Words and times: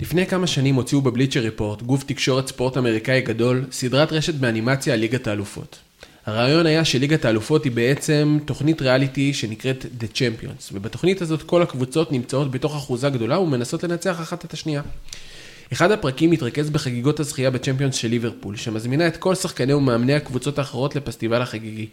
לפני 0.00 0.26
כמה 0.26 0.46
שנים 0.46 0.74
הוציאו 0.74 1.00
בבליצ'ר 1.00 1.40
ריפורט, 1.40 1.82
גוף 1.82 2.04
תקשורת 2.04 2.48
ספורט 2.48 2.76
אמריקאי 2.76 3.20
גדול, 3.20 3.64
סדרת 3.72 4.12
רשת 4.12 4.34
באנימציה 4.34 4.94
על 4.94 5.00
ליגת 5.00 5.26
האלופות. 5.26 5.78
הרעיון 6.26 6.66
היה 6.66 6.84
שליגת 6.84 7.24
האלופות 7.24 7.64
היא 7.64 7.72
בעצם 7.72 8.38
תוכנית 8.44 8.82
ריאליטי 8.82 9.34
שנקראת 9.34 9.86
The 10.00 10.04
Champions, 10.16 10.70
ובתוכנית 10.72 11.22
הזאת 11.22 11.42
כל 11.42 11.62
הקבוצות 11.62 12.12
נמצאות 12.12 12.50
בתוך 12.50 12.76
אחוזה 12.76 13.10
גדולה 13.10 13.38
ומנסות 13.38 13.84
לנצח 13.84 14.20
אחת 14.20 14.44
את 14.44 14.52
השנייה. 14.52 14.82
אחד 15.72 15.90
הפרקים 15.90 16.30
מתרכז 16.30 16.70
בחגיגות 16.70 17.20
הזכייה 17.20 17.50
בצ'מפיונס 17.50 17.94
של 17.94 18.08
ליברפול, 18.08 18.56
שמזמינה 18.56 19.06
את 19.06 19.16
כל 19.16 19.34
שחקני 19.34 19.74
ומאמני 19.74 20.14
הקבוצות 20.14 20.58
האחרות 20.58 20.96
לפסטיבל 20.96 21.42
החגיגי. 21.42 21.86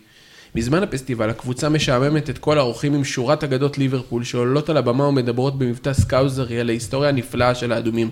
בזמן 0.56 0.84
הפסטיבל 0.84 1.30
הקבוצה 1.30 1.70
משעממת 1.70 2.30
את 2.30 2.38
כל 2.38 2.58
האורחים 2.58 2.94
עם 2.94 3.04
שורת 3.04 3.44
אגדות 3.44 3.78
ליברפול 3.78 4.24
שעולות 4.24 4.70
על 4.70 4.78
הבמה 4.78 5.08
ומדברות 5.08 5.58
במבטא 5.60 5.94
סקאוזרי 5.94 6.60
על 6.60 6.70
ההיסטוריה 6.70 7.10
הנפלאה 7.10 7.56
של 7.56 7.72
האדומים. 7.72 8.10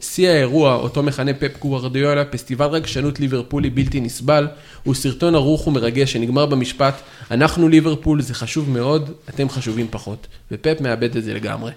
שיא 0.00 0.28
האירוע, 0.28 0.74
אותו 0.74 1.02
מכנה 1.02 1.34
פפ 1.34 1.58
גוורדיולה, 1.60 2.24
פסטיבל 2.24 2.66
רגשנות 2.66 3.20
ליברפולי 3.20 3.70
בלתי 3.70 4.00
נסבל, 4.00 4.46
הוא 4.84 4.94
סרטון 4.94 5.34
ערוך 5.34 5.66
ומרגש 5.66 6.12
שנגמר 6.12 6.46
במשפט, 6.46 6.94
אנחנו 7.30 7.68
ליברפול, 7.68 8.22
זה 8.22 8.34
חשוב 8.34 8.70
מאוד, 8.70 9.10
אתם 9.28 9.48
חשובים 9.48 9.86
פחות. 9.90 10.26
ופפ 10.52 10.80
מאבד 10.80 11.16
את 11.16 11.24
זה 11.24 11.34
לגמרי. 11.34 11.72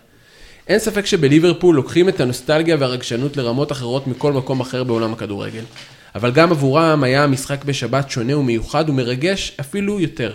אין 0.67 0.79
ספק 0.79 1.05
שבליברפול 1.05 1.75
לוקחים 1.75 2.09
את 2.09 2.19
הנוסטלגיה 2.19 2.75
והרגשנות 2.79 3.37
לרמות 3.37 3.71
אחרות 3.71 4.07
מכל 4.07 4.33
מקום 4.33 4.59
אחר 4.59 4.83
בעולם 4.83 5.13
הכדורגל. 5.13 5.63
אבל 6.15 6.31
גם 6.31 6.51
עבורם 6.51 7.03
היה 7.03 7.23
המשחק 7.23 7.65
בשבת 7.65 8.09
שונה 8.09 8.37
ומיוחד 8.37 8.89
ומרגש 8.89 9.55
אפילו 9.59 9.99
יותר. 9.99 10.33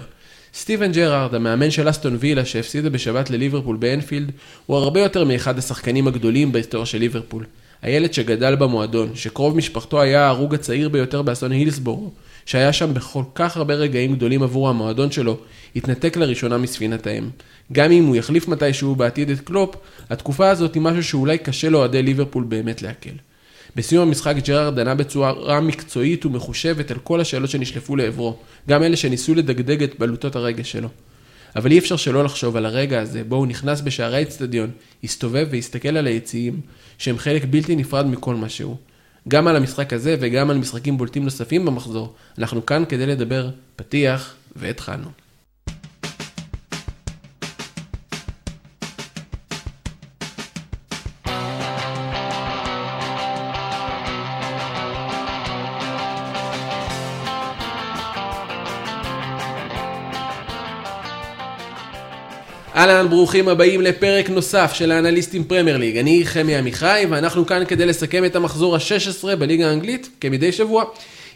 סטיבן 0.55 0.93
ג'רארד, 0.93 1.35
המאמן 1.35 1.71
של 1.71 1.91
אסטון 1.91 2.17
וילה 2.21 2.45
שהפסידה 2.45 2.91
בשבת 2.91 3.31
לליברפול 3.31 3.77
באנפילד, 3.77 4.31
הוא 4.67 4.77
הרבה 4.77 5.01
יותר 5.01 5.25
מאחד 5.25 5.59
השחקנים 5.59 6.09
הגדולים 6.09 6.53
בהיסטוריה 6.53 6.87
של 6.87 6.99
ליברפול. 6.99 7.45
הילד 7.83 8.15
שגדל 8.15 8.55
במועדון, 8.55 9.11
שקרוב 9.15 9.57
משפחתו 9.57 10.01
היה 10.01 10.25
ההרוג 10.25 10.55
הצעיר 10.55 10.89
ביותר 10.89 11.23
באסון 11.23 11.53
הילסבורו, 11.53 12.11
שהיה 12.47 12.73
שם 12.73 12.95
בכל 12.95 13.23
כך 13.35 13.57
הרבה 13.57 13.75
רגעים 13.75 14.15
גדולים 14.15 14.43
עבור 14.43 14.69
המועדון 14.69 15.11
שלו, 15.11 15.39
התנתק 15.77 16.17
לראשונה 16.17 16.59
מספינת 16.59 17.07
האם. 17.07 17.29
גם 17.73 17.93
אם 17.93 18.05
הוא 18.05 18.17
יחליף 18.17 18.49
מתישהו 18.49 18.95
בעתיד 18.95 19.31
את 19.31 19.41
קלופ, 19.41 19.75
התקופה 20.11 20.51
הזאת 20.51 20.75
היא 20.75 20.83
משהו 20.83 21.05
שאולי 21.05 21.39
קשה 21.39 21.69
לאוהדי 21.69 22.03
ליברפול 22.03 22.45
באמת 22.45 22.83
לעכל. 22.83 23.11
בסיום 23.77 24.09
המשחק 24.09 24.35
ג'רארד 24.45 24.79
ענה 24.79 24.95
בצורה 24.95 25.61
מקצועית 25.61 26.27
ומחושבת 26.27 26.91
על 26.91 26.99
כל 26.99 27.21
השאלות 27.21 27.51
שנשלפו 27.51 27.97
לעברו, 27.97 28.37
גם 28.69 28.83
אלה 28.83 28.97
שניסו 28.97 29.35
לדגדג 29.35 29.83
את 29.83 29.99
בלוטות 29.99 30.37
הרגש 30.37 30.73
שלו. 30.73 30.89
אבל 31.57 31.71
אי 31.71 31.79
אפשר 31.79 31.97
שלא 31.97 32.25
לחשוב 32.25 32.57
על 32.57 32.67
הרגע 32.67 33.01
הזה, 33.01 33.25
בו 33.25 33.37
הוא 33.37 33.47
נכנס 33.47 33.81
בשערי 33.81 34.17
האצטדיון, 34.17 34.71
הסתובב 35.05 35.47
והסתכל 35.51 35.97
על 35.97 36.07
היציעים, 36.07 36.61
שהם 36.99 37.19
חלק 37.19 37.45
בלתי 37.51 37.77
נפרד 37.77 38.07
מכל 38.07 38.35
מה 38.35 38.49
שהוא. 38.49 38.77
גם 39.29 39.49
על 39.49 39.57
המשחק 39.57 39.93
הזה 39.93 40.17
וגם 40.21 40.51
על 40.51 40.59
משחקים 40.59 40.99
בולטים 40.99 41.25
נוספים 41.25 41.65
במחזור, 41.67 42.15
אנחנו 42.39 42.67
כאן 42.67 42.85
כדי 42.89 43.07
לדבר 43.07 43.51
פתיח 43.77 44.35
והתחלנו. 44.57 45.26
אהלן, 62.91 63.09
ברוכים 63.09 63.49
הבאים 63.49 63.81
לפרק 63.81 64.31
נוסף 64.31 64.73
של 64.75 64.93
האנליסטים 64.93 65.45
פרמייר 65.45 65.77
ליג. 65.77 65.97
אני 65.97 66.23
חמי 66.25 66.57
עמיחי, 66.57 67.07
ואנחנו 67.11 67.47
כאן 67.47 67.65
כדי 67.69 67.87
לסכם 67.87 68.25
את 68.25 68.37
המחזור 68.37 68.77
ה-16 68.77 69.37
בליגה 69.37 69.69
האנגלית, 69.69 70.09
כמדי 70.21 70.53
שבוע. 70.53 70.85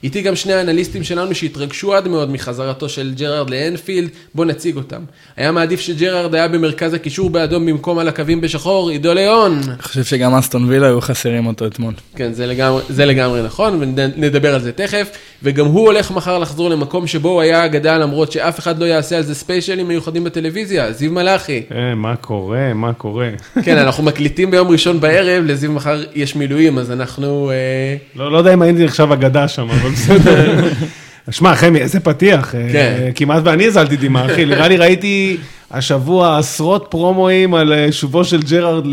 איתי 0.02 0.22
גם 0.22 0.36
שני 0.36 0.52
האנליסטים 0.52 1.04
שלנו 1.04 1.34
שהתרגשו 1.34 1.94
עד 1.94 2.08
מאוד 2.08 2.30
מחזרתו 2.30 2.88
של 2.88 3.12
ג'רארד 3.16 3.50
לאנפילד, 3.50 4.08
בואו 4.34 4.48
נציג 4.48 4.76
אותם. 4.76 5.02
היה 5.36 5.52
מעדיף 5.52 5.80
שג'רארד 5.80 6.34
היה 6.34 6.48
במרכז 6.48 6.94
הקישור 6.94 7.30
באדום 7.30 7.66
במקום 7.66 7.98
על 7.98 8.08
הקווים 8.08 8.40
בשחור, 8.40 8.90
עידו 8.90 9.14
ליאון. 9.14 9.60
אני 9.68 9.82
חושב 9.82 10.04
שגם 10.04 10.34
אסטון 10.34 10.68
וילה 10.68 10.86
היו 10.86 11.00
חסרים 11.00 11.46
אותו 11.46 11.66
אתמול. 11.66 11.94
כן, 12.16 12.32
זה 12.32 12.46
לגמרי, 12.46 12.82
זה 12.88 13.06
לגמרי 13.06 13.42
נכון, 13.42 13.78
ונדבר 13.80 14.54
על 14.54 14.60
זה 14.60 14.72
תכף. 14.72 15.10
וגם 15.42 15.66
הוא 15.66 15.86
הולך 15.86 16.10
מחר 16.10 16.38
לחזור 16.38 16.70
למקום 16.70 17.06
שבו 17.06 17.28
הוא 17.28 17.40
היה 17.40 17.64
אגדה, 17.64 17.98
למרות 17.98 18.32
שאף 18.32 18.58
אחד 18.58 18.78
לא 18.78 18.84
יעשה 18.84 19.16
על 19.16 19.22
זה 19.22 19.34
specials 19.34 19.88
מיוחדים 19.88 20.24
בטלוויזיה, 20.24 20.92
זיו 20.92 21.12
מלאכי. 21.12 21.62
אה, 21.74 21.94
מה 21.94 22.16
קורה, 22.16 22.74
מה 22.74 22.92
קורה. 22.92 23.28
כן, 23.64 23.78
אנחנו 23.78 24.02
מקליטים 24.02 24.50
ביום 24.50 24.68
ראשון 24.68 25.00
בערב, 25.00 25.44
לזיו 25.46 25.72
מחר 25.72 26.02
יש 26.14 26.36
מילואים, 26.36 26.78
אז 26.78 26.90
אנחנו... 26.90 27.50
אה, 27.50 27.96
לא, 28.16 28.32
לא 28.32 28.38
יודע 28.38 28.54
אם 28.54 28.62
הייתי 28.62 28.84
עכשיו 28.84 29.12
אגדה 29.12 29.48
שם, 29.48 29.68
אבל 29.70 29.89
בסדר. 29.92 30.68
שמע, 31.30 31.54
חמי, 31.54 31.78
איזה 31.78 32.00
פתיח. 32.00 32.54
אה, 32.54 32.68
כן. 32.72 33.10
כמעט 33.14 33.42
ואני 33.44 33.66
הזלתי 33.66 33.96
דמעה, 33.96 34.26
אחי. 34.26 34.44
נראה 34.44 34.68
לי 34.68 34.76
ראיתי 34.76 35.36
השבוע 35.70 36.38
עשרות 36.38 36.86
פרומואים 36.90 37.54
על 37.54 37.72
אה, 37.72 37.92
שובו 37.92 38.24
של 38.24 38.42
ג'רארד 38.42 38.84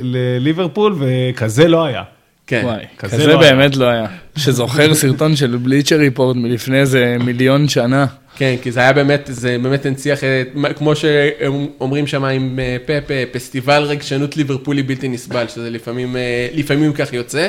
לליברפול, 0.00 0.94
וכזה 0.98 1.68
לא 1.68 1.84
היה. 1.84 2.02
כן. 2.46 2.60
וואי, 2.64 2.84
כזה 2.98 3.16
כזה 3.16 3.26
לא 3.26 3.40
היה. 3.40 3.54
באמת 3.54 3.76
לא 3.76 3.86
היה. 3.86 4.06
שזוכר 4.36 4.94
סרטון 5.00 5.36
של 5.36 5.56
בליצ'ר 5.56 5.96
ריפורט 5.96 6.36
מלפני 6.36 6.80
איזה 6.80 7.16
מיליון 7.20 7.68
שנה. 7.68 8.06
כן, 8.36 8.54
כי 8.62 8.72
זה 8.72 8.80
היה 8.80 8.92
באמת, 8.92 9.28
זה 9.32 9.56
באמת 9.62 9.86
הנציח, 9.86 10.24
אה, 10.24 10.42
כמו 10.76 10.92
שאומרים 10.96 12.06
שם 12.06 12.24
עם 12.24 12.58
אה, 12.58 12.76
פפ, 12.86 13.10
אה, 13.10 13.24
פסטיבל 13.32 13.82
רגשנות 13.82 14.36
ליברפולי 14.36 14.82
בלתי 14.82 15.08
נסבל, 15.08 15.48
שזה 15.48 15.70
לפעמים, 15.70 16.16
לפעמים 16.54 16.92
כך 16.92 17.12
יוצא. 17.12 17.48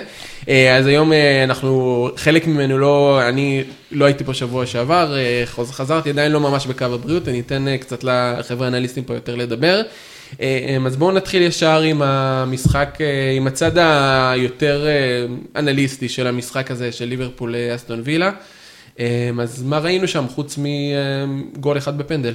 אז 0.77 0.85
היום 0.87 1.11
אנחנו, 1.43 2.09
חלק 2.15 2.47
ממנו 2.47 2.77
לא, 2.77 3.19
אני 3.29 3.63
לא 3.91 4.05
הייתי 4.05 4.23
פה 4.23 4.33
שבוע 4.33 4.65
שעבר, 4.65 5.15
חזרתי 5.45 6.09
עדיין 6.09 6.31
לא 6.31 6.39
ממש 6.39 6.67
בקו 6.67 6.85
הבריאות, 6.85 7.27
אני 7.27 7.39
אתן 7.39 7.77
קצת 7.77 8.03
לחבר'ה 8.03 8.67
האנליסטים 8.67 9.03
פה 9.03 9.13
יותר 9.13 9.35
לדבר. 9.35 9.81
אה, 10.41 10.77
אז 10.85 10.97
בואו 10.97 11.11
נתחיל 11.11 11.41
ישר 11.41 11.81
עם 11.81 12.01
המשחק, 12.01 12.97
אה, 13.01 13.33
עם 13.37 13.47
הצד 13.47 13.71
היותר 13.77 14.87
אה, 14.87 15.25
אנליסטי 15.55 16.09
של 16.09 16.27
המשחק 16.27 16.71
הזה 16.71 16.91
של 16.91 17.05
ליברפול 17.05 17.55
אה, 17.55 17.75
אסטון 17.75 18.01
וילה. 18.03 18.31
אה, 18.99 19.29
אז 19.41 19.63
מה 19.63 19.79
ראינו 19.79 20.07
שם 20.07 20.25
חוץ 20.27 20.57
מגול 20.57 21.77
אחד 21.77 21.97
בפנדל? 21.97 22.33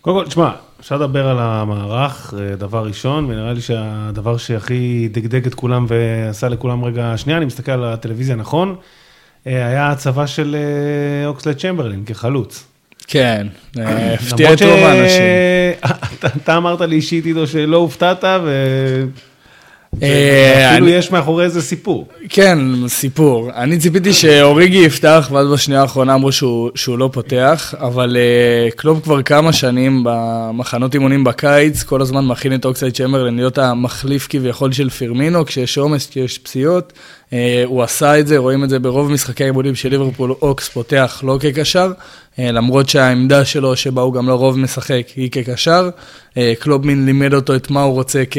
קודם 0.00 0.16
כל, 0.16 0.26
תשמע, 0.26 0.50
אפשר 0.80 0.96
לדבר 0.96 1.28
על 1.28 1.36
המערך, 1.40 2.34
אה, 2.38 2.56
דבר 2.56 2.86
ראשון, 2.86 3.24
ונראה 3.24 3.52
לי 3.52 3.60
שהדבר 3.60 4.36
שהכי 4.36 5.08
דגדג 5.12 5.46
את 5.46 5.54
כולם 5.54 5.86
ועשה 5.88 6.48
לכולם 6.48 6.84
רגע, 6.84 7.12
שנייה, 7.16 7.36
אני 7.38 7.46
מסתכל 7.46 7.72
על 7.72 7.84
הטלוויזיה 7.84 8.36
נכון, 8.36 8.76
אה, 9.46 9.66
היה 9.66 9.90
הצבה 9.90 10.26
של 10.26 10.56
אה, 10.56 11.26
אוקסלד 11.26 11.56
צ'מברלין 11.56 12.04
כחלוץ. 12.04 12.69
כן, 13.10 13.46
אה, 13.78 14.14
הפתיע 14.14 14.52
את 14.52 14.62
רוב 14.62 14.78
האנשים. 14.78 15.22
אתה- 16.42 16.56
אמרת 16.56 16.80
לי 16.80 16.96
אישית 16.96 17.24
עידו 17.24 17.46
שלא 17.46 17.76
הופתעת, 17.76 18.24
אה, 18.24 18.38
ואפילו 19.92 20.86
אני- 20.86 20.90
יש 20.90 21.10
מאחורי 21.10 21.50
זה 21.50 21.62
סיפור. 21.62 22.06
כן, 22.28 22.58
סיפור. 22.88 23.50
אני 23.56 23.78
ציפיתי 23.78 24.12
שאוריגי 24.12 24.78
יפתח, 24.78 25.28
ואז 25.32 25.46
בשנייה 25.48 25.80
האחרונה 25.82 26.14
אמרו 26.14 26.32
שהוא, 26.32 26.70
לא 26.98 27.10
פותח, 27.12 27.74
אבל 27.78 28.16
uh, 28.16 28.74
קלוב 28.76 29.00
כבר 29.00 29.22
כמה 29.22 29.52
שנים 29.52 30.02
במחנות 30.04 30.94
אימונים 30.94 31.24
בקיץ, 31.24 31.82
כל 31.82 32.02
הזמן 32.02 32.24
מכין 32.26 32.54
את 32.54 32.64
אוקסייד 32.64 32.94
צ'מברלין 32.94 33.36
להיות 33.36 33.58
המחליף 33.58 34.26
כביכול 34.30 34.72
של 34.72 34.90
פירמינו, 34.90 35.44
כשיש 35.46 35.78
עומס, 35.78 36.10
כשיש 36.10 36.38
פציעות. 36.38 36.92
הוא 37.64 37.82
עשה 37.82 38.18
את 38.18 38.26
זה, 38.26 38.38
רואים 38.38 38.64
את 38.64 38.68
זה 38.70 38.78
ברוב 38.78 39.10
משחקי 39.12 39.44
האימונים 39.44 39.74
של 39.74 39.88
ליברפול, 39.88 40.34
אוקס 40.42 40.68
פותח 40.68 41.20
לא 41.26 41.38
כקשר, 41.40 41.92
למרות 42.52 42.88
שהעמדה 42.88 43.44
שלו, 43.44 43.76
שבה 43.76 44.02
הוא 44.02 44.14
גם 44.14 44.28
לרוב 44.28 44.58
משחק, 44.58 45.06
היא 45.16 45.30
כקשר. 45.30 45.90
Uh, 46.30 46.38
קלוב 46.58 46.86
מין 46.86 47.06
לימד 47.06 47.34
אותו 47.34 47.56
את 47.56 47.70
מה 47.70 47.82
הוא 47.82 47.94
רוצה 47.94 48.22
כ... 48.30 48.38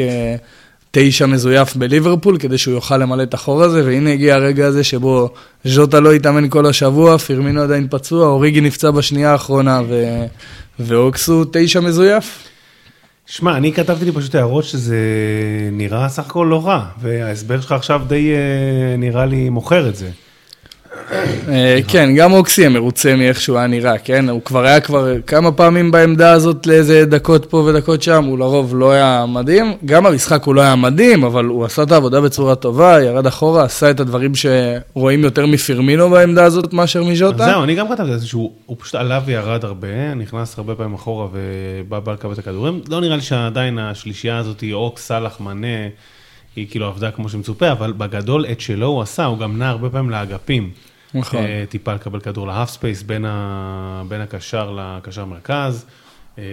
תשע 0.94 1.26
מזויף 1.26 1.76
בליברפול, 1.76 2.38
כדי 2.38 2.58
שהוא 2.58 2.74
יוכל 2.74 2.96
למלא 2.96 3.22
את 3.22 3.34
החור 3.34 3.62
הזה, 3.62 3.84
והנה 3.84 4.12
הגיע 4.12 4.34
הרגע 4.34 4.66
הזה 4.66 4.84
שבו 4.84 5.28
ז'וטה 5.64 6.00
לא 6.00 6.12
התאמן 6.12 6.48
כל 6.48 6.66
השבוע, 6.66 7.18
פירמינו 7.18 7.62
עדיין 7.62 7.86
פצוע, 7.90 8.26
אוריגי 8.26 8.60
נפצע 8.60 8.90
בשנייה 8.90 9.32
האחרונה, 9.32 9.80
ו... 9.88 10.24
ואוקסו 10.80 11.44
תשע 11.52 11.80
מזויף. 11.80 12.48
שמע, 13.26 13.56
אני 13.56 13.72
כתבתי 13.72 14.04
לי 14.04 14.12
פשוט 14.12 14.34
הערות 14.34 14.64
שזה 14.64 14.96
נראה 15.72 16.08
סך 16.08 16.26
הכל 16.26 16.46
לא 16.50 16.66
רע, 16.66 16.84
וההסבר 17.00 17.60
שלך 17.60 17.72
עכשיו 17.72 18.02
די 18.08 18.32
אה, 18.32 18.96
נראה 18.96 19.26
לי 19.26 19.48
מוכר 19.48 19.88
את 19.88 19.96
זה. 19.96 20.10
אה, 21.48 21.78
כן, 21.88 22.14
גם 22.14 22.32
אוקסי 22.32 22.68
מרוצה 22.68 23.16
מאיך 23.16 23.40
שהוא 23.40 23.58
היה 23.58 23.66
נראה, 23.66 23.98
כן? 23.98 24.28
הוא 24.28 24.42
כבר 24.42 24.64
היה 24.64 24.80
כבר 24.80 25.20
כמה 25.20 25.52
פעמים 25.52 25.90
בעמדה 25.90 26.32
הזאת 26.32 26.66
לאיזה 26.66 27.04
דקות 27.04 27.44
פה 27.44 27.56
ודקות 27.56 28.02
שם, 28.02 28.24
הוא 28.24 28.38
לרוב 28.38 28.76
לא 28.76 28.92
היה 28.92 29.24
מדהים. 29.28 29.72
גם 29.84 30.06
המשחק 30.06 30.42
הוא 30.44 30.54
לא 30.54 30.60
היה 30.60 30.76
מדהים, 30.76 31.24
אבל 31.24 31.44
הוא 31.44 31.64
עשה 31.64 31.82
את 31.82 31.92
העבודה 31.92 32.20
בצורה 32.20 32.54
טובה, 32.54 33.02
ירד 33.02 33.26
אחורה, 33.26 33.64
עשה 33.64 33.90
את 33.90 34.00
הדברים 34.00 34.32
שרואים 34.34 35.20
יותר 35.20 35.46
מפירמינו 35.46 36.10
בעמדה 36.10 36.44
הזאת 36.44 36.72
מאשר 36.72 37.04
מז'וטה. 37.04 37.44
זהו, 37.44 37.62
אני 37.62 37.74
גם 37.74 37.88
כתבתי 37.88 38.14
את 38.14 38.20
זה 38.20 38.26
שהוא 38.26 38.52
הוא 38.66 38.76
פשוט 38.80 38.94
עלה 38.94 39.20
וירד 39.24 39.64
הרבה, 39.64 40.14
נכנס 40.14 40.58
הרבה 40.58 40.74
פעמים 40.74 40.94
אחורה 40.94 41.26
ובא 41.32 42.00
בא 42.00 42.12
לקבל 42.12 42.32
את 42.32 42.38
הכדורים. 42.38 42.80
לא 42.88 43.00
נראה 43.00 43.16
לי 43.16 43.22
שעדיין 43.22 43.78
השלישייה 43.78 44.38
הזאת 44.38 44.60
היא 44.60 44.74
אוק, 44.74 44.98
סאלח, 44.98 45.40
מנה, 45.40 45.66
היא 46.56 46.66
כאילו 46.70 46.86
עבדה 46.86 47.10
כמו 47.10 47.28
שמצופה, 47.28 47.72
אבל 47.72 47.92
בגדול 47.92 48.46
את 48.52 48.60
שלו 48.60 48.86
הוא 48.86 49.02
עשה, 49.02 49.24
הוא 49.24 49.38
גם 49.38 49.58
נע 49.58 49.68
הרבה 49.68 49.90
פעמים 49.90 50.10
לאגפים. 50.10 50.70
נכון. 51.14 51.44
אה, 51.44 51.64
טיפה 51.68 51.94
לקבל 51.94 52.20
כדור 52.20 52.46
ל 52.46 52.51
half 52.51 52.70
space 52.70 53.02
בין, 53.02 53.24
ה... 53.24 54.02
בין 54.08 54.20
הקשר 54.20 54.78
לקשר 54.78 55.24
מרכז. 55.24 55.86
אה, 56.38 56.44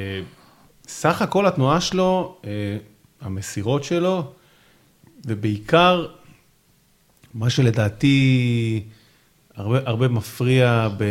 סך 0.88 1.22
הכל 1.22 1.46
התנועה 1.46 1.82
שלו, 1.82 2.38
אה, 2.46 2.78
המסירות 3.22 3.84
שלו, 3.84 4.24
ובעיקר, 5.26 6.06
מה 7.34 7.50
שלדעתי 7.50 8.84
הרבה, 9.56 9.80
הרבה 9.86 10.08
מפריע 10.08 10.90
ב... 10.98 11.04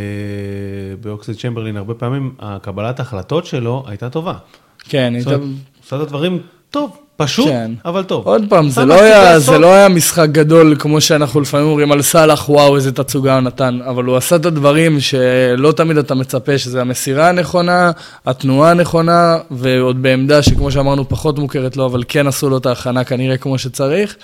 באוקסלייד 1.00 1.32
צ'מברלין, 1.32 1.76
הרבה 1.76 1.94
פעמים 1.94 2.34
הקבלת 2.38 2.98
ההחלטות 2.98 3.46
שלו 3.46 3.84
הייתה 3.86 4.10
טובה. 4.10 4.34
כן, 4.78 5.12
הייתה... 5.14 5.34
אומרת, 5.34 5.48
עושה 5.82 5.96
את 5.96 6.00
הדברים 6.00 6.42
טוב, 6.70 7.07
פשוט, 7.20 7.48
כן. 7.48 7.70
אבל 7.84 8.02
טוב. 8.02 8.26
עוד 8.26 8.44
פעם, 8.48 8.68
זה 8.68 8.84
לא, 8.84 9.02
היה, 9.02 9.24
לעשות. 9.24 9.54
זה 9.54 9.58
לא 9.58 9.74
היה 9.74 9.88
משחק 9.88 10.28
גדול 10.32 10.76
כמו 10.78 11.00
שאנחנו 11.00 11.40
לפעמים 11.40 11.66
אומרים 11.66 11.92
על 11.92 12.02
סאלח, 12.02 12.48
וואו, 12.48 12.76
איזה 12.76 12.92
תצוגה 12.92 13.34
הוא 13.34 13.40
נתן, 13.40 13.78
אבל 13.86 14.04
הוא 14.04 14.16
עשה 14.16 14.36
את 14.36 14.46
הדברים 14.46 15.00
שלא 15.00 15.72
תמיד 15.72 15.98
אתה 15.98 16.14
מצפה, 16.14 16.58
שזה 16.58 16.80
המסירה 16.80 17.28
הנכונה, 17.28 17.90
התנועה 18.26 18.70
הנכונה, 18.70 19.36
ועוד 19.50 20.02
בעמדה 20.02 20.42
שכמו 20.42 20.70
שאמרנו 20.70 21.08
פחות 21.08 21.38
מוכרת 21.38 21.76
לו, 21.76 21.86
אבל 21.86 22.02
כן 22.08 22.26
עשו 22.26 22.50
לו 22.50 22.58
את 22.58 22.66
ההכנה 22.66 23.04
כנראה 23.04 23.36
כמו 23.36 23.58
שצריך. 23.58 24.16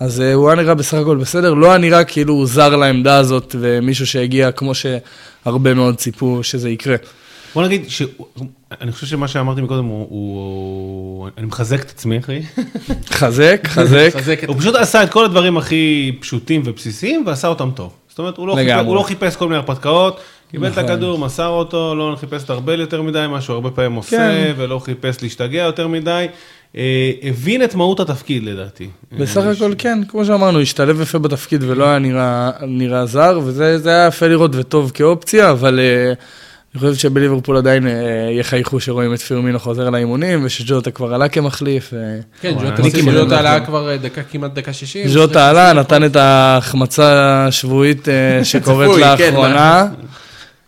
אז 0.00 0.20
אה, 0.20 0.34
הוא 0.34 0.48
היה 0.48 0.56
נראה 0.56 0.74
בסך 0.74 0.94
הכל 0.94 1.16
בסדר, 1.16 1.54
לא 1.54 1.66
היה 1.68 1.78
נראה 1.78 2.04
כאילו 2.04 2.34
הוא 2.34 2.46
זר 2.46 2.76
לעמדה 2.76 3.16
הזאת 3.16 3.56
ומישהו 3.60 4.06
שהגיע 4.06 4.52
כמו 4.52 4.72
שהרבה 4.74 5.74
מאוד 5.74 5.96
ציפו 5.96 6.42
שזה 6.42 6.70
יקרה. 6.70 6.96
בוא 7.54 7.64
נגיד, 7.64 7.84
ש... 7.88 8.02
אני 8.80 8.92
חושב 8.92 9.06
שמה 9.06 9.28
שאמרתי 9.28 9.60
מקודם, 9.60 9.84
הוא, 9.84 10.06
הוא... 10.10 11.28
אני 11.38 11.46
מחזק 11.46 11.80
את 11.80 11.90
עצמי, 11.90 12.18
אחי. 12.18 12.42
חזק, 13.06 13.60
חזק. 13.66 14.10
חזק 14.16 14.44
את... 14.44 14.48
הוא 14.48 14.56
פשוט 14.58 14.74
עשה 14.74 15.02
את 15.02 15.10
כל 15.10 15.24
הדברים 15.24 15.56
הכי 15.56 16.12
פשוטים 16.20 16.62
ובסיסיים, 16.64 17.24
ועשה 17.26 17.48
אותם 17.48 17.70
טוב. 17.74 17.92
זאת 18.08 18.18
אומרת, 18.18 18.36
הוא 18.36 18.48
לא, 18.48 18.54
חיפש. 18.54 18.86
הוא 18.86 18.96
לא 18.96 19.02
חיפש 19.02 19.36
כל 19.36 19.44
מיני 19.44 19.56
הרפתקאות, 19.56 20.20
קיבל 20.50 20.66
את 20.66 20.72
נכון. 20.72 20.84
הכדור, 20.84 21.18
מסר 21.18 21.46
אותו, 21.46 21.94
לא 21.94 22.16
חיפש 22.20 22.42
לתרבל 22.42 22.80
יותר 22.80 23.02
מדי, 23.02 23.26
מה 23.30 23.40
שהוא 23.40 23.54
הרבה 23.54 23.70
פעמים 23.70 23.92
עושה, 23.92 24.16
כן. 24.16 24.52
ולא 24.56 24.78
חיפש 24.78 25.22
להשתגע 25.22 25.62
יותר 25.62 25.88
מדי. 25.88 26.26
אה, 26.76 27.12
הבין 27.22 27.64
את 27.64 27.74
מהות 27.74 28.00
התפקיד 28.00 28.44
לדעתי. 28.44 28.88
בסך 29.12 29.40
אה, 29.46 29.50
הכל 29.50 29.72
כן, 29.78 29.98
כמו 30.08 30.24
שאמרנו, 30.24 30.60
השתלב 30.60 31.00
יפה 31.00 31.18
בתפקיד 31.18 31.62
ולא 31.62 31.84
היה 31.84 31.98
נראה, 31.98 32.50
נראה 32.66 33.06
זר, 33.06 33.40
וזה 33.44 33.78
זה 33.78 33.90
היה 33.90 34.06
יפה 34.06 34.26
לראות 34.26 34.50
וטוב 34.54 34.90
כאופציה, 34.94 35.50
אבל 35.50 35.80
uh, 35.80 36.18
אני 36.74 36.80
חושב 36.80 36.94
שבליברפול 36.94 37.56
עדיין 37.56 37.86
uh, 37.86 37.90
יחייכו 38.30 38.80
שרואים 38.80 39.14
את 39.14 39.20
פירמינו 39.20 39.58
חוזר 39.58 39.90
לאימונים, 39.90 40.44
ושג'וטה 40.44 40.90
כבר 40.90 41.14
עלה 41.14 41.28
כמחליף. 41.28 41.94
אה, 41.94 41.98
כן, 42.40 42.54
ג'וטה 43.12 43.38
עלה. 43.38 43.60
כבר 43.66 43.90
אה, 43.90 43.96
דקה, 43.96 44.22
כמעט 44.22 44.54
דקה 44.54 44.72
60. 44.72 45.06
ג'וטה 45.14 45.50
עלה, 45.50 45.72
נתן 45.72 46.04
את 46.04 46.16
ההחמצה 46.16 47.46
השבועית 47.46 48.08
שקורית 48.42 48.90
כן, 48.94 49.00
לאחרונה. 49.00 49.86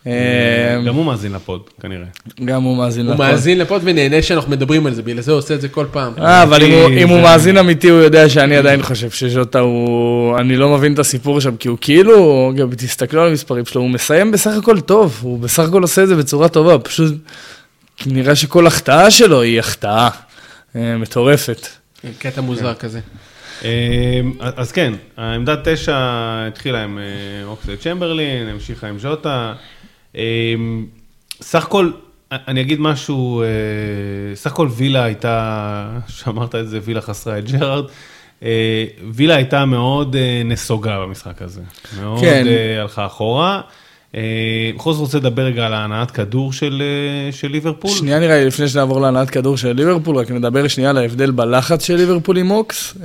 אה, 0.07 0.81
גם 0.87 0.95
הוא 0.95 1.05
מאזין 1.05 1.31
לפוד, 1.31 1.61
כנראה. 1.81 2.05
גם 2.45 2.63
הוא 2.63 2.77
מאזין 2.77 3.05
הוא 3.05 3.13
לפוד. 3.13 3.25
מאזין 3.27 3.57
לפוד 3.59 3.81
ונהנה 3.85 4.21
שאנחנו 4.21 4.51
מדברים 4.51 4.85
על 4.87 4.93
זה, 4.93 5.01
בגלל 5.01 5.21
זה 5.21 5.31
הוא 5.31 5.37
עושה 5.37 5.53
את 5.53 5.61
זה 5.61 5.69
כל 5.69 5.85
פעם. 5.91 6.13
אה, 6.17 6.43
אבל 6.43 6.63
אם 6.63 6.71
הוא- 6.71 6.81
הוא 7.09 7.17
זה- 7.17 7.23
מאזין 7.23 7.57
אמיתי, 7.57 7.89
הוא 7.89 7.99
יודע 7.99 8.29
שאני 8.29 8.57
עדיין 8.57 8.83
חושב 8.83 9.09
שז'וטה 9.09 9.59
הוא... 9.59 10.37
אני 10.39 10.57
לא 10.57 10.69
מבין 10.77 10.93
את 10.93 10.99
הסיפור 10.99 11.41
שם, 11.41 11.55
כי 11.57 11.67
הוא 11.67 11.77
כאילו, 11.81 12.51
גם 12.57 12.69
תסתכלו 12.75 13.21
על 13.21 13.27
המספרים 13.29 13.65
שלו, 13.65 13.81
הוא 13.81 13.89
מסיים 13.89 14.31
בסך 14.31 14.51
הכל 14.57 14.79
טוב, 14.81 15.19
הוא 15.21 15.39
בסך 15.39 15.63
הכל 15.63 15.81
עושה 15.81 16.03
את 16.03 16.07
זה 16.07 16.15
בצורה 16.15 16.49
טובה, 16.49 16.79
פשוט 16.79 17.13
נראה 18.05 18.35
שכל 18.35 18.67
החטאה 18.67 19.11
שלו 19.11 19.41
היא 19.41 19.59
החטאה 19.59 20.09
אה, 20.75 20.97
מטורפת. 20.97 21.67
קטע 22.19 22.41
מוזר 22.41 22.73
כזה. 22.73 22.99
אה, 23.65 23.69
אז 24.55 24.71
כן, 24.71 24.93
העמדת 25.17 25.67
תשע 25.67 25.93
התחילה 26.47 26.83
עם 26.83 26.97
אה, 26.99 27.03
אוקסד 27.45 27.75
צ'מברלין, 27.75 28.47
המשיכה 28.47 28.87
עם 28.87 28.99
ז'וטה. 28.99 29.53
אה, 30.15 30.55
סך 31.41 31.65
הכל, 31.65 31.91
אני 32.31 32.61
אגיד 32.61 32.79
משהו, 32.79 33.41
אה, 33.41 33.47
סך 34.35 34.51
הכל 34.51 34.67
וילה 34.75 35.03
הייתה, 35.03 35.87
שאמרת 36.07 36.55
את 36.55 36.69
זה, 36.69 36.79
וילה 36.83 37.01
חסרה 37.01 37.39
את 37.39 37.51
ג'רארד. 37.51 37.85
אה, 38.43 38.85
וילה 39.11 39.35
הייתה 39.35 39.65
מאוד 39.65 40.15
אה, 40.15 40.41
נסוגה 40.45 40.99
במשחק 40.99 41.41
הזה. 41.41 41.61
מאוד 42.01 42.21
כן. 42.21 42.45
הלכה 42.81 43.05
אחורה. 43.05 43.61
בכל 44.75 44.93
זאת 44.93 45.01
רוצה 45.01 45.17
לדבר 45.17 45.41
רגע 45.41 45.65
על 45.65 45.73
ההנעת 45.73 46.11
כדור 46.11 46.53
של 46.53 46.83
של 47.31 47.47
ליברפול. 47.47 47.91
שנייה 47.91 48.19
נראה 48.19 48.39
לי, 48.39 48.45
לפני 48.45 48.67
שנעבור 48.67 49.01
להנעת 49.01 49.29
כדור 49.29 49.57
של 49.57 49.71
ליברפול, 49.71 50.17
רק 50.17 50.31
נדבר 50.31 50.67
שנייה 50.67 50.89
על 50.89 50.97
ההבדל 50.97 51.31
בלחץ 51.31 51.85
של 51.85 51.95
ליברפול 51.95 52.37
עם 52.37 52.51
אוקס, 52.51 52.97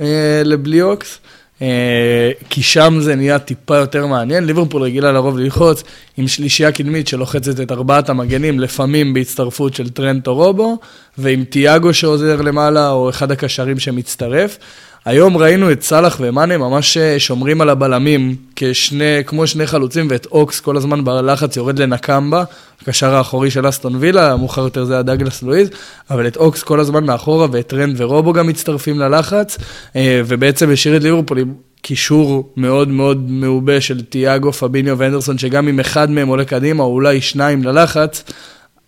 לבלי 0.45 0.81
אוקס. 0.81 1.19
אה, 1.61 2.31
כי 2.49 2.63
שם 2.63 2.97
זה 2.99 3.15
נהיה 3.15 3.39
טיפה 3.39 3.77
יותר 3.77 4.07
מעניין, 4.07 4.45
ליברפול 4.45 4.81
רגילה 4.81 5.11
לרוב 5.11 5.37
ללחוץ 5.37 5.83
עם 6.17 6.27
שלישייה 6.27 6.71
קדמית 6.71 7.07
שלוחצת 7.07 7.59
את 7.59 7.71
ארבעת 7.71 8.09
המגנים, 8.09 8.59
לפעמים 8.59 9.13
בהצטרפות 9.13 9.73
של 9.73 9.89
טרנט 9.89 10.27
או 10.27 10.35
רובו, 10.35 10.77
ועם 11.17 11.43
תיאגו 11.43 11.93
שעוזר 11.93 12.41
למעלה, 12.41 12.89
או 12.89 13.09
אחד 13.09 13.31
הקשרים 13.31 13.79
שמצטרף. 13.79 14.57
היום 15.05 15.37
ראינו 15.37 15.71
את 15.71 15.81
סאלח 15.81 16.17
ומאנה 16.21 16.57
ממש 16.57 16.97
אה, 16.97 17.19
שומרים 17.19 17.61
על 17.61 17.69
הבלמים 17.69 18.35
כשני, 18.55 19.23
כמו 19.25 19.47
שני 19.47 19.67
חלוצים, 19.67 20.07
ואת 20.09 20.25
אוקס 20.25 20.59
כל 20.59 20.77
הזמן 20.77 21.03
בלחץ 21.03 21.57
יורד 21.57 21.79
לנקמבה, 21.79 22.43
הקשר 22.81 23.15
האחורי 23.15 23.51
של 23.51 23.69
אסטון 23.69 23.95
וילה, 23.95 24.35
מאוחר 24.35 24.61
יותר 24.61 24.85
זה 24.85 24.93
היה 24.93 25.01
דאגלס 25.01 25.43
לואיז, 25.43 25.69
אבל 26.09 26.27
את 26.27 26.37
אוקס 26.37 26.63
כל 26.63 26.79
הזמן 26.79 27.05
מאחורה, 27.05 27.47
ואת 27.51 27.67
טרנט 27.67 28.01
ורובו 28.01 28.33
גם 28.33 28.47
מצטרפים 28.47 28.99
ללחץ, 28.99 29.57
אה, 29.95 30.21
ובעצם 30.25 30.71
השאיר 30.71 30.97
את 30.97 31.03
ליברפול 31.03 31.39
עם 31.39 31.53
קישור 31.81 32.53
מאוד 32.57 32.87
מאוד 32.87 33.31
מעובה 33.31 33.81
של 33.81 34.01
תיאגו, 34.01 34.53
פביניו 34.53 34.97
והנדרסון, 34.97 35.37
שגם 35.37 35.67
אם 35.67 35.79
אחד 35.79 36.11
מהם 36.11 36.27
עולה 36.27 36.45
קדימה, 36.45 36.83
או 36.83 36.93
אולי 36.93 37.21
שניים 37.21 37.63
ללחץ, 37.63 38.23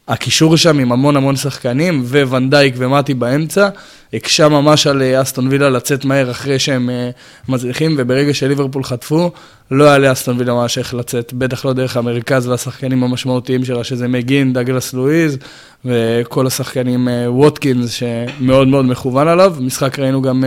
הקישור 0.08 0.58
שם 0.58 0.80
עם 0.80 0.92
המון 0.92 1.18
המון 1.18 1.36
שחקנים, 1.36 2.04
וונדייק 2.06 2.74
ומטיפ 2.78 3.14
באמצע, 3.14 3.70
הקשה 4.14 4.50
ממש 4.50 4.88
על 4.88 5.02
אה, 5.02 5.22
אסטון 5.22 5.48
וילה 5.48 5.70
לצאת 5.70 6.06
מהר 6.06 6.32
אחרי 6.32 6.60
שהם 6.60 6.90
אה, 6.90 7.10
מצליחים, 7.48 7.96
וברגע 7.98 8.34
שליברפול 8.34 8.84
חטפו, 8.84 9.32
לא 9.72 9.84
היה 9.84 9.98
לאסטון 9.98 10.38
וילה 10.38 10.54
ממש 10.54 10.78
איך 10.78 10.94
לצאת, 10.94 11.34
בטח 11.34 11.66
לא 11.66 11.74
דרך 11.74 11.98
המרכז 11.98 12.48
והשחקנים 12.48 13.04
המשמעותיים 13.04 13.66
שלה, 13.66 13.84
שזה 13.84 14.08
מגין, 14.08 14.54
דגלס 14.54 14.94
לואיז, 14.94 15.38
וכל 15.86 16.48
השחקנים, 16.48 17.10
אה, 17.10 17.32
ווטקינס, 17.32 17.92
שמאוד 17.92 18.68
מאוד 18.68 18.86
מכוון 18.86 19.28
עליו. 19.28 19.56
משחק 19.60 20.00
ראינו 20.00 20.22
גם 20.22 20.44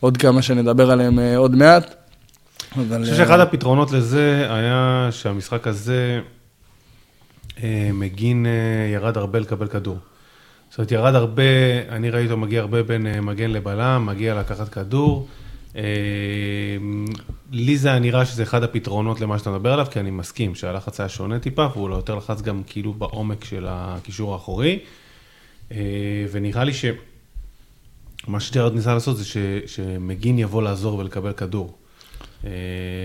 עוד 0.00 0.16
כמה 0.16 0.42
שנדבר 0.42 0.90
עליהם 0.90 1.18
עוד 1.36 1.56
מעט. 1.56 1.94
אבל, 2.76 2.96
אני 2.96 3.04
חושב 3.04 3.16
שאחד 3.16 3.40
הפתרונות 3.40 3.92
לזה 3.92 4.46
היה 4.48 5.08
שהמשחק 5.10 5.66
הזה, 5.66 6.20
מגין 7.92 8.46
אה, 8.46 8.90
ירד 8.94 9.16
הרבה 9.16 9.38
לקבל 9.38 9.66
כדור. 9.66 9.98
זאת 10.72 10.78
אומרת, 10.78 10.92
ירד 10.92 11.14
הרבה, 11.14 11.42
אני 11.88 12.10
ראיתי 12.10 12.32
אותו 12.32 12.40
מגיע 12.40 12.60
הרבה 12.60 12.82
בין 12.82 13.06
אה, 13.06 13.20
מגן 13.20 13.50
לבלם, 13.50 14.06
מגיע 14.06 14.34
לקחת 14.40 14.68
כדור. 14.68 15.28
אה, 15.76 15.82
לי 17.52 17.76
זה 17.76 17.98
נראה 17.98 18.26
שזה 18.26 18.42
אחד 18.42 18.62
הפתרונות 18.62 19.20
למה 19.20 19.38
שאתה 19.38 19.50
מדבר 19.50 19.72
עליו, 19.72 19.86
כי 19.90 20.00
אני 20.00 20.10
מסכים 20.10 20.54
שהלחץ 20.54 21.00
היה 21.00 21.08
שונה 21.08 21.38
טיפה, 21.38 21.66
והוא 21.74 21.90
לא 21.90 21.94
יותר 21.94 22.14
לחץ 22.14 22.42
גם 22.42 22.62
כאילו 22.66 22.92
בעומק 22.94 23.44
של 23.44 23.66
הקישור 23.68 24.32
האחורי. 24.32 24.78
אה, 25.72 25.78
ונראה 26.32 26.64
לי 26.64 26.72
שמה 26.74 28.40
שג'רד 28.40 28.74
ניסה 28.74 28.94
לעשות 28.94 29.16
זה 29.16 29.24
ש, 29.24 29.36
שמגין 29.66 30.38
יבוא 30.38 30.62
לעזור 30.62 30.98
ולקבל 30.98 31.32
כדור. 31.32 31.78
אה, 32.44 32.50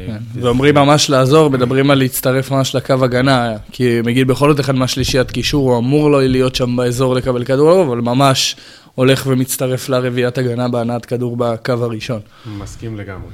כן, 0.07 0.17
וזה- 0.33 0.45
ואומרים 0.45 0.75
ממש 0.75 1.09
לעזור, 1.09 1.49
מדברים 1.49 1.91
על 1.91 1.97
להצטרף 1.97 2.51
ממש 2.51 2.75
לקו 2.75 2.93
הגנה, 3.03 3.51
כי 3.71 4.01
מגיד 4.03 4.27
בכל 4.27 4.51
זאת 4.51 4.59
אחד 4.59 4.75
מהשלישיית 4.75 5.31
קישור, 5.31 5.71
הוא 5.71 5.79
אמור 5.79 6.11
לא 6.11 6.23
להיות 6.23 6.55
שם 6.55 6.75
באזור 6.75 7.15
לקבל 7.15 7.43
כדור, 7.45 7.83
אבל 7.83 7.97
ממש 7.97 8.55
הולך 8.95 9.23
ומצטרף 9.27 9.89
לרביעיית 9.89 10.37
הגנה 10.37 10.67
בהנעת 10.67 11.05
כדור 11.05 11.37
בקו 11.37 11.71
הראשון. 11.73 12.19
מסכים 12.57 12.97
לגמרי. 12.97 13.31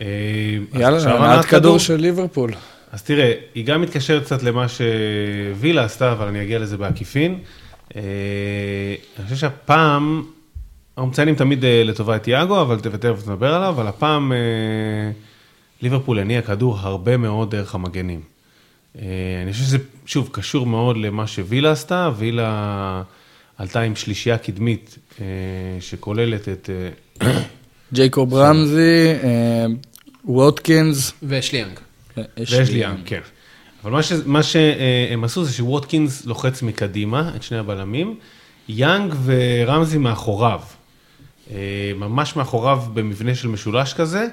אה, 0.00 0.06
יאללה, 0.74 1.14
הנעת 1.14 1.44
כדור 1.44 1.78
של 1.78 1.96
ליברפול. 1.96 2.50
אז 2.92 3.02
תראה, 3.02 3.32
היא 3.54 3.64
גם 3.66 3.80
מתקשרת 3.80 4.24
קצת 4.24 4.42
למה 4.42 4.66
שווילה 4.68 5.84
עשתה, 5.84 6.12
אבל 6.12 6.26
אני 6.26 6.42
אגיע 6.42 6.58
לזה 6.58 6.76
בעקיפין. 6.76 7.38
אה, 7.96 8.00
אני 9.18 9.24
חושב 9.24 9.36
שהפעם, 9.36 10.22
אנחנו 10.96 11.10
מציינים 11.10 11.34
תמיד 11.34 11.64
אה, 11.64 11.82
לטובה 11.84 12.16
את 12.16 12.28
יאגו, 12.28 12.60
אבל 12.60 12.80
תכף 12.80 13.28
נדבר 13.28 13.54
עליו, 13.54 13.68
אבל 13.68 13.86
הפעם 13.86 14.32
אה, 14.32 14.38
ליברפול 15.82 16.18
הניע 16.18 16.42
כדור 16.42 16.78
הרבה 16.78 17.16
מאוד 17.16 17.50
דרך 17.50 17.74
המגנים. 17.74 18.20
אה, 18.98 19.02
אני 19.42 19.52
חושב 19.52 19.64
שזה, 19.64 19.78
שוב, 20.06 20.28
קשור 20.32 20.66
מאוד 20.66 20.96
למה 20.96 21.26
שווילה 21.26 21.70
עשתה, 21.70 22.10
וילה 22.16 23.02
עלתה 23.58 23.80
עם 23.80 23.96
שלישייה 23.96 24.38
קדמית 24.38 24.98
שכוללת 25.80 26.48
את... 26.48 26.70
ג'ייקוב 27.92 28.34
רמזי, 28.34 29.12
ווטקינס. 30.24 31.12
לי 32.72 32.78
ים, 32.78 32.96
כן. 33.04 33.20
אבל 33.82 33.92
מה, 33.92 34.02
ש, 34.02 34.12
מה 34.26 34.42
שהם 34.42 35.24
עשו 35.24 35.44
זה 35.44 35.52
שווטקינס 35.52 36.26
לוחץ 36.26 36.62
מקדימה 36.62 37.32
את 37.36 37.42
שני 37.42 37.58
הבלמים, 37.58 38.18
יאנג 38.68 39.14
ורמזי 39.24 39.98
מאחוריו. 39.98 40.60
אה, 41.50 41.92
ממש 41.96 42.36
מאחוריו 42.36 42.82
במבנה 42.94 43.34
של 43.34 43.48
משולש 43.48 43.94
כזה, 43.94 44.26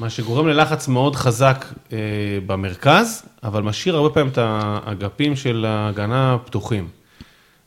מה 0.00 0.10
שגורם 0.10 0.48
ללחץ 0.48 0.88
מאוד 0.88 1.16
חזק 1.16 1.64
אה, 1.92 1.98
במרכז, 2.46 3.22
אבל 3.42 3.62
משאיר 3.62 3.96
הרבה 3.96 4.14
פעמים 4.14 4.32
את 4.32 4.38
האגפים 4.38 5.36
של 5.36 5.64
ההגנה 5.68 6.36
פתוחים. 6.44 6.88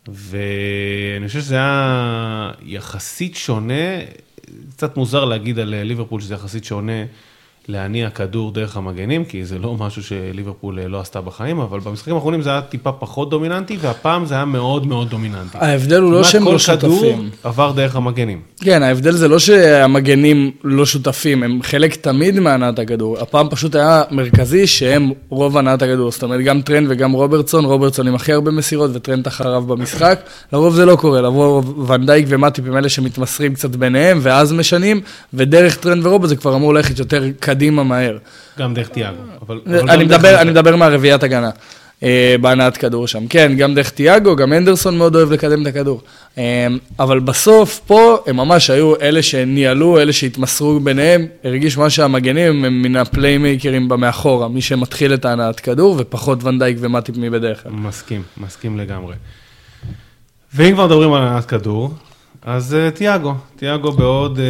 ואני 0.08 1.28
חושב 1.28 1.40
שזה 1.40 1.56
היה 1.56 2.52
יחסית 2.62 3.36
שונה, 3.36 4.00
קצת 4.70 4.98
מוזר 4.98 5.26
להגיד 5.26 5.60
על 5.60 5.84
ליברפול 5.84 6.22
שזה 6.22 6.34
יחסית 6.34 6.64
שונה 6.64 7.04
להניע 7.68 8.10
כדור 8.10 8.52
דרך 8.52 8.78
המגנים, 8.78 9.26
כי 9.26 9.46
זה 9.46 9.60
לא 9.60 9.76
משהו 9.80 10.04
שליברפול 10.04 10.80
לא 10.82 11.00
עשתה 11.00 11.22
בחיים, 11.22 11.60
אבל 11.60 11.80
במשחקים 11.80 12.16
האחרונים 12.16 12.42
זה 12.42 12.50
היה 12.50 12.62
טיפה 12.62 12.92
פחות 12.92 13.30
דומיננטי, 13.30 13.78
והפעם 13.82 14.26
זה 14.26 14.36
היה 14.36 14.46
מאוד 14.46 14.88
מאוד 14.88 15.10
דומיננטי. 15.10 15.58
ההבדל 15.58 16.02
הוא 16.02 16.12
לא 16.12 16.24
שהם 16.24 16.46
לא 16.46 16.60
שותפים. 16.60 16.80
כמעט 16.80 17.02
כל 17.02 17.08
כדור 17.08 17.26
עבר 17.44 17.72
דרך 17.72 17.96
המגנים. 17.96 18.42
כן, 18.62 18.84
ההבדל 18.84 19.12
זה 19.12 19.28
לא 19.28 19.40
שהמגנים 19.40 20.52
לא 20.64 20.86
שותפים, 20.86 21.44
הם 21.44 21.60
חלק 21.64 21.96
תמיד 21.96 22.40
מהנעת 22.40 22.80
הכדור. 22.80 23.18
הפעם 23.20 23.50
פשוט 23.50 23.76
היה 23.76 24.04
מרכזי 24.12 24.68
שהם 24.68 25.12
רוב 25.30 25.58
הנעת 25.58 25.82
הכדור. 25.82 26.12
זאת 26.12 26.24
אומרת, 26.24 26.42
גם 26.42 26.62
טרנט 26.62 26.88
וגם 26.90 27.12
רוברטסון, 27.12 27.66
רוברטסון 27.66 28.08
עם 28.08 28.16
הכי 28.16 28.34
הרבה 28.34 28.52
מסירות 28.52 28.92
וטרנט 28.94 29.28
אחריו 29.28 29.62
במשחק. 29.62 30.20
לרוב 30.54 30.76
זה 30.76 30.86
לא 30.86 30.96
קורה, 30.96 31.22
לרוב 31.22 31.90
ונדייק 31.90 32.26
ומטיפ 32.30 32.66
הם 32.68 32.78
אלה 32.78 32.90
שמתמסרים 32.90 33.54
קצת 33.54 33.76
ביניהם, 33.76 34.20
ואז 34.22 34.54
משנים, 34.54 35.02
ודרך 35.34 35.76
טרנט 35.76 36.06
ורוברטסון 36.06 36.30
זה 36.30 36.36
כבר 36.36 36.56
אמור 36.56 36.74
ללכת 36.74 37.00
יותר 37.00 37.24
קדימה 37.52 37.84
מהר. 37.84 38.18
גם 38.60 38.74
דרך 38.74 38.88
תיאגו. 38.88 39.22
אני 39.90 40.04
מדבר, 40.04 40.42
אני 40.42 40.52
מדבר 40.52 40.76
מהרביעיית 40.76 41.24
הגנה. 41.24 41.50
אה, 42.04 42.36
בהנעת 42.42 42.78
כדור 42.78 43.08
שם. 43.08 43.28
כן, 43.28 43.52
גם 43.58 43.76
דרך 43.76 43.90
תיאגו, 43.90 44.36
גם 44.36 44.54
הנדרסון 44.54 44.98
מאוד 44.98 45.16
אוהב 45.16 45.32
לקדם 45.32 45.62
את 45.62 45.68
הכדור. 45.68 46.02
אה, 46.38 46.68
אבל 47.00 47.20
בסוף, 47.20 47.82
פה 47.88 48.18
הם 48.28 48.36
ממש 48.36 48.70
היו 48.70 48.94
אלה 49.02 49.22
שניהלו, 49.22 50.00
אלה 50.00 50.14
שהתמסרו 50.14 50.80
ביניהם, 50.80 51.26
הרגיש 51.44 51.78
ממש 51.78 51.90
שהמגנים 51.90 52.66
הם 52.66 52.82
מן 52.82 52.96
הפליימייקרים 52.96 53.90
במאחורה, 53.90 54.48
מי 54.48 54.62
שמתחיל 54.62 55.14
את 55.14 55.26
ההנעת 55.26 55.60
כדור, 55.60 55.96
ופחות 56.00 56.44
ונדייק 56.44 56.78
ומטיפ 56.80 57.18
מבדרך 57.18 57.64
כלל. 57.64 57.72
מסכים, 57.72 58.22
מסכים 58.38 58.78
לגמרי. 58.78 59.16
ואם 60.54 60.74
כבר 60.74 60.86
מדברים 60.86 61.14
על 61.14 61.22
הנעת 61.22 61.46
כדור, 61.46 61.94
אז 62.42 62.76
uh, 62.76 62.96
תיאגו, 62.98 63.34
תיאגו 63.56 63.92
בעוד... 63.92 64.38
Uh, 64.38 64.42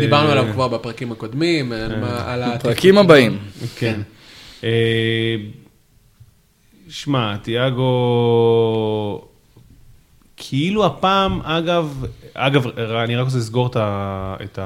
דיברנו 0.00 0.28
עליו 0.28 0.46
כבר 0.52 0.68
בפרקים 0.68 1.12
הקודמים, 1.12 1.68
כן. 1.68 2.02
על 2.04 2.42
הפרקים 2.42 2.98
הבאים. 2.98 3.38
כן. 3.76 4.00
שמע, 6.88 7.36
תיאגו, 7.36 9.24
כאילו 10.36 10.86
הפעם, 10.86 11.40
אגב, 11.42 12.04
אגב, 12.34 12.66
אני 12.78 13.16
רק 13.16 13.24
רוצה 13.24 13.38
לסגור 13.38 13.70
את 14.42 14.58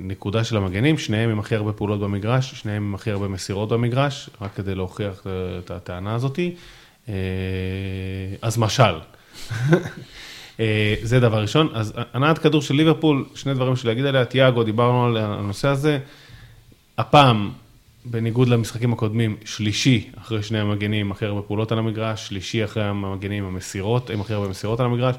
הנקודה 0.00 0.44
של 0.44 0.56
המגנים, 0.56 0.98
שניהם 0.98 1.30
עם 1.30 1.38
הכי 1.38 1.54
הרבה 1.54 1.72
פעולות 1.72 2.00
במגרש, 2.00 2.54
שניהם 2.54 2.82
עם 2.82 2.94
הכי 2.94 3.10
הרבה 3.10 3.28
מסירות 3.28 3.68
במגרש, 3.68 4.30
רק 4.40 4.54
כדי 4.54 4.74
להוכיח 4.74 5.26
את 5.64 5.70
הטענה 5.70 6.14
הזאתי. 6.14 6.54
אז 8.42 8.58
משל. 8.58 8.94
אה, 10.60 10.94
זה 11.02 11.20
דבר 11.20 11.40
ראשון. 11.42 11.68
אז 11.74 11.92
הנעת 12.12 12.38
כדור 12.38 12.62
של 12.62 12.74
ליברפול, 12.74 13.24
שני 13.34 13.54
דברים 13.54 13.76
של 13.76 13.88
להגיד 13.88 14.04
עליה, 14.04 14.24
תיאגו, 14.24 14.62
דיברנו 14.62 15.06
על 15.06 15.16
הנושא 15.16 15.68
הזה. 15.68 15.98
הפעם, 16.98 17.50
בניגוד 18.04 18.48
למשחקים 18.48 18.92
הקודמים, 18.92 19.36
שלישי 19.44 20.10
אחרי 20.20 20.42
שני 20.42 20.58
המגנים, 20.58 21.12
הכי 21.12 21.26
הרבה 21.26 21.42
פעולות 21.42 21.72
על 21.72 21.78
המגרש, 21.78 22.28
שלישי 22.28 22.64
אחרי 22.64 22.84
המגנים 22.84 23.44
המסירות, 23.44 24.10
עם 24.10 24.20
הכי 24.20 24.32
הרבה 24.32 24.48
מסירות 24.48 24.80
על 24.80 24.86
המגרש. 24.86 25.16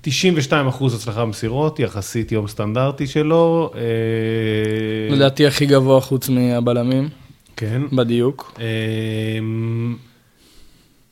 92 0.00 0.66
אחוז 0.66 0.94
הצלחה 0.94 1.24
במסירות, 1.24 1.80
יחסית 1.80 2.32
יום 2.32 2.48
סטנדרטי 2.48 3.06
שלו. 3.06 3.70
אה, 3.74 5.14
לדעתי 5.16 5.46
הכי 5.46 5.66
גבוה 5.66 6.00
חוץ 6.00 6.28
מהבלמים. 6.28 7.08
כן. 7.56 7.82
בדיוק. 7.92 8.58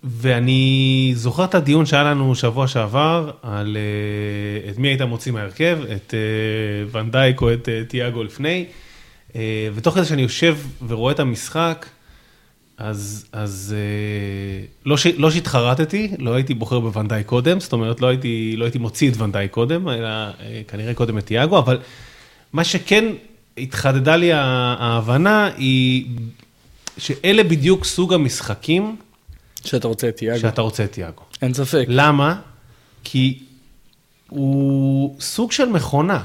ואני 0.07 1.13
זוכר 1.17 1.45
את 1.45 1.55
הדיון 1.55 1.87
שהיה 1.87 2.05
לנו 2.05 2.35
שבוע 2.35 2.69
שעבר, 2.69 3.31
על 3.43 3.77
uh, 3.77 4.71
את 4.71 4.79
מי 4.79 4.89
היית 4.89 5.03
מוציא 5.03 5.33
מהרכב, 5.33 5.79
את 5.97 6.15
uh, 6.15 6.97
ונדייק 6.97 7.41
או 7.41 7.53
את 7.53 7.69
uh, 7.69 7.91
תיאגו 7.91 8.25
לפני, 8.25 8.65
uh, 9.33 9.37
ותוך 9.75 9.95
כדי 9.95 10.05
שאני 10.05 10.23
יושב 10.23 10.59
ורואה 10.87 11.13
את 11.13 11.21
המשחק, 11.21 11.87
אז, 12.79 13.27
אז 13.33 13.75
uh, 13.75 14.87
לא, 14.89 14.97
ש, 14.97 15.07
לא 15.07 15.31
שהתחרטתי, 15.31 16.13
לא 16.19 16.35
הייתי 16.35 16.55
בוחר 16.55 16.81
בוונדייק 16.81 17.27
קודם, 17.27 17.61
זאת 17.61 17.73
אומרת 17.73 18.01
לא 18.01 18.07
הייתי, 18.07 18.55
לא 18.57 18.65
הייתי 18.65 18.79
מוציא 18.79 19.11
את 19.11 19.21
ונדייק 19.21 19.51
קודם, 19.51 19.89
אלא 19.89 20.09
uh, 20.31 20.43
כנראה 20.69 20.95
קודם 20.95 21.19
את 21.19 21.27
תיאגו, 21.27 21.59
אבל 21.59 21.79
מה 22.53 22.65
שכן 22.65 23.05
התחדדה 23.59 24.17
לי 24.17 24.33
ההבנה 24.33 25.51
היא 25.57 26.07
שאלה 26.99 27.45
בדיוק 27.45 27.85
סוג 27.85 28.15
המשחקים, 28.15 28.97
שאתה 29.67 29.89
רוצה 29.89 30.09
את 30.09 30.17
תיאגו. 30.17 30.41
שאתה 30.41 30.63
רוצה 30.63 30.85
את 30.85 30.93
תיאגו. 30.93 31.23
אין 31.43 31.55
ספק. 31.55 31.85
למה? 31.89 32.41
כי 33.05 33.43
הוא 34.29 35.17
סוג 35.21 35.53
של 35.53 35.69
מכונה. 35.69 36.23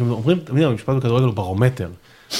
אומרים, 0.00 0.38
תמיד 0.38 0.64
המשפט 0.64 0.94
בכדורגל 0.94 1.26
הוא 1.26 1.34
ברומטר. 1.34 1.90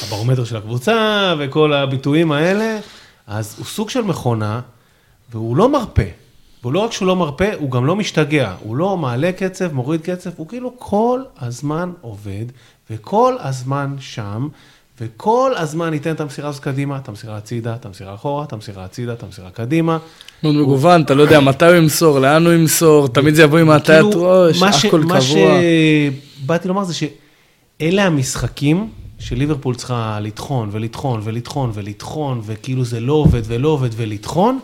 הברומטר 0.03 0.45
של 0.45 0.57
הקבוצה 0.57 1.35
וכל 1.39 1.73
הביטויים 1.73 2.33
האלה, 2.33 2.79
אז 3.27 3.55
הוא 3.59 3.67
סוג 3.67 3.91
של 3.91 4.03
מכונה, 4.03 4.61
והוא 5.31 5.57
לא 5.57 5.69
מרפה. 5.69 6.03
ולא 6.65 6.79
רק 6.79 6.93
שהוא 6.93 7.09
לא 7.09 7.17
מרפה, 7.17 7.55
הוא 7.59 7.71
גם 7.71 7.87
לא 7.87 7.97
משתגע. 7.97 8.55
הוא 8.61 8.77
לא 8.77 8.97
מעלה 8.97 9.33
קצב, 9.33 9.73
מוריד 9.73 10.01
קצב, 10.01 10.31
הוא 10.37 10.49
כאילו 10.49 10.75
כל 10.79 11.23
הזמן 11.39 11.93
עובד, 12.01 12.45
וכל 12.91 13.37
הזמן 13.39 13.97
שם, 14.01 14.49
וכל 15.01 15.53
הזמן 15.57 15.91
ניתן 15.91 16.11
את 16.11 16.21
המסירה 16.21 16.49
הזאת 16.49 16.63
קדימה, 16.63 16.97
את 16.97 17.09
המסירה 17.09 17.37
הצידה, 17.37 17.75
את 17.75 17.87
המסירה 17.87 18.15
אחורה, 18.15 18.45
את 18.45 18.53
המסירה 18.53 18.85
הצידה, 18.85 19.13
את 19.13 19.23
המסירה 19.23 19.51
קדימה. 19.51 19.99
מאוד 20.43 20.55
מגוון, 20.55 21.03
אתה 21.03 21.15
לא 21.15 21.23
יודע 21.23 21.41
מתי 21.41 21.67
הוא 21.67 21.75
ימסור, 21.75 22.19
לאן 22.19 22.47
הוא 22.47 22.53
ימסור, 22.53 23.09
תמיד 23.09 23.35
זה 23.35 23.43
יבוא 23.43 23.59
עם 23.59 23.71
הטיית 23.71 24.07
ראש, 24.15 24.63
הכל 24.63 24.89
קבוע. 24.89 25.15
מה 25.15 25.21
שבאתי 25.21 26.69
לומר 26.69 26.85
זה 26.85 26.95
שאלה 26.95 28.05
המשחקים 28.05 28.89
שליברפול 29.19 29.75
צריכה 29.75 30.19
לטחון 30.21 30.69
ולטחון 30.73 31.21
ולטחון 31.25 31.71
ולטחון, 31.75 32.41
וכאילו 32.47 32.85
זה 32.85 33.01
לא 33.01 33.13
עובד 33.13 33.43
ולא 33.47 33.69
עובד 33.69 33.91
ולטחון. 33.97 34.59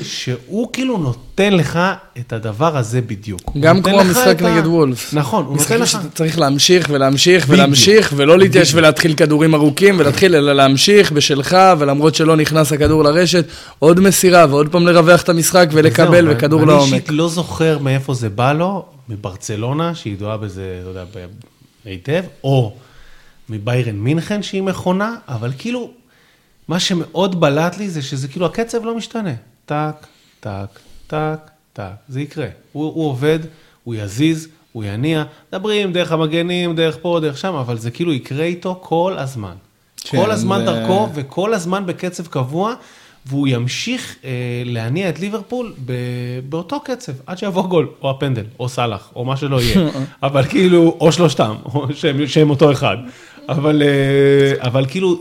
שהוא 0.00 0.68
כאילו 0.72 0.98
נותן 0.98 1.52
לך 1.52 1.78
את 2.18 2.32
הדבר 2.32 2.76
הזה 2.76 3.00
בדיוק. 3.00 3.52
גם 3.60 3.82
כמו 3.82 4.00
המשחק 4.00 4.42
נגד 4.42 4.66
וולף. 4.66 5.14
נכון, 5.14 5.44
הוא 5.44 5.56
נותן 5.56 5.74
לך... 5.74 5.82
משחק 5.82 6.02
שאתה 6.02 6.14
צריך 6.14 6.38
להמשיך 6.38 6.86
ולהמשיך 6.90 7.46
ולהמשיך, 7.48 8.12
ולא 8.16 8.38
להתייש 8.38 8.74
ולהתחיל 8.74 9.14
כדורים 9.14 9.54
ארוכים, 9.54 9.98
ולהתחיל 9.98 10.34
אלא 10.34 10.52
להמשיך 10.52 11.12
בשלך, 11.12 11.56
ולמרות 11.78 12.14
שלא 12.14 12.36
נכנס 12.36 12.72
הכדור 12.72 13.04
לרשת, 13.04 13.44
עוד 13.78 14.00
מסירה 14.00 14.46
ועוד 14.50 14.68
פעם 14.68 14.86
לרווח 14.86 15.22
את 15.22 15.28
המשחק 15.28 15.66
ולקבל, 15.72 16.26
וכדור 16.30 16.66
לעומק. 16.66 16.88
אני 16.88 16.96
אישית 16.96 17.10
לא 17.10 17.28
זוכר 17.28 17.78
מאיפה 17.78 18.14
זה 18.14 18.28
בא 18.28 18.52
לו, 18.52 18.84
מברצלונה, 19.08 19.94
שהיא 19.94 20.12
ידועה 20.12 20.36
בזה, 20.36 20.78
אתה 20.80 20.88
יודע, 20.88 21.04
היטב, 21.84 22.22
או 22.44 22.74
מביירן 23.48 23.96
מינכן, 23.96 24.42
שהיא 24.42 24.62
מכונה, 24.62 25.14
אבל 25.28 25.50
כאילו, 25.58 25.90
מה 26.68 26.80
שמאוד 26.80 27.40
בלט 27.40 27.78
לי 27.78 27.90
זה 27.90 28.02
שזה 28.02 28.28
כאילו 28.28 28.46
הקצב 28.46 28.84
לא 28.84 28.96
משתנה. 28.96 29.32
טק, 29.66 30.06
טק, 30.40 30.80
טק, 31.06 31.50
טק, 31.72 31.84
זה 32.08 32.20
יקרה. 32.20 32.46
הוא, 32.72 32.84
הוא 32.94 33.08
עובד, 33.08 33.38
הוא 33.84 33.94
יזיז, 33.94 34.48
הוא 34.72 34.84
יניע, 34.84 35.24
מדברים 35.52 35.92
דרך 35.92 36.12
המגנים, 36.12 36.74
דרך 36.74 36.98
פה, 37.02 37.18
דרך 37.22 37.38
שם, 37.38 37.54
אבל 37.54 37.78
זה 37.78 37.90
כאילו 37.90 38.12
יקרה 38.12 38.44
איתו 38.44 38.78
כל 38.82 39.14
הזמן. 39.18 39.54
כן, 40.04 40.22
כל 40.22 40.30
הזמן 40.30 40.60
ו... 40.62 40.64
דרכו 40.64 41.08
וכל 41.14 41.54
הזמן 41.54 41.86
בקצב 41.86 42.26
קבוע, 42.26 42.74
והוא 43.26 43.48
ימשיך 43.48 44.16
אה, 44.24 44.30
להניע 44.64 45.08
את 45.08 45.20
ליברפול 45.20 45.74
ב, 45.84 45.92
באותו 46.48 46.80
קצב, 46.80 47.12
עד 47.26 47.38
שיבוא 47.38 47.66
גול, 47.66 47.88
או 48.02 48.10
הפנדל, 48.10 48.44
או 48.58 48.68
סאלח, 48.68 49.10
או 49.16 49.24
מה 49.24 49.36
שלא 49.36 49.60
יהיה. 49.60 49.90
אבל 50.22 50.44
כאילו, 50.44 50.96
או 51.00 51.12
שלושתם, 51.12 51.54
או 51.64 51.86
שהם, 51.94 52.26
שהם 52.26 52.50
אותו 52.50 52.72
אחד. 52.72 52.96
אבל, 53.48 53.82
אה, 53.82 54.66
אבל 54.66 54.86
כאילו, 54.86 55.20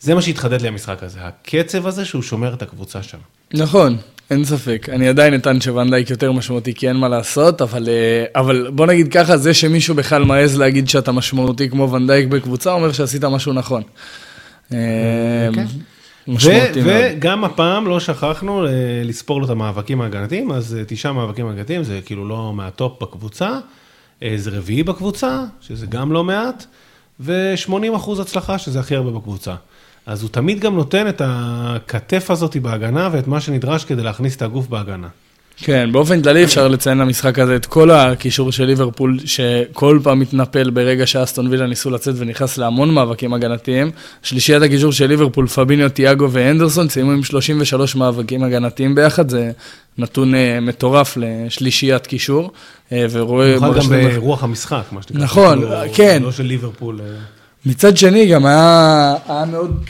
זה 0.00 0.14
מה 0.14 0.22
שהתחדד 0.22 0.62
לי 0.62 0.68
המשחק 0.68 1.02
הזה, 1.02 1.18
הקצב 1.22 1.86
הזה 1.86 2.04
שהוא 2.04 2.22
שומר 2.22 2.54
את 2.54 2.62
הקבוצה 2.62 3.02
שם. 3.02 3.18
נכון, 3.54 3.96
אין 4.30 4.44
ספק. 4.44 4.88
אני 4.92 5.08
עדיין 5.08 5.34
אטען 5.34 5.60
שוונדייק 5.60 6.10
יותר 6.10 6.32
משמעותי, 6.32 6.74
כי 6.74 6.88
אין 6.88 6.96
מה 6.96 7.08
לעשות, 7.08 7.62
אבל, 7.62 7.88
אה, 7.88 8.40
אבל 8.40 8.70
בוא 8.70 8.86
נגיד 8.86 9.12
ככה, 9.12 9.36
זה 9.36 9.54
שמישהו 9.54 9.94
בכלל 9.94 10.24
מעז 10.24 10.58
להגיד 10.58 10.88
שאתה 10.88 11.12
משמעותי 11.12 11.70
כמו 11.70 11.92
ונדייק 11.92 12.28
בקבוצה, 12.28 12.72
אומר 12.72 12.92
שעשית 12.92 13.24
משהו 13.24 13.52
נכון. 13.52 13.82
אה, 14.72 14.78
כן. 15.54 15.64
מאוד. 16.26 16.40
וגם 16.74 17.44
הפעם 17.44 17.86
לא 17.86 18.00
שכחנו 18.00 18.66
אה, 18.66 18.70
לספור 19.04 19.40
לו 19.40 19.46
את 19.46 19.50
המאבקים 19.50 20.00
ההגנתיים, 20.00 20.52
אז 20.52 20.76
תשעה 20.86 21.12
מאבקים 21.12 21.46
הגנתיים, 21.46 21.84
זה 21.84 22.00
כאילו 22.04 22.28
לא 22.28 22.52
מהטופ 22.54 23.02
בקבוצה, 23.02 23.58
זה 24.36 24.50
רביעי 24.50 24.82
בקבוצה, 24.82 25.44
שזה 25.60 25.86
גם 25.86 26.12
לא 26.12 26.24
מעט, 26.24 26.64
ו-80 27.20 27.96
אחוז 27.96 28.20
הצלחה, 28.20 28.58
שזה 28.58 28.80
הכי 28.80 28.96
הרבה 28.96 29.10
בקבוצה. 29.10 29.54
אז 30.06 30.22
הוא 30.22 30.30
תמיד 30.30 30.60
גם 30.60 30.74
נותן 30.74 31.08
את 31.08 31.22
הכתף 31.24 32.30
הזאת 32.30 32.56
בהגנה 32.56 33.08
ואת 33.12 33.26
מה 33.26 33.40
שנדרש 33.40 33.84
כדי 33.84 34.02
להכניס 34.02 34.36
את 34.36 34.42
הגוף 34.42 34.66
בהגנה. 34.68 35.08
כן, 35.56 35.92
באופן 35.92 36.22
כללי 36.22 36.44
אפשר 36.44 36.68
לציין 36.68 36.98
למשחק 36.98 37.38
הזה 37.38 37.56
את 37.56 37.66
כל 37.66 37.90
הקישור 37.90 38.52
של 38.52 38.64
ליברפול, 38.64 39.18
שכל 39.24 39.98
פעם 40.02 40.20
מתנפל 40.20 40.70
ברגע 40.70 41.06
שאסטון 41.06 41.46
וילה 41.46 41.66
ניסו 41.66 41.90
לצאת 41.90 42.14
ונכנס 42.18 42.58
להמון 42.58 42.94
מאבקים 42.94 43.34
הגנתיים. 43.34 43.90
שלישיית 44.22 44.62
הקישור 44.62 44.92
של 44.92 45.06
ליברפול, 45.06 45.46
פביניו, 45.46 45.88
תיאגו 45.88 46.30
ואנדרסון, 46.30 46.88
סיימו 46.88 47.12
עם 47.12 47.24
33 47.24 47.96
מאבקים 47.96 48.42
הגנתיים 48.42 48.94
ביחד, 48.94 49.30
זה 49.30 49.50
נתון 49.98 50.34
uh, 50.34 50.36
מטורף 50.62 51.16
לשלישיית 51.16 52.06
קישור. 52.06 52.50
Uh, 52.88 52.92
ורואה... 53.10 53.56
במיוחד 53.58 53.92
גם 53.92 54.10
ברוח 54.14 54.44
המשחק, 54.44 54.82
מה 54.92 55.02
שנקרא. 55.02 55.24
נכון, 55.24 55.62
לא, 55.62 55.76
כן. 55.94 56.22
לא 56.22 56.32
של 56.32 56.44
ליברפול. 56.44 57.00
מצד 57.66 57.96
שני, 57.96 58.26
גם 58.26 58.46
היה, 58.46 59.14
היה 59.28 59.44
מאוד 59.44 59.84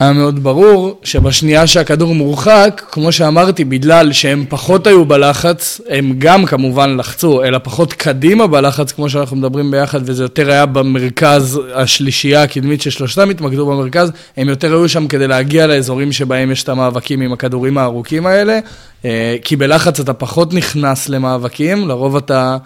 היה 0.00 0.12
מאוד 0.12 0.42
ברור 0.42 1.00
שבשנייה 1.02 1.66
שהכדור 1.66 2.14
מורחק, 2.14 2.82
כמו 2.92 3.12
שאמרתי, 3.12 3.64
בגלל 3.64 4.12
שהם 4.12 4.44
פחות 4.48 4.86
היו 4.86 5.04
בלחץ, 5.04 5.80
הם 5.88 6.14
גם 6.18 6.46
כמובן 6.46 6.96
לחצו, 6.96 7.44
אלא 7.44 7.58
פחות 7.62 7.92
קדימה 7.92 8.46
בלחץ, 8.46 8.92
כמו 8.92 9.10
שאנחנו 9.10 9.36
מדברים 9.36 9.70
ביחד, 9.70 10.00
וזה 10.04 10.24
יותר 10.24 10.50
היה 10.50 10.66
במרכז 10.66 11.60
השלישייה 11.74 12.42
הקדמית 12.42 12.82
ששלושתם 12.82 13.30
התמקדו 13.30 13.66
במרכז, 13.66 14.12
הם 14.36 14.48
יותר 14.48 14.72
היו 14.72 14.88
שם 14.88 15.08
כדי 15.08 15.28
להגיע 15.28 15.66
לאזורים 15.66 16.12
שבהם 16.12 16.50
יש 16.50 16.62
את 16.62 16.68
המאבקים 16.68 17.20
עם 17.20 17.32
הכדורים 17.32 17.78
הארוכים 17.78 18.26
האלה, 18.26 18.58
אה, 19.04 19.36
כי 19.44 19.56
בלחץ 19.56 20.00
אתה 20.00 20.12
פחות 20.12 20.54
נכנס 20.54 21.08
למאבקים, 21.08 21.88
לרוב 21.88 22.16
אתה... 22.16 22.56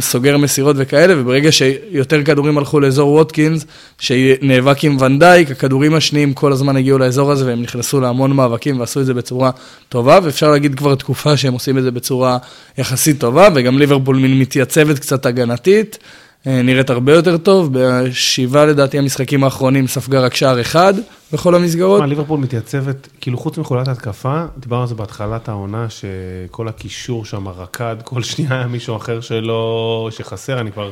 סוגר 0.00 0.36
מסירות 0.36 0.76
וכאלה, 0.78 1.20
וברגע 1.20 1.52
שיותר 1.52 2.24
כדורים 2.24 2.58
הלכו 2.58 2.80
לאזור 2.80 3.12
ווטקינס, 3.12 3.66
שנאבק 3.98 4.84
עם 4.84 4.96
ונדייק, 5.00 5.50
הכדורים 5.50 5.94
השניים 5.94 6.32
כל 6.32 6.52
הזמן 6.52 6.76
הגיעו 6.76 6.98
לאזור 6.98 7.32
הזה, 7.32 7.46
והם 7.46 7.62
נכנסו 7.62 8.00
להמון 8.00 8.32
מאבקים 8.32 8.80
ועשו 8.80 9.00
את 9.00 9.06
זה 9.06 9.14
בצורה 9.14 9.50
טובה, 9.88 10.18
ואפשר 10.22 10.50
להגיד 10.50 10.74
כבר 10.74 10.94
תקופה 10.94 11.36
שהם 11.36 11.52
עושים 11.52 11.78
את 11.78 11.82
זה 11.82 11.90
בצורה 11.90 12.38
יחסית 12.78 13.20
טובה, 13.20 13.48
וגם 13.54 13.78
ליברפול 13.78 14.16
מתייצבת 14.18 14.98
קצת 14.98 15.26
הגנתית. 15.26 15.98
אה, 16.46 16.62
נראית 16.62 16.90
הרבה 16.90 17.12
יותר 17.12 17.36
טוב, 17.36 17.68
בשבעה 17.72 18.66
לדעתי 18.66 18.98
המשחקים 18.98 19.44
האחרונים 19.44 19.86
ספגה 19.86 20.20
רק 20.20 20.34
שער 20.34 20.60
אחד 20.60 20.94
בכל 21.34 21.54
המסגרות. 21.54 22.00
מה, 22.00 22.06
ליברפול 22.06 22.40
מתייצבת, 22.40 23.08
כאילו 23.20 23.38
חוץ 23.38 23.58
מחולת 23.58 23.88
התקפה, 23.88 24.44
דיברנו 24.58 24.82
על 24.82 24.88
זה 24.88 24.94
בהתחלת 24.94 25.48
העונה, 25.48 25.86
שכל 25.90 26.68
הקישור 26.68 27.24
שם 27.24 27.48
רקד, 27.48 27.96
כל 28.04 28.22
שנייה 28.22 28.54
היה 28.54 28.66
מישהו 28.66 28.96
אחר 28.96 29.20
שלא, 29.20 30.08
שחסר, 30.12 30.60
אני 30.60 30.72
כבר 30.72 30.90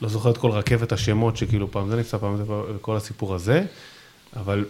לא 0.00 0.08
זוכר 0.08 0.30
את 0.30 0.38
כל 0.38 0.50
רכבת 0.50 0.92
השמות, 0.92 1.36
שכאילו 1.36 1.70
פעם 1.70 1.90
זה 1.90 1.96
נפצע, 1.96 2.18
פעם 2.18 2.36
זה, 2.36 2.42
וכל 2.46 2.96
הסיפור 2.96 3.34
הזה, 3.34 3.64
אבל 4.36 4.64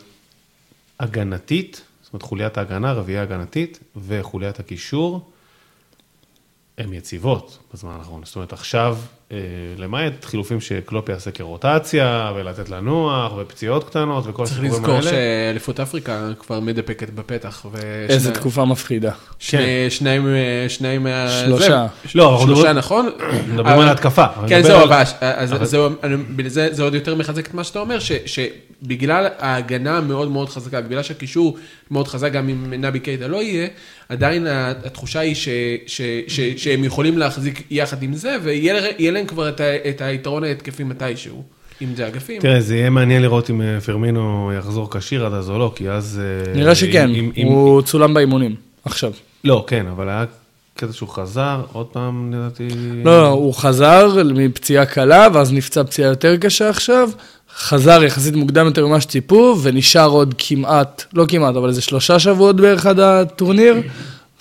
הגנתית, 1.01 1.83
זאת 2.03 2.13
אומרת 2.13 2.23
חוליית 2.23 2.59
ההגנה, 2.59 2.93
רביעייה 2.93 3.23
הגנתית, 3.23 3.79
וחוליית 4.07 4.61
הקישור, 4.61 5.31
הן 6.79 6.93
יציבות 6.93 7.59
בזמן 7.75 7.93
האחרון. 7.99 8.25
זאת 8.25 8.37
אומרת, 8.37 8.53
עכשיו 8.53 8.99
למעט 9.79 10.25
חילופים 10.25 10.61
שקלופ 10.61 11.09
יעשה 11.09 11.31
כרוטציה, 11.31 12.33
ולתת 12.37 12.69
לנוח, 12.69 13.33
ופציעות 13.39 13.85
קטנות, 13.85 14.25
וכל 14.27 14.43
הסיפורים 14.43 14.73
האלה. 14.73 14.83
צריך 14.83 14.97
לזכור 14.99 15.11
שאליפות 15.11 15.81
אפריקה 15.81 16.29
כבר 16.39 16.61
מדפקת 16.61 17.11
בפתח. 17.11 17.67
איזה 18.09 18.33
תקופה 18.33 18.65
מפחידה. 18.65 19.13
כן. 19.39 19.63
שניים, 19.89 20.27
שניים, 20.69 21.07
שלושה. 21.45 21.87
לא, 22.15 22.43
שלושה 22.45 22.73
נכון? 22.73 23.11
מדברים 23.53 23.81
על 23.81 23.89
התקפה. 23.89 24.25
כן, 24.49 24.63
זהו, 24.63 24.85
אבל 24.85 25.65
זה 26.71 26.83
עוד 26.83 26.95
יותר 26.95 27.15
מחזק 27.15 27.47
את 27.47 27.55
מה 27.55 27.65
שאתה 27.65 27.79
אומר, 27.79 27.99
שבגלל 28.27 29.27
ההגנה 29.39 29.99
המאוד 29.99 30.31
מאוד 30.31 30.49
חזקה, 30.49 30.81
בגלל 30.81 31.03
שהקישור 31.03 31.57
מאוד 31.93 32.09
חזק, 32.09 32.33
גם 32.33 32.49
אם 32.49 32.75
נבי 32.85 33.01
קייטה 33.01 33.27
לא 33.27 33.43
יהיה, 33.43 33.69
עדיין 34.09 34.47
התחושה 34.85 35.21
היא 35.21 35.35
שהם 36.57 36.85
יכולים 36.85 37.19
להחזיק 37.19 37.63
יחד 37.71 38.03
עם 38.03 38.15
זה, 38.15 38.37
ויהיה 38.43 39.11
להם 39.11 39.27
כבר 39.27 39.49
את 39.89 40.01
היתרון 40.01 40.45
ההתקפי 40.45 40.85
מתישהו. 40.85 41.43
אם 41.83 41.95
זה 41.95 42.09
אגפים. 42.09 42.41
תראה, 42.41 42.61
זה 42.61 42.77
יהיה 42.77 42.91
מעניין 42.91 43.23
לראות 43.23 43.51
אם 43.51 43.63
אה, 43.63 43.81
פרמינו 43.81 44.53
יחזור 44.59 44.91
כשיר 44.91 45.27
עד 45.27 45.33
אז 45.33 45.51
או 45.51 45.59
לא, 45.59 45.73
כי 45.75 45.91
אז... 45.91 46.21
אה, 46.23 46.53
נראה 46.53 46.75
שכן, 46.75 47.11
הוא 47.45 47.83
צולם 47.83 48.15
באימונים, 48.15 48.55
עכשיו. 48.85 49.13
לא, 49.45 49.65
כן, 49.67 49.87
אבל 49.87 50.09
היה 50.09 50.25
קטע 50.77 50.93
שהוא 50.93 51.09
חזר, 51.09 51.63
עוד 51.73 51.87
פעם, 51.87 52.33
לדעתי... 52.35 52.69
לא, 53.05 53.23
לא, 53.23 53.29
הוא 53.29 53.55
חזר 53.55 54.23
מפציעה 54.35 54.87
קלה, 54.87 55.29
ואז 55.33 55.53
נפצע 55.53 55.85
פציעה 55.85 56.09
יותר 56.09 56.37
קשה 56.37 56.69
עכשיו, 56.69 57.11
חזר 57.57 58.05
יחסית 58.05 58.35
מוקדם 58.35 58.67
יותר 58.67 58.87
ממה 58.87 59.01
שציפו, 59.01 59.57
ונשאר 59.63 60.09
עוד 60.09 60.35
כמעט, 60.39 61.05
לא 61.15 61.25
כמעט, 61.29 61.57
אבל 61.57 61.69
איזה 61.69 61.83
שלושה 61.83 62.19
שבועות 62.19 62.57
בערך 62.57 62.87
עד 62.87 63.01
הטורניר. 63.01 63.75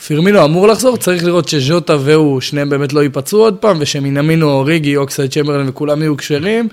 פירמינו 0.07 0.45
אמור 0.45 0.67
לחזור, 0.67 0.97
צריך 0.97 1.23
לראות 1.23 1.47
שז'וטה 1.47 1.97
והוא, 1.99 2.41
שניהם 2.41 2.69
באמת 2.69 2.93
לא 2.93 3.03
ייפצעו 3.03 3.39
עוד 3.39 3.55
פעם, 3.55 3.77
ושמינמינו, 3.79 4.51
אוריגי, 4.51 4.95
אוקסייד 4.95 5.31
צ'מברלין 5.31 5.69
וכולם 5.69 6.01
יהיו 6.01 6.17
כשרים, 6.17 6.69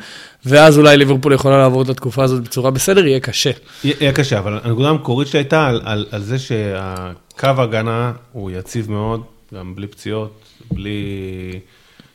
ואז 0.46 0.78
אולי 0.78 0.96
ליברפול 0.96 1.32
יכולה 1.32 1.58
לעבור 1.58 1.82
את 1.82 1.88
התקופה 1.88 2.24
הזאת 2.24 2.42
בצורה 2.42 2.70
בסדר, 2.70 3.06
יהיה 3.06 3.20
קשה. 3.20 3.50
יהיה 3.84 4.12
קשה, 4.12 4.38
אבל 4.38 4.58
הנקודה 4.62 4.88
המקורית 4.88 5.28
שלי 5.28 5.38
הייתה 5.40 5.66
על, 5.66 5.80
על, 5.84 6.06
על 6.10 6.22
זה 6.22 6.38
שהקו 6.38 7.48
הגנה 7.58 8.12
הוא 8.32 8.50
יציב 8.50 8.90
מאוד, 8.90 9.22
גם 9.54 9.74
בלי 9.74 9.86
פציעות, 9.86 10.40
בלי 10.72 11.00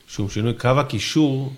שום 0.08 0.30
שינוי. 0.30 0.54
קו 0.54 0.70
הקישור 0.78 1.54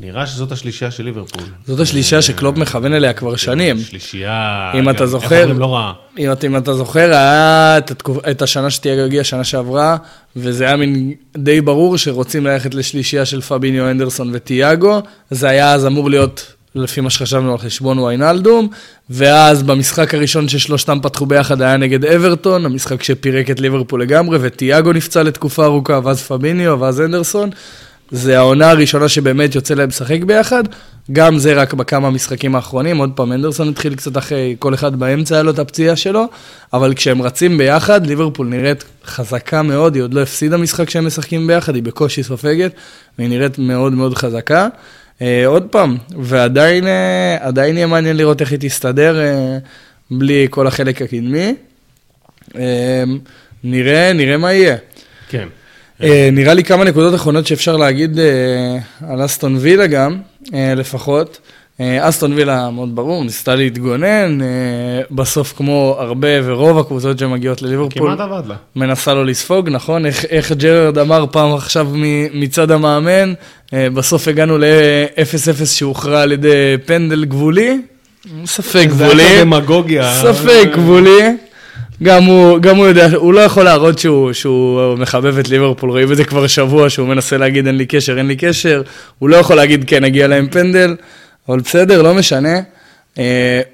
נראה 0.00 0.26
שזאת 0.26 0.52
השלישייה 0.52 0.90
של 0.90 1.04
ליברפול. 1.04 1.42
זאת 1.66 1.80
השלישייה 1.80 2.22
שקלופ 2.22 2.56
מכוון 2.56 2.94
אליה 2.94 3.12
כבר 3.12 3.36
שנים. 3.36 3.80
שלישייה, 3.80 4.72
אם 4.74 4.90
אתה 4.90 5.06
זוכר, 5.06 5.52
לא 5.52 5.74
רע. 5.74 5.92
אם, 6.18 6.56
אתה 6.56 6.74
זוכר, 6.74 7.12
היה 7.12 7.78
את, 8.30 8.42
השנה 8.42 8.70
שתהיה 8.70 9.04
הגיעה 9.04 9.24
שנה 9.24 9.44
שעברה, 9.44 9.96
וזה 10.36 10.64
היה 10.64 10.76
מין 10.76 11.12
די 11.36 11.60
ברור 11.60 11.96
שרוצים 11.96 12.46
ללכת 12.46 12.74
לשלישייה 12.74 13.24
של 13.24 13.40
פביניו, 13.40 13.90
אנדרסון 13.90 14.30
וטיאגו, 14.32 15.02
זה 15.30 15.48
היה 15.48 15.72
אז 15.72 15.86
אמור 15.86 16.10
להיות, 16.10 16.54
לפי 16.74 17.00
מה 17.00 17.10
שחשבנו 17.10 17.52
על 17.52 17.58
חשבון 17.58 17.98
ויינלדום, 17.98 18.68
ואז 19.10 19.62
במשחק 19.62 20.14
הראשון 20.14 20.48
ששלושתם 20.48 20.98
פתחו 21.02 21.26
ביחד 21.26 21.62
היה 21.62 21.76
נגד 21.76 22.04
אברטון, 22.04 22.66
המשחק 22.66 23.02
שפירק 23.02 23.50
את 23.50 23.60
ליברפול 23.60 24.02
לגמרי, 24.02 24.38
וטיאגו 24.40 24.92
נפצע 24.92 25.22
לתקופה 25.22 25.64
ארוכה, 25.64 26.00
ואז 26.04 26.22
פביניו, 26.22 26.76
ואז 26.80 27.00
אנדרסון. 27.00 27.50
זה 28.10 28.38
העונה 28.38 28.70
הראשונה 28.70 29.08
שבאמת 29.08 29.54
יוצא 29.54 29.74
להם 29.74 29.88
לשחק 29.88 30.22
ביחד, 30.22 30.64
גם 31.12 31.38
זה 31.38 31.54
רק 31.54 31.74
בכמה 31.74 32.10
משחקים 32.10 32.54
האחרונים, 32.54 32.96
עוד 32.96 33.12
פעם, 33.14 33.32
אנדרסון 33.32 33.68
התחיל 33.68 33.94
קצת 33.94 34.16
אחרי, 34.16 34.56
כל 34.58 34.74
אחד 34.74 34.96
באמצע 34.96 35.34
היה 35.34 35.42
לו 35.42 35.50
את 35.50 35.58
הפציעה 35.58 35.96
שלו, 35.96 36.24
אבל 36.72 36.94
כשהם 36.94 37.22
רצים 37.22 37.58
ביחד, 37.58 38.06
ליברפול 38.06 38.46
נראית 38.46 38.84
חזקה 39.04 39.62
מאוד, 39.62 39.94
היא 39.94 40.02
עוד 40.02 40.14
לא 40.14 40.22
הפסידה 40.22 40.56
משחק 40.56 40.90
שהם 40.90 41.06
משחקים 41.06 41.46
ביחד, 41.46 41.74
היא 41.74 41.82
בקושי 41.82 42.22
סופגת, 42.22 42.72
והיא 43.18 43.28
נראית 43.28 43.58
מאוד 43.58 43.92
מאוד 43.92 44.14
חזקה. 44.14 44.68
אה, 45.22 45.46
עוד 45.46 45.66
פעם, 45.70 45.96
ועדיין 46.18 46.86
אה, 46.86 47.64
יהיה 47.74 47.86
מעניין 47.86 48.16
לראות 48.16 48.40
איך 48.40 48.50
היא 48.50 48.58
תסתדר 48.60 49.20
אה, 49.20 49.58
בלי 50.10 50.46
כל 50.50 50.66
החלק 50.66 51.02
הקדמי. 51.02 51.54
אה, 52.56 53.04
נראה, 53.64 54.12
נראה 54.12 54.36
מה 54.36 54.52
יהיה. 54.52 54.76
כן. 55.28 55.48
אה, 56.02 56.28
נראה 56.32 56.54
לי 56.54 56.64
כמה 56.64 56.84
נקודות 56.84 57.14
אחרונות 57.14 57.46
שאפשר 57.46 57.76
להגיד 57.76 58.18
אה, 58.18 58.78
על 59.12 59.24
אסטון 59.24 59.56
וילה 59.56 59.86
גם, 59.86 60.16
אה, 60.54 60.74
לפחות. 60.76 61.38
אסטון 62.00 62.32
וילה 62.32 62.70
מאוד 62.70 62.96
ברור, 62.96 63.24
ניסתה 63.24 63.54
להתגונן, 63.54 64.38
בסוף 65.10 65.54
כמו 65.56 65.96
הרבה 65.98 66.28
ורוב 66.44 66.78
הקבוצות 66.78 67.18
שמגיעות 67.18 67.62
לליברפול, 67.62 68.14
כמעט 68.14 68.20
עבד 68.20 68.46
לה. 68.46 68.54
מנסה 68.76 69.14
לו 69.14 69.24
לספוג, 69.24 69.68
נכון? 69.68 70.06
איך, 70.06 70.24
איך 70.24 70.52
ג'רארד 70.52 70.98
אמר 70.98 71.24
פעם 71.30 71.54
עכשיו 71.54 71.88
מצד 72.32 72.70
המאמן, 72.70 73.32
בסוף 73.72 74.28
הגענו 74.28 74.58
ל-0-0 74.58 75.66
שהוכרע 75.66 76.20
על 76.22 76.32
ידי 76.32 76.76
פנדל 76.86 77.24
גבולי, 77.24 77.80
ספק 78.44 78.86
גבולי, 78.88 79.42
ספק 80.22 80.68
גבולי. 80.72 81.36
גם 82.02 82.24
הוא, 82.24 82.58
גם 82.58 82.76
הוא 82.76 82.86
יודע, 82.86 83.08
הוא 83.14 83.34
לא 83.34 83.40
יכול 83.40 83.64
להראות 83.64 83.98
שהוא, 83.98 84.32
שהוא 84.32 84.94
מחבב 84.98 85.38
את 85.38 85.48
ליברפול, 85.48 85.90
רואים 85.90 86.12
את 86.12 86.16
זה 86.16 86.24
כבר 86.24 86.46
שבוע, 86.46 86.90
שהוא 86.90 87.08
מנסה 87.08 87.36
להגיד 87.36 87.66
אין 87.66 87.76
לי 87.76 87.86
קשר, 87.86 88.18
אין 88.18 88.26
לי 88.26 88.36
קשר, 88.36 88.82
הוא 89.18 89.28
לא 89.28 89.36
יכול 89.36 89.56
להגיד 89.56 89.84
כן, 89.86 90.04
הגיע 90.04 90.28
להם 90.28 90.48
פנדל, 90.50 90.96
אבל 91.48 91.60
בסדר, 91.60 92.02
לא 92.02 92.14
משנה. 92.14 92.60
Uh, 93.14 93.20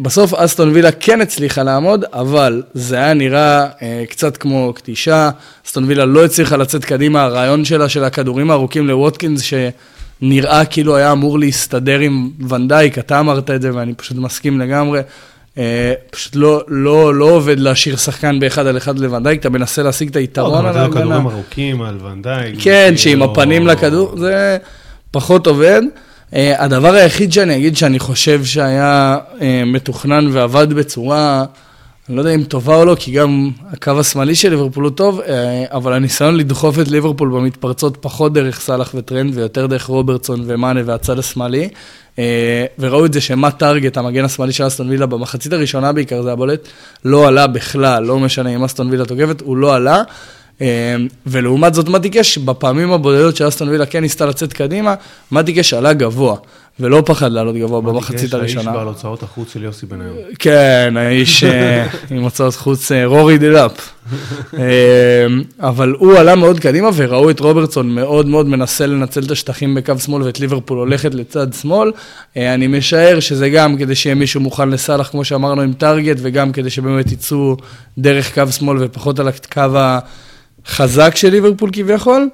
בסוף 0.00 0.34
אסטון 0.34 0.70
וילה 0.70 0.92
כן 0.92 1.20
הצליחה 1.20 1.62
לעמוד, 1.62 2.04
אבל 2.12 2.62
זה 2.74 2.96
היה 2.96 3.14
נראה 3.14 3.66
uh, 3.66 3.82
קצת 4.10 4.36
כמו 4.36 4.72
קטישה, 4.76 5.30
אסטון 5.66 5.84
וילה 5.84 6.04
לא 6.04 6.24
הצליחה 6.24 6.56
לצאת 6.56 6.84
קדימה, 6.84 7.22
הרעיון 7.22 7.64
שלה 7.64 7.88
של 7.88 8.04
הכדורים 8.04 8.50
הארוכים 8.50 8.88
לווטקינס, 8.88 9.42
שנראה 9.42 10.64
כאילו 10.64 10.96
היה 10.96 11.12
אמור 11.12 11.38
להסתדר 11.38 11.98
עם 11.98 12.30
ונדייק, 12.48 12.98
אתה 12.98 13.20
אמרת 13.20 13.50
את 13.50 13.62
זה 13.62 13.70
ואני 13.74 13.94
פשוט 13.94 14.16
מסכים 14.16 14.60
לגמרי. 14.60 15.00
אה, 15.58 15.92
פשוט 16.10 16.36
לא, 16.36 16.62
לא, 16.68 17.14
לא 17.14 17.24
עובד 17.24 17.58
להשאיר 17.58 17.96
שחקן 17.96 18.40
באחד 18.40 18.66
על 18.66 18.76
אחד 18.76 18.98
לוונדייק, 18.98 19.40
אתה 19.40 19.50
מנסה 19.50 19.82
להשיג 19.82 20.08
את 20.08 20.16
היתרון 20.16 20.64
לא, 20.64 20.68
על 20.68 20.78
ההגנה. 20.78 21.00
כדורים 21.00 21.26
ארוכים 21.26 21.82
על 21.82 21.98
ונדייק. 22.06 22.54
כן, 22.58 22.94
שעם 22.96 23.18
לא... 23.18 23.24
הפנים 23.24 23.66
לכדור, 23.66 24.18
זה 24.18 24.58
פחות 25.10 25.46
עובד. 25.46 25.82
Uh, 26.30 26.36
הדבר 26.58 26.94
היחיד 26.94 27.32
שאני 27.32 27.56
אגיד 27.56 27.76
שאני 27.76 27.98
חושב 27.98 28.44
שהיה 28.44 29.16
uh, 29.38 29.42
מתוכנן 29.66 30.26
ועבד 30.32 30.72
בצורה 30.72 31.44
אני 32.08 32.16
לא 32.16 32.20
יודע 32.20 32.34
אם 32.34 32.44
טובה 32.44 32.76
או 32.76 32.84
לא, 32.84 32.96
כי 32.98 33.12
גם 33.12 33.50
הקו 33.70 34.00
השמאלי 34.00 34.34
של 34.34 34.50
ליברפול 34.50 34.84
הוא 34.84 34.92
טוב, 34.92 35.20
אה, 35.20 35.64
אבל 35.70 35.92
הניסיון 35.92 36.36
לדחוף 36.36 36.78
את 36.78 36.88
ליברפול 36.88 37.30
במתפרצות 37.30 37.96
פחות 38.00 38.32
דרך 38.32 38.60
סאלח 38.60 38.92
וטרנד 38.94 39.36
ויותר 39.36 39.66
דרך 39.66 39.84
רוברטסון 39.84 40.44
ומאנה 40.46 40.80
והצד 40.84 41.18
השמאלי. 41.18 41.68
אה, 42.18 42.64
וראו 42.78 43.06
את 43.06 43.12
זה 43.12 43.20
שמה 43.20 43.50
טארגט, 43.50 43.96
המגן 43.96 44.24
השמאלי 44.24 44.52
של 44.52 44.66
אסטון 44.66 44.88
וילה, 44.88 45.06
במחצית 45.06 45.52
הראשונה 45.52 45.92
בעיקר 45.92 46.22
זה 46.22 46.32
הבולט, 46.32 46.68
לא 47.04 47.28
עלה 47.28 47.46
בכלל, 47.46 48.04
לא 48.04 48.18
משנה 48.18 48.50
אם 48.50 48.64
אסטון 48.64 48.90
וילה 48.90 49.04
תוקפת, 49.04 49.40
הוא 49.40 49.56
לא 49.56 49.74
עלה. 49.74 50.02
אה, 50.60 50.96
ולעומת 51.26 51.74
זאת 51.74 51.88
מתי 51.88 52.07
קאש, 52.07 52.38
בפעמים 52.38 52.92
הבודדות 52.92 53.36
שאסטון 53.36 53.68
וילה 53.68 53.86
כן 53.86 54.00
ניסתה 54.00 54.26
לצאת 54.26 54.52
קדימה, 54.52 54.94
מתי 55.32 55.50
קאש 55.50 55.74
עלה 55.74 55.92
גבוה. 55.92 56.36
ולא 56.80 57.02
פחד 57.06 57.32
לעלות 57.32 57.56
גבוה 57.56 57.80
במחצית 57.80 58.34
הראשונה. 58.34 58.70
האיש 58.70 58.76
בעל 58.76 58.86
הוצאות 58.86 59.22
החוץ 59.22 59.52
של 59.52 59.62
יוסי 59.62 59.86
בניון. 59.86 60.16
כן, 60.38 60.94
האיש 60.96 61.44
אה, 61.44 61.86
עם 62.10 62.22
הוצאות 62.22 62.54
חוץ, 62.54 62.92
רורי 63.04 63.38
דלאפ. 63.38 63.92
אבל 65.60 65.94
הוא 65.98 66.18
עלה 66.18 66.34
מאוד 66.34 66.60
קדימה 66.60 66.88
וראו 66.94 67.30
את 67.30 67.40
רוברטסון 67.40 67.90
מאוד 67.90 68.26
מאוד 68.26 68.46
מנסה 68.46 68.86
לנצל 68.86 69.22
את 69.22 69.30
השטחים 69.30 69.74
בקו 69.74 69.98
שמאל 69.98 70.22
ואת 70.22 70.40
ליברפול 70.40 70.78
הולכת 70.78 71.14
לצד 71.14 71.52
שמאל. 71.52 71.92
אה, 72.36 72.54
אני 72.54 72.66
משער 72.66 73.20
שזה 73.20 73.48
גם 73.48 73.76
כדי 73.76 73.94
שיהיה 73.94 74.14
מישהו 74.14 74.40
מוכן 74.40 74.68
לסאלח, 74.70 75.08
כמו 75.08 75.24
שאמרנו, 75.24 75.62
עם 75.62 75.72
טארגט, 75.72 76.16
וגם 76.20 76.52
כדי 76.52 76.70
שבאמת 76.70 77.12
יצאו 77.12 77.56
דרך 77.98 78.34
קו 78.34 78.52
שמאל 78.52 78.76
ופחות 78.80 79.18
על 79.18 79.28
הקו 79.28 79.78
החזק 80.66 81.16
של 81.16 81.30
ליברפול 81.30 81.70
כביכול. 81.72 82.28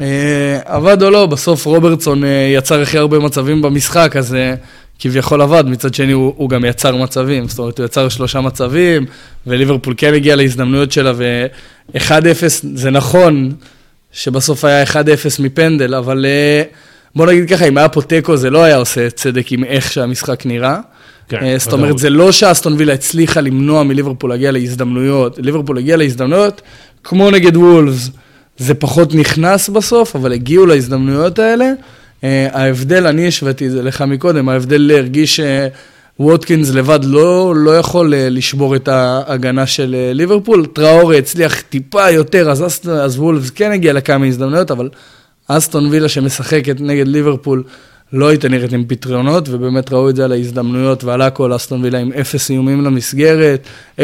אה, 0.00 0.58
עבד 0.64 1.02
או 1.02 1.10
לא, 1.10 1.26
בסוף 1.26 1.64
רוברטסון 1.66 2.24
אה, 2.24 2.52
יצר 2.54 2.80
הכי 2.82 2.98
הרבה 2.98 3.18
מצבים 3.18 3.62
במשחק, 3.62 4.16
אז 4.16 4.34
אה, 4.34 4.54
כביכול 4.98 5.42
עבד, 5.42 5.64
מצד 5.66 5.94
שני 5.94 6.12
הוא, 6.12 6.34
הוא 6.36 6.50
גם 6.50 6.64
יצר 6.64 6.96
מצבים, 6.96 7.48
זאת 7.48 7.58
אומרת 7.58 7.78
הוא 7.78 7.84
יצר 7.84 8.08
שלושה 8.08 8.40
מצבים, 8.40 9.06
וליברפול 9.46 9.94
כן 9.96 10.14
הגיע 10.14 10.36
להזדמנויות 10.36 10.92
שלה, 10.92 11.12
ו-1-0 11.16 12.10
זה 12.74 12.90
נכון 12.90 13.52
שבסוף 14.12 14.64
היה 14.64 14.84
1-0 14.84 14.96
מפנדל, 15.38 15.94
אבל 15.94 16.26
בוא 17.16 17.26
נגיד 17.26 17.48
ככה, 17.48 17.64
אם 17.64 17.78
היה 17.78 17.88
פה 17.88 18.02
תיקו 18.02 18.36
זה 18.36 18.50
לא 18.50 18.62
היה 18.62 18.76
עושה 18.76 19.10
צדק 19.10 19.52
עם 19.52 19.64
איך 19.64 19.92
שהמשחק 19.92 20.46
נראה. 20.46 20.78
כן, 21.28 21.58
זאת 21.58 21.72
אומרת, 21.72 21.98
זה 21.98 22.10
לא 22.10 22.32
שאסטון 22.32 22.74
וילה 22.78 22.92
הצליחה 22.92 23.40
למנוע 23.40 23.82
מליברפול 23.82 24.30
להגיע 24.30 24.50
להזדמנויות, 24.50 25.38
ליברפול 25.38 25.78
הגיע 25.78 25.96
להזדמנויות 25.96 26.62
כמו 27.04 27.30
נגד 27.30 27.56
וולפס. 27.56 28.10
זה 28.58 28.74
פחות 28.74 29.14
נכנס 29.14 29.68
בסוף, 29.68 30.16
אבל 30.16 30.32
הגיעו 30.32 30.66
להזדמנויות 30.66 31.38
האלה. 31.38 31.72
Uh, 32.20 32.24
ההבדל, 32.52 33.06
אני 33.06 33.28
השוויתי 33.28 33.66
את 33.66 33.70
זה 33.70 33.82
לך 33.82 34.02
מקודם, 34.02 34.48
ההבדל 34.48 34.80
להרגיש 34.80 35.40
שווטקינס 35.40 36.70
לבד 36.70 37.00
לא, 37.02 37.54
לא 37.56 37.78
יכול 37.78 38.12
uh, 38.12 38.16
לשבור 38.16 38.76
את 38.76 38.88
ההגנה 38.88 39.66
של 39.66 39.96
ליברפול. 40.12 40.66
טראורי 40.66 41.18
הצליח 41.18 41.60
טיפה 41.60 42.10
יותר, 42.10 42.50
אז, 42.50 42.66
אסט, 42.66 42.88
אז 42.88 43.18
וולפס 43.18 43.50
כן 43.50 43.72
הגיע 43.72 43.92
לכמה 43.92 44.26
הזדמנויות, 44.26 44.70
אבל 44.70 44.88
אסטון 45.48 45.86
וילה 45.86 46.08
שמשחקת 46.08 46.80
נגד 46.80 47.08
ליברפול, 47.08 47.62
לא 48.12 48.28
הייתה 48.28 48.48
נראית 48.48 48.72
עם 48.72 48.84
פתרונות, 48.88 49.48
ובאמת 49.48 49.92
ראו 49.92 50.10
את 50.10 50.16
זה 50.16 50.24
על 50.24 50.32
ההזדמנויות 50.32 51.04
ועל 51.04 51.22
הכל, 51.22 51.56
אסטון 51.56 51.84
וילה 51.84 51.98
עם 51.98 52.12
אפס 52.12 52.50
איומים 52.50 52.84
למסגרת, 52.84 53.66
0.16 53.98 54.02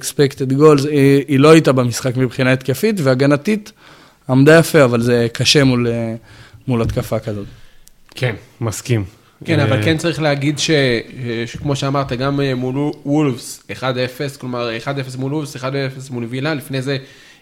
expected 0.00 0.52
goals, 0.58 0.88
היא, 0.88 1.24
היא 1.28 1.40
לא 1.40 1.50
הייתה 1.50 1.72
במשחק 1.72 2.16
מבחינה 2.16 2.52
התקפית, 2.52 2.96
והגנתית 3.02 3.72
עמדה 4.28 4.58
יפה, 4.58 4.84
אבל 4.84 5.00
זה 5.00 5.26
קשה 5.32 5.64
מול, 5.64 5.86
מול 6.68 6.82
התקפה 6.82 7.18
כזאת. 7.18 7.46
כן, 8.14 8.34
מסכים. 8.60 9.04
כן, 9.44 9.60
אבל 9.60 9.82
כן 9.84 9.96
צריך 9.96 10.22
להגיד 10.22 10.58
ש, 10.58 10.70
שכמו 11.46 11.76
שאמרת, 11.76 12.12
גם 12.12 12.40
מול 12.56 12.92
וולפס 13.06 13.62
1-0, 13.70 13.82
כלומר 14.40 14.70
1-0 14.84 15.18
מול 15.18 15.34
וולפס, 15.34 15.56
1-0 15.56 15.60
מול 16.10 16.24
וילה, 16.24 16.54
לפני 16.54 16.82
זה 16.82 16.92
אה, 16.92 16.98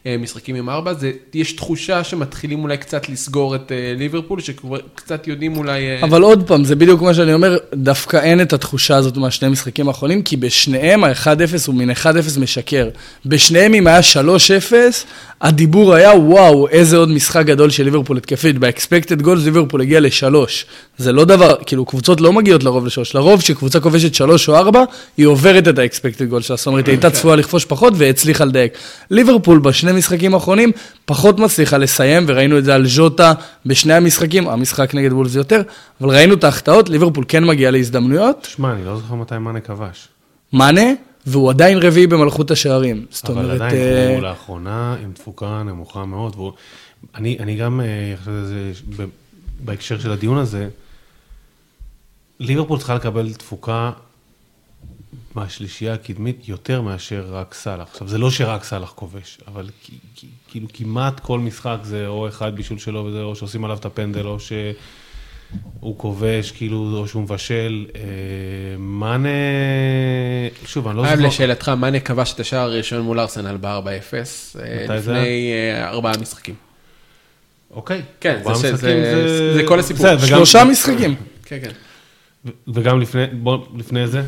משחקים 0.06 0.56
עם 0.56 0.68
ארבע, 0.68 0.94
זה, 0.94 1.12
יש 1.34 1.52
תחושה 1.52 2.04
שמתחילים 2.04 2.62
אולי 2.62 2.76
קצת 2.76 3.08
לסגור 3.08 3.54
את 3.54 3.68
uh, 3.68 3.98
ליברפול, 3.98 4.40
שקצת 4.40 5.26
יודעים 5.26 5.56
אולי... 5.56 5.82
Uh... 6.00 6.04
אבל 6.04 6.22
עוד 6.22 6.46
פעם, 6.46 6.64
זה 6.64 6.76
בדיוק 6.76 7.02
מה 7.02 7.14
שאני 7.14 7.34
אומר, 7.34 7.56
דווקא 7.74 8.16
אין 8.16 8.40
את 8.40 8.52
התחושה 8.52 8.96
הזאת 8.96 9.16
מהשני 9.16 9.48
משחקים 9.48 9.88
האחרונים, 9.88 10.22
כי 10.22 10.36
בשניהם 10.36 11.04
ה-1-0 11.04 11.26
הוא 11.66 11.74
מין 11.74 11.90
1-0 11.90 12.04
משקר. 12.40 12.88
בשניהם 13.26 13.74
אם 13.74 13.86
היה 13.86 14.00
3-0, 14.00 15.37
הדיבור 15.40 15.94
היה, 15.94 16.10
וואו, 16.14 16.68
איזה 16.68 16.96
עוד 16.96 17.08
משחק 17.08 17.46
גדול 17.46 17.70
של 17.70 17.84
ליברפול 17.84 18.16
התקפית. 18.16 18.58
ב-expected 18.58 19.22
goals 19.22 19.44
ליברפול 19.44 19.80
הגיע 19.80 20.00
לשלוש. 20.00 20.66
זה 20.98 21.12
לא 21.12 21.24
דבר, 21.24 21.54
כאילו, 21.66 21.84
קבוצות 21.84 22.20
לא 22.20 22.32
מגיעות 22.32 22.64
לרוב 22.64 22.86
לשלוש. 22.86 23.14
לרוב, 23.14 23.40
כשקבוצה 23.40 23.80
כובשת 23.80 24.14
שלוש 24.14 24.48
או 24.48 24.56
ארבע, 24.56 24.84
היא 25.16 25.26
עוברת 25.26 25.68
את 25.68 25.78
ה-expected 25.78 26.32
goals 26.32 26.42
שלה. 26.42 26.56
זאת 26.56 26.66
אומרת, 26.66 26.86
היא 26.86 26.92
הייתה 26.92 27.10
צפויה 27.10 27.36
לכבוש 27.36 27.64
פחות 27.64 27.92
והצליחה 27.96 28.44
לדייק. 28.44 28.72
ליברפול 29.10 29.58
בשני 29.58 29.92
משחקים 29.92 30.34
האחרונים 30.34 30.72
פחות 31.04 31.38
מצליחה 31.38 31.78
לסיים, 31.78 32.24
וראינו 32.28 32.58
את 32.58 32.64
זה 32.64 32.74
על 32.74 32.86
ז'וטה 32.86 33.32
בשני 33.66 33.94
המשחקים, 33.94 34.48
המשחק 34.48 34.94
נגד 34.94 35.12
וולס 35.12 35.34
יותר, 35.34 35.62
אבל 36.00 36.10
ראינו 36.10 36.34
את 36.34 36.44
ההחטאות, 36.44 36.88
ליברפול 36.88 37.24
כן 37.28 37.44
מגיע 37.44 37.70
להזדמנויות. 37.70 38.48
שמע, 38.50 38.72
אני 38.72 38.84
לא 38.84 38.96
זוכר 38.96 39.14
מתי 39.14 39.38
מאנה 39.38 39.60
כבש. 39.60 40.08
מאנה? 40.52 41.07
והוא 41.28 41.50
עדיין 41.50 41.78
רביעי 41.78 42.06
במלכות 42.06 42.50
השערים. 42.50 43.06
זאת 43.10 43.28
אומרת... 43.28 43.44
אבל 43.44 43.54
עדיין. 43.54 44.14
הוא 44.14 44.22
לאחרונה 44.22 44.96
עם 45.02 45.12
תפוקה 45.12 45.62
נמוכה 45.62 46.04
מאוד, 46.04 46.34
והוא... 46.34 46.52
אני, 47.14 47.38
אני 47.38 47.56
גם 47.56 47.80
חושב 48.18 48.30
שזה, 48.30 49.04
בהקשר 49.64 49.98
של 49.98 50.12
הדיון 50.12 50.38
הזה, 50.38 50.68
ליברפול 52.40 52.78
צריכה 52.78 52.94
לקבל 52.94 53.32
תפוקה 53.32 53.90
מהשלישייה 55.34 55.94
הקדמית 55.94 56.48
יותר 56.48 56.82
מאשר 56.82 57.26
רק 57.30 57.54
סאלח. 57.54 57.88
עכשיו, 57.92 58.08
זה 58.08 58.18
לא 58.18 58.30
שרק 58.30 58.64
סאלח 58.64 58.92
כובש, 58.94 59.38
אבל 59.46 59.70
כאילו 60.48 60.66
כמעט 60.72 61.20
כל 61.20 61.38
משחק 61.38 61.78
זה 61.82 62.06
או 62.06 62.28
אחד 62.28 62.56
בישול 62.56 62.78
שלו 62.78 63.04
וזה, 63.04 63.22
או 63.22 63.36
שעושים 63.36 63.64
עליו 63.64 63.76
את 63.76 63.84
הפנדל, 63.84 64.26
או 64.26 64.40
ש... 64.40 64.52
הוא 65.80 65.98
כובש, 65.98 66.50
כאילו, 66.50 66.94
או 66.98 67.08
שהוא 67.08 67.22
מבשל. 67.22 67.86
אה, 67.96 68.00
מאנה, 68.78 69.28
שוב, 70.66 70.88
אני 70.88 70.96
לא 70.96 71.02
זוכר. 71.02 71.26
לשאלתך, 71.26 71.68
מאנה 71.68 72.00
כבש 72.00 72.32
את 72.32 72.40
השער 72.40 72.60
הראשון 72.60 73.00
מול 73.00 73.20
ארסנל 73.20 73.56
ב-4-0, 73.60 74.14
אה, 74.60 74.96
לפני 74.96 75.52
אה, 75.52 75.88
ארבעה 75.88 76.12
משחקים. 76.20 76.54
אוקיי. 77.70 78.02
כן, 78.20 78.40
זה, 78.54 78.54
זה, 78.54 78.76
זה, 78.76 79.54
זה 79.54 79.62
כל 79.66 79.78
הסיפור. 79.78 80.06
שלושה 80.26 80.64
משחקים. 80.64 81.14
כן, 81.44 81.58
כן. 81.62 81.70
וגם 82.74 83.00
לפני, 83.00 83.26
בוא, 83.32 83.66
לפני 83.76 84.06
זה? 84.06 84.22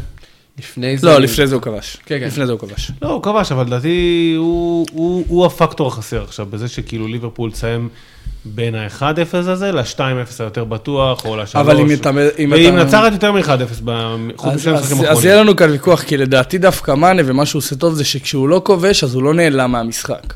לפני 0.61 0.99
זה... 0.99 1.07
לא, 1.07 1.19
לפני 1.19 1.47
זה 1.47 1.55
הוא 1.55 1.63
כבש. 1.63 1.97
כן, 2.07 2.19
כן. 2.21 2.27
לפני 2.27 2.47
זה 2.47 2.53
הוא 2.53 2.61
כבש. 2.61 2.91
לא, 3.03 3.09
הוא 3.09 3.23
כבש, 3.23 3.53
אבל 3.53 3.67
לדעתי 3.67 4.35
הוא, 4.39 4.87
הוא, 4.93 5.25
הוא 5.29 5.47
הפקטור 5.47 5.89
החסר 5.89 6.23
עכשיו, 6.23 6.47
בזה 6.51 6.69
שכאילו 6.69 7.09
ליברפול 7.09 7.51
תסיים 7.51 7.89
בין 8.45 8.75
ה-1-0 8.75 9.37
הזה 9.37 9.73
ל-2-0 9.73 10.01
היותר 10.39 10.65
בטוח, 10.65 11.25
או 11.25 11.37
ל-3. 11.37 11.45
אבל 11.55 11.77
אם 11.77 11.93
אתה... 11.93 12.11
והיא 12.15 12.71
מנצחת 12.71 13.13
יותר 13.13 13.33
מ-1-0 13.33 13.83
בחוץ 13.85 14.55
משני 14.55 14.73
המשחקים 14.73 14.77
האחרונים. 14.77 15.11
אז 15.11 15.25
יהיה 15.25 15.41
לנו 15.41 15.57
כאן 15.57 15.71
ויכוח, 15.71 16.03
כי 16.03 16.17
לדעתי 16.17 16.59
דווקא 16.59 16.95
מאנה, 16.95 17.23
ומה 17.27 17.47
שהוא 17.47 17.61
עושה 17.61 17.77
טוב 17.77 17.95
זה 17.95 18.05
שכשהוא 18.05 18.49
לא 18.49 18.61
כובש, 18.65 19.05
אז 19.05 19.15
הוא 19.15 19.23
לא 19.23 19.35
נעלם 19.35 19.73
מהמשחק. 19.73 20.35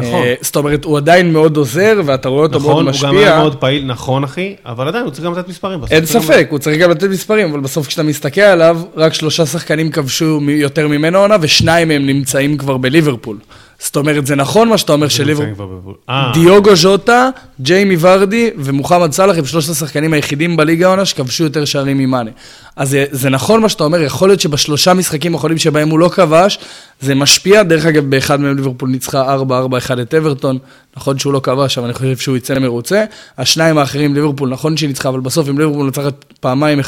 נכון. 0.00 0.22
אה, 0.22 0.34
זאת 0.40 0.56
אומרת, 0.56 0.84
הוא 0.84 0.96
עדיין 0.96 1.32
מאוד 1.32 1.56
עוזר, 1.56 2.00
ואתה 2.04 2.28
רואה 2.28 2.42
אותו 2.42 2.60
מאוד 2.60 2.84
משפיע. 2.84 3.08
נכון, 3.08 3.16
הוא 3.16 3.24
גם 3.24 3.30
היה 3.30 3.38
מאוד 3.38 3.54
פעיל, 3.56 3.84
נכון 3.84 4.24
אחי, 4.24 4.54
אבל 4.66 4.88
עדיין 4.88 5.04
הוא 5.04 5.12
צריך 5.12 5.24
גם 5.24 5.32
לתת 5.32 5.48
מספרים. 5.48 5.80
אין 5.90 6.06
ספק, 6.06 6.46
הוא 6.50 6.58
צריך 6.58 6.78
גם 6.78 6.90
לתת 6.90 7.08
מספרים, 7.08 7.50
אבל 7.50 7.60
בסוף 7.60 7.86
כשאתה 7.86 8.02
מסתכל 8.02 8.40
עליו, 8.40 8.80
רק 8.96 9.14
שלושה 9.14 9.46
שחקנים 9.46 9.90
כבשו 9.90 10.40
יותר 10.48 10.88
ממנו 10.88 11.18
עונה, 11.18 11.36
ושניים 11.40 11.88
מהם 11.88 12.06
נמצאים 12.06 12.56
כבר 12.56 12.76
בליברפול. 12.76 13.36
זאת 13.80 13.96
אומרת, 13.96 14.26
זה 14.26 14.36
נכון 14.36 14.68
מה 14.68 14.78
שאתה 14.78 14.92
אומר 14.92 15.08
שליברפול... 15.08 15.94
אה. 16.08 16.30
דיוגו 16.34 16.76
ז'וטה, 16.76 17.28
ג'יימי 17.60 17.96
ורדי 18.00 18.50
ומוחמד 18.56 19.12
סאלח 19.12 19.38
הם 19.38 19.44
שלושת 19.44 19.70
השחקנים 19.70 20.12
היחידים 20.12 20.56
בליגה 20.56 20.86
העונה 20.86 21.04
שכבשו 21.04 21.44
יותר 21.44 21.64
שערים 21.64 21.98
ממאנה. 21.98 22.30
אז 22.76 22.90
זה, 22.90 23.04
זה 23.10 23.30
נכון 23.30 23.62
מה 23.62 23.68
שאתה 23.68 23.84
אומר, 23.84 24.02
יכול 24.02 24.28
להיות 24.28 24.40
שבשלושה 24.40 24.94
משחקים 24.94 25.34
האחרונים 25.34 25.58
שבהם 25.58 25.88
הוא 25.88 25.98
לא 25.98 26.08
כבש, 26.08 26.58
זה 27.00 27.14
משפיע. 27.14 27.62
דרך 27.62 27.86
אגב, 27.86 28.10
באחד 28.10 28.40
מהם 28.40 28.56
ליברפול 28.56 28.88
ניצחה 28.88 29.36
4-4-1 29.36 30.02
את 30.02 30.14
אברטון, 30.14 30.58
נכון 30.96 31.18
שהוא 31.18 31.32
לא 31.32 31.40
כבש, 31.42 31.78
אבל 31.78 31.86
אני 31.86 31.94
חושב 31.94 32.16
שהוא 32.16 32.36
יצא 32.36 32.58
מרוצה. 32.58 33.04
השניים 33.38 33.78
האחרים, 33.78 34.14
ליברפול, 34.14 34.48
נכון 34.48 34.76
שהיא 34.76 34.88
ניצחה, 34.88 35.08
אבל 35.08 35.20
בסוף 35.20 35.48
אם 35.48 35.58
ליברפול 35.58 35.86
נצחת 35.86 36.24
פעמיים 36.40 36.80
1-0, 36.80 36.82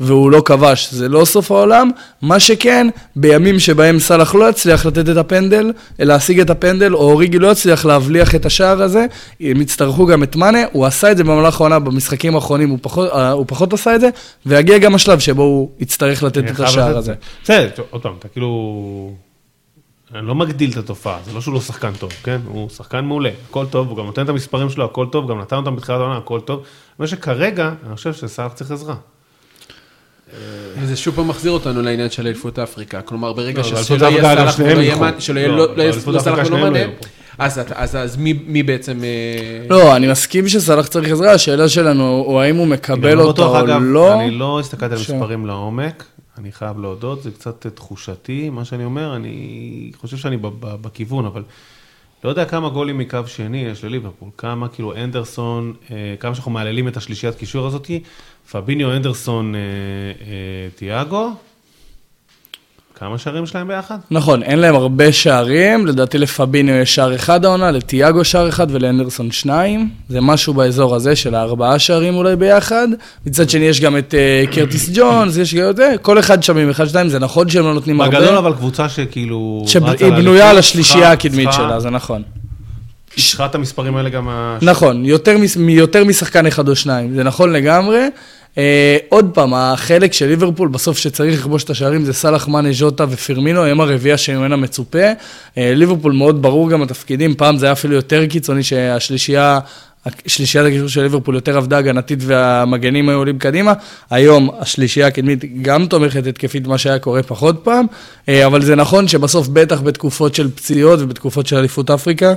והוא 0.00 0.30
לא 0.30 0.42
כבש, 0.44 0.92
זה 0.92 1.08
לא 1.08 1.24
סוף 1.24 1.50
העולם. 1.50 1.90
מה 2.22 2.40
שכן, 2.40 2.86
בימים 3.16 3.58
שבהם 3.58 3.98
סאלח 3.98 4.34
לא 4.34 4.50
יצליח 4.50 4.86
לתת 4.86 5.08
את 5.08 5.16
הפנדל, 5.16 5.72
להשיג 5.98 6.40
את 6.40 6.50
הפנדל, 6.50 6.94
או 6.94 7.10
אוריגי 7.10 7.38
לא 7.38 7.48
יצליח 7.48 7.84
להבליח 7.84 8.34
את 8.34 8.46
השער 8.46 8.82
הזה, 8.82 9.06
הם 9.40 9.60
יצטרכו 9.60 10.06
גם 10.06 10.22
את 10.22 10.36
מאנה, 10.36 10.58
הוא 10.72 10.86
עשה 10.86 11.12
את 11.12 11.16
זה 11.16 11.24
במהלך 11.24 11.60
העונה, 11.60 11.78
במשחקים 11.78 12.34
האחרונים 12.34 12.70
הוא 12.70 12.78
פחות, 12.82 13.10
אה, 13.10 13.30
הוא 13.30 13.44
פחות 13.48 13.72
עשה 13.72 13.94
את 13.94 14.00
זה, 14.00 14.08
ויגיע 14.46 14.78
גם 14.78 14.94
השלב 14.94 15.18
שבו 15.18 15.42
הוא 15.42 15.70
יצטרך 15.78 16.22
לתת 16.22 16.50
את 16.50 16.60
השער 16.60 16.96
הזה. 16.96 17.14
בסדר, 17.44 17.68
עוד 17.90 18.02
פעם, 18.02 18.14
אתה 18.18 18.28
כאילו... 18.28 19.12
אני 20.14 20.26
לא 20.26 20.34
מגדיל 20.34 20.70
את 20.70 20.76
התופעה, 20.76 21.18
זה 21.24 21.32
לא 21.32 21.40
שהוא 21.40 21.54
לא 21.54 21.60
שחקן 21.60 21.92
טוב, 21.98 22.10
כן? 22.22 22.40
הוא 22.46 22.68
שחקן 22.68 23.04
מעולה, 23.04 23.30
הכל 23.48 23.66
טוב, 23.66 23.88
הוא 23.88 23.96
גם 23.96 24.06
נותן 24.06 24.24
את 24.24 24.28
המספרים 24.28 24.70
שלו, 24.70 24.84
הכל 24.84 25.06
טוב, 25.12 25.30
גם 25.30 25.40
נתן 25.40 25.56
אותם 25.56 25.76
בתחילת 25.76 26.00
העונה, 26.00 26.16
הכל 26.16 26.40
טוב. 26.40 26.62
אני 26.98 27.06
חושב 27.06 27.16
שכרגע, 27.16 27.72
אני 27.86 27.96
חושב 27.96 28.12
שסאלח 28.12 28.52
צריך 28.52 28.70
עזרה. 28.70 28.94
וזה 30.80 30.96
שוב 30.96 31.14
פעם 31.14 31.28
מחזיר 31.28 31.52
אותנו 31.52 31.82
לעניין 31.82 32.10
של 32.10 32.26
אליפות 32.26 32.58
אפריקה. 32.58 33.02
כלומר, 33.02 33.32
ברגע 33.32 33.58
לא, 33.58 33.64
ש- 33.64 33.72
באליפות 33.72 33.98
שלא 33.98 34.06
יהיה 34.06 34.22
סלאח 34.22 34.58
ולא 34.58 34.80
יהיה. 34.80 34.96
מאן- 34.96 35.20
שלא 35.20 35.38
יהיה 35.38 35.48
לא, 35.48 35.56
לא- 35.56 35.76
לא 35.76 35.84
לא 35.84 35.90
אפריקה 35.90 36.42
ולא 36.46 36.70
לא 36.70 36.76
יהיו 36.76 36.88
אז 37.38 38.16
מי 38.46 38.62
בעצם... 38.62 39.04
אה, 39.04 39.66
לא, 39.70 39.96
אני 39.96 40.10
מסכים 40.10 40.48
שסלאח 40.48 40.86
צריך 40.86 41.12
עזרה, 41.12 41.32
השאלה 41.32 41.68
שלנו 41.68 42.22
הוא 42.26 42.40
האם 42.40 42.56
הוא 42.56 42.66
מקבל 42.66 43.14
לא 43.14 43.32
בטוח, 43.32 43.60
או 43.60 43.66
לא. 43.80 44.20
אני 44.20 44.30
לא 44.30 44.60
הסתכלתי 44.60 44.94
על 44.94 44.98
המספרים 44.98 45.46
לעומק, 45.46 46.04
אני 46.38 46.52
חייב 46.52 46.78
להודות, 46.80 47.22
זה 47.22 47.30
קצת 47.30 47.66
תחושתי, 47.66 48.50
מה 48.50 48.64
שאני 48.64 48.84
אומר, 48.84 49.16
אני 49.16 49.90
חושב 50.00 50.16
שאני 50.16 50.36
בכיוון, 50.62 51.24
אבל 51.26 51.42
לא 52.24 52.28
יודע 52.30 52.44
כמה 52.44 52.68
גולים 52.68 52.98
מקו 52.98 53.18
שני 53.26 53.58
יש 53.58 53.84
לליברפול, 53.84 54.28
כמה 54.38 54.68
כאילו 54.68 54.94
אנדרסון, 54.96 55.72
אה, 55.90 55.96
כמה 56.20 56.34
שאנחנו 56.34 56.50
מהללים 56.50 56.88
את 56.88 56.96
השלישיית 56.96 57.34
קישור 57.34 57.66
הזאתי, 57.66 58.02
פביניו, 58.52 58.92
אנדרסון, 58.92 59.54
אה, 59.54 59.60
אה, 59.60 60.68
תיאגו, 60.76 61.32
כמה 62.98 63.18
שערים 63.18 63.44
יש 63.44 63.54
להם 63.54 63.68
ביחד? 63.68 63.98
נכון, 64.10 64.42
אין 64.42 64.58
להם 64.58 64.74
הרבה 64.74 65.12
שערים, 65.12 65.86
לדעתי 65.86 66.18
לפביניו 66.18 66.74
יש 66.74 66.94
שער 66.94 67.14
אחד 67.14 67.44
העונה, 67.44 67.70
לתיאגו 67.70 68.24
שער 68.24 68.48
אחד 68.48 68.66
ולאנדרסון 68.70 69.30
שניים. 69.30 69.88
זה 70.08 70.20
משהו 70.20 70.54
באזור 70.54 70.94
הזה 70.94 71.16
של 71.16 71.34
הארבעה 71.34 71.78
שערים 71.78 72.14
אולי 72.14 72.36
ביחד. 72.36 72.88
מצד 73.26 73.50
שני 73.50 73.64
יש 73.64 73.80
גם 73.80 73.96
את 73.96 74.14
uh, 74.14 74.54
קרטיס 74.54 74.90
ג'ונס, 74.96 75.36
יש 75.36 75.54
גם 75.54 75.70
את 75.70 75.76
זה, 75.76 75.94
כל 76.02 76.18
אחד 76.18 76.42
שם 76.42 76.56
עם 76.56 76.70
אחד 76.70 76.86
שתיים, 76.86 77.08
זה 77.08 77.18
נכון 77.18 77.48
שהם 77.48 77.64
לא 77.64 77.74
נותנים 77.74 78.00
הרבה. 78.00 78.20
בגדול 78.20 78.36
אבל 78.36 78.52
קבוצה 78.52 78.88
שכאילו... 78.88 79.64
שהיא 79.66 79.82
בנויה 80.00 80.50
על 80.50 80.58
השלישייה 80.58 81.12
הקדמית 81.12 81.48
שלה, 81.52 81.80
זה 81.80 81.90
נכון. 81.90 82.22
אישרה 83.16 83.46
את 83.46 83.54
המספרים 83.54 83.96
האלה 83.96 84.10
גם... 84.10 84.28
נכון, 84.62 85.04
יותר, 85.04 85.36
משחקן 86.04 86.46
אחד 86.46 86.68
או 86.68 86.76
שניים, 86.76 87.14
זה 87.14 87.24
נכון 87.24 87.52
לגמרי. 87.52 88.08
אה, 88.58 88.96
עוד 89.08 89.30
פעם, 89.34 89.54
החלק 89.54 90.12
של 90.12 90.26
ליברפול, 90.26 90.68
בסוף 90.68 90.98
שצריך 90.98 91.40
לכבוש 91.40 91.64
את 91.64 91.70
השערים, 91.70 92.04
זה 92.04 92.12
סאלח, 92.12 92.48
מאנה, 92.48 92.72
ז'וטה 92.72 93.04
ופירמינו, 93.10 93.64
הם 93.64 93.80
הרביעייה 93.80 94.18
שממנה 94.18 94.56
מצופה. 94.56 95.12
אה, 95.58 95.74
ליברפול 95.74 96.12
מאוד 96.12 96.42
ברור 96.42 96.70
גם 96.70 96.82
התפקידים, 96.82 97.34
פעם 97.34 97.58
זה 97.58 97.66
היה 97.66 97.72
אפילו 97.72 97.94
יותר 97.94 98.26
קיצוני 98.26 98.62
שהשלישייה... 98.62 99.60
שלישיית 100.26 100.66
הקישור 100.66 100.88
של 100.88 101.02
ליברפול 101.02 101.34
יותר 101.34 101.56
עבדה 101.56 101.78
הגנתית 101.78 102.18
והמגנים 102.22 103.08
היו 103.08 103.18
עולים 103.18 103.38
קדימה. 103.38 103.72
היום 104.10 104.50
השלישייה 104.58 105.06
הקדמית 105.06 105.62
גם 105.62 105.86
תומכת 105.86 106.26
התקפית, 106.26 106.66
מה 106.66 106.78
שהיה 106.78 106.98
קורה 106.98 107.22
פחות 107.22 107.60
פעם. 107.62 107.86
אה, 108.28 108.46
אבל 108.46 108.62
זה 108.62 108.74
נכון 108.74 109.08
שבסוף, 109.08 109.48
בטח 109.48 109.80
בתקופות 109.80 110.34
של 110.34 110.50
פציעות 110.50 111.00
ובתקופות 111.00 111.46
של 111.46 111.56
אליפות 111.56 111.90
אפריקה, 111.90 112.34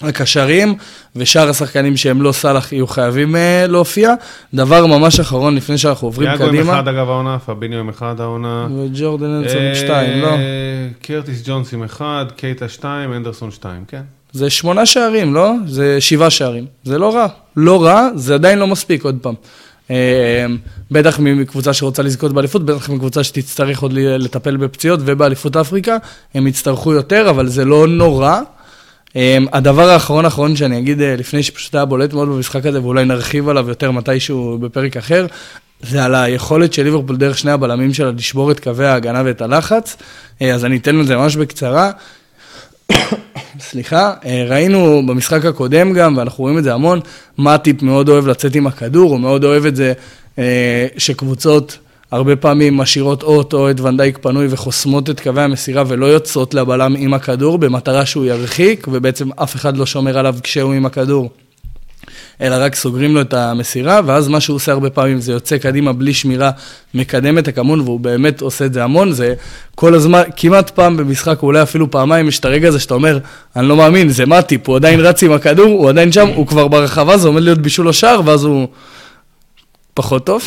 הקשרים 0.00 0.74
ושאר 1.16 1.48
השחקנים 1.48 1.96
שהם 1.96 2.22
לא 2.22 2.32
סאלח 2.32 2.72
יהיו 2.72 2.86
חייבים 2.86 3.34
uh, 3.34 3.38
להופיע. 3.70 4.14
דבר 4.54 4.86
ממש 4.86 5.20
אחרון 5.20 5.56
לפני 5.56 5.78
שאנחנו 5.78 6.08
עוברים 6.08 6.28
תיאגו 6.28 6.44
עם 6.44 6.50
קדימה. 6.50 6.72
אחד 6.72 6.88
אגב 6.88 7.08
העונה, 7.10 7.38
פביניו 7.38 7.78
עם 7.78 7.88
אחד 7.88 8.20
העונה. 8.20 8.68
וג'ורדן 8.78 9.26
אנסון 9.26 9.62
אה, 9.62 9.74
שתיים, 9.74 10.22
לא? 10.22 10.36
קרטיס 11.02 11.42
ג'ונס 11.46 11.72
עם 11.72 11.84
אחד, 11.84 12.26
קייטה 12.36 12.68
שתיים, 12.68 13.12
אנדרסון 13.12 13.50
שתיים, 13.50 13.84
כן. 13.88 14.02
זה 14.32 14.50
שמונה 14.50 14.86
שערים, 14.86 15.34
לא? 15.34 15.52
זה 15.66 16.00
שבעה 16.00 16.30
שערים. 16.30 16.66
זה 16.84 16.98
לא 16.98 17.14
רע. 17.14 17.26
לא 17.56 17.84
רע, 17.84 18.08
זה 18.14 18.34
עדיין 18.34 18.58
לא 18.58 18.66
מספיק, 18.66 19.04
עוד 19.04 19.18
פעם. 19.22 19.34
אה, 19.90 20.46
בטח 20.90 21.18
מקבוצה 21.18 21.72
שרוצה 21.72 22.02
לזכות 22.02 22.32
באליפות, 22.32 22.64
בטח 22.64 22.90
מקבוצה 22.90 23.24
שתצטרך 23.24 23.80
עוד 23.80 23.92
לטפל 23.94 24.56
בפציעות, 24.56 25.00
ובאליפות 25.04 25.56
אפריקה 25.56 25.96
הם 26.34 26.46
יצטרכו 26.46 26.92
יותר, 26.92 27.30
אבל 27.30 27.46
זה 27.48 27.64
לא 27.64 27.86
נורא. 27.86 28.40
Um, 29.08 29.48
הדבר 29.52 29.88
האחרון 29.88 30.24
האחרון 30.24 30.56
שאני 30.56 30.78
אגיד 30.78 31.02
אה, 31.02 31.16
לפני 31.16 31.42
שפשוט 31.42 31.74
היה 31.74 31.84
בולט 31.84 32.12
מאוד 32.12 32.28
במשחק 32.28 32.66
הזה 32.66 32.82
ואולי 32.82 33.04
נרחיב 33.04 33.48
עליו 33.48 33.68
יותר 33.68 33.90
מתישהו 33.90 34.58
בפרק 34.60 34.96
אחר, 34.96 35.26
זה 35.80 36.04
על 36.04 36.14
היכולת 36.14 36.72
של 36.72 36.82
ליברפול 36.82 37.16
דרך 37.16 37.38
שני 37.38 37.50
הבלמים 37.50 37.94
שלה 37.94 38.10
לשבור 38.10 38.50
את 38.50 38.60
קווי 38.60 38.86
ההגנה 38.86 39.22
ואת 39.24 39.40
הלחץ. 39.40 39.96
אה, 40.42 40.54
אז 40.54 40.64
אני 40.64 40.76
אתן 40.76 40.96
לזה 40.96 41.16
ממש 41.16 41.36
בקצרה. 41.36 41.90
סליחה, 43.60 44.14
אה, 44.24 44.44
ראינו 44.48 45.02
במשחק 45.06 45.44
הקודם 45.44 45.92
גם, 45.92 46.16
ואנחנו 46.16 46.44
רואים 46.44 46.58
את 46.58 46.64
זה 46.64 46.74
המון, 46.74 47.00
מאטיפ 47.38 47.82
מאוד 47.82 48.08
אוהב 48.08 48.26
לצאת 48.26 48.54
עם 48.54 48.66
הכדור, 48.66 49.10
הוא 49.10 49.20
מאוד 49.20 49.44
אוהב 49.44 49.66
את 49.66 49.76
זה 49.76 49.92
שקבוצות 50.98 51.78
הרבה 52.10 52.36
פעמים 52.36 52.76
משאירות 52.76 53.22
אות 53.22 53.52
או 53.52 53.70
את 53.70 53.80
ונדייק 53.80 54.18
פנוי 54.18 54.46
וחוסמות 54.50 55.10
את 55.10 55.20
קווי 55.20 55.42
המסירה 55.42 55.82
ולא 55.86 56.06
יוצאות 56.06 56.54
לבלם 56.54 56.94
עם 56.98 57.14
הכדור 57.14 57.58
במטרה 57.58 58.06
שהוא 58.06 58.24
ירחיק, 58.24 58.86
ובעצם 58.90 59.28
אף 59.36 59.56
אחד 59.56 59.76
לא 59.76 59.86
שומר 59.86 60.18
עליו 60.18 60.34
כשהוא 60.42 60.72
עם 60.72 60.86
הכדור. 60.86 61.30
אלא 62.40 62.56
רק 62.58 62.74
סוגרים 62.74 63.14
לו 63.14 63.20
את 63.20 63.34
המסירה, 63.34 64.00
ואז 64.06 64.28
מה 64.28 64.40
שהוא 64.40 64.56
עושה 64.56 64.72
הרבה 64.72 64.90
פעמים 64.90 65.20
זה 65.20 65.32
יוצא 65.32 65.58
קדימה 65.58 65.92
בלי 65.92 66.14
שמירה, 66.14 66.50
מקדם 66.94 67.38
את 67.38 67.48
הכמון, 67.48 67.80
והוא 67.80 68.00
באמת 68.00 68.40
עושה 68.40 68.64
את 68.64 68.72
זה 68.72 68.84
המון, 68.84 69.12
זה 69.12 69.34
כל 69.74 69.94
הזמן, 69.94 70.22
כמעט 70.36 70.70
פעם 70.70 70.96
במשחק, 70.96 71.42
אולי 71.42 71.62
אפילו 71.62 71.90
פעמיים, 71.90 72.28
יש 72.28 72.38
את 72.38 72.44
הרגע 72.44 72.68
הזה 72.68 72.80
שאתה 72.80 72.94
אומר, 72.94 73.18
אני 73.56 73.68
לא 73.68 73.76
מאמין, 73.76 74.08
זה 74.08 74.26
מאטיפ, 74.26 74.68
הוא 74.68 74.76
עדיין 74.76 75.00
רץ 75.00 75.22
עם 75.22 75.32
הכדור, 75.32 75.66
הוא 75.66 75.88
עדיין 75.88 76.12
שם, 76.12 76.28
הוא 76.28 76.46
כבר 76.46 76.68
ברחבה, 76.68 77.18
זה 77.18 77.28
עומד 77.28 77.42
להיות 77.42 77.58
בישול 77.58 77.88
לשער, 77.88 78.20
ואז 78.24 78.44
הוא 78.44 78.68
פחות 79.94 80.26
טוב. 80.26 80.42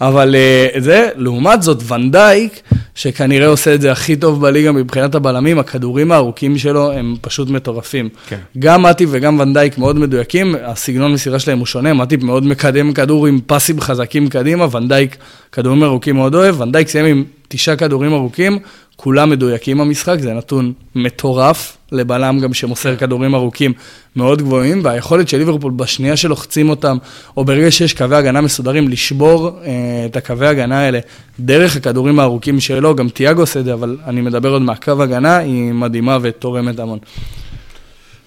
אבל 0.00 0.34
uh, 0.34 0.80
זה, 0.80 1.08
לעומת 1.16 1.62
זאת, 1.62 1.82
ונדייק, 1.88 2.60
שכנראה 2.94 3.46
עושה 3.46 3.74
את 3.74 3.80
זה 3.80 3.92
הכי 3.92 4.16
טוב 4.16 4.40
בליגה 4.40 4.72
מבחינת 4.72 5.14
הבלמים, 5.14 5.58
הכדורים 5.58 6.12
הארוכים 6.12 6.58
שלו 6.58 6.92
הם 6.92 7.16
פשוט 7.20 7.50
מטורפים. 7.50 8.08
כן. 8.28 8.38
גם 8.58 8.82
מטיפ 8.82 9.08
וגם 9.12 9.40
ונדייק 9.40 9.78
מאוד 9.78 9.96
מדויקים, 9.96 10.54
הסגנון 10.64 11.12
מסירה 11.12 11.38
שלהם 11.38 11.58
הוא 11.58 11.66
שונה, 11.66 11.94
מטיפ 11.94 12.22
מאוד 12.22 12.46
מקדם 12.46 12.92
כדור 12.92 13.26
עם 13.26 13.40
פסים 13.46 13.80
חזקים 13.80 14.28
קדימה, 14.28 14.76
ונדייק 14.76 15.16
כדורים 15.52 15.84
ארוכים 15.84 16.16
מאוד 16.16 16.34
אוהב, 16.34 16.60
ונדייק 16.60 16.88
סיים 16.88 17.06
עם 17.06 17.24
תשעה 17.48 17.76
כדורים 17.76 18.12
ארוכים, 18.12 18.58
כולם 18.96 19.30
מדויקים 19.30 19.78
במשחק, 19.78 20.16
זה 20.20 20.32
נתון 20.32 20.72
מטורף 20.94 21.76
לבלם 21.92 22.38
גם 22.38 22.54
שמוסר 22.54 22.96
כדורים 22.96 23.34
ארוכים 23.34 23.72
מאוד 24.16 24.42
גבוהים, 24.42 24.80
והיכולת 24.84 25.28
של 25.28 25.38
ליברפול 25.38 25.72
בשנייה 25.72 26.16
שלוחצים 26.16 26.70
אותם, 26.70 26.96
או 27.36 27.44
ברגע 27.44 27.70
שיש 27.70 27.94
קווי 27.94 28.16
הגנה 28.16 28.40
מסודרים, 28.40 28.88
לשבור 28.88 29.58
אה, 29.64 30.06
את 30.06 30.16
הקווי 30.16 30.46
הגנה 30.46 30.78
האלה 30.78 30.98
דרך 31.40 31.76
הכדורים 31.76 32.20
הארוכים 32.20 32.60
שלו, 32.60 32.94
גם 32.94 33.08
תיאגו 33.08 33.40
עושה 33.40 33.60
את 33.60 33.64
זה, 33.64 33.72
אבל 33.72 33.96
אני 34.06 34.20
מדבר 34.20 34.52
עוד 34.52 34.62
מהקו 34.62 35.02
הגנה, 35.02 35.36
היא 35.36 35.72
מדהימה 35.72 36.18
ותורמת 36.22 36.78
המון. 36.78 36.98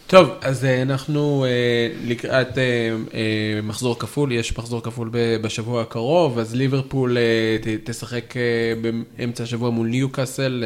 טוב, 0.08 0.30
אז 0.42 0.66
אה, 0.66 0.82
אנחנו 0.82 1.46
אה, 1.46 1.50
לקראת 2.06 2.58
אה, 2.58 2.64
מחזור 3.64 4.00
כפול, 4.00 4.32
יש 4.32 4.58
מחזור 4.58 4.84
כפול 4.84 5.10
בשבוע 5.42 5.82
הקרוב, 5.82 6.40
אז 6.40 6.56
ליברפול 6.56 7.18
תשחק 7.84 8.34
באמצע 9.18 9.44
השבוע 9.44 9.70
מול 9.70 9.88
ניוקאסל, 9.88 10.64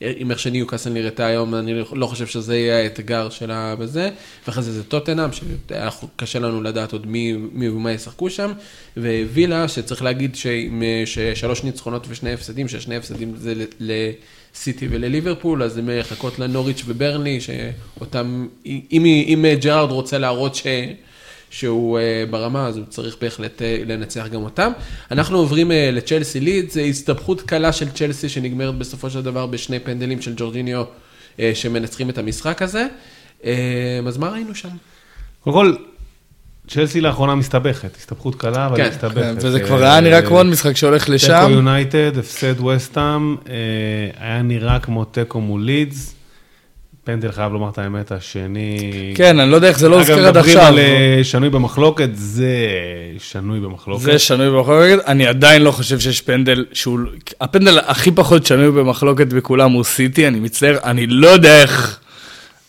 עם 0.00 0.30
איך 0.30 0.38
שניוקאסל 0.38 0.90
נראתה 0.90 1.26
היום, 1.26 1.54
אני 1.54 1.82
לא 1.92 2.06
חושב 2.06 2.26
שזה 2.26 2.56
יהיה 2.56 2.78
האתגר 2.78 3.30
שלה 3.30 3.76
בזה, 3.76 4.10
ואחרי 4.46 4.62
זה 4.62 4.72
זה 4.72 4.84
טוטנאם, 4.84 5.30
שקשה 5.32 6.38
לנו 6.38 6.62
לדעת 6.62 6.92
עוד 6.92 7.06
מי, 7.06 7.32
מי 7.52 7.68
ומה 7.68 7.92
ישחקו 7.92 8.30
שם, 8.30 8.52
ווילה, 8.96 9.68
שצריך 9.68 10.02
להגיד 10.02 10.36
שעם 10.36 10.82
שלוש 11.34 11.64
ניצחונות 11.64 12.06
ושני 12.08 12.32
הפסדים, 12.32 12.68
ששני 12.68 12.96
הפסדים 12.96 13.36
זה 13.36 13.54
ל... 13.80 13.92
ל- 14.58 14.62
סיטי 14.62 14.88
ולליברפול, 14.90 15.62
אז 15.62 15.78
הן 15.78 15.98
מחכות 16.00 16.38
לנוריץ' 16.38 16.82
וברני, 16.86 17.40
שאותם, 17.40 18.46
אם, 18.66 19.04
אם 19.04 19.44
ג'רארד 19.60 19.90
רוצה 19.90 20.18
להראות 20.18 20.54
ש, 20.54 20.66
שהוא 21.50 21.98
uh, 21.98 22.30
ברמה, 22.30 22.66
אז 22.66 22.76
הוא 22.76 22.84
צריך 22.88 23.16
בהחלט 23.20 23.58
uh, 23.58 23.64
לנצח 23.86 24.26
גם 24.26 24.42
אותם. 24.42 24.72
אנחנו 25.10 25.38
עוברים 25.38 25.70
לצ'לסי 25.74 26.40
לידס, 26.40 26.74
זו 26.74 26.80
הסתבכות 26.80 27.42
קלה 27.42 27.72
של 27.72 27.90
צ'לסי 27.90 28.28
שנגמרת 28.28 28.74
בסופו 28.74 29.10
של 29.10 29.22
דבר 29.22 29.46
בשני 29.46 29.78
פנדלים 29.78 30.22
של 30.22 30.32
ג'ורג'יניו 30.36 30.84
שמנצחים 31.54 32.10
את 32.10 32.18
המשחק 32.18 32.62
הזה. 32.62 32.86
אז 34.06 34.18
מה 34.18 34.28
ראינו 34.28 34.54
שם? 34.54 34.68
קודם 35.40 35.56
כל, 35.56 35.74
צ'לסי 36.68 37.00
לאחרונה 37.00 37.34
מסתבכת, 37.34 37.96
הסתבכות 37.96 38.34
קלה, 38.34 38.66
אבל 38.66 38.76
כן, 38.76 38.88
מסתבכת. 38.88 39.34
וזה 39.36 39.60
כבר 39.60 39.82
היה 39.82 40.00
נראה 40.00 40.22
כמו 40.22 40.44
משחק 40.44 40.76
שהולך 40.76 41.02
תיקו 41.02 41.14
לשם. 41.14 41.48
יונייטד, 41.50 42.18
הפסד 42.18 42.60
וסטאם, 42.60 43.36
היה 44.20 44.42
נראה 44.42 44.78
כמו 44.78 45.04
תיקו 45.04 45.40
מול 45.40 45.62
לידס. 45.62 46.14
פנדל 47.04 47.32
חייב 47.32 47.52
לומר 47.52 47.68
את 47.68 47.78
האמת, 47.78 48.12
השני... 48.12 49.12
כן, 49.14 49.40
אני 49.40 49.50
לא 49.50 49.56
יודע 49.56 49.68
איך 49.68 49.78
זה 49.78 49.88
לא 49.88 49.98
הוזכר 49.98 50.12
עד 50.12 50.18
אגב, 50.18 50.28
מדברים 50.28 50.56
עכשיו. 50.56 50.72
על 50.72 50.78
אה, 50.78 51.20
שנוי 51.22 51.50
במחלוקת, 51.50 52.08
זה 52.12 52.68
שנוי 53.18 53.60
במחלוקת. 53.60 54.02
זה 54.02 54.18
שנוי 54.18 54.50
במחלוקת, 54.50 55.04
אני 55.06 55.26
עדיין 55.26 55.62
לא 55.62 55.70
חושב 55.70 56.00
שיש 56.00 56.20
פנדל 56.20 56.64
שהוא, 56.72 56.98
הפנדל 57.40 57.78
הכי 57.78 58.10
פחות 58.10 58.46
שנוי 58.46 58.70
במחלוקת 58.70 59.26
בכולם 59.26 59.72
הוא 59.72 59.84
סיטי, 59.84 60.28
אני 60.28 60.40
מצטער, 60.40 60.78
אני 60.84 61.06
לא 61.06 61.28
יודע 61.28 61.62
איך, 61.62 61.98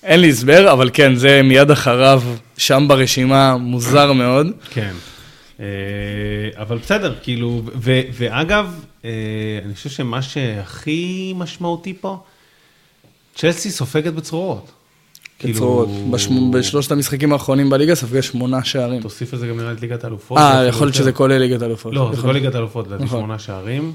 אין 0.03 0.19
לי 0.19 0.29
הסבר, 0.29 0.71
אבל 0.71 0.89
כן, 0.93 1.15
זה 1.15 1.41
מיד 1.43 1.71
אחריו, 1.71 2.21
שם 2.59 2.85
ברשימה, 2.87 3.57
מוזר 3.57 4.13
מאוד. 4.13 4.47
כן. 4.69 4.93
אה, 5.59 5.65
אבל 6.55 6.77
בסדר, 6.77 7.15
כאילו, 7.23 7.61
ו- 7.75 8.01
ואגב, 8.13 8.73
אה, 9.05 9.09
אני 9.65 9.75
חושב 9.75 9.89
שמה 9.89 10.21
שהכי 10.21 11.33
משמעותי 11.37 11.93
פה, 12.01 12.17
צ'לסי 13.35 13.71
סופגת 13.71 14.13
בצרורות. 14.13 14.71
כאילו- 15.39 15.53
בצרורות. 15.53 15.89
בשמ- 16.11 16.53
בשלושת 16.57 16.91
המשחקים 16.91 17.33
האחרונים 17.33 17.69
בליגה 17.69 17.95
ספגה 17.95 18.21
שמונה 18.21 18.63
שערים. 18.63 19.01
תוסיף 19.01 19.33
לזה 19.33 19.47
גם 19.47 19.57
נראה 19.57 19.71
את 19.71 19.81
ליגת 19.81 20.03
האלופות. 20.03 20.37
אה, 20.37 20.65
יכול 20.65 20.87
להיות. 20.87 20.95
שזה 20.95 21.11
כולל 21.11 21.37
ליגת 21.37 21.61
אלופות. 21.63 21.93
לא, 21.93 22.11
זה 22.15 22.27
לא. 22.27 22.33
ליגת 22.33 22.55
האלופות, 22.55 22.87
לדעתי 22.87 23.03
נכון. 23.03 23.19
שמונה 23.19 23.39
שערים. 23.39 23.93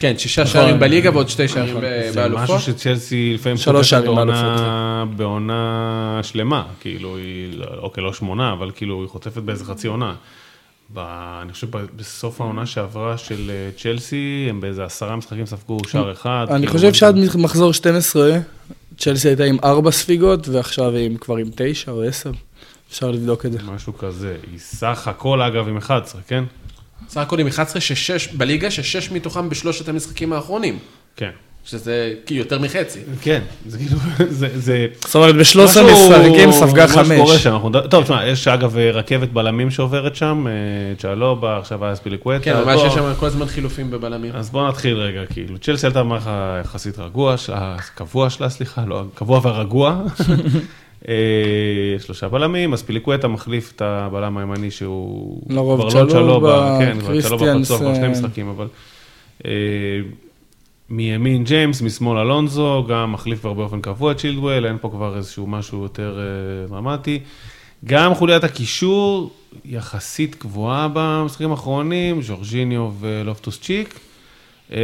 כן, 0.00 0.18
שישה 0.18 0.42
נכון. 0.42 0.52
שערים 0.52 0.78
בליגה 0.78 1.10
ועוד 1.10 1.28
שתי 1.28 1.48
שערים 1.48 1.80
זה 1.80 2.10
באלופות. 2.14 2.56
משהו 2.56 2.60
שצ'לסי 2.60 3.32
לפעמים 3.34 3.58
חוטפת 3.58 3.84
שערים 3.84 4.06
בעונה, 4.06 5.04
בעונה 5.16 6.20
שלמה, 6.22 6.62
כאילו 6.80 7.16
היא, 7.16 7.58
לא- 7.58 7.66
אוקיי, 7.78 8.04
לא 8.04 8.12
שמונה, 8.12 8.52
אבל 8.52 8.70
כאילו 8.74 9.00
היא 9.00 9.08
חוטפת 9.08 9.42
באיזה 9.42 9.64
חצי 9.64 9.88
עונה. 9.88 10.14
ב, 10.94 10.98
אני 11.42 11.52
חושב 11.52 11.66
בסוף 11.96 12.40
העונה 12.40 12.66
שעברה 12.66 13.18
של 13.18 13.50
אה, 13.50 13.70
צ'לסי, 13.76 14.46
הם 14.50 14.60
באיזה 14.60 14.84
עשרה 14.84 15.16
משחקים 15.16 15.46
ספגו 15.46 15.78
שער 15.88 16.12
אחד. 16.12 16.46
אני 16.50 16.58
כאילו, 16.58 16.72
חושב 16.72 16.94
שעד 16.94 17.16
מחזור 17.38 17.72
12, 17.72 18.38
צ'לסי 18.98 19.28
הייתה 19.28 19.44
עם 19.44 19.56
ארבע 19.64 19.90
ספיגות, 19.90 20.48
ועכשיו 20.48 20.94
היא 20.94 21.18
כבר 21.18 21.36
עם 21.36 21.46
תשע 21.56 21.92
או 21.92 22.02
עשר. 22.02 22.30
אפשר 22.90 23.10
לבדוק 23.10 23.46
את 23.46 23.52
זה. 23.52 23.58
משהו 23.62 23.98
כזה. 23.98 24.36
היא 24.50 24.58
סך 24.58 25.08
הכל, 25.08 25.42
אגב, 25.42 25.68
עם 25.68 25.76
11, 25.76 26.20
כן? 26.26 26.44
סך 27.08 27.20
הכל 27.20 27.38
עם 27.38 27.46
11 27.46 27.80
ששש 27.80 28.28
בליגה, 28.28 28.70
ששש 28.70 29.10
מתוכם 29.10 29.48
בשלושת 29.48 29.88
המשחקים 29.88 30.32
האחרונים. 30.32 30.78
כן. 31.16 31.30
שזה 31.64 32.12
כאילו 32.26 32.40
יותר 32.40 32.58
מחצי. 32.58 32.98
כן, 33.20 33.40
זה 33.66 33.78
כאילו, 33.78 33.96
זה... 34.28 34.48
זה... 34.54 34.86
זאת 35.00 35.14
אומרת, 35.14 35.34
ב-13 35.34 35.42
משהו- 35.58 35.86
משחקים 36.10 36.52
ספגה 36.52 36.84
משהו 36.84 36.94
קורה 36.96 37.04
חמש. 37.34 37.42
שם, 37.42 37.52
אנחנו- 37.52 37.70
טוב, 37.90 38.04
תשמע, 38.04 38.26
יש 38.26 38.48
אגב 38.48 38.76
רכבת 38.76 39.28
בלמים 39.28 39.70
שעוברת 39.70 40.16
שם, 40.16 40.46
אה, 40.46 40.52
צ'אלובה, 40.98 41.58
עכשיו 41.58 41.84
היה 41.84 41.94
ספיליקווטה. 41.96 42.44
כן, 42.44 42.56
ממש 42.64 42.80
יש 42.86 42.92
שם 42.94 43.12
כל 43.18 43.26
הזמן 43.26 43.46
חילופים 43.46 43.90
בבלמים. 43.90 44.32
אז 44.34 44.50
בואו 44.50 44.68
נתחיל 44.68 44.96
רגע, 44.96 45.20
כאילו, 45.26 45.58
צ'לסי 45.58 45.86
עלתה 45.86 46.02
במערך 46.02 46.26
היחסית 46.26 46.98
רגוע, 46.98 47.34
הקבוע 47.54 48.30
שלה, 48.30 48.48
סליחה, 48.50 48.84
לא, 48.86 49.04
הקבוע 49.14 49.40
והרגוע. 49.42 50.02
אה, 51.08 51.14
שלושה 51.98 52.28
בלמים, 52.28 52.72
אז 52.72 52.82
פיליקווטה 52.82 53.28
מחליף 53.28 53.72
את 53.76 53.82
הבלם 53.82 54.38
הימני 54.38 54.70
שהוא... 54.70 55.42
לרוב 55.48 55.80
לא 55.80 56.06
צ'לובה, 56.10 56.78
כן, 56.80 57.00
כבר 57.00 57.20
צ'לובה 57.20 57.46
פצוע 57.62 57.78
כבר 57.78 57.94
שני 57.94 58.08
משחקים, 58.08 58.48
אבל... 58.48 58.66
אה, 59.46 59.50
מימין 60.90 61.44
ג'יימס, 61.44 61.82
משמאל 61.82 62.18
אלונזו, 62.18 62.84
גם 62.88 63.12
מחליף 63.12 63.40
כבר 63.40 63.52
באופן 63.52 63.80
קבוע 63.80 64.12
את 64.12 64.18
צ'ילדוול, 64.18 64.66
אין 64.66 64.78
פה 64.80 64.88
כבר 64.88 65.16
איזשהו 65.16 65.46
משהו 65.46 65.82
יותר 65.82 66.18
אה, 66.18 66.68
דרמטי. 66.68 67.20
גם 67.84 68.14
חוליית 68.14 68.44
הקישור 68.44 69.30
יחסית 69.64 70.34
קבועה 70.34 70.88
במשחקים 70.92 71.50
האחרונים, 71.50 72.22
ז'ורג'יניו 72.22 72.90
ולופטוס 73.00 73.60
צ'יק. 73.60 74.00
אה, 74.72 74.78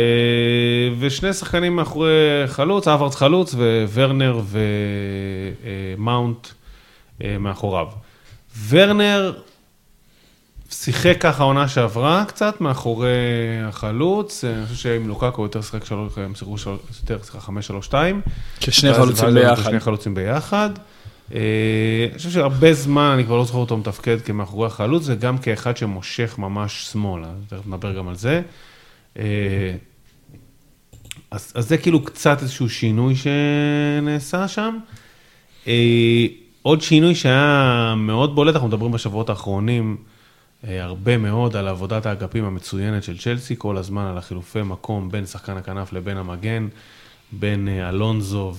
ושני 0.99 1.33
שחקנים 1.33 1.77
מאחורי 1.77 2.11
חלוץ, 2.47 2.89
האברץ 2.89 3.15
חלוץ 3.15 3.55
וורנר 3.95 4.41
ומאונט 5.97 6.47
אה, 7.25 7.37
מאחוריו. 7.39 7.87
ורנר 8.69 9.35
שיחק 10.71 11.17
ככה 11.21 11.43
עונה 11.45 11.69
שעברה 11.69 12.25
קצת 12.29 12.61
מאחורי 12.61 13.09
החלוץ, 13.69 14.45
אה, 14.45 14.51
אני 14.55 14.67
חושב 14.67 14.77
שעם 14.77 15.09
לוקקו 15.09 15.43
יותר 15.43 15.61
שיחק 15.63 15.85
שלוש, 15.85 16.13
הם 16.19 16.35
שיחקו 16.35 16.59
שלוש- 16.59 16.81
יותר 17.01 17.23
שיחק 17.25 17.41
חמש, 17.41 17.67
שלוש, 17.67 17.87
שתיים. 17.87 18.21
כששני 18.61 18.91
ואז- 18.91 18.99
חלוצים 19.01 19.35
ביחד. 19.35 19.63
שני 19.71 19.81
חלוצים 19.81 20.15
ביחד. 20.15 20.71
אה, 21.35 21.41
אני 22.11 22.19
חושב 22.19 22.31
שהרבה 22.31 22.73
זמן, 22.73 23.11
אני 23.15 23.25
כבר 23.25 23.37
לא 23.37 23.45
זוכר 23.45 23.59
אותו 23.59 23.77
מתפקד 23.77 24.21
כמאחורי 24.21 24.67
החלוץ, 24.67 25.03
וגם 25.07 25.39
כאחד 25.39 25.77
שמושך 25.77 26.35
ממש 26.39 26.89
שמאלה, 26.93 27.27
תכף 27.49 27.67
נדבר 27.67 27.93
גם 27.97 28.09
על 28.09 28.15
זה. 28.17 28.43
אה, 29.19 29.75
אז, 31.31 31.53
אז 31.55 31.69
זה 31.69 31.79
כאילו 31.79 32.05
קצת 32.05 32.43
איזשהו 32.43 32.69
שינוי 32.69 33.15
שנעשה 33.17 34.49
שם. 34.49 34.79
אה, 35.67 36.27
עוד 36.63 36.81
שינוי 36.83 37.15
שהיה 37.15 37.95
מאוד 37.97 38.35
בולט, 38.35 38.55
אנחנו 38.55 38.69
מדברים 38.69 38.93
בשבועות 38.93 39.29
האחרונים 39.29 39.97
אה, 40.65 40.85
הרבה 40.85 41.19
מאוד 41.19 41.57
על 41.57 41.69
עבודת 41.69 42.07
האגפים 42.07 42.45
המצוינת 42.45 43.03
של 43.03 43.19
צ'לסי, 43.19 43.55
כל 43.59 43.77
הזמן 43.77 44.05
על 44.05 44.19
החילופי 44.19 44.63
מקום 44.63 45.11
בין 45.11 45.27
שחקן 45.27 45.57
הכנף 45.57 45.93
לבין 45.93 46.17
המגן, 46.17 46.69
בין 47.33 47.69
אלונזו 47.69 48.55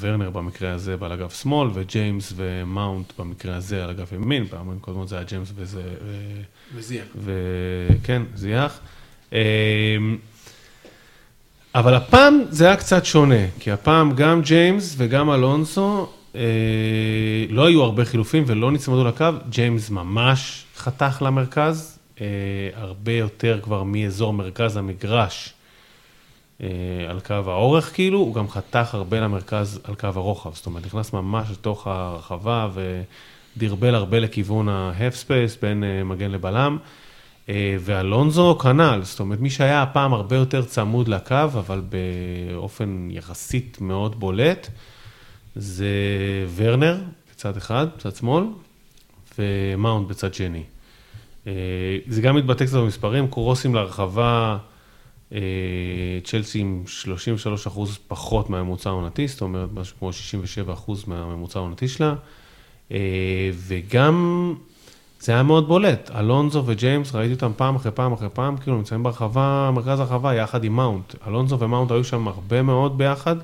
וורנר 0.00 0.30
במקרה 0.30 0.72
הזה 0.72 0.96
על 1.00 1.12
אגף 1.12 1.42
שמאל, 1.42 1.70
וג'יימס 1.74 2.32
ומאונט 2.36 3.12
במקרה 3.18 3.56
הזה 3.56 3.84
על 3.84 3.90
אגף 3.90 4.12
ימין, 4.12 4.46
פעמים 4.46 4.78
קודמות 4.80 5.08
זה 5.08 5.16
היה 5.16 5.24
ג'יימס 5.24 5.52
וזה... 5.56 5.82
וזיח. 6.74 7.04
וכן, 7.24 8.22
זיח. 8.34 8.80
אמ, 9.32 9.38
אבל 11.74 11.94
הפעם 11.94 12.40
זה 12.50 12.66
היה 12.66 12.76
קצת 12.76 13.04
שונה, 13.04 13.46
כי 13.60 13.72
הפעם 13.72 14.12
גם 14.12 14.42
ג'יימס 14.42 14.94
וגם 14.98 15.30
אלונסו, 15.30 16.08
אה, 16.34 16.40
לא 17.48 17.66
היו 17.66 17.82
הרבה 17.82 18.04
חילופים 18.04 18.44
ולא 18.46 18.70
נצמדו 18.70 19.04
לקו, 19.04 19.26
ג'יימס 19.48 19.90
ממש 19.90 20.64
חתך 20.76 21.22
למרכז, 21.26 21.98
אה, 22.20 22.26
הרבה 22.74 23.12
יותר 23.12 23.60
כבר 23.62 23.82
מאזור 23.82 24.32
מרכז 24.32 24.76
המגרש 24.76 25.52
אה, 26.62 26.66
על 27.08 27.20
קו 27.20 27.34
האורך 27.34 27.94
כאילו, 27.94 28.18
הוא 28.18 28.34
גם 28.34 28.48
חתך 28.48 28.94
הרבה 28.94 29.20
למרכז 29.20 29.80
על 29.84 29.94
קו 29.94 30.06
הרוחב, 30.06 30.54
זאת 30.54 30.66
אומרת, 30.66 30.86
נכנס 30.86 31.12
ממש 31.12 31.50
לתוך 31.50 31.86
הרחבה 31.86 32.68
ודרבל 33.56 33.94
הרבה 33.94 34.18
לכיוון 34.18 34.68
space 34.98 35.60
בין 35.62 35.84
מגן 36.04 36.30
לבלם. 36.30 36.78
אה, 37.48 37.76
ואלונזו 37.80 38.58
כנ"ל, 38.62 39.00
זאת 39.02 39.20
אומרת, 39.20 39.40
מי 39.40 39.50
שהיה 39.50 39.82
הפעם 39.82 40.14
הרבה 40.14 40.36
יותר 40.36 40.62
צמוד 40.64 41.08
לקו, 41.08 41.34
אבל 41.34 41.82
באופן 41.88 43.08
יחסית 43.10 43.80
מאוד 43.80 44.20
בולט, 44.20 44.68
זה 45.56 45.88
ורנר 46.56 46.98
בצד 47.32 47.56
אחד, 47.56 47.86
בצד 47.96 48.16
שמאל, 48.16 48.44
ומאונט 49.38 50.08
בצד 50.08 50.34
שני. 50.34 50.62
אה, 51.46 51.52
זה 52.06 52.22
גם 52.22 52.36
מתבטא 52.36 52.66
קצת 52.66 52.76
במספרים, 52.76 53.28
קרוסים 53.28 53.74
להרחבה, 53.74 54.58
אה, 55.32 55.38
צ'לסי 56.24 56.58
עם 56.58 56.82
33 56.86 57.66
אחוז 57.66 57.98
פחות 58.08 58.50
מהממוצע 58.50 58.90
העונתי, 58.90 59.28
זאת 59.28 59.40
אומרת, 59.40 59.68
משהו 59.74 59.96
כמו 59.98 60.12
67 60.12 60.72
אחוז 60.72 61.04
מהממוצע 61.06 61.58
העונתי 61.58 61.88
שלה, 61.88 62.14
וגם... 63.52 64.54
זה 65.20 65.32
היה 65.32 65.42
מאוד 65.42 65.68
בולט, 65.68 66.10
אלונזו 66.18 66.62
וג'יימס, 66.66 67.14
ראיתי 67.14 67.34
אותם 67.34 67.52
פעם 67.56 67.76
אחרי 67.76 67.92
פעם 67.92 68.12
אחרי 68.12 68.28
פעם, 68.32 68.56
כאילו 68.56 68.76
נמצאים 68.76 69.02
ברחבה, 69.02 69.70
מרכז 69.74 70.00
הרחבה, 70.00 70.34
יחד 70.34 70.64
עם 70.64 70.76
מאונט. 70.76 71.14
אלונזו 71.26 71.58
ומאונט 71.58 71.90
היו 71.90 72.04
שם 72.04 72.28
הרבה 72.28 72.62
מאוד 72.62 72.98
ביחד, 72.98 73.36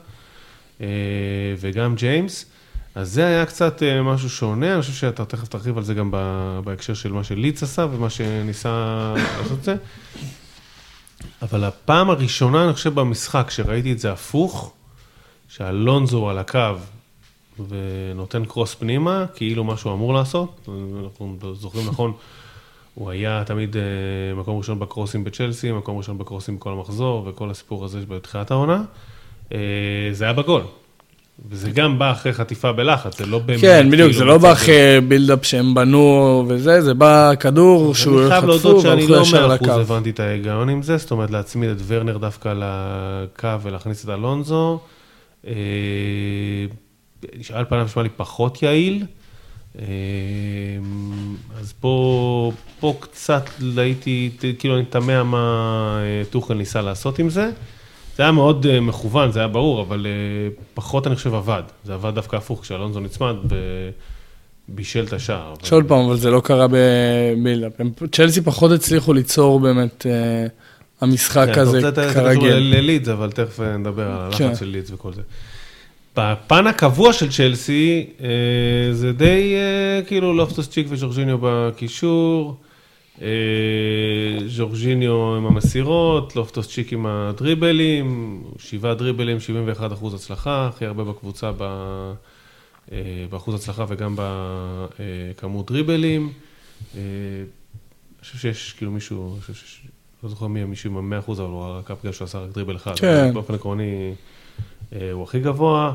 אה, 0.80 0.86
וגם 1.60 1.94
ג'יימס. 1.94 2.46
אז 2.94 3.12
זה 3.12 3.26
היה 3.26 3.46
קצת 3.46 3.82
אה, 3.82 4.02
משהו 4.02 4.30
שונה, 4.30 4.72
אני 4.74 4.80
חושב 4.80 4.92
שאתה 4.92 5.24
תכף 5.24 5.48
תרחיב 5.48 5.78
על 5.78 5.84
זה 5.84 5.94
גם 5.94 6.10
בהקשר 6.64 6.94
של 6.94 7.12
מה 7.12 7.24
שליץ 7.24 7.62
עשה 7.62 7.86
ומה 7.92 8.10
שניסה 8.10 9.14
לעשות 9.38 9.58
את 9.58 9.64
זה. 9.64 9.76
אבל 11.42 11.64
הפעם 11.64 12.10
הראשונה, 12.10 12.64
אני 12.64 12.72
חושב, 12.72 12.94
במשחק, 12.94 13.50
שראיתי 13.50 13.92
את 13.92 13.98
זה 13.98 14.12
הפוך, 14.12 14.72
שאלונזו 15.48 16.30
על 16.30 16.38
הקו 16.38 16.58
ונותן 17.68 18.44
קרוס 18.44 18.74
פנימה, 18.74 19.24
כאילו 19.34 19.64
מה 19.64 19.76
שהוא 19.76 19.92
אמור 19.92 20.14
לעשות. 20.14 20.68
אנחנו 21.04 21.36
זוכרים 21.52 21.86
נכון, 21.86 22.12
הוא 22.94 23.10
היה 23.10 23.42
תמיד 23.46 23.76
אה, 23.76 23.82
מקום 24.36 24.58
ראשון 24.58 24.78
בקרוסים 24.78 25.24
בצ'לסי, 25.24 25.72
מקום 25.72 25.98
ראשון 25.98 26.18
בקרוסים 26.18 26.56
בכל 26.56 26.72
המחזור, 26.72 27.26
וכל 27.26 27.50
הסיפור 27.50 27.84
הזה 27.84 28.00
בתחילת 28.08 28.50
העונה. 28.50 28.82
אה, 29.52 29.58
זה 30.12 30.24
היה 30.24 30.32
בגול. 30.32 30.62
וזה 31.50 31.70
גם 31.70 31.98
בא 31.98 32.12
אחרי 32.12 32.32
חטיפה 32.32 32.72
בלחץ, 32.72 33.18
זה 33.18 33.26
לא 33.26 33.38
באמת... 33.38 33.60
כן, 33.60 33.86
בדיוק, 33.90 34.10
כאילו 34.10 34.12
זה 34.12 34.24
לא 34.24 34.38
בא 34.38 34.52
אחרי 34.52 35.00
בילדאפ 35.08 35.44
שהם 35.46 35.74
בנו 35.74 36.44
וזה, 36.48 36.82
זה 36.82 36.94
בא 36.94 37.32
כדור 37.40 37.94
שהוא 37.94 38.20
אני 38.20 38.28
חייב 38.28 38.40
חטפו 38.40 38.46
להודות 38.46 38.82
שאני 38.82 39.06
לא 39.06 39.22
מאה 39.32 39.54
אחוז. 39.54 39.68
הבנתי 39.68 40.10
את 40.10 40.20
ההיגיון 40.20 40.68
עם 40.68 40.82
זה, 40.82 40.96
זאת 40.96 41.10
אומרת 41.10 41.30
להצמיד 41.30 41.70
את 41.70 41.76
ורנר 41.86 42.18
דווקא 42.18 42.54
לקו 42.56 43.48
ולהכניס 43.62 44.04
את 44.04 44.08
אלונזו. 44.08 44.80
אה, 47.50 47.58
על 47.58 47.64
פניו 47.64 47.84
נשמע 47.84 48.02
לי 48.02 48.08
פחות 48.08 48.62
יעיל. 48.62 49.04
אה, 49.78 49.84
אז 51.60 51.72
פה, 51.80 52.52
פה 52.80 52.94
קצת 53.00 53.50
הייתי, 53.76 54.30
כאילו 54.58 54.76
אני 54.76 54.84
תמה 54.84 55.22
מה 55.22 55.98
אה, 56.00 56.22
טוחל 56.30 56.54
ניסה 56.54 56.82
לעשות 56.82 57.18
עם 57.18 57.30
זה. 57.30 57.50
זה 58.16 58.22
היה 58.22 58.32
מאוד 58.32 58.66
אה, 58.66 58.80
מכוון, 58.80 59.32
זה 59.32 59.38
היה 59.38 59.48
ברור, 59.48 59.82
אבל 59.82 60.06
אה, 60.06 60.62
פחות 60.74 61.06
אני 61.06 61.16
חושב 61.16 61.34
עבד. 61.34 61.62
זה 61.84 61.94
עבד 61.94 62.14
דווקא 62.14 62.36
הפוך, 62.36 62.60
כשאלונזו 62.62 63.00
נצמד 63.00 63.34
ובישל 64.68 65.04
את 65.04 65.12
השער. 65.12 65.54
שעוד 65.62 65.84
פעם, 65.88 66.06
אבל 66.06 66.16
זה 66.16 66.30
לא 66.30 66.40
קרה 66.40 66.66
בבילדאפ. 66.70 67.72
צ'לסי 68.12 68.40
פחות 68.40 68.72
הצליחו 68.72 69.12
ליצור 69.12 69.60
באמת 69.60 70.06
המשחק 71.00 71.48
כן, 71.54 71.60
הזה 71.60 71.78
אתה 71.78 71.88
רוצה 71.88 72.02
את 72.02 72.08
זה 72.08 72.14
כרגיל. 72.14 72.54
ללידס, 72.54 73.08
אבל 73.08 73.30
תכף 73.30 73.60
נדבר 73.60 74.10
על 74.10 74.32
כן. 74.32 74.44
הלחץ 74.44 74.60
של 74.60 74.66
לידס 74.66 74.90
וכל 74.90 75.12
זה. 75.12 75.22
בפן 76.16 76.66
הקבוע 76.66 77.12
של 77.12 77.32
צ'לסי, 77.32 78.06
אה, 78.20 78.28
זה 78.92 79.12
די 79.12 79.54
אה, 79.54 80.02
כאילו 80.06 80.32
לופטוס 80.32 80.68
צ'יק 80.68 80.86
וז'ורג'יניו 80.90 81.38
בקישור, 81.40 82.56
אה, 83.22 83.28
ז'ורג'יניו 84.46 85.36
עם 85.36 85.46
המסירות, 85.46 86.36
לופטוס 86.36 86.68
צ'יק 86.68 86.92
עם 86.92 87.06
הדריבלים, 87.06 88.42
שבעה 88.58 88.94
דריבלים, 88.94 89.40
71 89.40 89.92
אחוז 89.92 90.14
הצלחה, 90.14 90.66
הכי 90.66 90.86
הרבה 90.86 91.04
בקבוצה 91.04 91.50
ב... 91.58 91.64
באחוז 93.30 93.54
הצלחה 93.54 93.84
וגם 93.88 94.16
בכמות 94.18 95.70
דריבלים. 95.70 96.32
אני 96.94 97.00
חושב 98.20 98.38
שיש 98.38 98.72
כאילו 98.72 98.90
מישהו, 98.90 99.32
אני 99.32 99.40
חושב 99.40 99.54
שיש, 99.54 99.80
לא 100.22 100.28
זוכר 100.28 100.46
מי, 100.46 100.64
מישהו 100.64 100.98
עם 100.98 101.10
100 101.10 101.18
אחוז, 101.18 101.40
אבל 101.40 101.48
הוא 101.48 101.64
רק 101.64 101.90
בגלל 101.90 102.12
שהוא 102.12 102.24
עשה 102.24 102.38
רק 102.38 102.50
דריבל 102.50 102.76
אחד. 102.76 102.98
כן. 102.98 103.34
באופן 103.34 103.54
עקרוני 103.54 104.14
הוא 105.12 105.22
הכי 105.22 105.40
גבוה. 105.40 105.94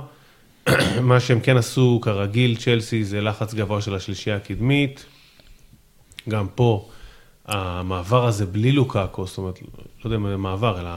מה 1.02 1.20
שהם 1.20 1.40
כן 1.40 1.58
עשו, 1.58 2.00
כרגיל, 2.02 2.56
צ'לסי 2.56 3.04
זה 3.04 3.22
לחץ 3.22 3.54
גבוה 3.54 3.82
של 3.82 3.96
השלישייה 3.96 4.36
הקדמית. 4.36 5.06
גם 6.30 6.48
פה, 6.56 6.90
המעבר 7.46 8.26
הזה 8.26 8.46
בלי 8.46 8.72
לוקאקו, 8.72 9.26
זאת 9.26 9.38
אומרת, 9.38 9.60
לא 9.62 10.06
יודע 10.06 10.16
אם 10.16 10.30
זה 10.30 10.38
מעבר, 10.38 10.80
אלא 10.80 10.90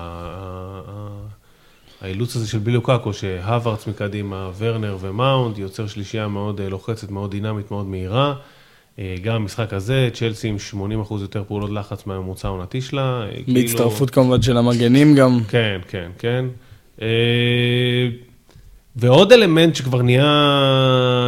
האילוץ 2.00 2.36
הזה 2.36 2.48
של 2.48 2.58
בלי 2.58 2.72
לוקאקו, 2.72 3.12
שהאברץ 3.12 3.86
מקדימה, 3.86 4.50
ורנר 4.58 4.96
ומאונט, 5.00 5.58
יוצר 5.58 5.86
שלישייה 5.86 6.28
מאוד 6.28 6.60
אה, 6.60 6.68
לוחצת, 6.68 7.10
מאוד 7.10 7.30
דינמית, 7.30 7.70
מאוד 7.70 7.86
מהירה. 7.86 8.34
אה, 8.98 9.14
גם 9.22 9.34
המשחק 9.34 9.72
הזה, 9.72 10.08
צ'לסי 10.12 10.48
עם 10.48 10.56
80% 11.10 11.20
יותר 11.20 11.44
פעולות 11.48 11.70
לחץ 11.70 12.06
מהממוצע 12.06 12.48
העונתי 12.48 12.80
שלה. 12.80 13.22
אה, 13.22 13.44
כאילו- 13.44 13.60
בהצטרפות 13.60 14.10
כמובן 14.10 14.42
של 14.42 14.56
המגנים 14.56 15.14
גם. 15.14 15.40
כן, 15.48 15.80
כן, 15.88 16.10
כן. 16.18 16.44
אה, 17.02 17.06
ועוד 18.96 19.32
אלמנט 19.32 19.76
שכבר 19.76 20.02
נהיה 20.02 20.24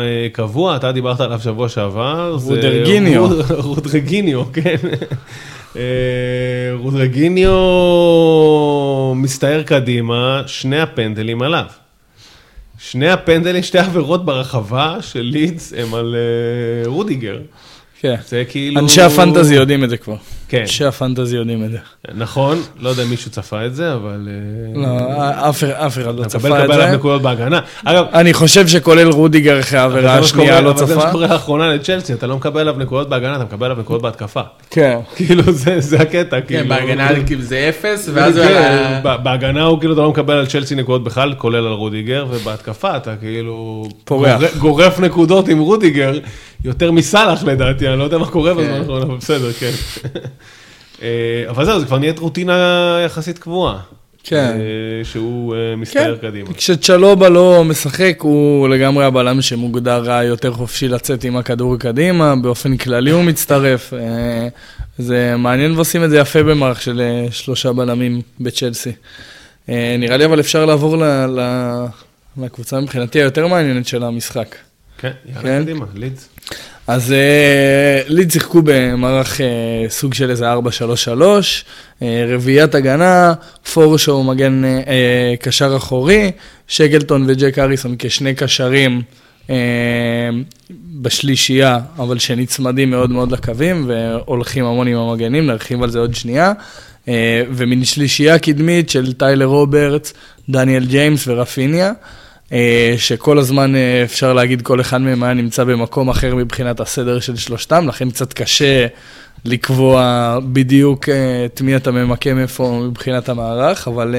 אה, 0.02 0.28
קבוע, 0.32 0.76
אתה 0.76 0.92
דיברת 0.92 1.20
עליו 1.20 1.40
שבוע 1.40 1.68
שעבר, 1.68 2.36
רודיגריניו. 2.44 3.26
רוד- 3.28 3.50
רודיגריניו, 3.68 4.42
כן. 4.52 4.76
אה, 5.76 5.82
רודרגיניו 6.78 7.52
מסתער 9.16 9.62
קדימה, 9.62 10.42
שני 10.46 10.80
הפנדלים 10.80 11.42
עליו. 11.42 11.64
שני 12.78 13.10
הפנדלים, 13.10 13.62
שתי 13.62 13.78
עבירות 13.78 14.24
ברחבה 14.24 14.96
של 15.00 15.20
לידס 15.20 15.72
הם 15.76 15.94
על 15.94 16.16
רודיגר. 16.86 17.38
כן. 18.00 18.14
זה 18.28 18.44
כאילו... 18.48 18.80
אנשי 18.80 19.02
הפנטזי 19.02 19.54
יודעים 19.54 19.84
את 19.84 19.90
זה 19.90 19.96
כבר. 19.96 20.16
כן, 20.48 20.60
אנשי 20.60 20.84
הפנטזי 20.84 21.36
יודעים 21.36 21.64
את 21.64 21.70
זה. 21.70 21.78
נכון, 22.14 22.58
לא 22.80 22.88
יודע 22.88 23.02
אם 23.02 23.10
מישהו 23.10 23.30
צפה 23.30 23.66
את 23.66 23.74
זה, 23.74 23.92
אבל... 23.94 24.28
אה, 24.76 24.80
לא, 24.80 25.48
אף 25.86 25.98
אחד 25.98 26.14
לא 26.16 26.20
אתה 26.22 26.28
צפה 26.28 26.38
מקבל 26.38 26.52
את 26.58 26.62
לקבל 26.62 26.74
עליו 26.74 26.88
זה. 26.90 26.96
נקודות 26.96 27.22
בהגנה. 27.22 27.60
אגב, 27.84 28.04
אני 28.14 28.32
חושב 28.34 28.66
שכולל 28.68 29.08
רודיגר 29.10 29.60
אחרי 29.60 29.70
זה 29.70 29.80
העבירה 29.80 30.18
השנייה 30.18 30.60
לא 30.60 30.70
אבל 30.70 30.86
זה 30.86 30.94
מה 30.94 31.00
צפה. 31.00 31.08
שקורה 31.10 31.26
לאחרונה 31.26 31.68
לצ'לסי, 31.68 32.12
אתה 32.12 32.26
לא 32.26 32.36
מקבל 32.36 32.60
עליו 32.60 32.74
נקודות 32.78 33.08
בהגנה, 33.08 33.36
אתה 33.36 33.44
מקבל 33.44 33.64
עליו 33.66 33.78
נקודות 33.78 34.02
בהתקפה. 34.02 34.40
כן. 34.70 34.98
כאילו, 35.16 35.52
זה 35.52 35.80
זה 35.80 35.96
הקטע, 36.00 36.40
כאילו. 36.40 36.62
כן, 36.62 36.68
בהגנה 36.68 37.08
כאילו 37.26 37.42
זה 37.42 37.66
אפס, 37.68 38.08
ואז 38.12 38.34
כן, 38.34 38.40
ה... 38.56 39.00
ב- 39.16 39.22
בהגנה 39.24 39.62
הוא 39.64 39.78
כאילו, 39.78 39.92
אתה 39.94 40.02
לא 40.02 40.10
מקבל 40.10 40.34
על 40.34 40.46
צ'לסי 40.46 40.74
נקודות 40.74 41.04
בכלל, 41.04 41.34
כולל 41.38 41.66
על 41.66 41.72
רודיגר, 41.72 42.26
ובהתקפה 42.30 42.96
אתה 42.96 43.16
כאילו... 43.16 43.84
פורח. 44.04 44.40
גור- 44.40 44.58
גורף 44.58 45.00
נקודות 45.00 45.48
עם 45.48 45.58
רודיגר, 45.58 46.12
יותר 46.64 46.92
מסאלח 46.92 47.44
לדעתי, 47.44 47.88
אני 47.88 47.98
לא 47.98 48.04
יודע 48.04 48.18
מה 48.18 48.26
קורה 48.30 48.54
בזמן 48.54 48.72
האחרון, 48.72 49.02
אבל 49.02 49.16
בסדר, 49.16 49.52
כן. 49.52 49.70
אה, 51.02 51.44
אבל 51.48 51.64
זהו, 51.64 51.80
זה 51.80 51.86
כבר 51.86 51.98
נהיית 51.98 52.18
רוטינה 52.18 52.98
יחסית 53.04 53.38
קבועה. 53.38 53.78
כן. 54.24 54.56
אה, 54.58 55.04
שהוא 55.04 55.54
אה, 55.54 55.76
מסתער 55.76 56.16
כן, 56.16 56.28
קדימה. 56.28 56.52
כשצ'לובה 56.54 57.28
לא 57.28 57.64
משחק, 57.64 58.18
הוא 58.20 58.68
לגמרי 58.68 59.04
הבלם 59.04 59.42
שמוגדר 59.42 60.20
יותר 60.24 60.52
חופשי 60.52 60.88
לצאת 60.88 61.24
עם 61.24 61.36
הכדור 61.36 61.76
קדימה, 61.78 62.36
באופן 62.36 62.76
כללי 62.76 63.10
הוא 63.10 63.22
מצטרף. 63.24 63.92
זה 64.98 65.34
מעניין 65.38 65.72
ועושים 65.72 66.04
את 66.04 66.10
זה 66.10 66.18
יפה 66.18 66.42
במערך 66.42 66.82
של 66.82 67.02
שלושה 67.30 67.72
בלמים 67.72 68.20
בצ'לסי. 68.40 68.92
אה, 69.68 69.96
נראה 69.98 70.16
לי 70.16 70.24
אבל 70.24 70.40
אפשר 70.40 70.64
לעבור 70.66 70.96
ל- 70.96 71.26
ל- 71.26 71.86
לקבוצה 72.44 72.80
מבחינתי 72.80 73.18
היותר 73.18 73.46
מעניינת 73.46 73.86
של 73.86 74.02
המשחק. 74.04 74.54
כן, 75.04 75.10
יאללה 75.26 75.42
כן. 75.42 75.62
קדימה, 75.62 75.86
לידס. 75.94 76.28
אז 76.86 77.12
אה, 77.12 78.00
ליד 78.08 78.30
שיחקו 78.30 78.62
במערך 78.64 79.40
אה, 79.40 79.46
סוג 79.88 80.14
של 80.14 80.30
איזה 80.30 80.54
4-3-3, 80.54 80.56
אה, 82.02 82.24
רביעיית 82.28 82.74
הגנה, 82.74 83.34
פורשו 83.72 84.22
מגן 84.22 84.62
קשר 85.40 85.76
אחורי, 85.76 86.30
שקלטון 86.68 87.24
וג'ק 87.28 87.58
אריסון 87.58 87.94
כשני 87.98 88.34
קשרים 88.34 89.02
בשלישייה, 91.00 91.78
אבל 91.98 92.18
שנצמדים 92.18 92.90
מאוד 92.90 93.10
מאוד 93.10 93.32
לקווים 93.32 93.84
והולכים 93.88 94.64
המון 94.64 94.88
עם 94.88 94.96
המגנים, 94.96 95.46
נרחיב 95.46 95.82
על 95.82 95.90
זה 95.90 95.98
עוד 95.98 96.14
שנייה. 96.14 96.52
ומן 97.50 97.84
שלישייה 97.84 98.38
קדמית 98.38 98.90
של 98.90 99.12
טיילר 99.12 99.46
רוברטס, 99.46 100.14
דניאל 100.48 100.84
ג'יימס 100.84 101.28
ורפיניה. 101.28 101.92
אה, 102.52 102.94
שכל 102.96 103.38
הזמן 103.38 103.76
אה, 103.76 104.02
אפשר 104.04 104.32
להגיד 104.32 104.62
כל 104.62 104.80
אחד 104.80 105.00
מהם 105.00 105.22
היה 105.22 105.34
נמצא 105.34 105.64
במקום 105.64 106.08
אחר 106.08 106.34
מבחינת 106.34 106.80
הסדר 106.80 107.20
של 107.20 107.36
שלושתם, 107.36 107.88
לכן 107.88 108.10
קצת 108.10 108.32
קשה 108.32 108.86
לקבוע 109.44 110.38
בדיוק 110.52 111.08
אה, 111.08 111.44
את 111.44 111.60
מי 111.60 111.76
אתה 111.76 111.90
ממקם 111.90 112.38
איפה 112.38 112.82
מבחינת 112.88 113.28
המערך, 113.28 113.88
אבל 113.88 114.14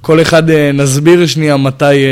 כל 0.00 0.22
אחד 0.22 0.50
נסביר 0.50 1.26
שנייה 1.26 1.56
מתי 1.56 2.04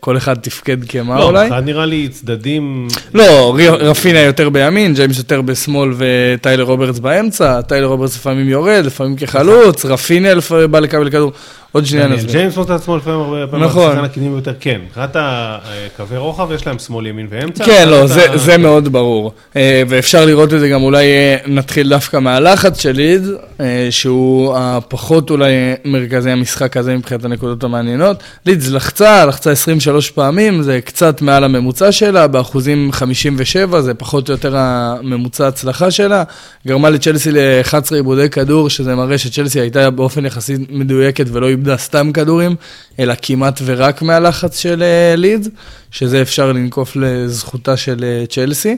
כל 0.00 0.16
אחד 0.16 0.34
תפקד 0.34 0.84
כמה 0.84 1.18
לא, 1.18 1.24
אולי. 1.24 1.48
אחד 1.48 1.64
נראה 1.64 1.86
לי 1.86 2.08
צדדים, 2.08 2.88
לא, 3.14 3.56
רפיניה 3.80 4.20
יותר 4.20 4.48
בימין, 4.48 4.94
ג'יימס 4.94 5.18
יותר 5.18 5.42
בשמאל 5.42 5.90
וטיילר 5.96 6.62
רוברטס 6.62 6.98
באמצע, 6.98 7.62
טיילר 7.62 7.86
רוברטס 7.86 8.16
לפעמים 8.16 8.48
יורד, 8.48 8.84
לפעמים 8.84 9.16
כחלוץ, 9.16 9.84
רפיניה 9.84 10.28
בא 10.70 10.78
לקבל 10.78 11.10
כדור, 11.10 11.32
עוד 11.72 11.86
שנייה 11.86 12.08
נסביר. 12.08 12.32
ג'יימס 12.32 12.56
מוצא 12.56 12.74
את 12.74 12.80
עצמו 12.80 12.96
לפעמים 12.96 13.20
הרבה 13.20 13.46
פעמים, 13.46 13.66
נכון. 13.66 13.90
השחקן 13.90 14.04
הקדמי 14.04 14.28
ביותר, 14.28 14.52
כן. 14.60 14.80
מבחינת 14.86 15.16
הקווי 15.18 16.16
רוחב 16.18 16.52
יש 16.52 16.66
להם 16.66 16.78
שמאל, 16.78 17.06
ימין 17.06 17.26
ואמצע. 17.30 17.64
כן, 17.64 17.88
לא, 17.88 18.06
זה, 18.06 18.30
ה- 18.32 18.38
זה 18.38 18.58
מאוד 18.58 18.88
ברור. 18.92 19.32
אה, 19.56 19.82
ואפשר 19.88 20.24
לראות 20.24 20.54
את 20.54 20.60
זה 20.60 20.68
גם 20.68 20.82
אולי 20.82 21.04
אה, 21.06 21.36
נתחיל 21.46 21.88
דווקא 21.88 22.16
מהלחץ 22.16 22.80
של 22.80 22.92
לידס, 22.92 23.22
אה, 23.60 23.86
שהוא 23.90 24.54
הפחות 24.56 25.30
אולי 25.30 25.52
מרכזי 25.84 26.30
המשחק 26.30 26.76
הזה 26.76 26.96
מבחינת 26.96 27.24
הנקודות 27.24 27.64
המעניינות. 27.64 28.16
לידס 28.46 28.68
לחצה, 28.70 29.26
לחצה 29.26 29.50
23 29.50 30.10
פעמים, 30.10 30.62
זה 30.62 30.80
קצת 30.84 31.22
מעל 31.22 31.44
הממוצע 31.44 31.92
שלה, 31.92 32.26
באחוזים 32.26 32.92
57, 32.92 33.80
זה 33.80 33.94
פחות 33.94 34.28
או 34.28 34.34
יותר 34.34 34.54
הממוצע 34.56 35.44
ההצלחה 35.44 35.90
שלה. 35.90 36.22
גרמה 36.66 36.90
לצ'לסי 36.90 37.30
ל-11 37.32 37.94
עיבודי 37.94 38.30
כדור, 38.30 38.70
שזה 38.70 38.94
מראה 38.94 39.18
שצ'לסי 39.18 39.60
הייתה 39.60 39.90
באופן 39.90 40.26
יחסית 40.26 40.60
מדויקת 40.70 41.26
ולא 41.32 41.50
איבדה 41.58 41.76
סתם 41.76 42.12
כדורים, 42.12 42.56
אלא 42.98 43.14
כמעט 43.22 43.60
ורק 43.64 44.02
מהלחץ 44.02 44.58
של 44.58 44.82
אה, 44.82 45.16
לידס, 45.16 45.48
שזה 45.90 46.22
אפשר 46.22 46.52
לנקוף 46.52 46.96
לזכותה 46.96 47.76
של 47.76 48.04
אה, 48.04 48.26
צ'לסי. 48.26 48.76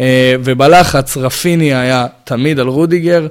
אה, 0.00 0.34
ובלחץ 0.44 1.16
רפיני 1.16 1.74
היה 1.74 2.06
תמיד 2.24 2.58
על 2.58 2.66
רודיגר, 2.66 3.26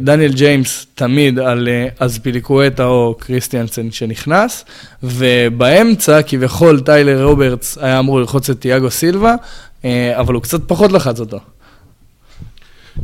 דניאל 0.00 0.32
ג'יימס 0.32 0.86
תמיד 0.94 1.38
על 1.38 1.68
אזפיליקואטה 2.00 2.84
או 2.84 3.16
קריסטיאנסן 3.18 3.90
שנכנס, 3.90 4.64
ובאמצע 5.02 6.22
כביכול 6.22 6.80
טיילר 6.80 7.24
רוברטס 7.24 7.78
היה 7.80 7.98
אמור 7.98 8.20
ללחוץ 8.20 8.50
את 8.50 8.60
תיאגו 8.60 8.90
סילבה, 8.90 9.34
אבל 10.14 10.34
הוא 10.34 10.42
קצת 10.42 10.60
פחות 10.66 10.92
לחץ 10.92 11.20
אותו. 11.20 11.38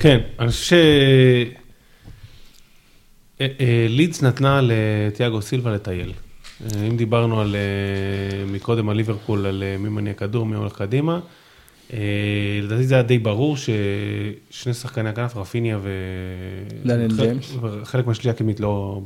כן, 0.01 0.19
אני 0.41 0.49
חושב 0.49 0.65
ש... 0.65 0.73
אה, 3.43 3.47
אה, 3.61 3.87
לידס 3.89 4.23
נתנה 4.23 4.61
לתיאגו 4.63 5.43
סילבה 5.43 5.75
לטייל. 5.75 6.13
אה, 6.63 6.87
אם 6.89 6.97
דיברנו 6.97 7.41
על, 7.41 7.57
מקודם 8.47 8.89
על 8.89 8.97
ליברפול, 8.97 9.47
על 9.47 9.63
מי 9.79 9.89
מניע 9.89 10.13
כדור, 10.13 10.47
מי 10.47 10.57
הולך 10.57 10.77
קדימה, 10.79 11.21
לדעתי 12.63 12.83
זה 12.83 12.95
היה 12.95 13.03
די 13.03 13.19
ברור 13.19 13.57
ששני 13.57 14.75
שחקני 14.75 15.09
הכנף, 15.09 15.37
רפיניה 15.37 15.79
ו... 15.83 15.91
דניאל 16.85 17.17
ג'יימס. 17.17 17.57
חלק 17.85 18.07
מהשלישייה 18.07 18.35
הקדמית 18.35 18.61
לא... 18.61 19.03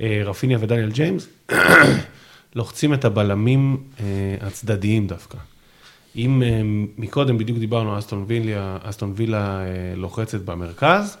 רפיניה 0.00 0.58
ודניאל 0.60 0.90
ג'יימס, 0.90 1.28
לוחצים 2.56 2.94
את 2.94 3.04
הבלמים 3.04 3.76
הצדדיים 4.40 5.06
דווקא. 5.06 5.38
אם 6.16 6.42
מקודם 6.98 7.38
בדיוק 7.38 7.58
דיברנו, 7.58 7.98
אסטון 7.98 8.24
וילה, 8.28 8.78
אסטון 8.82 9.12
וילה 9.16 9.64
לוחצת 9.96 10.40
במרכז, 10.40 11.16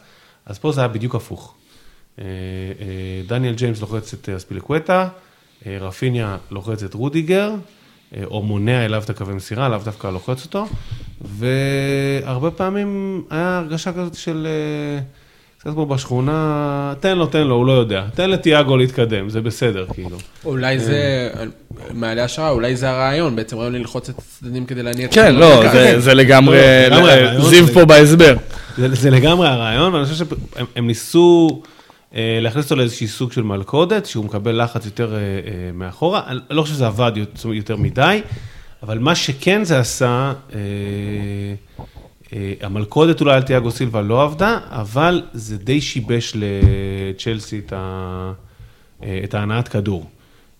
אז 0.46 0.58
פה 0.58 0.72
זה 0.72 0.80
היה 0.80 0.88
בדיוק 0.88 1.14
הפוך. 1.14 1.54
אה, 2.18 2.24
אה, 2.24 3.22
דניאל 3.26 3.54
ג'יימס 3.54 3.80
לוחץ 3.80 4.14
את 4.14 4.28
אה, 4.28 4.36
אזפיליקואטה, 4.36 5.08
רפיניה 5.66 6.36
לוחץ 6.50 6.82
את 6.82 6.94
רודיגר, 6.94 7.52
או 8.24 8.42
מונע 8.42 8.84
אליו 8.84 9.02
את 9.02 9.10
הקווי 9.10 9.34
מסירה, 9.34 9.68
לאו 9.68 9.78
דווקא 9.84 10.06
לוחץ 10.06 10.44
אותו, 10.44 10.66
והרבה 11.20 12.50
פעמים 12.50 13.22
היה 13.30 13.58
הרגשה 13.58 13.92
כזאת 13.92 14.14
של... 14.14 14.46
קצת 15.62 15.70
כמו 15.70 15.86
בשכונה, 15.86 16.94
תן 17.00 17.18
לו, 17.18 17.26
תן 17.26 17.46
לו, 17.46 17.54
הוא 17.54 17.66
לא 17.66 17.72
יודע. 17.72 18.04
תן 18.14 18.30
לתיאגו 18.30 18.76
להתקדם, 18.76 19.28
זה 19.28 19.40
בסדר, 19.40 19.86
כאילו. 19.94 20.16
אולי 20.44 20.78
זה, 20.78 21.30
מעלה 21.90 22.24
השראה, 22.24 22.50
אולי 22.50 22.76
זה 22.76 22.90
הרעיון, 22.90 23.36
בעצם 23.36 23.56
רעיון 23.56 23.74
ללחוץ 23.74 24.08
את 24.08 24.18
הצדדים 24.18 24.66
כדי 24.66 24.82
להניע 24.82 25.06
את 25.06 25.14
כן, 25.14 25.34
לא, 25.34 25.54
למרכז. 25.54 25.72
זה, 25.72 26.00
זה 26.00 26.14
לגמרי, 26.14 26.56
לא, 26.90 26.96
לגמרי 26.96 27.10
ל- 27.10 27.24
הרעיון 27.24 27.42
זיו 27.42 27.66
פה 27.66 27.84
בהסבר. 27.84 28.36
זה, 28.76 29.10
לגמרי 29.10 29.48
הרעיון, 29.48 29.94
ואני 29.94 30.04
חושב 30.04 30.26
שהם 30.26 30.66
הם 30.76 30.86
ניסו 30.86 31.62
להכניס 32.14 32.64
אותו 32.64 32.76
לאיזשהי 32.76 33.06
סוג 33.06 33.32
של 33.32 33.42
מלכודת, 33.42 34.06
שהוא 34.06 34.24
מקבל 34.24 34.62
לחץ 34.62 34.86
יותר 34.86 35.14
אה, 35.14 35.18
אה, 35.18 35.72
מאחורה. 35.74 36.22
אני 36.26 36.38
לא 36.50 36.62
חושב 36.62 36.74
שזה 36.74 36.86
עבד 36.86 37.12
יותר, 37.44 37.76
מדי. 37.76 38.20
אבל 38.82 38.98
מה 38.98 39.14
שכן 39.14 39.64
זה 39.64 39.78
עשה, 39.78 40.32
אה, 40.52 40.58
אה, 42.32 42.52
המלכודת 42.60 43.20
אולי 43.20 43.34
על 43.34 43.42
תיאגו 43.42 43.70
סילבה 43.70 44.02
לא 44.02 44.22
עבדה, 44.22 44.58
אבל 44.70 45.22
זה 45.32 45.58
די 45.58 45.80
שיבש 45.80 46.32
לצ'לסי 46.36 47.58
את, 47.58 47.72
אה, 47.72 49.38
ההנעת 49.38 49.68
כדור. 49.68 50.06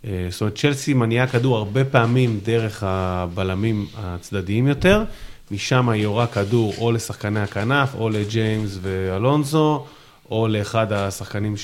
אה, 0.04 0.26
זאת 0.30 0.40
אומרת, 0.40 0.58
צ'לסי 0.58 0.94
מניעה 0.94 1.26
כדור 1.26 1.56
הרבה 1.56 1.84
פעמים 1.84 2.40
דרך 2.44 2.82
הבלמים 2.86 3.86
הצדדיים 3.96 4.66
יותר, 4.66 5.04
משם 5.50 5.88
היא 5.88 6.02
יורה 6.02 6.26
כדור 6.26 6.74
או 6.78 6.92
לשחקני 6.92 7.40
הכנף, 7.40 7.94
או 7.94 8.08
לג'יימס 8.08 8.78
ואלונזו, 8.82 9.86
או 10.32 10.48
לאחד 10.48 10.92
השחקנים 10.92 11.54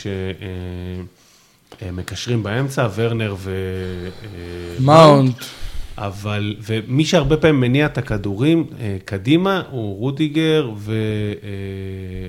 שמקשרים 1.83 2.43
באמצע, 2.43 2.89
ורנר 2.95 3.35
ו... 3.39 3.51
אה, 4.25 4.29
מאונט. 4.81 5.37
אבל, 6.01 6.55
ומי 6.67 7.05
שהרבה 7.05 7.37
פעמים 7.37 7.61
מניע 7.61 7.87
את 7.87 7.99
הכדורים 7.99 8.65
אה, 8.81 8.97
קדימה 9.05 9.63
הוא 9.71 9.99
רודיגר 9.99 10.71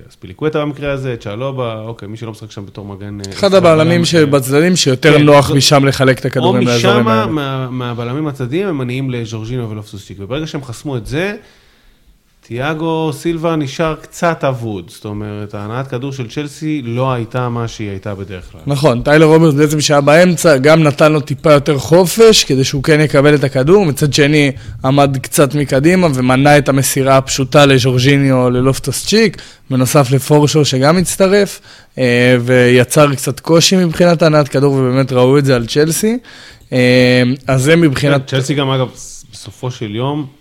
וספיליקווטה 0.08 0.62
במקרה 0.62 0.92
הזה, 0.92 1.16
צ'אלובה, 1.20 1.80
אוקיי, 1.82 2.08
מי 2.08 2.18
שלא 2.18 2.32
משחק 2.32 2.52
שם 2.52 2.66
בתור 2.66 2.86
מגן. 2.86 3.18
אה, 3.22 3.26
אחד 3.34 3.54
הבלמים 3.54 4.06
שבצדדים 4.06 4.76
שיותר 4.76 5.18
כן, 5.18 5.24
נוח 5.24 5.48
זו- 5.48 5.56
משם 5.56 5.86
לחלק 5.86 6.20
את 6.20 6.26
או 6.26 6.30
הכדורים 6.30 6.68
לאזורים 6.68 6.98
משם, 7.00 7.08
האלה. 7.08 7.26
מה- 7.26 7.70
מהבלמים 7.70 8.28
הצדדיים, 8.28 8.68
הם 8.68 8.78
מניעים 8.78 9.10
לג'ורג'ינו 9.10 9.70
ולופסוס 9.70 10.06
צ'יק, 10.08 10.18
וברגע 10.20 10.48
שהם 10.48 10.64
חסמו 10.64 10.98
את 10.98 11.06
זה, 11.06 11.36
תיאגו 12.50 13.12
סילבה 13.14 13.56
נשאר 13.56 13.96
קצת 14.02 14.44
אבוד, 14.44 14.90
זאת 14.90 15.06
אומרת, 15.06 15.54
ההנעת 15.54 15.88
כדור 15.88 16.12
של 16.12 16.28
צ'לסי 16.30 16.82
לא 16.86 17.14
הייתה 17.14 17.50
מה 17.50 17.68
שהיא 17.68 17.90
הייתה 17.90 18.16
בדרך 18.16 18.52
כלל. 18.52 18.62
נכון, 18.68 19.02
טיילר 19.02 19.26
רוברט 19.26 19.54
בעצם 19.54 19.82
שהיה 19.82 20.02
באמצע, 20.02 20.58
גם 20.58 20.84
נתן 20.84 21.12
לו 21.12 21.20
טיפה 21.20 21.52
יותר 21.52 21.78
חופש, 21.78 22.44
כדי 22.44 22.64
שהוא 22.64 22.84
כן 22.84 23.00
יקבל 23.00 23.36
את 23.36 23.44
הכדור, 23.44 23.86
מצד 23.86 24.14
שני 24.14 24.52
עמד 24.86 25.18
קצת 25.22 25.56
מקדימה 25.56 26.08
ומנע 26.14 26.58
את 26.58 26.70
המסירה 26.70 27.18
הפשוטה 27.18 27.66
לז'ורג'יניו 27.66 28.44
או 28.44 28.50
ללופטוס 28.50 29.06
צ'יק, 29.06 29.42
בנוסף 29.70 30.12
לפורשו 30.12 30.66
שגם 30.66 30.98
הצטרף, 30.98 31.62
אה, 31.98 32.36
ויצר 32.42 33.16
קצת 33.16 33.40
קושי 33.40 33.76
מבחינת 33.76 34.22
הנעת 34.22 34.48
כדור, 34.48 34.74
ובאמת 34.74 35.12
ראו 35.12 35.38
את 35.38 35.46
זה 35.46 35.56
על 35.56 35.66
צ'לסי. 35.66 36.18
אה, 36.74 37.24
אז 37.48 37.64
זה 37.64 37.76
מבחינת... 37.76 38.22
כן, 38.22 38.38
צ'לסי 38.38 38.54
גם, 38.54 38.70
אגב, 38.70 38.88
בסופו 39.32 39.72
של 39.72 39.96
יום, 39.96 40.39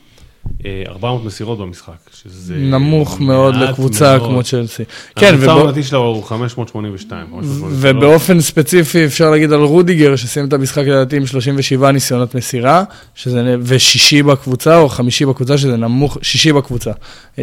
400 0.89 1.25
מסירות 1.25 1.59
במשחק, 1.59 1.93
שזה... 2.23 2.55
נמוך 2.55 3.21
מאוד 3.21 3.55
לקבוצה 3.57 4.17
מאוד. 4.19 4.31
כמו 4.31 4.43
צ'לסי. 4.43 4.83
כן, 5.17 5.35
ובא- 5.39 5.51
העונתי 5.53 5.83
שלו 5.83 5.99
הוא 5.99 6.25
582, 6.25 7.27
583. 7.31 7.73
ובאופן 7.81 8.41
ספציפי 8.41 9.05
אפשר 9.05 9.31
להגיד 9.31 9.53
על 9.53 9.61
רודיגר, 9.61 10.17
שסיים 10.17 10.47
את 10.49 10.53
המשחק 10.53 10.83
לדעתי 10.87 11.17
עם 11.17 11.27
37 11.27 11.91
ניסיונות 11.93 12.35
מסירה, 12.35 12.85
שזה, 13.15 13.57
ושישי 13.63 14.23
בקבוצה, 14.23 14.79
או 14.79 14.89
חמישי 14.89 15.27
בקבוצה, 15.27 15.59
שזה 15.59 15.77
נמוך, 15.77 16.19
שישי 16.23 16.53
בקבוצה, 16.53 16.91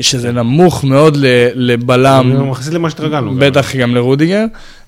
שזה 0.02 0.32
נמוך 0.32 0.84
מאוד 0.84 1.18
לבלם, 1.56 2.48
יחסית 2.52 2.74
למה 2.74 2.89
שהתרגלנו. 2.89 3.36
בטח 3.39 3.76
גם 3.76 3.96
לרודיגר. 3.96 4.46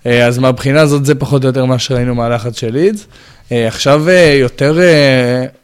אה, 0.08 0.26
אז 0.26 0.38
מהבחינה 0.38 0.82
הזאת 0.82 1.06
זה 1.06 1.16
פחות 1.16 1.44
או 1.44 1.48
יותר 1.48 1.66
מה 1.66 1.80
שראינו 1.80 2.16
מהלחץ 2.16 2.60
של 2.60 2.74
לידס. 2.74 3.08
אה, 3.52 3.68
עכשיו 3.68 4.10
אה, 4.10 4.38
יותר 4.40 4.80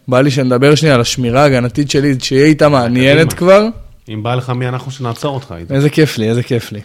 בא 0.08 0.22
לי 0.22 0.32
שנדבר 0.32 0.76
שנייה 0.76 0.96
על 0.96 1.02
השמירה 1.02 1.44
ההגנתית 1.44 1.92
של 1.92 2.00
לידס, 2.00 2.24
שהיא 2.24 2.44
הייתה 2.44 2.70
מעניינת. 2.70 3.34
כבר. 3.34 3.66
אם 4.10 4.24
בא 4.24 4.36
לך 4.36 4.50
מי 4.50 4.68
אנחנו 4.68 4.92
שנעצור 4.92 5.36
אותך, 5.36 5.52
עידו. 5.52 5.76
איזה 5.76 5.90
כיף 5.90 6.18
לי, 6.18 6.30
איזה 6.30 6.44
כיף 6.44 6.72
לי. 6.72 6.82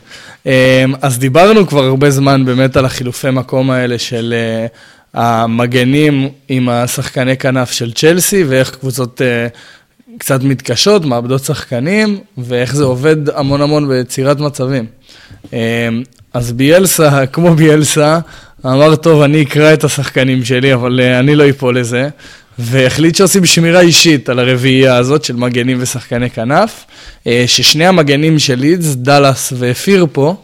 אז 1.03 1.19
דיברנו 1.19 1.67
כבר 1.67 1.85
הרבה 1.85 2.11
זמן 2.11 2.45
באמת 2.45 2.77
על 2.77 2.85
החילופי 2.85 3.31
מקום 3.31 3.71
האלה 3.71 3.99
של 3.99 4.35
המגנים 5.15 6.29
עם 6.49 6.69
השחקני 6.69 7.37
כנף 7.37 7.73
של 7.73 7.93
צ'לסי, 7.93 8.45
ואיך 8.45 8.71
קבוצות 8.71 9.21
קצת 10.19 10.43
מתקשות, 10.43 11.05
מאבדות 11.05 11.45
שחקנים, 11.45 12.19
ואיך 12.39 12.77
זה 12.77 12.85
עובד 12.85 13.31
המון 13.31 13.61
המון 13.61 13.89
ביצירת 13.89 14.41
מצבים. 14.41 14.87
אמ, 15.53 15.59
אז 16.35 16.53
ביאלסה, 16.53 17.27
כמו 17.33 17.55
ביאלסה, 17.55 18.19
אמר, 18.67 18.97
טוב, 18.97 19.23
אני 19.23 19.43
אקרא 19.43 19.73
את 19.73 19.85
השחקנים 19.85 20.45
שלי, 20.45 20.75
אבל 20.75 21.01
אה, 21.01 21.19
אני 21.19 21.35
לא 21.35 21.51
אפול 21.51 21.79
לזה. 21.79 22.09
והחליט 22.59 23.15
שעושים 23.15 23.45
שמירה 23.47 23.81
אישית 23.81 24.29
על 24.29 24.39
הרביעייה 24.39 24.97
הזאת 24.97 25.25
של 25.25 25.37
מגנים 25.37 25.79
ושחקני 25.81 26.31
כנף, 26.31 26.85
אה, 27.27 27.45
ששני 27.47 27.87
המגנים 27.87 28.39
של 28.39 28.55
לידס, 28.55 28.95
דאלאס 28.95 29.53
ופירפו, 29.59 30.37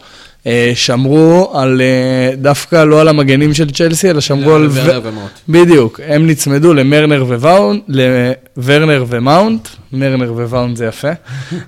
שמרו 0.74 1.50
על, 1.54 1.80
אה, 1.80 2.36
דווקא 2.36 2.84
לא 2.84 3.00
על 3.00 3.08
המגנים 3.08 3.54
של 3.54 3.70
צ'לסי, 3.70 4.10
אלא 4.10 4.20
שמרו 4.20 4.54
על... 4.54 4.68
ורנר 4.72 5.00
ומאונט. 5.04 5.30
בדיוק, 5.48 6.00
הם 6.06 6.26
נצמדו 6.26 6.74
למרנר 6.74 7.24
ווואונט, 7.28 7.82
לוורנר 7.88 9.04
ומאונט, 9.08 9.68
מרנר 9.92 10.32
ווואונט 10.32 10.76
זה 10.76 10.86
יפה, 10.86 11.10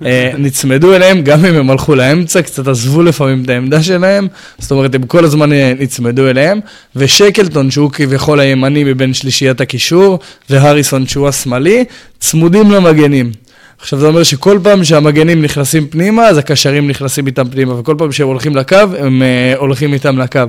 אה, 0.05 0.33
נצמדו 0.39 0.95
אליהם 0.95 1.23
גם 1.23 1.45
אם 1.45 1.55
הם 1.55 1.71
הלכו 1.71 1.95
לאמצע, 1.95 2.43
קצת 2.43 2.69
עזבו 2.69 3.03
לפעמים 3.03 3.43
את 3.45 3.49
העמדה 3.49 3.83
שלהם, 3.83 4.27
זאת 4.59 4.71
אומרת 4.71 4.95
הם 4.95 5.03
כל 5.03 5.25
הזמן 5.25 5.53
אה, 5.53 5.73
נצמדו 5.79 6.29
אליהם, 6.29 6.61
ושקלטון 6.97 7.71
שהוא 7.71 7.91
כביכול 7.91 8.41
הימני 8.41 8.85
מבין 8.85 9.15
שלישיית 9.15 9.61
הקישור, 9.61 10.19
והריסון 10.51 11.07
שהוא 11.07 11.29
השמאלי, 11.29 11.85
צמודים 12.21 12.71
למגנים. 12.71 13.46
עכשיו 13.81 13.99
זה 13.99 14.07
אומר 14.07 14.23
שכל 14.23 14.59
פעם 14.63 14.85
שהמגנים 14.85 15.43
נכנסים 15.43 15.87
פנימה, 15.87 16.27
אז 16.27 16.39
הקשרים 16.39 16.89
נכנסים 16.89 17.27
איתם 17.27 17.49
פנימה, 17.49 17.81
וכל 17.81 17.95
פעם 17.99 18.13
שהם 18.13 18.27
הולכים 18.27 18.57
לקו, 18.57 18.77
הם 18.99 19.23
uh, 19.23 19.59
הולכים 19.59 19.93
איתם 19.93 20.19
לקו. 20.19 20.41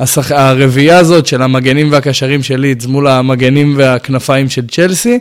השח... 0.00 0.32
הרביעייה 0.32 0.98
הזאת 0.98 1.26
של 1.26 1.42
המגנים 1.42 1.92
והקשרים 1.92 2.42
של 2.42 2.60
לידס 2.60 2.86
מול 2.86 3.06
המגנים 3.06 3.74
והכנפיים 3.76 4.48
של 4.48 4.66
צ'לסי, 4.66 5.18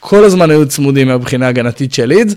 כל 0.00 0.24
הזמן 0.24 0.50
היו 0.50 0.68
צמודים 0.68 1.08
מהבחינה 1.08 1.46
ההגנתית 1.46 1.94
של 1.94 2.06
לידס. 2.06 2.34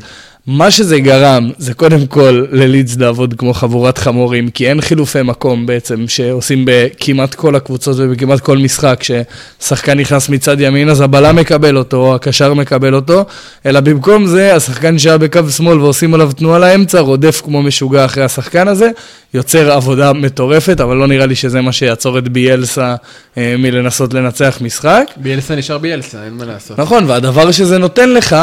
מה 0.52 0.72
שזה 0.72 1.00
גרם, 1.00 1.50
זה 1.58 1.74
קודם 1.74 2.08
כל 2.08 2.45
ללידס 2.52 2.97
לעבוד 2.97 3.34
כמו 3.38 3.54
חבורת 3.54 3.97
חמורים, 3.97 4.50
כי 4.50 4.70
אין 4.70 4.82
חילופי 4.82 5.22
מקום 5.22 5.66
בעצם 5.66 6.08
שעושים 6.08 6.64
בכמעט 6.66 7.36
כל 7.36 7.56
הקבוצות 7.56 7.95
ובכמעט 8.00 8.39
כל 8.39 8.58
משחק, 8.58 9.04
ששחקן 9.04 10.00
נכנס 10.00 10.30
מצד 10.30 10.62
ימין, 10.62 10.89
אז 10.89 11.02
הבלם 11.02 11.36
מקבל 11.36 11.78
אותו, 11.78 11.97
או 11.97 12.16
הקשר 12.16 12.54
מקבל 12.54 12.95
אותו, 12.95 13.26
אלא 13.66 13.80
במקום 13.80 14.26
זה, 14.26 14.56
השחקן 14.56 15.00
שהיה 15.00 15.18
בקו 15.18 15.50
שמאל 15.50 15.82
ועושים 15.82 16.14
עליו 16.14 16.32
תנועה 16.32 16.60
לאמצע, 16.60 17.00
רודף 17.00 17.41
כמו 17.45 17.62
משוגע 17.62 18.06
אחרי 18.06 18.24
השחקן 18.24 18.68
הזה, 18.68 18.89
יוצר 19.34 19.72
עבודה 19.72 20.14
מטורפת, 20.14 20.82
אבל 20.82 20.95
לא 20.95 21.08
נראה 21.08 21.26
לי 21.26 21.36
שזה 21.36 21.62
מה 21.62 21.72
שיעצור 21.72 22.18
את 22.18 22.30
ביאלסה 22.30 22.95
אה, 23.38 23.56
מלנסות 23.58 24.14
לנצח 24.14 24.58
משחק. 24.62 25.06
ביאלסה 25.18 25.56
נשאר 25.56 25.78
ביאלסה, 25.78 26.24
אין 26.24 26.34
מה 26.34 26.45
לעשות. 26.45 26.80
נכון, 26.80 27.04
והדבר 27.08 27.52
שזה 27.52 27.78
נותן 27.78 28.10
לך, 28.10 28.36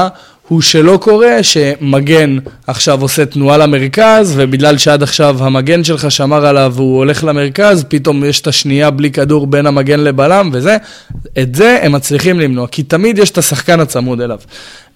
הוא 0.49 0.62
שלא 0.62 0.99
קורה 1.03 1.42
שמגן 1.42 2.38
עכשיו 2.66 3.03
עושה 3.03 3.26
תנועה 3.26 3.59
למרכז, 3.59 4.32
ובגלל 4.36 4.78
שעד 4.78 5.03
עכשיו 5.03 5.36
המגן 5.44 5.84
שלך 5.84 6.11
שמר 6.11 6.47
עליו 6.47 6.72
והוא 6.76 6.97
הולך 6.97 7.24
למרכז, 7.24 7.84
פתאום 7.88 8.24
יש 8.24 8.40
את 8.40 8.47
השנייה 8.47 8.90
בלי 8.90 9.11
כדור 9.11 9.47
בין 9.47 9.66
המגן 9.66 10.01
לבלם, 10.01 10.51
וזה, 10.53 10.76
את 11.38 11.55
זה 11.55 11.78
הם 11.82 11.92
מצליחים 11.92 12.40
למנוע, 12.40 12.66
כי 12.66 12.82
תמיד 12.82 13.18
יש 13.18 13.30
את 13.30 13.38
השחקן 13.38 13.80
הצמוד 13.80 14.20
אליו. 14.20 14.38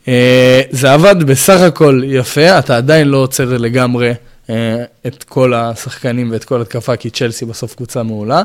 אה, 0.09 0.63
זה 0.71 0.93
עבד 0.93 1.23
בסך 1.23 1.61
הכל 1.61 2.03
יפה, 2.07 2.59
אתה 2.59 2.77
עדיין 2.77 3.09
לא 3.09 3.17
עוצר 3.17 3.57
לגמרי 3.59 4.13
אה, 4.51 4.85
את 5.07 5.25
כל 5.25 5.55
השחקנים 5.55 6.31
ואת 6.33 6.45
כל 6.45 6.61
התקפה, 6.61 6.97
כי 6.97 7.11
צ'לסי 7.11 7.45
בסוף 7.45 7.75
קבוצה 7.75 8.03
מעולה. 8.03 8.43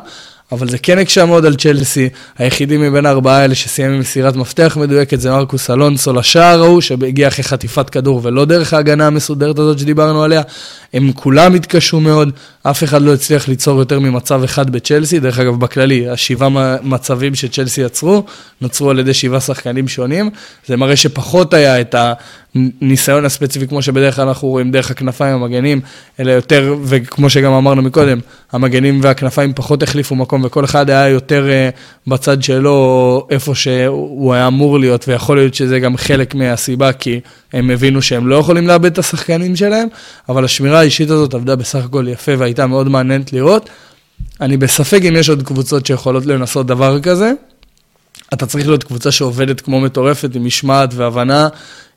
אבל 0.52 0.70
זה 0.70 0.78
כן 0.78 0.98
הקשה 1.00 1.26
מאוד 1.26 1.46
על 1.46 1.56
צ'לסי, 1.56 2.10
היחידים 2.38 2.82
מבין 2.82 3.06
הארבעה 3.06 3.38
האלה 3.38 3.56
שסיים 3.56 3.92
עם 3.92 4.00
מסירת 4.00 4.36
מפתח 4.36 4.78
מדויקת 4.82 5.22
זה 5.22 5.32
מרקוס 5.32 5.70
אלונסו 5.70 6.14
לשער 6.14 6.64
ההוא, 6.64 6.82
שהגיע 6.82 7.28
אחרי 7.28 7.44
חטיפת 7.44 7.90
כדור 7.90 8.20
ולא 8.24 8.46
דרך 8.46 8.74
ההגנה 8.74 9.08
המסודרת 9.08 9.60
הזאת 9.60 9.80
שדיברנו 9.80 10.24
עליה. 10.24 10.42
הם 10.94 11.12
כולם 11.12 11.54
התקשו 11.54 12.00
מאוד, 12.00 12.32
אף 12.70 12.84
אחד 12.84 13.02
לא 13.02 13.14
הצליח 13.14 13.48
ליצור 13.48 13.80
יותר 13.80 14.00
ממצב 14.00 14.44
אחד 14.44 14.70
בצ'לסי, 14.70 15.20
דרך 15.20 15.40
אגב 15.40 15.60
בכללי, 15.60 16.10
השבעה 16.10 16.78
מצבים 16.84 17.36
שצ'לסי 17.36 17.82
יצרו, 17.82 18.24
נוצרו 18.62 18.90
על 18.90 19.00
ידי 19.00 19.14
שבעה 19.14 19.40
שחקנים 19.40 19.88
שונים, 19.88 20.30
זה 20.68 20.78
מראה 20.78 20.96
שפחות 20.96 21.54
היה 21.54 21.82
את 21.82 21.96
הניסיון 22.56 23.26
הספציפי 23.26 23.68
כמו 23.68 23.82
שבדרך 23.82 24.16
כלל 24.16 24.28
אנחנו 24.28 24.48
רואים 24.48 24.72
דרך 24.72 24.92
הכנפיים 24.92 25.36
המגנים, 25.36 25.82
אלא 26.20 26.32
יותר, 26.32 26.76
וכמו 26.84 27.30
שגם 27.30 27.52
אמרנו 27.52 27.82
מקודם, 27.82 28.20
המגנים 28.52 29.00
והכנפיים 29.04 29.54
פחות 29.54 29.84
החליפו 29.84 30.16
מקום 30.16 30.44
וכל 30.44 30.66
אחד 30.66 30.90
היה 30.90 31.10
יותר 31.10 31.48
uh, 31.48 32.10
בצד 32.10 32.44
שלו, 32.44 33.28
איפה 33.30 33.56
שהוא 33.56 34.34
היה 34.34 34.48
אמור 34.48 34.80
להיות, 34.80 35.08
ויכול 35.08 35.38
להיות 35.38 35.54
שזה 35.54 35.80
גם 35.80 35.98
חלק 35.98 36.36
מהסיבה, 36.36 36.94
כי 36.94 37.20
הם 37.54 37.70
הבינו 37.70 38.02
שהם 38.02 38.28
לא 38.28 38.36
יכולים 38.36 38.68
לאבד 38.68 38.92
את 38.92 38.98
השחקנים 38.98 39.56
שלהם, 39.56 39.88
אבל 40.30 40.46
השמירה 40.46 40.80
האישית 40.80 41.10
הזאת 41.10 41.34
עבדה 41.34 41.56
בסך 41.56 41.86
הכל 41.86 42.06
יפה 42.08 42.34
והייתה 42.56 42.68
מאוד 42.68 42.90
מעניינת 42.90 43.34
לראות. 43.34 43.70
אני 44.42 44.58
בספק 44.58 45.00
אם 45.10 45.16
יש 45.16 45.30
עוד 45.30 45.44
קבוצות 45.44 45.86
שיכולות 45.86 46.26
לנסות 46.26 46.68
דבר 46.68 47.02
כזה. 47.02 47.32
אתה 48.34 48.46
צריך 48.46 48.68
להיות 48.68 48.84
קבוצה 48.84 49.12
שעובדת 49.12 49.62
כמו 49.62 49.82
מטורפת, 49.82 50.36
עם 50.36 50.46
משמעת 50.46 50.94
והבנה. 50.94 51.48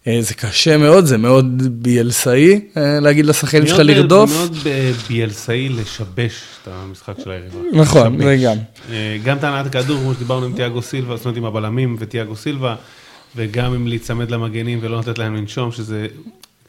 אה, 0.07 0.19
זה 0.21 0.35
קשה 0.35 0.77
מאוד, 0.77 1.05
זה 1.05 1.19
מאוד 1.19 1.63
ביאלסאי 1.83 2.61
אה, 2.77 3.01
להגיד 3.01 3.27
לשחקנים 3.27 3.67
שלך 3.67 3.77
מאוד 3.77 3.87
לרדוף. 3.87 4.31
מאוד 4.31 4.57
ב- 4.65 4.93
ביאלסאי 5.09 5.69
לשבש 5.69 6.35
את 6.63 6.69
המשחק 6.73 7.15
של 7.25 7.31
היריבה. 7.31 7.59
נכון. 7.73 8.23
זה 8.23 8.37
גם. 8.45 8.57
אה, 8.91 9.17
גם 9.25 9.37
את 9.37 9.45
הנעת 9.45 9.67
הכדור, 9.67 10.01
כמו 10.01 10.15
שדיברנו 10.15 10.47
עם 10.47 10.53
תיאגו 10.57 10.83
סילבה, 10.83 11.17
זאת 11.17 11.25
אומרת 11.25 11.37
עם 11.37 11.45
הבלמים 11.45 11.97
ותיאגו 11.99 12.37
סילבה, 12.37 12.75
וגם 13.37 13.75
עם 13.75 13.87
להיצמד 13.87 14.31
למגנים 14.31 14.79
ולא 14.83 14.99
לתת 14.99 15.19
להם 15.19 15.37
לנשום, 15.37 15.73
שזה... 15.73 16.07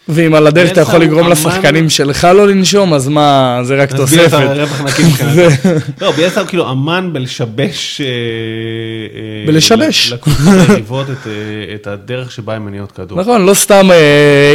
ואם 0.10 0.34
על 0.36 0.48
הדרך 0.48 0.72
אתה 0.72 0.82
יכול 0.82 1.00
לגרום 1.00 1.30
לשחקנים 1.30 1.90
שלך 1.90 2.28
לא 2.36 2.48
לנשום, 2.48 2.94
אז 2.94 3.08
מה, 3.08 3.60
זה 3.64 3.76
רק 3.76 3.92
תוספת. 3.96 4.40
לא, 6.02 6.12
ביאלסה 6.12 6.40
הוא 6.40 6.48
כאילו 6.48 6.72
אמן 6.72 7.10
בלשבש... 7.14 8.02
אה, 8.02 8.06
אה, 8.08 9.48
בלשבש. 9.48 10.14
לקבוצות 10.14 10.70
היריבות 10.70 11.10
את, 11.10 11.28
אה, 11.28 11.76
את 11.76 11.88
הדרך 11.88 12.32
שבה 12.32 12.56
הן 12.56 12.62
מניעות 12.62 12.92
כדור. 12.92 13.20
נכון, 13.20 13.46
לא 13.46 13.54
סתם 13.54 13.90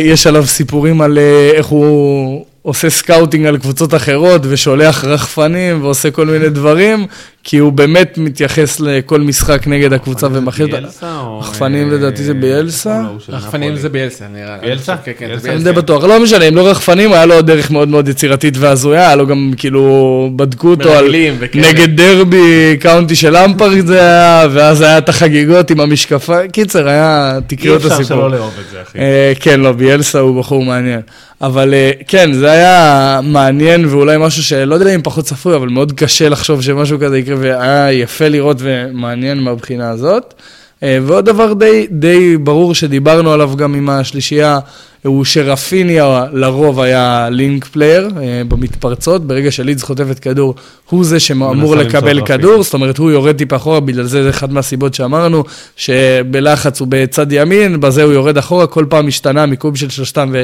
יש 0.05 0.27
עליו 0.27 0.47
סיפורים 0.47 1.01
על 1.01 1.19
איך 1.55 1.67
הוא 1.67 2.45
עושה 2.63 2.91
scouting 2.91 3.47
על 3.47 3.59
קבוצות 3.59 3.95
אחרות 3.95 4.43
ושולח 4.45 5.05
רחפנים 5.05 5.83
ועושה 5.83 6.11
כל 6.11 6.27
מיני 6.27 6.49
דברים, 6.49 7.07
כי 7.45 7.59
הוא 7.59 7.73
באמת 7.73 8.19
מתייחס 8.19 8.81
לכל 8.81 9.21
משחק 9.21 9.67
נגד 9.67 9.93
הקבוצה 9.93 10.27
ומכיר 10.33 10.67
אותה. 10.67 10.77
ביאלסה 10.77 11.19
או... 11.21 11.39
רחפנים 11.39 11.91
אה, 11.91 11.95
לדעתי 11.95 12.25
זה 12.25 12.35
ביאלסה. 12.35 13.03
של 13.27 13.33
רחפנים? 13.33 13.77
זה 13.77 13.89
ביאלסה, 13.89 14.25
נראה 14.33 14.57
לי. 14.57 14.67
ביאלסה? 14.67 14.97
כן, 14.97 15.13
כן, 15.19 15.27
ביאלסה? 15.27 15.43
זה 15.43 15.49
אני 15.49 15.59
ביאלסה. 15.59 15.73
די 15.73 15.83
בטוח, 15.83 16.05
לא 16.05 16.23
משנה, 16.23 16.45
אם 16.49 16.57
לא 16.57 16.69
רחפנים, 16.69 17.13
היה 17.13 17.27
לו 17.27 17.43
דרך 17.43 17.71
מאוד 17.71 17.89
מאוד 17.89 18.09
יצירתית 18.09 18.57
והזויה, 18.57 19.07
היה 19.07 19.17
לו 19.17 19.27
גם 19.27 19.53
כאילו, 19.57 20.31
בדקו 20.37 20.69
אותו 20.69 20.93
על. 20.93 21.15
נגד 21.55 21.97
דרבי 21.97 22.77
קאונטי 22.81 23.17
של 23.17 23.37
אמפרד 23.37 23.87
זה 23.87 24.01
היה, 24.01 24.47
ואז 24.53 24.81
היה 24.81 24.99
את 24.99 25.09
החגיגות 25.09 25.71
עם 25.71 25.81
המשקפיים, 25.81 26.51
קיצר, 26.51 26.89
היה, 26.89 27.37
אי 27.37 27.57
תקראו 27.57 27.77
את 27.77 27.81
אפשר 27.81 27.95
הסיפור. 27.95 28.17
שלא 28.17 28.31
לאהוב 28.31 28.53
את 28.61 28.71
זה, 28.73 28.83
אחי. 28.83 28.99
אה, 28.99 29.33
כן, 29.41 29.61
לא, 29.61 29.73
ביאלסה 29.73 30.19
הוא 30.19 30.41
בחור 30.41 30.65
מעניין. 30.65 31.01
אבל 31.41 31.75
אה, 31.75 31.91
כן, 32.09 32.33
זה 32.33 32.51
היה 32.51 33.21
מעניין 33.23 33.85
ואולי 33.85 34.17
משהו 34.21 34.43
שלא 34.43 34.75
יודע 34.75 34.95
אם 34.95 35.01
פחות 35.03 35.25
צפוי, 35.25 35.57
אבל 35.57 35.69
מאוד 35.69 35.93
קשה 35.93 36.29
לחשוב 36.29 36.63
שמשהו 36.63 36.99
כזה 37.01 37.19
יקרה, 37.19 37.34
והיה 37.39 37.93
יפה 37.93 38.29
לראות 38.29 38.57
ומעניין 38.61 39.39
מהבחינה 39.39 39.91
הזאת. 39.91 40.35
אה, 40.83 40.99
ועוד 41.03 41.25
דבר 41.25 41.53
די, 41.53 41.87
די 41.91 42.37
ברור 42.37 42.75
שדיברנו 42.75 43.33
עליו 43.33 43.57
גם 43.57 43.75
עם 43.75 43.89
השלישייה, 43.89 44.59
הוא 45.05 45.25
שרפיניה 45.25 46.25
לרוב 46.33 46.81
היה 46.81 47.29
link 47.31 47.65
player 47.65 48.11
אה, 48.23 48.43
במתפרצות, 48.49 49.27
ברגע 49.27 49.51
שלידס 49.51 49.83
חוטפת 49.83 50.19
כדור, 50.19 50.55
הוא 50.91 51.05
זה 51.05 51.21
שאמור 51.21 51.77
לקבל. 51.77 52.27
כדור, 52.27 52.63
זאת 52.63 52.75
אומרת, 52.75 52.99
הוא 52.99 53.11
יורד 53.11 53.37
טיפה 53.37 53.57
אחורה, 53.57 53.81
בגלל 53.81 54.05
זה 54.05 54.23
זה 54.23 54.31
אחת 54.31 54.51
מהסיבות 54.51 54.95
שאמרנו, 54.95 55.45
שבלחץ 55.77 56.81
הוא 56.81 56.89
בצד 56.91 57.33
ימין, 57.33 57.81
בזה 57.81 58.03
הוא 58.03 58.13
יורד 58.13 58.39
אחורה, 58.39 58.67
כל 58.67 58.85
פעם 58.89 59.07
משתנה 59.07 59.43
המיקום 59.43 59.77
של 59.77 59.91
שלושתם, 59.91 60.35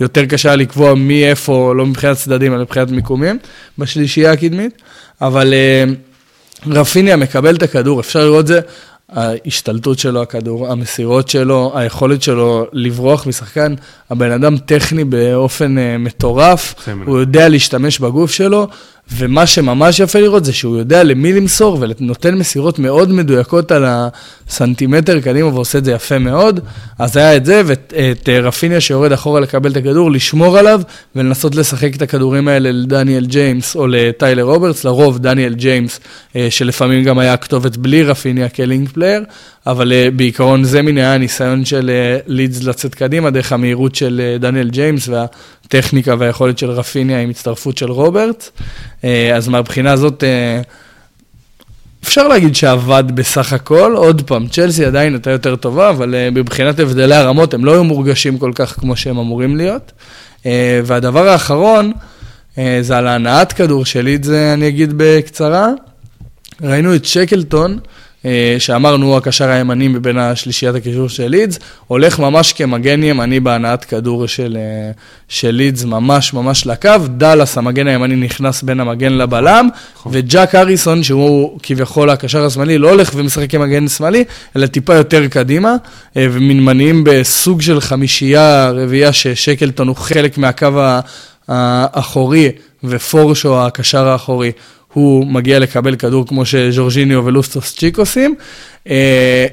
ויותר 0.00 0.24
קשה 0.24 0.48
היה 0.48 0.56
לקבוע 0.56 0.94
מי 0.94 1.24
איפה, 1.24 1.74
לא 1.76 1.86
מבחינת 1.86 2.16
צדדים, 2.16 2.52
אלא 2.54 2.62
מבחינת 2.62 2.90
מיקומים, 2.90 3.38
בשלישייה 3.78 4.32
הקדמית. 4.32 4.82
אבל 5.20 5.54
אה, 5.54 5.84
רפיניה 6.66 7.16
מקבל 7.16 7.56
את 7.56 7.62
הכדור, 7.62 8.00
אפשר 8.00 8.24
לראות 8.24 8.40
את 8.40 8.46
זה. 8.46 8.60
ההשתלטות 9.08 9.98
שלו, 9.98 10.22
הכדור, 10.22 10.72
המסירות 10.72 11.28
שלו, 11.28 11.72
היכולת 11.74 12.22
שלו 12.22 12.66
לברוח 12.72 13.26
משחקן, 13.26 13.74
הבן 14.10 14.30
אדם 14.30 14.58
טכני 14.58 15.04
באופן 15.04 15.76
uh, 15.78 15.98
מטורף. 15.98 16.74
הוא 17.06 17.18
יודע 17.18 17.48
להשתמש 17.48 17.98
בגוף 17.98 18.30
שלו, 18.30 18.68
ומה 19.12 19.46
שממש 19.46 20.00
יפה 20.00 20.20
לראות 20.20 20.44
זה 20.44 20.52
שהוא 20.52 20.78
יודע 20.78 21.02
למי 21.02 21.32
למסור 21.32 21.78
ונותן 21.80 22.34
מסירות 22.34 22.78
מאוד 22.78 23.12
מדויקות 23.12 23.72
על 23.72 23.84
הסנטימטר 23.86 25.20
קדימה 25.20 25.48
ועושה 25.48 25.78
את 25.78 25.84
זה 25.84 25.92
יפה 25.92 26.18
מאוד. 26.18 26.60
אז 26.98 27.16
היה 27.16 27.36
את 27.36 27.44
זה, 27.44 27.62
ואת 27.66 27.94
את, 28.12 28.28
אה, 28.28 28.40
רפיניה 28.40 28.80
שיורד 28.80 29.12
אחורה 29.12 29.40
לקבל 29.40 29.72
את 29.72 29.76
הכדור, 29.76 30.10
לשמור 30.10 30.58
עליו 30.58 30.80
ולנסות 31.16 31.54
לשחק 31.54 31.96
את 31.96 32.02
הכדורים 32.02 32.48
האלה 32.48 32.72
לדניאל 32.72 33.26
ג'יימס 33.26 33.76
או 33.76 33.86
לטיילר 33.86 34.42
רוברטס, 34.42 34.84
לרוב 34.84 35.18
דניאל 35.18 35.54
ג'יימס, 35.54 36.00
אה, 36.36 36.46
שלפעמים 36.50 37.04
גם 37.04 37.18
היה 37.18 37.32
הכתובת 37.32 37.76
בלי 37.76 38.02
רפיניה 38.02 38.48
כ 38.48 38.61
link 38.61 38.88
player, 38.88 39.24
אבל 39.66 39.92
אה, 39.92 40.08
בעיקרון 40.16 40.64
זה 40.64 40.82
מן 40.82 40.98
היה 40.98 41.14
הניסיון 41.14 41.64
של 41.64 41.90
לידס 42.26 42.62
לצאת 42.62 42.94
קדימה 42.94 43.30
דרך 43.30 43.52
המהירות 43.52 43.94
של 43.94 44.36
דניאל 44.40 44.68
ג'יימס 44.68 45.08
והטכניקה 45.64 46.14
והיכולת 46.18 46.58
של 46.58 46.70
רפיניה 46.70 47.20
עם 47.20 47.30
הצטרפות 47.30 47.78
של 47.78 47.90
רוברטס. 47.90 48.50
אה, 49.04 49.36
אז 49.36 49.48
מהבחינה 49.48 49.92
הזאת, 49.92 50.24
אה, 50.24 50.60
אפשר 52.04 52.28
להגיד 52.28 52.56
שעבד 52.56 53.04
בסך 53.14 53.52
הכל, 53.52 53.94
עוד 53.96 54.22
פעם, 54.26 54.48
צ'לסי 54.48 54.84
עדיין 54.84 55.12
הייתה 55.12 55.30
יותר 55.30 55.56
טובה, 55.56 55.90
אבל 55.90 56.14
אה, 56.14 56.34
מבחינת 56.34 56.78
הבדלי 56.78 57.14
הרמות 57.14 57.54
הם 57.54 57.64
לא 57.64 57.72
היו 57.72 57.84
מורגשים 57.84 58.38
כל 58.38 58.52
כך 58.54 58.80
כמו 58.80 58.96
שהם 58.96 59.18
אמורים 59.18 59.56
להיות. 59.56 59.92
והדבר 60.84 61.28
האחרון, 61.28 61.92
זה 62.56 62.98
על 62.98 63.06
ההנעת 63.06 63.52
כדור 63.52 63.84
שלי, 63.84 64.14
את 64.14 64.24
זה 64.24 64.54
אני 64.54 64.68
אגיד 64.68 64.92
בקצרה. 64.96 65.68
ראינו 66.62 66.94
את 66.94 67.04
שקלטון, 67.04 67.72
אה, 67.72 67.78
שאמרנו 68.58 69.06
הוא 69.06 69.16
הקשר 69.16 69.48
הימני 69.48 69.88
מבין 69.88 70.18
השלישיית 70.18 70.74
הקישור 70.74 71.08
של 71.08 71.28
לידס, 71.28 71.58
הולך 71.86 72.18
ממש 72.18 72.52
כמגן 72.52 73.02
ימני 73.02 73.40
בהנעת 73.40 73.84
כדור 73.84 74.26
של, 74.26 74.56
אה, 74.60 74.90
של 75.28 75.50
לידס, 75.50 75.84
ממש 75.84 76.34
ממש 76.34 76.66
לקו. 76.66 76.90
דאלאס, 77.16 77.58
המגן 77.58 77.86
הימני, 77.86 78.16
נכנס 78.16 78.62
בין 78.62 78.80
המגן 78.80 79.12
לבלם, 79.12 79.68
וג'אק 80.10 80.54
אריסון, 80.54 81.02
שהוא 81.02 81.58
כביכול 81.62 82.10
הקשר 82.10 82.44
השמאלי, 82.44 82.78
לא 82.78 82.90
הולך 82.90 83.10
ומשחק 83.14 83.50
כמגן 83.50 83.88
שמאלי, 83.88 84.24
אלא 84.56 84.66
טיפה 84.66 84.94
יותר 84.94 85.28
קדימה, 85.28 85.76
אה, 86.16 86.26
ומנמנים 86.32 87.04
בסוג 87.06 87.62
של 87.62 87.80
חמישייה, 87.80 88.70
רביעייה, 88.70 89.12
ששקלטון 89.12 89.88
הוא 89.88 89.96
חלק 89.96 90.38
מהקו 90.38 90.68
האחורי, 91.48 92.50
ופורשו, 92.84 93.66
הקשר 93.66 94.08
האחורי, 94.08 94.52
הוא 94.94 95.26
מגיע 95.26 95.58
לקבל 95.58 95.96
כדור 95.96 96.26
כמו 96.26 96.44
שז'ורג'יניו 96.46 97.24
ולוסטוס 97.24 97.76
צ'יק 97.76 97.98
עושים. 97.98 98.34
אה, 98.88 99.46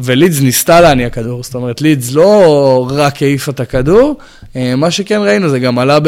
ולידס 0.00 0.40
ניסתה 0.40 0.80
להניע 0.80 1.10
כדור, 1.10 1.42
זאת 1.42 1.54
אומרת, 1.54 1.80
לידס 1.80 2.12
לא 2.12 2.90
רק 2.90 3.22
העיפה 3.22 3.52
את 3.52 3.60
הכדור, 3.60 4.16
אה, 4.56 4.76
מה 4.76 4.90
שכן 4.90 5.20
ראינו, 5.20 5.48
זה 5.48 5.58
גם 5.58 5.78
עלה 5.78 5.98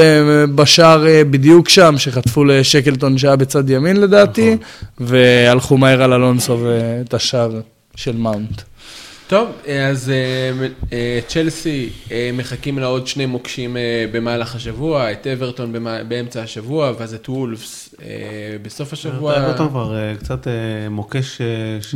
בשער 0.54 1.06
אה, 1.06 1.24
בדיוק 1.24 1.68
שם, 1.68 1.94
שחטפו 1.98 2.44
לשקלטון 2.44 3.18
שהיה 3.18 3.36
בצד 3.36 3.70
ימין 3.70 3.96
לדעתי, 3.96 4.56
והלכו 5.00 5.78
מהר 5.78 6.02
על 6.02 6.12
אלונסו 6.12 6.58
ואת 6.62 7.14
השער 7.14 7.60
של 7.96 8.16
מאונט. 8.16 8.62
טוב, 9.30 9.48
אז 9.86 10.10
אה, 10.10 10.66
אה, 10.92 11.18
צ'לסי 11.26 11.88
אה, 12.12 12.30
מחכים 12.32 12.78
לעוד 12.78 13.06
שני 13.06 13.26
מוקשים 13.26 13.76
במהלך 14.12 14.54
השבוע, 14.54 15.12
את 15.12 15.26
אברטון 15.26 15.72
באמצע 16.08 16.42
השבוע, 16.42 16.92
ואז 16.98 17.14
את 17.14 17.28
וולפס 17.28 17.94
בסוף 18.62 18.92
השבוע. 18.92 19.36
אברטון 19.36 19.68
כבר 19.68 19.94
קצת 20.18 20.46
מוקש 20.90 21.40
ש... 21.80 21.94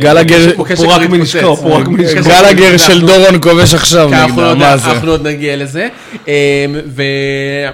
גלגר- 0.00 0.56
מוקש 0.56 0.78
פורק 0.80 1.10
מנשקו. 1.10 1.56
פורק 1.56 1.88
מנשקו. 1.88 2.20
גלגר 2.22 2.76
של 2.76 3.00
דורון 3.06 3.40
כובש 3.42 3.74
עכשיו 3.74 4.08
אנחנו 4.12 4.42
עוד- 4.42 4.58
מה 4.58 4.76
זה? 4.76 4.90
אנחנו 4.90 5.10
עוד 5.10 5.26
נגיע 5.26 5.56
לזה. 5.56 5.88
אה, 6.28 6.66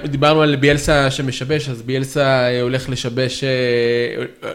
ודיברנו 0.05 0.43
על 0.43 0.57
ביאלסה 0.57 1.11
שמשבש, 1.11 1.69
אז 1.69 1.83
ביאלסה 1.83 2.49
הולך 2.63 2.89
לשבש, 2.89 3.45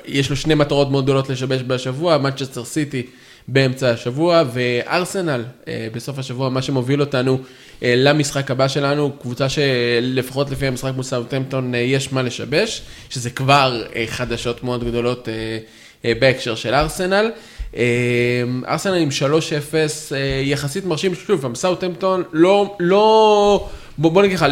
יש 0.05 0.29
לו 0.29 0.35
שני 0.35 0.53
מטרות 0.55 0.91
מאוד 0.91 1.03
גדולות 1.03 1.29
לשבש 1.29 1.61
בשבוע, 1.67 2.17
מנצ'סטר 2.17 2.65
סיטי 2.65 3.03
באמצע 3.47 3.89
השבוע, 3.89 4.43
וארסנל 4.53 5.43
אה, 5.67 5.87
בסוף 5.93 6.19
השבוע, 6.19 6.49
מה 6.49 6.61
שמוביל 6.61 7.01
אותנו 7.01 7.39
אה, 7.83 7.93
למשחק 7.97 8.51
הבא 8.51 8.67
שלנו, 8.67 9.11
קבוצה 9.21 9.49
שלפחות 9.49 10.51
לפי 10.51 10.67
המשחק 10.67 10.91
מול 10.95 11.03
סאוטהמפטון 11.03 11.75
אה, 11.75 11.79
יש 11.79 12.13
מה 12.13 12.21
לשבש, 12.21 12.81
שזה 13.09 13.29
כבר 13.29 13.83
חדשות 14.07 14.63
מאוד 14.63 14.83
גדולות 14.83 15.27
בהקשר 16.03 16.55
של 16.55 16.73
ארסנל. 16.73 17.31
ארסנל 18.67 18.95
עם 18.95 19.09
3-0 19.09 19.23
אה, 20.15 20.41
יחסית 20.43 20.85
מרשים, 20.85 21.15
שוב, 21.15 21.41
פעם 21.41 21.55
סאוטהמפטון 21.55 22.23
לא, 22.31 22.75
לא, 22.79 23.69
בוא, 23.97 24.11
בוא 24.11 24.23
נגיד 24.23 24.37
לך, 24.37 24.45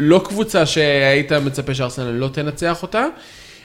לא 0.00 0.20
קבוצה 0.24 0.66
שהיית 0.66 1.32
מצפה 1.32 1.74
שארסנל 1.74 2.10
לא 2.10 2.28
תנצח 2.32 2.82
אותה. 2.82 3.06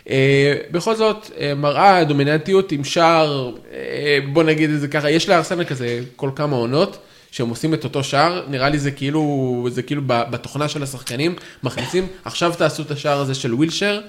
אה, 0.09 0.55
בכל 0.71 0.95
זאת, 0.95 1.31
אה, 1.39 1.55
מראה 1.55 2.03
דומיננטיות 2.03 2.71
עם 2.71 2.83
שער, 2.83 3.51
אה, 3.73 4.17
בוא 4.33 4.43
נגיד 4.43 4.69
את 4.69 4.79
זה 4.79 4.87
ככה, 4.87 5.09
יש 5.09 5.29
לארסנל 5.29 5.63
כזה 5.63 5.99
כל 6.15 6.29
כמה 6.35 6.55
עונות. 6.55 6.97
שהם 7.31 7.49
עושים 7.49 7.73
את 7.73 7.83
אותו 7.83 8.03
שער, 8.03 8.45
נראה 8.49 8.69
לי 8.69 8.79
זה 8.79 8.91
כאילו, 8.91 9.67
זה 9.71 9.81
כאילו 9.81 10.01
בתוכנה 10.05 10.67
של 10.67 10.83
השחקנים, 10.83 11.35
מכניסים, 11.63 12.07
עכשיו 12.25 12.53
תעשו 12.57 12.83
את 12.83 12.91
השער 12.91 13.19
הזה 13.19 13.35
של 13.35 13.53
ווילשר. 13.53 14.01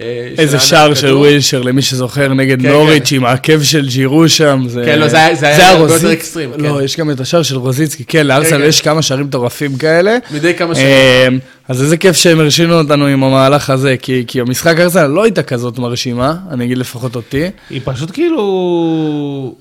אה, 0.00 0.28
איזה 0.38 0.58
של 0.58 0.66
שער 0.66 0.94
של. 0.94 1.14
ווילשר, 1.14 1.62
למי 1.62 1.82
שזוכר, 1.82 2.28
נגד 2.34 2.62
כן, 2.62 2.68
נוריץ' 2.68 3.08
כן. 3.10 3.16
עם 3.16 3.24
העקב 3.24 3.62
של 3.62 3.88
ג'ירו 3.88 4.28
שם. 4.28 4.62
זה- 4.66 4.82
כן, 4.84 4.98
לא, 4.98 5.08
זה 5.08 5.16
היה- 5.16 5.34
זה 5.34 5.46
היה 5.46 5.72
הרוזיצ- 5.72 6.12
אקסטרים, 6.12 6.52
כן. 6.52 6.60
לא, 6.60 6.82
יש 6.82 6.96
גם 6.96 7.10
את 7.10 7.20
השער 7.20 7.42
של 7.42 7.56
רוזיצקי, 7.56 8.04
כן, 8.04 8.26
לארסנל 8.26 8.58
כן. 8.58 8.64
יש 8.68 8.80
כמה 8.80 9.02
שערים 9.02 9.26
מטורפים 9.26 9.76
כאלה. 9.78 10.16
מדי 10.34 10.54
כמה. 10.54 10.74
אה, 10.76 11.28
אז 11.68 11.82
איזה 11.82 11.96
כיף 11.96 12.16
שהם 12.16 12.40
הרשינו 12.40 12.78
אותנו 12.78 13.06
עם 13.06 13.24
המהלך 13.24 13.70
הזה, 13.70 13.96
כי 14.02 14.24
כי 14.26 14.40
המשחק 14.40 14.76
ארסנל 14.80 15.06
לא 15.06 15.22
הייתה 15.22 15.42
כזאת 15.42 15.78
מרשימה, 15.78 16.34
אני 16.50 16.64
אגיד 16.64 16.78
לפחות 16.78 17.16
אותי. 17.16 17.44
היא 17.70 17.80
פשוט 17.84 18.10
כאילו... 18.10 19.54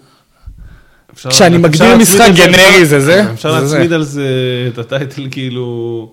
כשאני 1.30 1.58
מגדיר 1.58 1.96
משחק 1.98 2.28
זה- 2.36 2.46
גנרי 2.46 2.86
זה 2.86 3.00
זה, 3.00 3.24
אפשר 3.34 3.60
זה 3.60 3.66
זה. 3.68 3.76
להצמיד 3.76 3.94
על 3.94 4.04
זה 4.04 4.24
את 4.74 4.78
הטייטל 4.78 5.28
כאילו... 5.32 6.12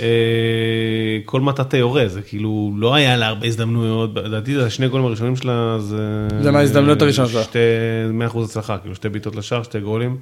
אה, 0.00 1.18
כל 1.24 1.40
מטאטא 1.40 1.76
יורה, 1.76 2.08
זה 2.08 2.22
כאילו 2.22 2.72
לא 2.76 2.94
היה 2.94 3.16
לה 3.16 3.26
הרבה 3.26 3.46
הזדמנויות, 3.46 4.10
לדעתי 4.14 4.54
זה 4.54 4.66
השני 4.66 4.88
גולים 4.88 5.06
הראשונים 5.06 5.36
שלה, 5.36 5.76
זה... 5.78 6.28
זה 6.42 6.50
מההזדמנויות 6.50 7.02
הראשונות 7.02 7.30
שלה. 7.30 7.42
שתי, 7.42 7.58
100% 8.34 8.38
הצלחה, 8.44 8.78
כאילו 8.78 8.94
שתי 8.94 9.08
בעיטות 9.08 9.36
לשער, 9.36 9.62
שתי 9.62 9.80
גולים. 9.80 10.16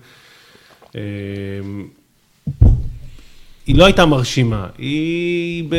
אה, 0.96 1.00
היא 3.66 3.76
לא 3.76 3.84
הייתה 3.84 4.06
מרשימה, 4.06 4.66
היא 4.78 5.64
ב... 5.68 5.76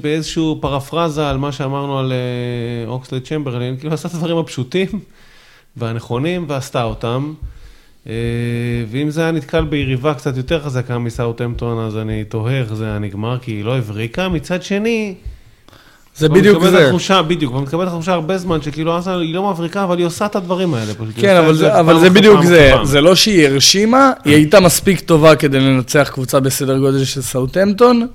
באיזשהו 0.00 0.58
פרפרזה 0.60 1.30
על 1.30 1.36
מה 1.36 1.52
שאמרנו 1.52 1.98
על 1.98 2.12
אה, 2.12 2.88
אוקסלד 2.88 3.22
צ'מברלין, 3.22 3.76
כאילו 3.76 3.94
עשתה 3.94 4.08
את 4.08 4.14
הדברים 4.14 4.36
הפשוטים 4.36 4.88
והנכונים 5.76 6.44
ועשתה 6.48 6.82
אותם. 6.82 7.34
אה, 8.08 8.14
ואם 8.90 9.10
זה 9.10 9.20
היה 9.20 9.30
נתקל 9.30 9.64
ביריבה 9.64 10.14
קצת 10.14 10.36
יותר 10.36 10.60
חזקה 10.62 10.98
מסאוטהמפטון, 10.98 11.86
אז 11.86 11.96
אני 11.96 12.24
תוהה 12.24 12.60
איך 12.60 12.74
זה 12.74 12.84
היה 12.84 12.98
נגמר, 12.98 13.38
כי 13.38 13.50
היא 13.52 13.64
לא 13.64 13.78
הבריקה. 13.78 14.28
מצד 14.28 14.62
שני, 14.62 15.14
זה 16.16 16.28
בדיוק 16.28 16.64
זה. 16.64 16.86
התחושה, 16.86 17.22
בדיוק, 17.22 17.52
כבר 17.52 17.60
מתקבלת 17.60 17.88
התחושה 17.88 18.12
הרבה 18.12 18.38
זמן 18.38 18.62
שכאילו 18.62 18.96
ארסנל 18.96 19.20
היא 19.20 19.34
לא 19.34 19.50
מבריקה, 19.50 19.84
אבל 19.84 19.98
היא 19.98 20.06
עושה 20.06 20.26
את 20.26 20.36
הדברים 20.36 20.74
האלה. 20.74 20.94
פשוט. 20.94 21.14
כן, 21.16 21.36
אבל 21.36 21.50
את 21.50 21.56
זה, 21.56 21.80
אבל 21.80 22.00
זה 22.00 22.10
בדיוק 22.10 22.44
זה. 22.44 22.72
זה 22.84 23.00
לא 23.00 23.14
שהיא 23.14 23.46
הרשימה, 23.46 24.10
היא 24.24 24.34
הייתה 24.34 24.60
מספיק 24.60 25.00
טובה 25.00 25.36
כדי 25.36 25.60
לנצח 25.60 26.10
קבוצה 26.12 26.40
בסדר 26.40 26.78
גודל 26.78 27.04
של 27.04 27.22
סאוטהמפטון, 27.22 28.06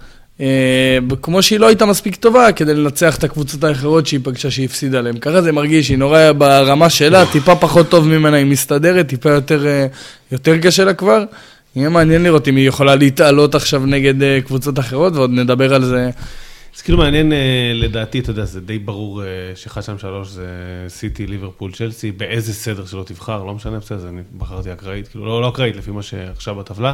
כמו 1.21 1.41
שהיא 1.41 1.59
לא 1.59 1.67
הייתה 1.67 1.85
מספיק 1.85 2.15
טובה 2.15 2.51
כדי 2.51 2.73
לנצח 2.73 3.17
את 3.17 3.23
הקבוצות 3.23 3.63
האחרות 3.63 4.07
שהיא 4.07 4.19
פגשה 4.23 4.51
שהיא 4.51 4.65
הפסידה 4.65 5.01
להם. 5.01 5.17
ככה 5.17 5.41
זה 5.41 5.51
מרגיש, 5.51 5.89
היא 5.89 5.97
נורא 5.97 6.31
ברמה 6.31 6.89
שלה, 6.89 7.25
טיפה 7.31 7.55
פחות 7.55 7.89
טוב 7.89 8.07
ממנה, 8.07 8.37
היא 8.37 8.45
מסתדרת, 8.45 9.07
טיפה 9.07 9.29
יותר, 9.29 9.67
אה, 9.67 9.87
יותר 10.31 10.57
קשה 10.57 10.83
לה 10.83 10.93
כבר. 10.93 11.23
יהיה 11.75 11.89
מעניין 11.89 12.23
לראות 12.23 12.47
אם 12.47 12.55
היא 12.55 12.67
יכולה 12.67 12.95
להתעלות 12.95 13.55
עכשיו 13.55 13.85
נגד 13.85 14.23
אה, 14.23 14.39
קבוצות 14.45 14.79
אחרות, 14.79 15.15
ועוד 15.15 15.29
נדבר 15.29 15.73
על 15.73 15.83
זה. 15.83 16.09
זה 16.75 16.83
כאילו 16.83 16.97
מעניין, 16.97 17.33
אה, 17.33 17.71
לדעתי, 17.73 18.19
אתה 18.19 18.31
יודע, 18.31 18.45
זה 18.45 18.61
די 18.61 18.79
ברור 18.79 19.23
אה, 19.23 19.27
שאחד, 19.55 19.81
שתיים, 19.81 19.97
שלוש 19.97 20.27
זה 20.27 20.47
סיטי, 20.87 21.27
ליברפול, 21.27 21.71
צ'לסי, 21.71 22.11
באיזה 22.11 22.53
סדר 22.53 22.85
שלא 22.85 23.03
תבחר, 23.03 23.43
לא 23.43 23.53
משנה, 23.53 23.79
בסדר, 23.79 24.09
אני 24.09 24.21
בחרתי 24.37 24.73
אקראית, 24.73 25.07
כאילו, 25.07 25.25
לא, 25.25 25.41
לא 25.41 25.49
אקראית, 25.49 25.75
לפי 25.75 25.91
מה 25.91 26.03
שעכשיו 26.03 26.55
בטבלה, 26.55 26.93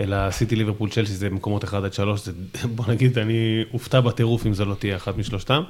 אלא 0.00 0.30
סיטי, 0.30 0.56
ליברפול, 0.56 0.88
צ'לסי 0.90 1.12
זה 1.12 1.30
מקומות 1.30 1.64
1 1.64 1.84
עד 1.84 1.92
3, 1.92 2.20
זה, 2.24 2.32
בוא 2.76 2.84
נגיד, 2.88 3.18
אני 3.18 3.34
אופתע 3.74 4.00
בטירוף 4.00 4.46
אם 4.46 4.54
זה 4.54 4.64
לא 4.64 4.74
תהיה 4.78 4.96
אחת 4.96 5.16
משלושתם. 5.18 5.62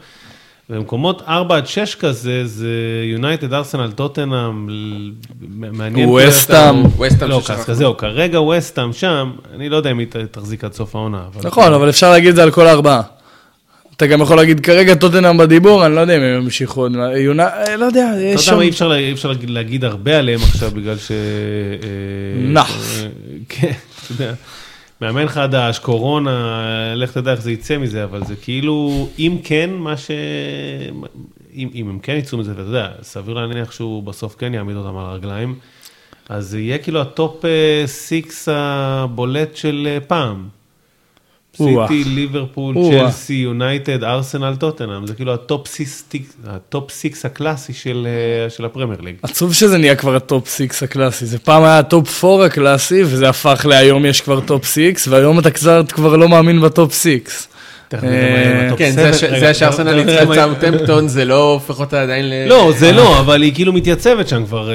במקומות 0.71 1.23
4 1.29 1.57
עד 1.57 1.67
6 1.67 1.95
כזה, 1.95 2.47
זה 2.47 2.69
יונייטד, 3.13 3.53
ארסנל, 3.53 3.91
טוטנאם, 3.93 4.69
מעניין. 5.49 6.09
ווסטהאם. 6.09 6.85
ווסטהאם 6.97 7.31
לא, 7.31 7.41
ששכחנו. 7.41 7.61
אז 7.61 7.65
כזהו, 7.67 7.97
כרגע 7.97 8.41
ווסטהאם 8.41 8.93
שם, 8.93 9.31
אני 9.55 9.69
לא 9.69 9.77
יודע 9.77 9.91
אם 9.91 9.99
היא 9.99 10.07
תחזיק 10.31 10.65
עד 10.65 10.73
סוף 10.73 10.95
העונה. 10.97 11.23
אבל- 11.35 11.47
נכון, 11.47 11.73
אבל 11.73 11.89
אפשר 11.89 12.11
להגיד 12.11 12.29
את 12.29 12.37
זה 12.37 12.43
על 12.43 12.51
כל 12.51 12.67
הארבעה. 12.67 13.01
אתה 13.97 14.07
גם 14.07 14.21
יכול 14.21 14.37
להגיד 14.37 14.61
כרגע 14.61 14.95
טוטנאם 14.95 15.39
בדיבור, 15.39 15.87
אני 15.87 15.95
לא 15.95 16.01
יודע 16.01 16.17
אם 16.17 16.23
הם 16.23 16.43
ימשיכו 16.43 16.81
עוד, 16.81 16.93
יונה, 17.17 17.47
אה, 17.49 17.77
לא 17.77 17.85
יודע, 17.85 18.11
אתה 18.11 18.21
יש 18.21 18.31
יודע 18.31 18.57
שם... 18.57 18.61
אי 18.61 18.69
אפשר, 18.69 18.93
אי 18.95 19.13
אפשר 19.13 19.33
להגיד, 19.47 19.85
הרבה 19.85 20.19
עליהם 20.19 20.41
עכשיו 20.43 20.71
בגלל 20.71 20.99
ש... 20.99 21.11
אה, 21.11 21.17
נח. 22.43 22.77
אה, 24.11 24.17
אתה 24.17 24.25
יודע. 24.25 24.35
מאמן 25.01 25.29
חדש, 25.29 25.79
קורונה, 25.79 26.95
לך 26.95 27.13
תדע 27.13 27.33
איך 27.33 27.41
זה 27.41 27.53
יצא 27.53 27.79
מזה, 27.79 28.05
אבל 28.05 28.25
זה 28.25 28.37
כאילו, 28.37 29.09
אם 29.19 29.39
כן, 29.45 29.71
מה 29.71 29.97
ש... 29.97 30.11
אם, 31.55 31.69
אם 31.75 31.89
הם 31.89 31.99
כן 31.99 32.17
יצאו 32.17 32.39
מזה, 32.39 32.51
ואתה 32.51 32.61
יודע, 32.63 32.89
סביר 33.03 33.35
להניח 33.35 33.73
שהוא 33.73 34.03
בסוף 34.03 34.37
כן 34.39 34.55
יעמיד 34.55 34.77
אותם 34.77 34.97
על 34.97 35.07
הרגליים, 35.07 35.55
אז 36.29 36.47
זה 36.47 36.61
יהיה 36.61 36.79
כאילו 36.79 37.01
ה 37.01 37.12
top 37.12 37.45
אה, 37.45 37.83
six 37.87 38.49
הבולט 38.53 39.57
של 39.57 39.89
אה, 39.91 40.01
פעם. 40.01 40.49
סיטי, 41.57 42.05
ליברפול. 42.05 42.75
צ'לסי, 42.91 43.35
יונייטד, 43.35 44.05
ארסנל, 44.05 44.57
טוטנאם, 44.57 45.07
זה 45.07 45.15
כאילו 45.15 45.35
ה 45.35 45.43
top 45.43 45.67
six, 45.69 46.37
ה 46.47 46.58
top 46.58 46.91
six 46.91 47.25
הקלאסי 47.25 47.73
של, 47.73 48.07
אה, 48.11 48.51
של 48.51 48.65
הפרמייר 48.65 49.01
ליג. 49.01 49.17
עצוב 49.23 49.53
שזה 49.53 49.79
נהיה 49.79 49.97
כבר 49.97 50.17
ה 50.17 50.25
top 50.25 50.49
6 50.49 50.83
הקלאסי, 50.83 51.27
זה 51.27 51.39
פעם 51.39 51.63
היה 51.63 51.79
ה 51.79 51.90
top 51.90 52.25
4 52.25 52.45
הקלאסי, 52.45 53.03
וזה 53.03 53.29
הפך 53.29 53.67
להיום 53.69 54.07
יש 54.07 54.21
כבר 54.21 54.41
top 54.41 54.65
6, 54.75 55.09
והיום 55.09 55.39
אתה 55.39 55.51
כבר 55.93 56.17
לא 56.17 56.29
מאמין 56.29 56.61
ב 56.61 56.69
top 56.69 56.95
6. 57.03 57.09
כן. 58.77 58.91
זה 59.41 59.55
שארסנל 59.55 59.71
תכף 59.93 59.95
נראה 59.95 60.05
ניצחה 60.05 60.23
את 60.23 60.29
מה 60.29 60.35
יהיה- 60.37 60.47
סאוטהמפטון, 60.47 61.09
זה 61.09 61.25
לא 61.25 61.53
הופך 61.53 61.81
אותה 61.81 62.03
עדיין 62.03 62.29
ל... 62.29 62.33
לא, 62.49 62.73
זה 62.77 62.93
לא, 62.93 63.21
אבל 63.21 63.43
היא 63.43 63.55
כאילו 63.55 63.73
מתייצבת 63.73 64.29
שם 64.29 64.45
כבר 64.47 64.71
אה, 64.71 64.75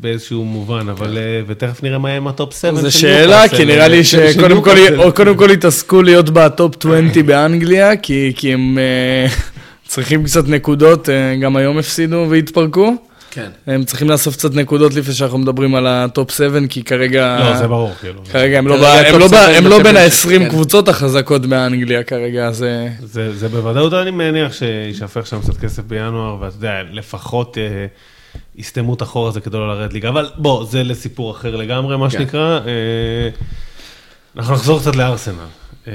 באיזשהו 0.00 0.44
מובן, 0.44 0.88
אבל 0.88 1.18
אה, 1.18 1.22
ותכף 1.46 1.82
נראה 1.82 1.98
מה 1.98 2.08
יהיה 2.08 2.16
עם 2.16 2.28
ה 2.28 2.34
top 2.34 2.54
7 2.60 2.74
זו 2.80 2.90
שאלה, 2.98 3.48
כי 3.48 3.64
נראה 3.64 3.88
לי 3.88 4.04
שקודם 4.10 5.36
כל, 5.36 5.50
יתעסקו 5.50 6.02
להיות 6.02 6.30
ב 6.30 6.41
top 6.41 6.74
20 6.80 7.10
באנגליה, 7.26 7.96
כי 7.96 8.32
כי 8.36 8.52
הם 8.52 8.78
אה, 8.78 9.26
צריכים 9.88 10.24
קצת 10.24 10.48
נקודות, 10.48 11.08
אה, 11.08 11.36
גם 11.40 11.56
היום 11.56 11.78
הפסידו 11.78 12.26
והתפרקו. 12.30 12.94
כן. 13.30 13.50
הם 13.66 13.84
צריכים 13.84 14.10
לאסוף 14.10 14.36
קצת 14.36 14.54
נקודות 14.54 14.94
לפני 14.94 15.14
שאנחנו 15.14 15.38
מדברים 15.38 15.74
על 15.74 15.86
ה 15.86 15.97
top 15.97 16.30
7, 16.30 16.58
כי 16.68 16.82
כרגע... 16.82 17.38
לא, 17.38 17.56
זה 17.56 17.68
ברור, 17.68 17.92
כאילו. 18.00 18.24
כרגע 18.24 18.58
הם 18.58 18.68
לא, 18.68 18.76
ב- 18.76 18.80
כרגע 18.80 19.08
הם 19.08 19.20
לא, 19.20 19.26
הם 19.56 19.66
לא 19.66 19.82
בין 19.82 19.94
בצ'מפיונשיפ, 19.94 20.30
ה-20 20.30 20.38
כן. 20.38 20.48
קבוצות 20.48 20.88
החזקות 20.88 21.46
באנגליה 21.46 22.02
כרגע, 22.02 22.46
אז... 22.46 22.62
אה, 22.62 22.88
זה, 23.02 23.36
זה 23.36 23.48
בוודאות, 23.48 23.92
אני 23.92 24.10
מניח 24.10 24.52
שישפך 24.52 25.26
שם 25.26 25.40
קצת 25.40 25.56
כסף 25.56 25.82
בינואר, 25.82 26.36
ואתה 26.40 26.56
יודע, 26.56 26.82
לפחות 26.92 27.58
אה, 27.58 27.86
יסתמו 28.56 28.94
את 28.94 29.02
החור 29.02 29.28
הזה 29.28 29.40
כדי 29.40 29.56
לא 29.56 29.68
לרדת 29.68 29.92
ליגה, 29.92 30.08
אבל 30.08 30.30
בוא, 30.36 30.64
זה 30.64 30.82
לסיפור 30.82 31.30
אחר 31.30 31.56
לגמרי, 31.56 31.96
מה 31.96 32.10
כן. 32.10 32.18
שנקרא. 32.18 32.60
אה, 32.66 33.28
אנחנו 34.36 34.54
נחזור 34.54 34.80
קצת 34.80 34.96
לארסנל. 34.96 35.34
אה, 35.88 35.92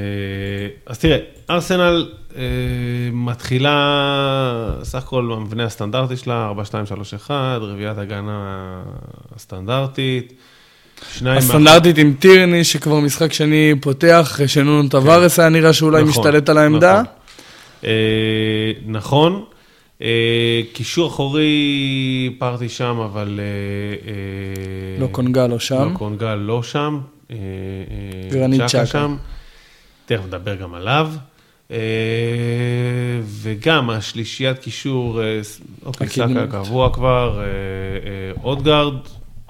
אז 0.88 1.00
תראה, 1.00 1.18
ארסנל 1.50 2.08
מתחילה, 3.14 4.74
סך 4.84 5.04
הכל 5.04 5.30
במבנה 5.36 5.64
הסטנדרטי 5.64 6.18
שלה, 6.18 6.46
4, 6.46 6.66
2, 6.66 6.86
3, 6.86 7.14
1, 7.14 7.34
רביעיית 7.62 7.98
הגנה 7.98 8.82
הסטנדרטית. 9.36 10.34
הסטנדרטית 11.26 11.98
עם 11.98 12.14
טירני, 12.20 12.64
שכבר 12.64 13.00
משחק 13.00 13.34
שני 13.34 13.74
פותח, 13.82 14.20
אחרי 14.22 14.48
שנונו 14.48 14.90
טווארס 14.90 15.40
היה 15.40 15.50
נראה 15.50 15.74
שאולי 15.74 16.04
נכון, 16.04 16.10
משתלט 16.10 16.50
על 16.50 16.58
העמדה. 16.58 16.94
נכון. 16.94 17.06
אה, 17.86 18.72
נכון. 18.86 19.44
אה, 20.02 20.62
קישור 20.74 21.08
אחורי, 21.08 22.36
פרטי 22.40 22.70
שם, 22.70 22.98
אבל... 22.98 23.40
אה, 23.40 24.12
אה, 24.12 25.02
לא 25.02 25.08
קונגה 25.12 25.48
לא 25.48 25.60
שם. 25.60 25.90
לא 25.94 25.98
קונגל 25.98 26.36
לא 26.36 26.64
שם. 26.64 27.00
אה, 27.32 27.36
אה, 27.36 28.30
גרנית 28.30 28.62
צ'קה. 28.66 29.08
תכף 30.06 30.26
נדבר 30.28 30.56
גם 30.56 30.74
עליו. 30.74 31.10
אה, 31.72 31.78
וגם 33.24 33.90
השלישיית 33.90 34.60
קישור, 34.60 35.22
אה, 35.22 35.40
אוקיי. 35.86 36.08
סאקה 36.08 36.48
קבוע 36.48 36.94
כבר, 36.94 37.40
אה, 37.40 38.44
אודגרד, 38.44 38.94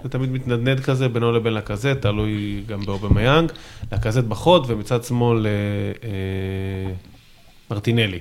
זה 0.03 0.09
תמיד 0.09 0.31
מתנדנד 0.31 0.79
כזה 0.79 1.07
בינו 1.07 1.31
לבין 1.31 1.53
לקזט, 1.53 1.97
תלוי 2.01 2.63
גם 2.67 2.85
באובמיאנג, 2.85 3.51
לקזט 3.91 4.23
בחוד, 4.23 4.65
ומצד 4.67 5.03
שמאל 5.03 5.45
מרטינלי. 7.71 8.19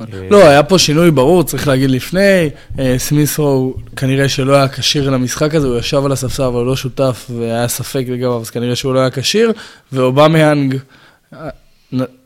אה, 0.00 0.06
לא, 0.30 0.48
היה 0.48 0.62
פה 0.62 0.78
שינוי 0.78 1.10
ברור, 1.10 1.42
צריך 1.42 1.68
להגיד 1.68 1.90
לפני. 1.90 2.50
סמיסרו 2.96 3.74
כנראה 3.96 4.28
שלא 4.28 4.54
היה 4.54 4.68
כשיר 4.68 5.10
למשחק 5.10 5.54
הזה, 5.54 5.66
הוא 5.66 5.78
ישב 5.78 6.04
על 6.04 6.12
הספסל 6.12 6.42
אבל 6.42 6.64
לא 6.64 6.76
שותף, 6.76 7.30
והיה 7.38 7.68
ספק 7.68 8.04
לגביו, 8.08 8.40
אז 8.40 8.50
כנראה 8.50 8.76
שהוא 8.76 8.94
לא 8.94 9.00
היה 9.00 9.10
כשיר. 9.10 9.52
ואובמיאנג 9.92 10.76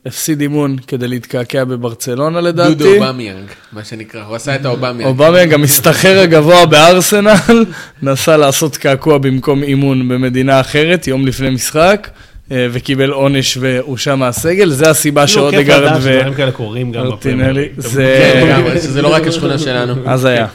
הפסיד 0.06 0.40
אימון 0.40 0.76
כדי 0.86 1.08
להתקעקע 1.08 1.64
בברצלונה 1.64 2.40
לדעתי. 2.40 2.74
דודו 2.74 2.94
אובמיאנג, 3.04 3.44
מה 3.72 3.84
שנקרא, 3.84 4.22
הוא 4.24 4.36
עשה 4.36 4.54
את 4.54 4.64
האובמיאנג. 4.64 5.04
אובמיאנג, 5.06 5.54
המשתכר 5.54 6.18
הגבוה 6.20 6.66
בארסנל, 6.66 7.34
נסע 8.02 8.36
לעשות 8.36 8.76
קעקוע 8.76 9.18
במקום 9.18 9.62
אימון 9.62 10.08
במדינה 10.08 10.60
אחרת, 10.60 11.06
יום 11.06 11.26
לפני 11.26 11.50
משחק, 11.50 12.08
אה, 12.52 12.66
וקיבל 12.72 13.10
עונש 13.10 13.56
והושע 13.60 14.14
מהסגל. 14.14 14.70
זה 14.70 14.90
הסיבה 14.90 15.22
כיף 15.22 15.30
שאודגרד 15.34 15.82
לדעת 15.82 15.98
ו... 16.00 16.02
שדברים 16.02 16.34
כאלה 16.34 16.52
קורים 16.52 16.92
גם 16.92 17.06
ליג. 17.52 17.68
זה- 17.76 18.32
כן, 18.44 19.02
לא 19.02 19.08
רק 19.08 19.26
השכונה 19.26 19.58
שלנו. 19.58 19.94
אז 20.06 20.24
היה, 20.24 20.46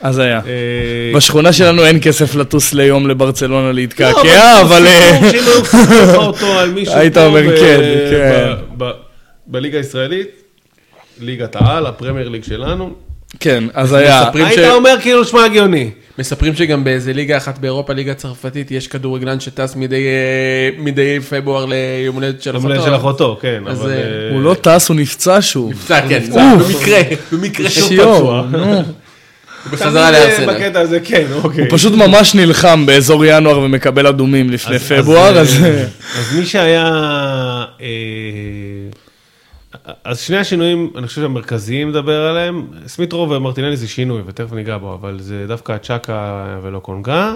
אז 0.00 0.18
היה. 0.18 0.36
אה, 0.46 1.12
בשכונה 1.16 1.52
שלנו 1.52 1.84
אין 1.84 1.98
כסף 2.02 2.34
לטוס 2.34 2.72
ליום 2.74 3.06
לברצלונה 3.06 3.66
לא, 3.66 3.74
להתקעקע, 3.74 4.60
אבל... 4.62 4.86
אה, 4.86 5.20
היית 6.94 7.16
אומר, 7.18 7.40
ב- 7.40 7.56
כן, 7.60 7.80
כן. 8.10 8.52
ב- 8.78 8.84
ב- 8.84 8.90
בליגה 9.46 9.78
הישראלית, 9.78 10.28
ליגת 11.20 11.56
העל, 11.56 11.86
הפרמייר 11.86 12.28
ליג 12.28 12.44
שלנו, 12.44 12.90
כן, 13.40 13.64
אז 13.74 13.92
היה. 13.92 14.30
היית 14.34 14.54
ש- 14.58 14.58
אומר 14.58 14.94
כאילו 15.02 15.24
שמע 15.24 15.44
הגיוני. 15.44 15.90
מספרים 16.18 16.54
שגם 16.54 16.84
באיזה 16.84 17.12
ליגה 17.12 17.36
אחת 17.36 17.58
באירופה, 17.58 17.92
ליגה 17.92 18.14
צרפתית, 18.14 18.70
יש 18.70 18.88
כדורגלן 18.88 19.40
שטס 19.40 19.76
מדי, 19.76 20.06
אה, 20.06 20.70
מדי 20.78 21.18
פברואר 21.30 21.64
ליום 21.64 22.14
הולדת 22.14 22.42
של 22.42 22.54
יום 22.54 22.62
הולדת 22.62 22.82
של 22.82 22.96
אחותו, 22.96 23.38
כן, 23.40 23.62
אז, 23.66 23.80
אבל... 23.82 23.90
הוא 24.32 24.42
לא 24.42 24.54
טס, 24.60 24.88
הוא 24.88 24.96
נפצע 24.96 25.38
שוב. 25.40 25.70
נפצע, 25.70 26.00
כן. 26.08 26.22
במקרה, 26.58 27.00
במקרה 27.32 27.70
שהוא 27.70 27.88
פצוע. 27.88 28.44
בחזרה 29.72 29.90
תמיד, 29.90 29.96
אה, 29.96 30.10
לארסנל. 30.10 30.54
בקטע 30.54 30.80
הזה, 30.80 31.00
כן, 31.00 31.26
אוקיי. 31.42 31.60
הוא 31.60 31.68
פשוט 31.70 31.92
ממש 31.92 32.34
נלחם 32.34 32.86
באזור 32.86 33.24
ינואר 33.24 33.58
ומקבל 33.58 34.06
אדומים 34.06 34.50
לפני 34.50 34.78
פברואר, 34.78 35.38
אז... 35.38 35.64
אה, 35.64 35.84
אז 36.18 36.34
מי 36.38 36.46
שהיה... 36.46 36.84
אה, 37.80 37.86
אז 40.04 40.20
שני 40.20 40.36
השינויים, 40.36 40.90
אני 40.96 41.06
חושב 41.06 41.24
המרכזיים 41.24 41.88
לדבר 41.90 42.20
עליהם, 42.20 42.66
סמית' 42.86 43.17
רו 43.17 43.30
ומרטינלי 43.30 43.76
זה 43.76 43.88
שינוי, 43.88 44.22
ותכף 44.26 44.52
ניגע 44.52 44.78
בו, 44.78 44.94
אבל 44.94 45.16
זה 45.20 45.44
דווקא 45.48 45.76
צ'אקה 45.78 46.44
ולוקונגה, 46.62 47.34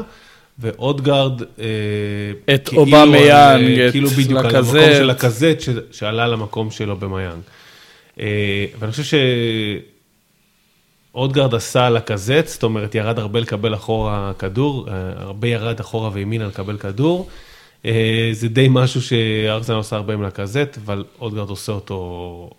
ואודגרד... 0.58 1.42
אה, 1.42 2.54
את 2.54 2.68
כאילו 2.68 2.82
אובמיאנג, 2.82 3.14
אה, 3.14 3.86
את 3.86 3.92
כאילו 3.92 4.08
בדיוק 4.08 4.44
על 4.44 4.56
המקום 4.56 4.76
לקזט. 4.76 4.96
של 4.96 5.10
לקזט 5.10 5.56
שעלה 5.92 6.26
למקום 6.26 6.70
של 6.70 6.96
אובמיאנג. 6.96 7.40
אה, 8.20 8.26
ואני 8.78 8.92
חושב 8.92 9.02
שאודגרד 11.12 11.54
עשה 11.54 11.90
לקזט, 11.90 12.46
זאת 12.46 12.62
אומרת 12.62 12.94
ירד 12.94 13.18
הרבה 13.18 13.40
לקבל 13.40 13.74
אחורה 13.74 14.32
כדור, 14.38 14.88
אה, 14.88 14.94
הרבה 15.16 15.48
ירד 15.48 15.80
אחורה 15.80 16.10
וימינה 16.12 16.46
לקבל 16.46 16.76
כדור. 16.76 17.28
אה, 17.86 18.30
זה 18.32 18.48
די 18.48 18.66
משהו 18.70 19.02
שארסנל 19.02 19.76
עושה 19.76 19.96
הרבה 19.96 20.14
עם 20.14 20.22
לקזט, 20.22 20.78
אבל 20.84 21.04
אודגרד 21.20 21.48
עושה 21.48 21.72
אותו 21.72 22.50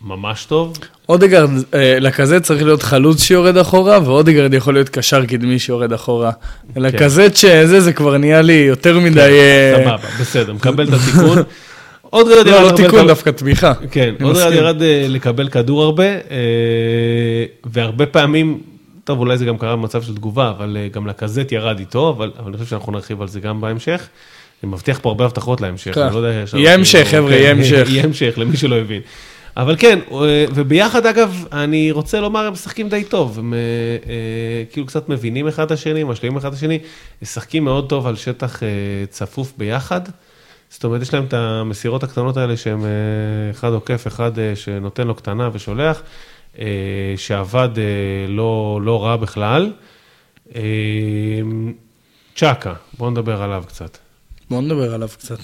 ממש 0.00 0.44
טוב. 0.44 0.78
אודגרד, 1.08 1.50
אה, 1.74 1.98
לקזט 2.00 2.42
צריך 2.42 2.62
להיות 2.62 2.82
חלוץ 2.82 3.22
שיורד 3.22 3.56
אחורה, 3.56 3.98
ואודגרד 4.04 4.54
יכול 4.54 4.74
להיות 4.74 4.88
קשר 4.88 5.26
קדמי 5.26 5.58
שיורד 5.58 5.92
אחורה. 5.92 6.30
לקזט 6.76 7.36
שזה, 7.36 7.80
זה 7.80 7.92
כבר 7.92 8.18
נהיה 8.18 8.42
לי 8.42 8.52
יותר 8.52 8.98
מדי... 8.98 9.20
אה, 9.20 9.74
סבבה, 9.76 10.08
בסדר, 10.20 10.52
מקבל 10.52 10.88
את 10.88 10.92
התיקון. 10.92 11.38
אודגרד 12.12 12.46
לא, 12.46 12.50
ירד 12.50 12.62
לא 12.62 12.68
הרבה 12.68 12.76
תיקון, 12.76 13.06
דווקא 13.06 13.30
תמיכה. 13.30 13.72
כן, 13.90 14.14
אודגרד 14.22 14.32
מסכים. 14.32 14.52
ירד 14.52 14.82
אה, 14.82 15.06
לקבל 15.08 15.48
כדור 15.48 15.82
הרבה, 15.82 16.04
אה, 16.04 17.44
והרבה 17.64 18.06
פעמים, 18.06 18.60
טוב, 19.04 19.18
אולי 19.18 19.38
זה 19.38 19.44
גם 19.44 19.58
קרה 19.58 19.76
במצב 19.76 20.02
של 20.02 20.14
תגובה, 20.14 20.50
אבל 20.50 20.76
אה, 20.80 20.88
גם 20.88 21.06
לקזט 21.06 21.52
ירד 21.52 21.78
איתו, 21.78 22.10
אבל 22.10 22.30
אני 22.46 22.56
חושב 22.56 22.70
שאנחנו 22.70 22.92
נרחיב 22.92 23.22
על 23.22 23.28
זה 23.28 23.40
גם 23.40 23.60
בהמשך. 23.60 24.08
אני 24.62 24.72
מבטיח 24.72 24.98
פה 25.02 25.08
הרבה 25.08 25.24
הבטחות 25.24 25.60
להמשך, 25.60 25.94
כן. 25.94 26.00
אני 26.00 26.14
לא 26.14 26.18
יודע... 26.18 26.44
יהיה 26.54 26.74
המשך, 26.74 27.08
כאילו, 27.10 27.26
חבר'ה, 27.26 27.32
כן, 27.32 27.38
יהיה 27.38 27.50
המשך. 27.50 27.86
יהיה 27.90 28.04
המשך, 28.04 28.34
למי 28.36 28.56
שלא 28.56 28.76
הבין. 28.76 29.00
אבל 29.56 29.76
כן, 29.78 29.98
וביחד 30.54 31.06
אגב, 31.06 31.44
אני 31.52 31.90
רוצה 31.90 32.20
לומר, 32.20 32.46
הם 32.46 32.52
משחקים 32.52 32.88
די 32.88 33.04
טוב, 33.04 33.38
הם 33.38 33.54
כאילו 34.72 34.86
קצת 34.86 35.08
מבינים 35.08 35.48
אחד 35.48 35.64
את 35.64 35.70
השני, 35.70 36.04
משלימים 36.04 36.38
אחד 36.38 36.48
את 36.48 36.54
השני, 36.54 36.78
משחקים 37.22 37.64
מאוד 37.64 37.88
טוב 37.88 38.06
על 38.06 38.16
שטח 38.16 38.62
צפוף 39.10 39.52
ביחד. 39.58 40.00
זאת 40.70 40.84
אומרת, 40.84 41.02
יש 41.02 41.14
להם 41.14 41.24
את 41.24 41.34
המסירות 41.34 42.02
הקטנות 42.02 42.36
האלה 42.36 42.56
שהם 42.56 42.84
אה, 42.84 43.50
אחד 43.50 43.72
עוקף, 43.72 44.06
אחד 44.06 44.38
אה, 44.38 44.56
שנותן 44.56 45.06
לו 45.06 45.14
קטנה 45.14 45.50
ושולח, 45.52 46.02
אה, 46.58 47.14
שעבד 47.16 47.68
לא, 48.28 48.80
לא 48.82 49.04
רע 49.04 49.16
בכלל. 49.16 49.72
צ'אקה, 52.36 52.74
בואו 52.98 53.10
נדבר 53.10 53.42
עליו 53.42 53.64
קצת. 53.68 53.98
בואו 54.50 54.60
נדבר 54.60 54.94
עליו 54.94 55.08
קצת. 55.08 55.38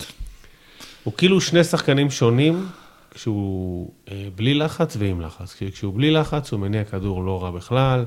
הוא 1.04 1.14
כאילו 1.16 1.40
שני 1.40 1.64
שחקנים 1.64 2.10
שונים, 2.10 2.66
כשהוא 3.10 3.90
בלי 4.34 4.54
לחץ 4.54 4.96
ועם 4.98 5.20
לחץ. 5.20 5.56
כשהוא 5.72 5.94
בלי 5.94 6.10
לחץ, 6.10 6.52
הוא 6.52 6.60
מניע 6.60 6.84
כדור 6.84 7.24
לא 7.24 7.42
רע 7.42 7.50
בכלל, 7.50 8.04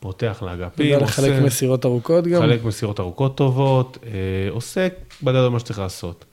פותח 0.00 0.42
לאגפים, 0.46 0.86
יודע 0.86 1.04
לחלק 1.04 1.42
מסירות 1.42 1.84
ארוכות 1.84 2.26
גם. 2.26 2.42
מחלק 2.42 2.64
מסירות 2.64 3.00
ארוכות 3.00 3.36
טובות, 3.36 3.98
עושה 4.50 4.88
בגדול 5.22 5.48
מה 5.48 5.60
שצריך 5.60 5.78
לעשות. 5.78 6.24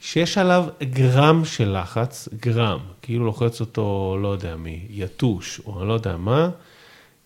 שיש 0.00 0.38
עליו 0.38 0.64
גרם 0.82 1.44
של 1.44 1.78
לחץ, 1.78 2.28
גרם, 2.40 2.78
כאילו 3.02 3.24
לוחץ 3.24 3.60
אותו, 3.60 4.16
לא 4.22 4.28
יודע 4.28 4.56
מי, 4.56 4.80
יתוש, 4.90 5.60
או 5.66 5.80
אני 5.80 5.88
לא 5.88 5.92
יודע 5.92 6.16
מה, 6.16 6.48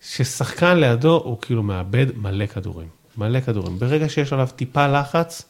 ששחקן 0.01 0.77
לידו 0.77 1.21
הוא 1.23 1.37
כאילו 1.41 1.63
מאבד 1.63 2.05
מלא 2.17 2.45
כדורים. 2.45 2.87
מלא 3.17 3.39
כדורים. 3.39 3.79
ברגע 3.79 4.09
שיש 4.09 4.33
עליו 4.33 4.47
טיפה 4.55 4.87
לחץ, 4.87 5.45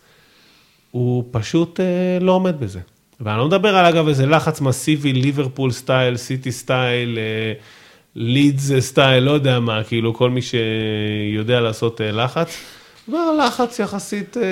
הוא 0.92 1.24
פשוט 1.32 1.80
אה, 1.80 2.18
לא 2.22 2.32
עומד 2.32 2.60
בזה. 2.60 2.80
ואני 3.20 3.38
לא 3.38 3.48
מדבר 3.48 3.76
על 3.76 3.86
אגב 3.86 4.08
איזה 4.08 4.26
לחץ 4.26 4.62
מסיבי, 4.62 5.14
ליברפול 5.14 5.72
סטייל, 5.72 6.18
סיטי 6.18 6.52
סטייל, 6.52 7.18
אה, 7.18 7.54
לידס 8.16 8.72
סטייל, 8.80 9.24
לא 9.24 9.32
יודע 9.32 9.60
מה, 9.60 9.84
כאילו 9.84 10.14
כל 10.14 10.30
מי 10.30 10.42
שיודע 10.42 11.60
לעשות 11.60 12.02
אה, 12.02 12.12
לחץ. 12.12 12.58
מדבר 13.08 13.32
לחץ 13.32 13.80
יחסית... 13.80 14.38
אה, 14.38 14.44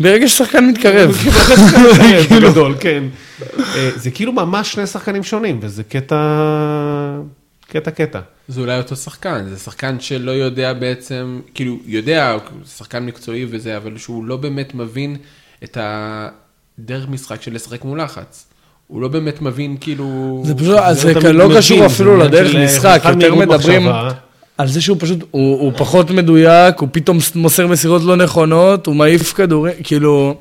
ברגע 0.00 0.28
ששחקן 0.28 0.68
מתקרב. 0.68 1.16
בגדול, 2.30 2.74
כן. 2.80 3.04
אה, 3.58 3.90
זה 3.96 4.10
כאילו 4.10 4.32
ממש 4.32 4.72
שני 4.72 4.86
שחקנים 4.86 5.22
שונים, 5.22 5.58
וזה 5.62 5.82
קטע... 5.82 6.16
קטע 7.68 7.90
קטע. 7.90 8.20
זה 8.48 8.60
אולי 8.60 8.78
אותו 8.78 8.96
שחקן, 8.96 9.44
זה 9.48 9.58
שחקן 9.58 10.00
שלא 10.00 10.30
יודע 10.30 10.72
בעצם, 10.72 11.40
כאילו, 11.54 11.78
יודע, 11.86 12.36
שחקן 12.76 13.06
מקצועי 13.06 13.46
וזה, 13.50 13.76
אבל 13.76 13.98
שהוא 13.98 14.24
לא 14.24 14.36
באמת 14.36 14.74
מבין 14.74 15.16
את 15.64 15.78
הדרך 15.80 17.08
משחק 17.08 17.42
של 17.42 17.54
לשחק 17.54 17.84
מול 17.84 18.02
לחץ. 18.02 18.46
הוא 18.86 19.02
לא 19.02 19.08
באמת 19.08 19.42
מבין, 19.42 19.76
כאילו... 19.80 20.42
זה 20.46 20.54
פשוט, 20.54 20.78
אז 20.78 21.00
זה 21.00 21.14
לא 21.14 21.48
לא 21.48 21.58
קשור 21.58 21.86
אפילו 21.86 22.16
לדרך 22.16 22.54
אה, 22.54 22.64
משחק, 22.64 23.02
יותר 23.08 23.34
מדברים. 23.34 23.82
על 24.58 24.68
זה 24.68 24.80
שהוא 24.80 24.96
פשוט, 25.00 25.18
הוא 25.30 25.60
הוא 25.60 25.72
פחות 25.76 26.10
מדויק, 26.10 26.78
הוא 26.78 26.88
פתאום 26.92 27.18
מוסר 27.34 27.66
מסירות 27.66 28.02
לא 28.02 28.16
נכונות, 28.16 28.86
הוא 28.86 28.96
מעיף 28.96 29.32
כדורים, 29.32 29.74
כאילו, 29.84 30.36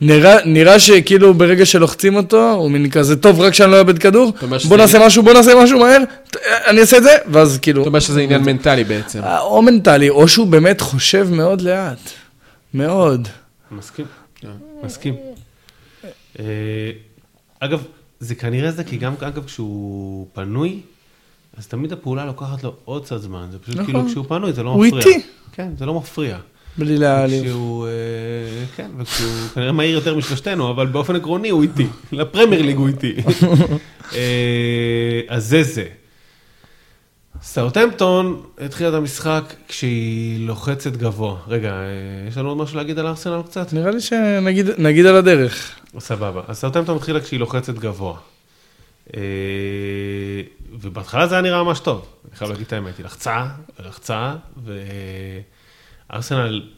נראה 0.00 0.36
נראה 0.44 0.78
שכאילו 0.78 1.34
ברגע 1.34 1.66
שלוחצים 1.66 2.16
אותו, 2.16 2.52
הוא 2.52 2.70
מין 2.70 2.90
כזה, 2.90 3.16
טוב, 3.16 3.40
רק 3.40 3.54
שאני 3.54 3.70
לא 3.70 3.78
אאבד 3.78 3.98
כדור, 3.98 4.32
אומר 4.42 4.58
בוא 4.68 4.76
נעשה 4.76 5.06
משהו, 5.06 5.22
בוא 5.22 5.32
נעשה 5.32 5.52
משהו 5.62 5.78
מהר, 5.78 6.02
אני 6.66 6.80
אעשה 6.80 6.96
את 6.96 7.02
זה, 7.02 7.16
ואז 7.30 7.58
כאילו, 7.62 7.80
זאת 7.80 7.86
אומרת 7.86 8.02
שזה 8.02 8.20
עניין 8.20 8.42
מנטלי 8.42 8.84
בעצם. 8.84 9.20
או 9.40 9.62
מנטלי, 9.62 10.10
או 10.10 10.28
שהוא 10.28 10.46
באמת 10.46 10.80
חושב 10.80 11.28
מאוד 11.30 11.60
לאט, 11.60 12.10
מאוד. 12.74 13.28
מסכים, 13.70 14.04
מסכים. 14.84 15.14
אה, 16.38 16.44
אגב, 17.60 17.82
זה 18.20 18.34
כנראה 18.34 18.70
זה 18.70 18.84
כי 18.84 18.96
גם, 18.96 19.14
אגב, 19.20 19.44
כשהוא 19.44 20.26
פנוי, 20.32 20.80
אז 21.56 21.66
תמיד 21.66 21.92
הפעולה 21.92 22.24
לוקחת 22.24 22.64
לו 22.64 22.74
עוד 22.84 23.04
קצת 23.04 23.16
זמן. 23.16 23.46
זה 23.50 23.58
פשוט 23.58 23.74
נכון. 23.74 23.84
כאילו 23.86 24.06
כשהוא 24.08 24.24
פנוי, 24.28 24.52
זה 24.52 24.62
לא 24.62 24.70
הוא 24.70 24.86
מפריע. 24.86 25.06
איטי. 25.06 25.26
כן, 25.52 25.72
זה 25.78 25.86
לא 25.86 25.94
מפריע. 25.94 26.38
בלי 26.78 26.96
להעליב. 26.96 27.44
כשהוא, 27.44 27.86
אה, 27.86 27.90
כן, 28.76 28.90
וכשהוא 28.98 29.30
כנראה 29.54 29.72
מהיר 29.72 29.94
יותר 29.94 30.16
משלושתנו, 30.16 30.70
אבל 30.70 30.86
באופן 30.86 31.16
עקרוני 31.16 31.48
הוא 31.48 31.62
איטי. 31.62 31.86
לפרמייר 32.12 32.62
ליג 32.62 32.76
הוא 32.76 32.88
איטי. 32.88 33.14
אה, 34.14 35.20
אז 35.28 35.46
זה 35.46 35.62
זה. 35.62 35.84
סאוטהמפטון 37.42 38.42
התחילה 38.58 38.88
את 38.88 38.94
המשחק 38.94 39.54
כשהיא 39.68 40.46
לוחצת 40.46 40.96
גבוה. 40.96 41.36
רגע, 41.48 41.72
אה, 41.72 42.28
יש 42.28 42.36
לנו 42.36 42.48
עוד 42.48 42.58
משהו 42.58 42.76
להגיד 42.76 42.98
על 42.98 43.06
ארסנל 43.06 43.42
קצת? 43.42 43.72
נראה 43.72 43.90
לי 43.90 44.00
שנגיד 44.00 44.66
נגיד 44.78 45.06
על 45.06 45.16
הדרך. 45.16 45.76
סבבה. 45.98 46.40
אז 46.48 46.56
סאוטהמפטון 46.56 46.96
התחילה 46.96 47.20
כשהיא 47.20 47.40
לוחצת 47.40 47.74
גבוה. 47.74 48.31
אה, 49.16 49.20
ובהתחלה 50.72 51.26
זה 51.26 51.34
היה 51.34 51.42
נראה 51.42 51.62
ממש 51.62 51.80
טוב, 51.80 52.06
אני 52.28 52.36
חייב 52.36 52.50
להגיד 52.50 52.66
את 52.66 52.72
האמת, 52.72 52.98
היא 52.98 53.04
לחצה, 53.04 53.46
לחצה, 53.78 54.34
וארסנל 56.10 56.70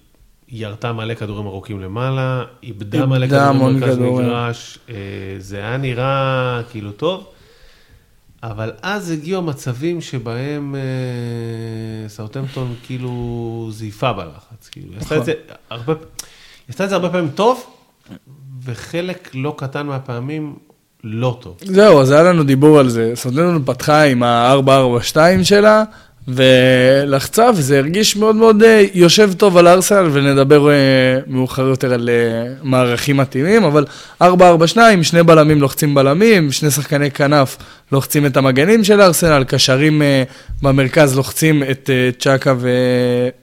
ירתה 0.48 0.92
מלא 0.92 1.14
כדורים 1.14 1.46
ארוכים 1.46 1.80
למעלה, 1.80 2.44
איבדה 2.62 3.06
מלא 3.06 3.26
כדורים 3.26 3.58
במרכז. 3.58 3.98
מגרש, 3.98 4.78
אה, 4.88 4.94
זה 5.38 5.58
היה 5.58 5.76
נראה 5.76 6.60
כאילו 6.70 6.92
טוב, 6.92 7.26
אבל 8.42 8.72
אז 8.82 9.10
הגיעו 9.10 9.38
המצבים 9.38 10.00
שבהם 10.00 10.74
אה, 10.74 12.08
סאוטהמפטון 12.08 12.74
כאילו 12.86 13.68
זייפה 13.72 14.12
בלחץ, 14.12 14.68
כאילו, 14.68 14.92
היא 14.92 14.98
עשתה 14.98 15.14
את 15.16 15.20
נכון. 15.20 15.24
זה 15.24 15.34
הרבה, 15.70 15.92
היא 15.92 16.02
עשתה 16.68 16.84
את 16.84 16.88
זה 16.88 16.94
הרבה 16.94 17.10
פעמים 17.10 17.30
טוב, 17.30 17.76
וחלק 18.62 19.30
לא 19.34 19.54
קטן 19.58 19.86
מהפעמים 19.86 20.56
לא 21.04 21.38
טוב. 21.40 21.56
זהו, 21.64 22.00
אז 22.00 22.10
היה 22.10 22.22
לנו 22.22 22.44
דיבור 22.44 22.78
על 22.78 22.88
זה. 22.88 23.12
סודנו 23.14 23.66
פתחה 23.66 24.02
עם 24.02 24.22
ה-442 24.22 25.16
שלה, 25.42 25.84
ולחצה, 26.28 27.50
וזה 27.56 27.78
הרגיש 27.78 28.16
מאוד 28.16 28.36
מאוד 28.36 28.62
אה, 28.62 28.84
יושב 28.94 29.32
טוב 29.36 29.56
על 29.56 29.68
ארסנל, 29.68 30.08
ונדבר 30.12 30.70
אה, 30.70 30.74
מאוחר 31.26 31.62
יותר 31.62 31.94
על 31.94 32.08
אה, 32.08 32.52
מערכים 32.62 33.16
מתאימים, 33.16 33.64
אבל 33.64 33.84
442, 34.22 35.02
שני 35.02 35.22
בלמים 35.22 35.60
לוחצים 35.60 35.94
בלמים, 35.94 36.52
שני 36.52 36.70
שחקני 36.70 37.10
כנף 37.10 37.56
לוחצים 37.92 38.26
את 38.26 38.36
המגנים 38.36 38.84
של 38.84 39.00
ארסנל, 39.00 39.44
קשרים 39.44 40.02
במרכז 40.62 41.16
לוחצים 41.16 41.62
את 41.62 41.90
צ'אקה 42.18 42.54
ו... 42.58 42.68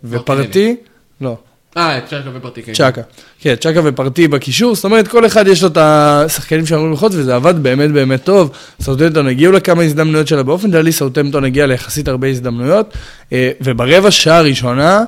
ופרטי. 0.03 0.75
לא. 1.21 1.37
אה, 1.77 1.97
את 1.97 2.05
צ'רקה 2.09 2.29
ופרטי, 2.33 2.61
כן. 2.63 2.73
צ'אקה. 2.73 3.01
כן, 3.39 3.55
צ'אקה 3.55 3.79
ופרטי 3.83 4.27
בקישור, 4.27 4.75
זאת 4.75 4.85
אומרת, 4.85 5.07
כל 5.07 5.25
אחד 5.25 5.47
יש 5.47 5.63
לו 5.63 5.67
את 5.67 5.77
השחקנים 5.77 6.65
שאמורים 6.65 6.91
ללחוץ, 6.91 7.13
וזה 7.15 7.35
עבד 7.35 7.63
באמת 7.63 7.91
באמת 7.91 8.23
טוב. 8.23 8.51
סאוטמפטון 8.81 9.27
הגיעו 9.27 9.51
לכמה 9.51 9.83
הזדמנויות 9.83 10.27
שלה, 10.27 10.43
באופן 10.43 10.71
כללי 10.71 10.91
סאוטמפטון 10.91 11.45
הגיע 11.45 11.65
ליחסית 11.65 12.07
הרבה 12.07 12.27
הזדמנויות, 12.27 12.93
אה, 13.33 13.51
וברבע 13.61 14.11
שעה 14.11 14.37
הראשונה, 14.37 15.03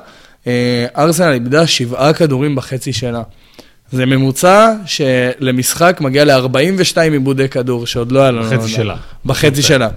אה, 0.46 0.86
ארסנל 0.96 1.32
איבדה 1.32 1.66
שבעה 1.66 2.12
כדורים 2.12 2.54
בחצי 2.54 2.92
שלה. 2.92 3.22
זה 3.92 4.06
ממוצע 4.06 4.72
שלמשחק 4.86 5.98
מגיע 6.00 6.24
ל-42 6.24 7.00
עיבודי 7.12 7.48
כדור, 7.48 7.86
שעוד 7.86 8.12
לא 8.12 8.20
היה 8.20 8.30
לנו. 8.30 8.50
בחצי. 8.50 8.68
שלה. 8.68 8.96
בחצי 9.24 9.62
שלה. 9.62 9.88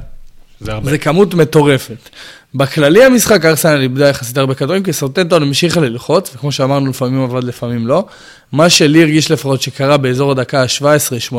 זה 0.59 0.73
הרבה. 0.73 0.89
זה 0.89 0.97
כמות 0.97 1.33
מטורפת. 1.33 2.09
בכללי 2.55 3.03
המשחק 3.03 3.45
ארסנל 3.45 3.81
איבדה 3.81 4.09
יחסית 4.09 4.37
הרבה 4.37 4.53
כדורים, 4.53 4.83
כי 4.83 4.93
סאוטנטון 4.93 5.43
המשיכה 5.43 5.79
ללחוץ, 5.79 6.31
וכמו 6.35 6.51
שאמרנו, 6.51 6.89
לפעמים 6.89 7.23
עבד, 7.23 7.43
לפעמים 7.43 7.87
לא. 7.87 8.05
מה 8.51 8.69
שלי 8.69 9.01
הרגיש 9.01 9.31
לפחות 9.31 9.61
שקרה 9.61 9.97
באזור 9.97 10.31
הדקה 10.31 10.61
ה-17-18, 10.61 11.35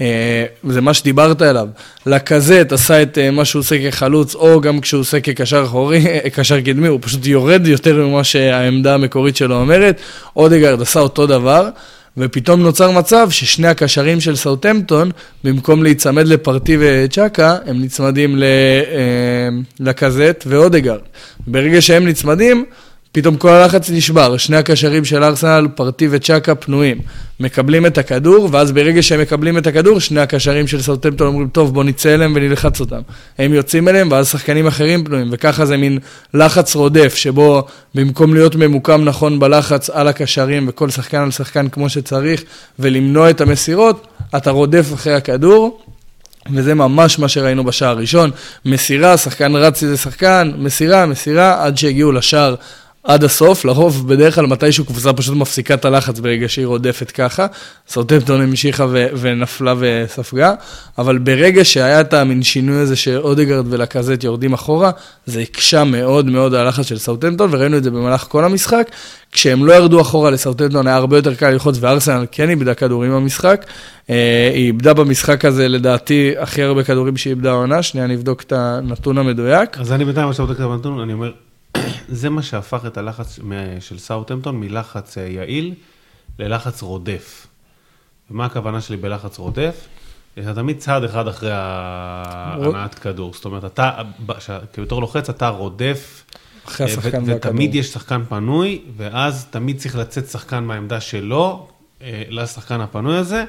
אה, 0.00 0.44
זה 0.68 0.80
מה 0.80 0.94
שדיברת 0.94 1.42
עליו. 1.42 1.68
לקזט 2.06 2.72
עשה 2.72 3.02
את 3.02 3.18
אה, 3.18 3.30
מה 3.30 3.44
שהוא 3.44 3.60
עושה 3.60 3.90
כחלוץ, 3.90 4.34
או 4.34 4.60
גם 4.60 4.80
כשהוא 4.80 5.00
עושה 5.00 5.20
כקשר 5.20 5.64
אחורי, 5.64 6.06
אה, 6.06 6.30
קשר 6.30 6.60
קדמי, 6.60 6.88
הוא 6.88 6.98
פשוט 7.02 7.26
יורד 7.26 7.66
יותר 7.66 8.06
ממה 8.06 8.24
שהעמדה 8.24 8.94
המקורית 8.94 9.36
שלו 9.36 9.60
אומרת. 9.60 10.00
אודגרד 10.36 10.82
עשה 10.82 11.00
אותו 11.00 11.26
דבר. 11.26 11.68
ופתאום 12.18 12.62
נוצר 12.62 12.90
מצב 12.90 13.30
ששני 13.30 13.68
הקשרים 13.68 14.20
של 14.20 14.36
סאוטמפטון, 14.36 15.10
במקום 15.44 15.82
להיצמד 15.82 16.26
לפרטי 16.26 16.76
וצ'קה, 16.80 17.56
הם 17.66 17.82
נצמדים 17.82 18.42
אה, 18.42 19.48
לקזט 19.80 20.44
ואודגרד. 20.46 21.00
ברגע 21.46 21.80
שהם 21.80 22.06
נצמדים, 22.06 22.64
פתאום 23.12 23.36
כל 23.36 23.48
הלחץ 23.48 23.90
נשבר, 23.90 24.36
שני 24.36 24.56
הקשרים 24.56 25.04
של 25.04 25.22
ארסנל, 25.22 25.68
פרטי 25.74 26.08
וצ'קה 26.10 26.54
פנויים. 26.54 26.98
מקבלים 27.40 27.86
את 27.86 27.98
הכדור, 27.98 28.48
ואז 28.52 28.72
ברגע 28.72 29.02
שהם 29.02 29.20
מקבלים 29.20 29.58
את 29.58 29.66
הכדור, 29.66 30.00
שני 30.00 30.20
הקשרים 30.20 30.66
של 30.66 30.82
סאוטמפטון 30.82 31.26
אומרים, 31.26 31.48
טוב, 31.48 31.74
בוא 31.74 31.84
נצא 31.84 32.14
אליהם 32.14 32.32
ונלחץ 32.36 32.80
אותם. 32.80 33.00
הם 33.38 33.54
יוצאים 33.54 33.88
אליהם, 33.88 34.08
ואז 34.10 34.28
שחקנים 34.28 34.66
אחרים 34.66 35.04
פנויים, 35.04 35.28
וככה 35.32 35.66
זה 35.66 35.76
מין 35.76 35.98
לחץ 36.34 36.74
רודף, 36.74 37.14
שבו 37.14 37.64
במקום 37.94 38.34
להיות 38.34 38.56
ממוקם 38.56 39.04
נכון 39.04 39.40
בלחץ 39.40 39.90
על 39.90 40.08
הקשרים, 40.08 40.68
וכל 40.68 40.90
שחקן 40.90 41.18
על 41.18 41.30
שחקן 41.30 41.68
כמו 41.68 41.88
שצריך, 41.88 42.42
ולמנוע 42.78 43.30
את 43.30 43.40
המסירות, 43.40 44.06
אתה 44.36 44.50
רודף 44.50 44.94
אחרי 44.94 45.14
הכדור. 45.14 45.80
וזה 46.52 46.74
ממש 46.74 47.18
מה 47.18 47.28
שראינו 47.28 47.64
בשער 47.64 47.88
הראשון, 47.88 48.30
מסירה, 48.64 49.16
שחקן 49.16 49.56
רץ 49.56 49.82
איזה 49.82 49.96
שחקן, 49.96 50.52
מסירה, 50.58 51.06
מסירה, 51.06 51.64
עד 51.64 51.78
שהגיעו 51.78 52.12
לשער 52.12 52.54
עד 53.08 53.24
הסוף, 53.24 53.64
לרוב 53.64 54.08
בדרך 54.08 54.34
כלל 54.34 54.46
מתישהו 54.46 54.84
קבוצה 54.84 55.12
פשוט 55.12 55.36
מפסיקה 55.36 55.74
את 55.74 55.84
הלחץ 55.84 56.20
ברגע 56.20 56.48
שהיא 56.48 56.66
רודפת 56.66 57.10
ככה. 57.10 57.46
סאוטמפטון 57.88 58.40
המשיכה 58.40 58.86
ו- 58.90 59.06
ונפלה 59.20 59.74
וספגה, 59.78 60.54
אבל 60.98 61.18
ברגע 61.18 61.64
שהיה 61.64 62.00
את 62.00 62.14
המין 62.14 62.42
שינוי 62.42 62.76
הזה 62.76 62.96
שאודגרד 62.96 63.64
ולקזט 63.68 64.24
יורדים 64.24 64.52
אחורה, 64.52 64.90
זה 65.26 65.40
הקשה 65.40 65.84
מאוד 65.84 66.26
מאוד 66.26 66.54
הלחץ 66.54 66.86
של 66.86 66.98
סאוטמפטון, 66.98 67.50
וראינו 67.52 67.76
את 67.76 67.84
זה 67.84 67.90
במהלך 67.90 68.26
כל 68.28 68.44
המשחק. 68.44 68.90
כשהם 69.32 69.64
לא 69.66 69.72
ירדו 69.72 70.00
אחורה 70.00 70.30
לסאוטמפטון 70.30 70.86
היה 70.86 70.96
הרבה 70.96 71.16
יותר 71.16 71.34
קל 71.34 71.50
ללחוץ, 71.50 71.76
וארסנל 71.80 72.26
כן 72.30 72.50
איבדה 72.50 72.74
כדורים 72.74 73.12
במשחק. 73.12 73.64
אה, 74.10 74.50
היא 74.54 74.66
איבדה 74.66 74.94
במשחק 74.94 75.44
הזה 75.44 75.68
לדעתי 75.68 76.32
הכי 76.38 76.62
הרבה 76.62 76.84
כדורים 76.84 77.16
שהיא 77.16 77.30
איבדה 77.30 77.50
העונה, 77.50 77.82
שנייה 77.82 78.06
נבדוק 78.06 78.42
את 78.42 78.52
הנתון 78.52 79.18
המדויק. 79.18 79.78
אז 79.78 79.92
אני 79.92 80.04
בינתיים 80.04 80.28
עכשיו 80.28 80.46
בודק 80.46 80.60
את 80.60 80.64
הנתון, 80.64 81.00
אני 81.00 81.12
אומר, 81.12 81.30
זה 82.08 82.30
מה 82.30 82.42
שהפך 82.42 82.80
את 82.86 82.96
הלחץ 82.96 83.38
של 83.80 83.98
סאוטהמפטון 83.98 84.60
מלחץ 84.60 85.18
אה, 85.18 85.22
יעיל 85.26 85.74
ללחץ 86.38 86.82
רודף. 86.82 87.46
ומה 88.30 88.44
הכוונה 88.46 88.80
שלי 88.80 88.96
בלחץ 88.96 89.38
רודף? 89.38 89.86
אתה 90.38 90.54
תמיד 90.54 90.78
צעד 90.78 91.04
אחד 91.04 91.28
אחרי 91.28 91.50
ההנעת 91.52 92.94
כדור. 92.94 93.32
זאת 93.34 93.44
אומרת, 93.44 93.64
אתה, 93.64 93.92
ב- 94.26 94.38
ש- 94.40 94.50
בתור 94.78 95.00
לוחץ, 95.00 95.28
אתה 95.30 95.48
רודף, 95.48 96.24
אחרי 96.66 96.86
אה, 96.86 96.92
השחקן 96.92 97.22
ו- 97.22 97.26
והכדור. 97.26 97.52
ותמיד 97.52 97.74
יש 97.74 97.92
שחקן 97.92 98.24
פנוי, 98.28 98.82
ואז 98.96 99.46
תמיד 99.50 99.78
צריך 99.78 99.96
לצאת 99.96 100.28
שחקן 100.28 100.64
מהעמדה 100.64 101.00
שלו 101.00 101.68
אה, 102.02 102.22
לשחקן 102.28 102.80
הפנוי 102.80 103.16
הזה. 103.16 103.44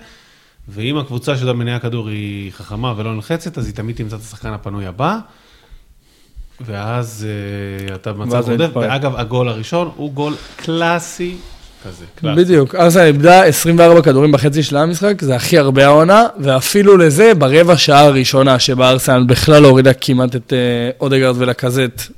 ואם 0.67 0.97
הקבוצה 0.97 1.37
של 1.37 1.51
מניע 1.53 1.75
הכדור 1.75 2.09
היא 2.09 2.51
חכמה 2.51 2.93
ולא 2.97 3.15
נלחצת, 3.15 3.57
אז 3.57 3.65
היא 3.65 3.75
תמיד 3.75 3.95
תמצא 3.95 4.15
את 4.15 4.21
השחקן 4.21 4.53
הפנוי 4.53 4.85
הבא. 4.85 5.19
ואז 6.65 7.27
אה, 7.89 7.95
אתה 7.95 8.13
במצב 8.13 8.49
רודף. 8.49 8.69
ואגב, 8.75 9.15
הגול 9.15 9.49
הראשון 9.49 9.91
הוא 9.95 10.11
גול 10.11 10.33
קלאסי 10.55 11.35
כזה, 11.85 12.05
קלאסי. 12.15 12.41
בדיוק, 12.41 12.75
ארסנל 12.75 13.01
איבדה 13.01 13.45
24 13.45 14.01
כדורים 14.01 14.31
בחצי 14.31 14.63
של 14.63 14.77
המשחק, 14.77 15.21
זה 15.21 15.35
הכי 15.35 15.57
הרבה 15.57 15.85
העונה, 15.85 16.27
ואפילו 16.39 16.97
לזה 16.97 17.33
ברבע 17.33 17.77
שעה 17.77 18.01
הראשונה 18.05 18.59
שבה 18.59 18.89
ארסנל 18.89 19.23
בכלל 19.23 19.65
הורידה 19.65 19.93
כמעט 19.93 20.35
את 20.35 20.53
אה, 20.53 20.89
אודגרד 20.99 21.35
ולקזט 21.37 22.11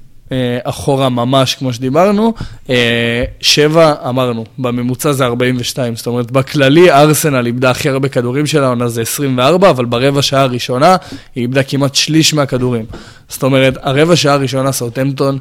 אחורה 0.63 1.09
ממש, 1.09 1.55
כמו 1.55 1.73
שדיברנו, 1.73 2.33
אה, 2.69 3.23
שבע 3.41 3.93
אמרנו, 4.09 4.45
בממוצע 4.57 5.11
זה 5.11 5.25
42, 5.25 5.95
זאת 5.95 6.07
אומרת 6.07 6.31
בכללי 6.31 6.91
ארסנל 6.91 7.45
איבדה 7.45 7.71
הכי 7.71 7.89
הרבה 7.89 8.09
כדורים 8.09 8.47
של 8.47 8.63
העונה 8.63 8.87
זה 8.87 9.01
24, 9.01 9.69
אבל 9.69 9.85
ברבע 9.85 10.21
שעה 10.21 10.41
הראשונה 10.41 10.95
היא 11.35 11.41
איבדה 11.41 11.63
כמעט 11.63 11.95
שליש 11.95 12.33
מהכדורים. 12.33 12.85
זאת 13.29 13.43
אומרת, 13.43 13.77
הרבע 13.81 14.15
שעה 14.15 14.33
הראשונה 14.33 14.71
סאוטמפטון 14.71 15.37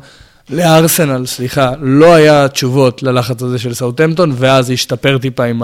לארסנל, 0.50 1.26
סליחה, 1.26 1.72
לא 1.80 2.14
היה 2.14 2.48
תשובות 2.48 3.02
ללחץ 3.02 3.42
הזה 3.42 3.58
של 3.58 3.74
סאוטמפטון, 3.74 4.32
ואז 4.36 4.70
השתפר 4.70 5.18
טיפה 5.18 5.44
עם 5.44 5.62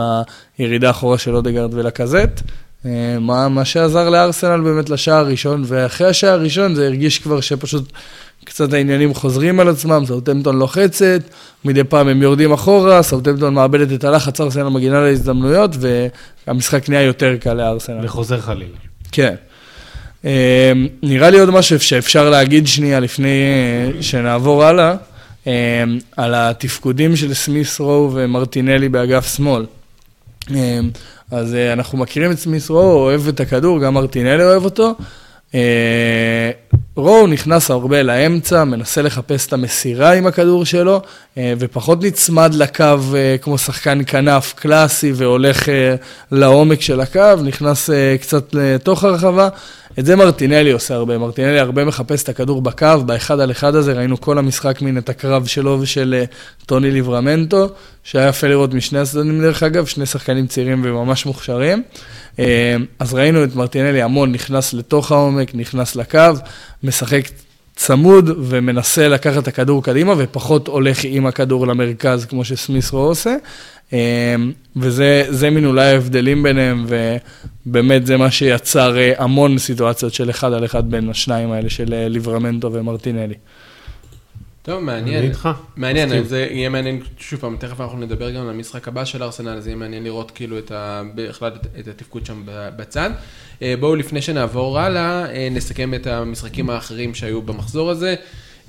הירידה 0.59 0.91
אחורה 0.91 1.19
של 1.19 1.37
אודגרד 1.37 1.75
ולקזט. 1.75 2.43
אה, 2.87 3.19
מה, 3.21 3.49
מה 3.49 3.65
שעזר 3.65 4.11
לארסנל 4.11 4.61
באמת 4.61 4.91
לשער 4.91 5.19
הראשון, 5.19 5.63
ואחרי 5.67 6.09
השער 6.09 6.33
הראשון 6.33 6.75
זה 6.75 6.87
הרגיש 6.87 7.19
כבר 7.19 7.41
שפשוט 7.41 7.93
קצת 8.47 8.73
העניינים 8.73 9.15
חוזרים 9.15 9.61
על 9.61 9.69
עצמם, 9.69 10.05
סאוטמפטון 10.07 10.59
לוחצת, 10.59 11.21
מדי 11.65 11.85
פעם 11.85 12.09
הם 12.09 12.23
יורדים 12.23 12.53
אחורה, 12.53 13.03
סאוטמפטון 13.03 13.55
מאבדת 13.55 13.93
את 13.93 14.05
הלחץ, 14.05 14.41
ארסנל 14.41 14.69
מגיעה 14.69 15.01
להזדמנויות, 15.01 15.71
והמשחק 16.47 16.89
נהיה 16.89 17.03
יותר 17.03 17.37
קל 17.41 17.55
לארסנל. 17.55 18.05
וחוזר 18.05 18.41
חלילה. 18.41 18.77
כן. 19.13 19.35
אה, 20.25 20.73
נראה 21.03 21.31
לי 21.31 21.41
עוד 21.41 21.51
משהו 21.51 21.81
שאפשר 21.81 22.31
להגיד 22.31 22.67
שנייה 22.67 23.01
לפני 23.01 23.29
אה, 23.29 24.03
שנעבור 24.03 24.65
הלאה, 24.65 24.95
אה, 25.47 25.85
על 26.17 26.35
התפקודים 26.35 27.17
של 27.17 27.35
סמית' 27.35 27.81
רו 27.81 28.11
ומרטינלי 28.15 28.89
באגף 28.89 29.37
שמאל. 29.37 29.67
אז 31.31 31.55
אנחנו 31.55 31.99
מכירים 31.99 32.31
את 32.31 32.39
סמית' 32.39 32.71
רו, 32.71 32.93
אוהב 32.93 33.29
את 33.29 33.41
הכדור, 33.41 33.81
גם 33.81 33.95
מרטינלי 33.95 34.45
אוהב 34.45 34.65
אותו. 34.65 34.95
אה, 36.99 37.03
רו 37.03 37.27
נכנס 37.27 37.71
הרבה 37.71 38.03
לאמצע, 38.03 38.65
מנסה 38.65 39.03
לחפש 39.03 39.47
את 39.47 39.53
המסירה 39.53 40.13
עם 40.13 40.27
הכדור 40.27 40.65
שלו, 40.65 41.01
אה, 41.39 41.55
ופחות 41.59 42.05
נצמד 42.05 42.55
לקו 42.55 42.85
אה, 43.15 43.37
כמו 43.43 43.59
שחקן 43.59 43.99
כנף 44.07 44.55
קלאסי 44.57 45.13
והולך 45.13 45.69
אה, 45.69 45.95
לעומק 46.33 46.81
של 46.81 47.01
הקו, 47.01 47.37
נכנס 47.45 47.91
קצת 48.21 48.55
לתוך 48.55 49.05
הרחבה. 49.05 49.49
את 49.99 50.07
זה 50.07 50.17
מרטינלי 50.17 50.71
עושה 50.71 50.95
הרבה, 50.95 51.19
מרטינלי 51.19 51.59
הרבה 51.59 51.85
מחפש 51.85 52.23
את 52.23 52.29
הכדור 52.29 52.63
בקו, 52.63 53.03
באחד 53.07 53.41
על 53.41 53.51
אחד 53.51 53.75
הזה 53.75 53.93
ראינו 53.93 54.21
כל 54.21 54.39
המשחק 54.39 54.83
מן 54.83 54.99
את 54.99 55.09
הקרב 55.09 55.47
שלו 55.47 55.79
ושל 55.81 56.15
אה, 56.19 56.25
טוני 56.67 56.91
ליברמנטו, 56.91 57.69
שהיה 58.05 58.29
יפה 58.29 58.47
לראות 58.47 58.75
משני 58.75 58.99
הצדדים 58.99 59.41
דרך 59.41 59.63
אגב, 59.63 59.87
שני 59.87 60.07
שחקנים 60.07 60.47
צעירים 60.47 60.83
וממש 60.85 61.27
מוכשרים. 61.27 61.83
אה, 62.39 62.77
אז 62.99 63.15
ראינו 63.15 63.45
את 63.45 63.55
מרטינלי 63.55 64.03
המון 64.03 64.33
נכנס 64.33 64.75
לתוך 64.75 65.13
העומק, 65.13 65.55
נכנס 65.55 65.97
לקו, 65.97 66.33
משחק 66.83 67.29
צמוד 67.77 68.31
ומנסה 68.39 69.09
לקחת 69.09 69.43
את 69.43 69.49
הכדור 69.49 69.83
קדימה 69.83 70.15
ופחות 70.19 70.69
הולך 70.69 70.99
עם 71.05 71.27
הכדור 71.27 71.67
למרכז 71.67 72.25
כמו 72.25 72.45
שסמיסרו 72.45 72.99
עושה. 72.99 73.37
אה, 73.93 74.35
וזה 74.77 75.27
זה 75.29 75.51
מין 75.51 75.65
אולי 75.67 75.87
ההבדלים 75.87 76.43
ביניהם, 76.43 76.87
ובאמת 77.67 78.07
זה 78.07 78.17
מה 78.17 78.31
שיצר 78.31 78.97
אה, 78.99 79.13
המון 79.19 79.59
סיטואציות 79.59 80.15
של 80.15 80.31
אחד 80.31 80.53
על 80.53 80.65
אחד 80.65 80.91
בין 80.91 81.09
השניים 81.11 81.53
האלה 81.53 81.71
של 81.71 81.95
אה, 81.95 82.09
ליברמנטו 82.09 82.73
ומרטינלי. 82.73 83.35
טוב, 84.63 84.77
אני 84.77 84.85
מעניין. 84.87 85.25
איתך. 85.25 85.49
מעניין, 85.77 86.09
מסכים. 86.09 86.25
זה 86.25 86.47
יהיה 86.51 86.69
מעניין, 86.69 87.01
שוב 87.19 87.41
פעם, 87.41 87.57
תכף 87.59 87.81
אנחנו 87.81 87.99
נדבר 87.99 88.31
גם 88.31 88.43
על 88.43 88.51
המשחק 88.51 88.89
הבא 88.89 89.05
של 89.05 89.23
ארסנל, 89.23 89.49
אז 89.51 89.67
יהיה 89.67 89.77
מעניין 89.77 90.05
לראות 90.05 90.31
כאילו 90.31 90.59
את 90.59 90.71
ה... 90.73 91.03
בכלל 91.15 91.53
את- 91.81 91.89
התפקוד 91.89 92.27
שם 92.27 92.43
בצד. 92.47 93.11
אה, 93.63 93.75
בואו 93.81 93.97
לפני 93.97 94.23
שנעבור 94.23 94.79
הלאה, 94.79 95.27
אה, 95.31 95.49
נסכם 95.51 95.95
את 95.95 96.07
המשחקים 96.07 96.71
האחרים 96.71 97.15
שהיו 97.15 97.43
במחזור 97.43 97.91
הזה. 97.91 98.15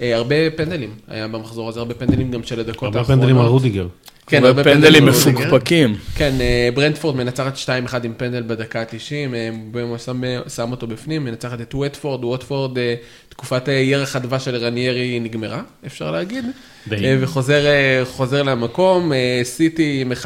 אה, 0.02 0.16
הרבה 0.16 0.36
פנדלים 0.56 0.90
היה 1.08 1.28
במחזור 1.28 1.70
הזה, 1.70 1.80
הרבה 1.80 1.94
פנדלים 1.94 2.32
גם 2.32 2.44
של 2.44 2.60
הדקות 2.60 2.84
הרבה 2.84 3.00
האחרונות. 3.00 3.20
פנדלים 3.22 3.38
על 3.42 3.48
רודיגר. 3.48 3.88
כן, 4.28 4.44
הרבה 4.46 4.64
פנדלים. 4.64 5.06
מפוקפקים. 5.06 5.96
כן, 6.16 6.34
אה, 6.42 6.70
ברנטפורד 6.74 7.16
מנצחת 7.16 7.58
2-1 7.58 7.70
עם 8.04 8.14
פנדל 8.18 8.44
בדקה 8.48 8.82
ה-90, 8.82 9.74
הוא 9.82 9.98
שם, 9.98 10.22
שם 10.56 10.72
אותו 10.72 10.88
בפנים, 10.88 11.24
מנצחת 11.24 11.62
את 11.62 11.76
ווטפורד, 11.76 12.24
ווטפורד, 12.24 12.78
אה, 12.78 12.96
תקופת 13.30 13.70
אה, 13.70 13.74
ירח 13.74 14.16
הדבש 14.16 14.46
של 14.46 14.56
רניירי 14.56 15.20
נגמרה, 15.20 15.62
אפשר 15.86 16.12
להגיד, 16.12 16.46
די. 16.88 16.96
אה, 16.96 17.18
וחוזר 17.20 17.66
אה, 17.66 18.02
חוזר 18.06 18.44
למקום, 18.44 19.14
אה, 19.14 19.42
סיטי 19.44 20.00
עם 20.02 20.12
1-0 20.12 20.26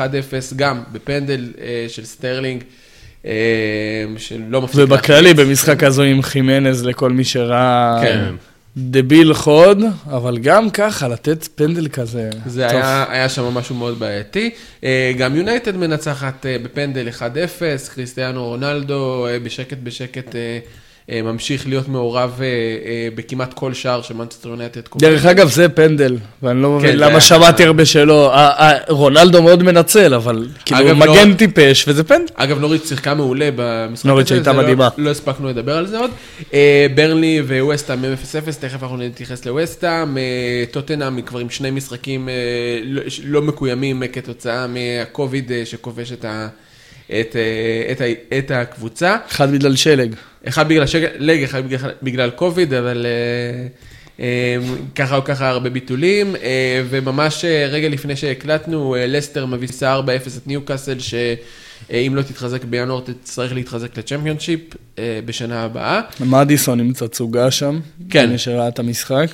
גם 0.56 0.84
בפנדל 0.92 1.54
אה, 1.62 1.86
של 1.88 2.06
סטרלינג, 2.06 2.64
אה, 3.26 3.32
שלא 4.18 4.62
מפסיק 4.62 4.80
ובכללי 4.84 5.34
במשחק 5.34 5.84
הזו 5.84 6.04
עם 6.04 6.22
חימנז 6.22 6.86
לכל 6.86 7.10
מי 7.10 7.24
שראה 7.24 8.00
כן. 8.02 8.34
דביל 8.78 9.34
אחד, 9.34 9.84
אבל 10.06 10.38
גם 10.38 10.70
ככה 10.70 11.08
לתת 11.08 11.48
פנדל 11.56 11.88
כזה. 11.88 12.30
זה 12.46 12.68
טוב. 12.68 12.78
היה, 12.78 13.06
היה 13.10 13.30
שם 13.30 13.44
משהו 13.44 13.76
מאוד 13.76 14.00
בעייתי. 14.00 14.50
אה, 14.84 15.12
גם 15.18 15.36
יונייטד 15.36 15.76
מנצחת 15.78 16.46
אה, 16.46 16.58
בפנדל 16.64 17.08
1-0, 17.08 17.22
קריסטיאנו 17.96 18.46
רונלדו 18.46 19.28
אה, 19.28 19.40
בשקט 19.40 19.78
בשקט 19.84 20.36
ממשיך 21.24 21.68
להיות 21.68 21.88
מעורב 21.88 22.40
אה, 22.42 22.46
אה, 22.46 23.08
בכמעט 23.16 23.54
כל 23.54 23.74
שער 23.74 24.02
של 24.02 24.14
מנצ'סטר 24.14 24.50
יונייטד. 24.50 24.82
דרך 24.96 25.26
אגב, 25.26 25.50
זה 25.50 25.70
פנדל, 25.70 26.18
ואני 26.44 26.62
לא 26.62 26.68
כן, 26.68 26.74
מבין 26.76 26.92
זה 26.98 27.06
למה 27.06 27.22
שמעתי 27.22 27.64
הרבה 27.64 27.86
שלא. 27.86 28.34
רונלדו 28.90 29.44
מאוד 29.44 29.64
מנצל, 29.64 30.14
אבל 30.14 30.48
כאילו 30.66 30.88
לא- 30.88 30.96
מגן 30.96 31.34
טיפש, 31.34 31.86
וזה 31.88 32.04
פנדל. 32.04 32.26
אגב, 32.36 32.60
נוריץ' 32.60 32.90
שיחקה 32.90 33.14
מעולה 33.14 33.50
במשחק 33.56 34.06
נוריץ' 34.06 34.26
הזה, 34.28 34.36
הייתה 34.36 34.52
זה 34.52 34.58
לא- 34.58 34.64
מדהימה. 34.64 34.90
לא 34.98 35.10
הספקנו 35.10 35.48
לדבר 35.50 35.78
על 35.78 35.88
זה 35.88 36.00
עוד. 36.00 36.12
אה, 36.54 36.88
ברנלי 36.96 37.42
וווסטהאם 37.42 38.00
0-0, 38.06 38.06
תכף 38.60 38.84
אנחנו 38.84 38.98
נתייחס 38.98 39.46
לווסטהאם. 39.46 40.18
אה, 40.18 40.24
טוטנאם 40.72 41.16
היא 41.16 41.24
כבר 41.26 41.40
עם 41.40 41.50
שני 41.50 41.72
משחקים 41.72 42.30
אה, 42.30 42.34
לא- 42.84 43.02
לא 43.24 43.42
מקוימים 43.42 44.04
אה, 44.04 44.08
כתוצאה 44.08 44.66
מהקוביד 44.68 45.52
אה, 45.52 45.62
שכובש 45.66 46.12
אה, 46.26 46.48
את 48.38 48.52
הקבוצה. 48.52 49.18
אחד 49.32 49.52
בגלל 49.52 49.76
שלג. 49.76 50.16
אחד 50.48 50.68
בגלל 50.68 50.88
שלג, 50.88 51.44
אחד 51.44 51.64
בגלל, 52.04 52.30
קוביד, 52.30 52.74
אבל 52.74 53.06
אה, 53.06 53.68
אה, 54.20 54.58
ככה 54.96 55.16
או 55.16 55.24
ככה 55.24 55.50
הרבה 55.50 55.70
ביטולים, 55.70 56.36
אה, 56.36 56.84
וממש 56.90 57.46
רגע 57.70 57.90
לפני 57.90 58.16
שהקלטנו, 58.16 58.96
לסטר 59.08 59.46
מביסה 59.46 60.00
4-0 60.00 60.02
את 60.38 60.48
ניוקאסל, 60.48 61.00
שאם 61.00 62.14
לא 62.16 62.22
תתחזק 62.22 62.64
בינואר, 62.64 63.02
תצטרך 63.02 63.54
להתחזק 63.54 63.98
לצ'מפיונשיפ 63.98 64.60
בשנה 65.26 65.64
הבאה. 65.64 66.02
מדיסון 66.20 66.80
עם 66.80 66.94
תצוגה 66.94 67.52
שם. 67.52 67.80
כן. 68.10 68.30
מי 68.30 68.38
שראה 68.38 68.68
את 68.68 68.80
המשחק. 68.80 69.28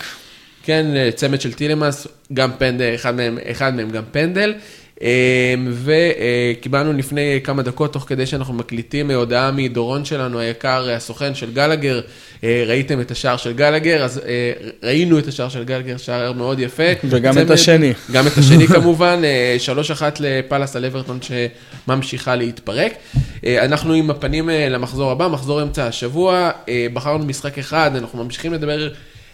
כן, 0.64 0.86
צמד 1.16 1.42
של 1.42 1.54
טילמנס, 1.54 2.08
גם 2.34 2.52
פנדל, 2.58 2.96
אחד 2.96 3.16
מהם, 3.16 3.38
אחד 3.52 3.76
מהם 3.76 3.90
גם 3.90 4.04
פנדל. 4.12 4.54
אה, 5.02 5.56
וקיבלנו 5.84 6.94
לפני 6.94 7.40
כמה 7.44 7.64
דקות, 7.64 7.94
תוך 7.94 8.04
כדי 8.08 8.26
שאנחנו 8.26 8.54
מקליטים, 8.54 9.12
אה, 9.12 9.16
הודעה 9.16 9.52
מדורון 9.52 10.06
שלנו 10.06 10.40
היקר, 10.40 10.86
אה, 10.90 10.96
הסוכן 10.96 11.36
של 11.36 11.52
גלגר. 11.54 12.02
אה, 12.44 12.64
ראיתם 12.68 13.02
את 13.02 13.12
השער 13.12 13.38
של 13.38 13.54
גלגר, 13.54 14.04
אז 14.04 14.22
אה, 14.26 14.52
ראינו 14.84 15.20
את 15.20 15.28
השער 15.28 15.50
של 15.50 15.64
גלגר, 15.64 15.98
שער 15.98 16.32
מאוד 16.34 16.60
יפה. 16.60 16.84
וגם 17.10 17.34
את 17.38 17.38
צמד- 17.38 17.52
השני. 17.52 17.94
גם 18.12 18.28
את 18.28 18.38
השני 18.38 18.68
כמובן, 18.76 19.22
אה, 19.24 19.56
שלוש 19.60 19.92
אחת 19.92 20.20
לפאלאס 20.20 20.76
על 20.76 20.86
אברטון 20.86 21.20
שממשיכה 21.88 22.36
להתפרק. 22.36 22.94
אה, 23.46 23.66
אנחנו 23.66 23.94
עם 23.94 24.10
הפנים 24.10 24.50
אה, 24.50 24.70
למחזור 24.70 25.12
הבא, 25.12 25.28
מחזור 25.28 25.62
אמצע 25.62 25.88
השבוע, 25.88 26.50
אה, 26.70 26.88
בחרנו 26.94 27.26
משחק 27.26 27.58
אחד, 27.58 27.92
אנחנו 27.96 28.24
ממשיכים 28.24 28.54
לדבר 28.54 28.90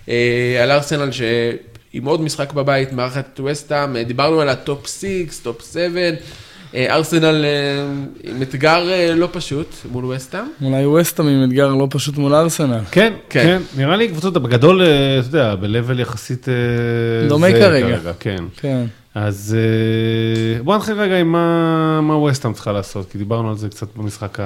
אה, 0.09 0.59
על 0.63 0.71
ארסנל 0.71 1.09
שעם 1.93 2.05
עוד 2.05 2.21
משחק 2.21 2.53
בבית, 2.53 2.93
מארחת 2.93 3.25
את 3.33 3.39
וסטהאם, 3.39 3.95
אה, 3.95 4.03
דיברנו 4.03 4.41
על 4.41 4.49
ה 4.49 4.59
top 4.59 4.87
6, 4.87 5.37
top 5.43 5.61
7, 5.73 6.01
אה, 6.75 6.95
ארסנל 6.95 7.45
אה, 7.45 8.31
עם 8.31 8.41
אתגר 8.41 8.83
לא 9.15 9.29
פשוט 9.31 9.75
מול 9.91 10.05
וסטהאם. 10.05 10.45
אולי 10.61 10.85
ווסטהאם 10.85 11.27
עם 11.27 11.43
אתגר 11.43 11.67
לא 11.73 11.87
פשוט 11.89 12.17
מול 12.17 12.35
ארסנל. 12.35 12.79
כן, 12.91 13.13
כן. 13.29 13.43
כן, 13.43 13.81
נראה 13.81 13.95
לי 13.95 14.07
קבוצות 14.07 14.33
בגדול, 14.33 14.81
אתה 14.83 15.27
יודע, 15.27 15.55
ב-level 15.55 16.01
יחסית... 16.01 16.47
דומה 17.29 17.51
זה 17.51 17.59
כרגע. 17.59 18.13
כן. 18.19 18.43
כן. 18.57 18.85
אז 19.15 19.57
בוא 20.63 20.75
נתחיל 20.77 20.93
רגע 20.93 21.19
עם 21.19 21.31
מה, 21.31 22.01
מה 22.01 22.17
ווסטהאם 22.17 22.53
צריכה 22.53 22.71
לעשות, 22.71 23.11
כי 23.11 23.17
דיברנו 23.17 23.49
על 23.49 23.57
זה 23.57 23.69
קצת 23.69 23.87
במשחק. 23.95 24.37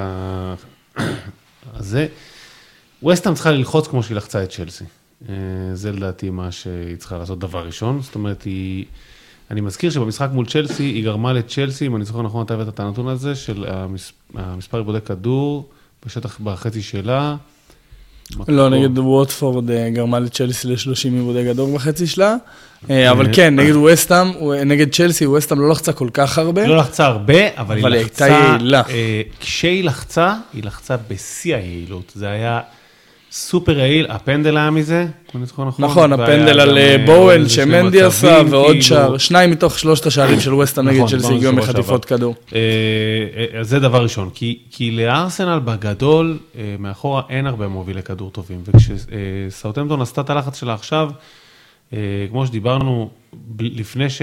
הזה. 1.78 2.06
ווסטהאם 3.02 3.34
צריכה 3.34 3.50
ללחוץ 3.50 3.86
כמו 3.86 4.02
שהיא 4.02 4.16
לחצה 4.16 4.42
את 4.42 4.50
צ'לסי. 4.50 4.84
אה, 5.28 5.34
זה 5.74 5.92
לדעתי 5.92 6.30
מה 6.30 6.52
שהיא 6.52 6.96
צריכה 6.96 7.18
לעשות 7.18 7.38
דבר 7.38 7.66
ראשון, 7.66 8.00
זאת 8.02 8.14
אומרת 8.14 8.42
היא... 8.42 8.84
אני 9.50 9.60
מזכיר 9.60 9.90
שבמשחק 9.90 10.28
מול 10.32 10.46
צ'לסי, 10.46 10.82
היא 10.82 11.04
גרמה 11.04 11.32
לצ'לסי, 11.32 11.86
אם 11.86 11.96
אני 11.96 12.04
זוכר 12.04 12.22
נכון, 12.22 12.46
אתה 12.46 12.54
הבאת 12.54 12.68
את 12.68 12.80
הנתון 12.80 13.08
הזה, 13.08 13.34
של 13.34 13.64
המס... 13.68 14.12
המספר 14.34 14.78
עיבודי 14.78 15.00
כדור 15.00 15.68
בשטח 16.06 16.40
בחצי 16.40 16.82
שלה. 16.82 17.36
לא, 18.48 18.68
נגד 18.70 18.98
ווטפורד 18.98 19.70
אה, 19.70 19.90
גרמה 19.90 20.18
לצ'לסי 20.18 20.68
ל-30 20.68 21.04
עיבודי 21.04 21.44
כדור 21.44 21.74
בחצי 21.74 22.06
שלה. 22.06 22.36
אה, 22.90 23.10
אבל 23.10 23.28
כן, 23.32 23.56
נגד 23.56 23.76
ווסטהאם, 23.76 24.28
נגד 24.66 24.92
צ'לסי, 24.92 25.26
ווסטהאם 25.26 25.60
לא 25.60 25.68
לחצה 25.68 25.92
כל 25.92 26.08
כך 26.12 26.38
הרבה. 26.38 26.66
לא 26.66 26.76
לחצה 26.76 27.06
הרבה, 27.06 27.48
אבל, 27.56 27.78
אבל 27.78 27.92
היא 27.92 28.00
היא 28.00 28.04
לחצה, 28.04 28.24
הייתה 28.24 28.48
יעילה. 28.48 28.82
כשהיא 29.40 29.84
לחצה, 29.84 30.34
היא 30.54 30.64
לחצה 30.64 30.96
בשיא 31.08 31.56
היעילות. 31.56 32.12
זה 32.14 32.28
היה 32.28 32.60
סופר 33.32 33.78
יעיל, 33.78 34.06
הפנדל 34.08 34.56
היה 34.56 34.70
מזה, 34.70 35.06
נכון. 35.34 35.72
נכון, 35.78 36.12
הפנדל 36.12 36.60
על 36.60 36.78
אה, 36.78 36.82
אה, 36.84 36.96
שני 37.48 37.48
שמנדי 37.48 38.02
עשה, 38.02 38.40
ועוד 38.50 38.70
כאילו. 38.70 38.82
שער, 38.82 39.18
שניים 39.18 39.50
מתוך 39.50 39.78
שלושת 39.78 40.06
השערים 40.06 40.40
של 40.40 40.54
ווסטהאם 40.54 40.88
נגד 40.88 40.96
נכון, 40.96 41.08
צ'לסי 41.08 41.22
דיברנו 41.22 41.36
הגיעו 41.36 41.52
שבוע 41.52 41.64
מחטיפות. 41.64 42.04
כדור. 42.04 42.34
אה, 42.54 43.60
אז 43.60 43.68
זה 43.68 43.80
דבר 43.80 44.02
ראשון, 44.02 44.30
כי, 44.34 44.90
לארסנל 44.92 45.60
בגדול, 45.64 46.38
מאחורה 46.78 47.22
אין 47.28 47.46
הרבה 47.46 47.68
מובילי 47.68 48.02
כדור 48.02 48.30
טובים, 48.30 48.62
וכשסאוטמפטון 48.64 50.00
עשתה 50.00 50.20
את 50.20 50.30
הלחץ 50.30 50.60
שלה 50.60 50.74
עכשיו, 50.74 51.10
כמו 52.30 52.46
שדיברנו, 52.46 53.10
לפני 53.58 54.10
ש... 54.10 54.22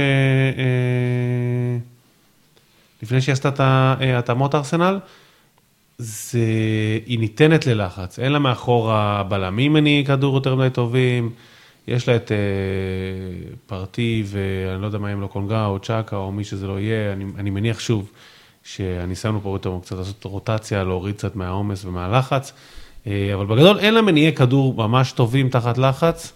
לפני 3.03 3.21
שהיא 3.21 3.33
עשתה 3.33 3.49
את 3.49 3.59
ההתאמות 3.59 4.55
ארסנל, 4.55 4.99
זה, 5.97 6.39
היא 7.05 7.19
ניתנת 7.19 7.67
ללחץ, 7.67 8.19
אין 8.19 8.31
לה 8.31 8.39
מאחורה 8.39 9.23
בלמים 9.23 9.73
מניעי 9.73 10.05
כדור 10.05 10.35
יותר 10.35 10.55
מדי 10.55 10.69
טובים, 10.69 11.29
יש 11.87 12.09
לה 12.09 12.15
את 12.15 12.31
אה, 12.31 12.37
פרטי 13.65 14.23
ואני 14.25 14.81
לא 14.81 14.85
יודע 14.85 14.97
מה 14.97 15.13
אם 15.13 15.21
לא 15.21 15.27
קונגה 15.27 15.65
או 15.65 15.79
צ'אקה 15.79 16.15
או 16.15 16.31
מי 16.31 16.43
שזה 16.43 16.67
לא 16.67 16.79
יהיה, 16.79 17.13
אני, 17.13 17.25
אני 17.37 17.49
מניח 17.49 17.79
שוב 17.79 18.11
שהניסיון 18.63 19.39
פה 19.43 19.49
יותר 19.49 19.77
קצת 19.81 19.97
לעשות 19.97 20.23
רוטציה, 20.23 20.83
להוריד 20.83 21.15
קצת 21.15 21.35
מהעומס 21.35 21.85
ומהלחץ, 21.85 22.53
אה, 23.07 23.33
אבל 23.33 23.45
בגדול 23.45 23.79
אין 23.79 23.93
לה 23.93 24.01
מניעי 24.01 24.33
כדור 24.33 24.73
ממש 24.73 25.11
טובים 25.11 25.49
תחת 25.49 25.77
לחץ. 25.77 26.33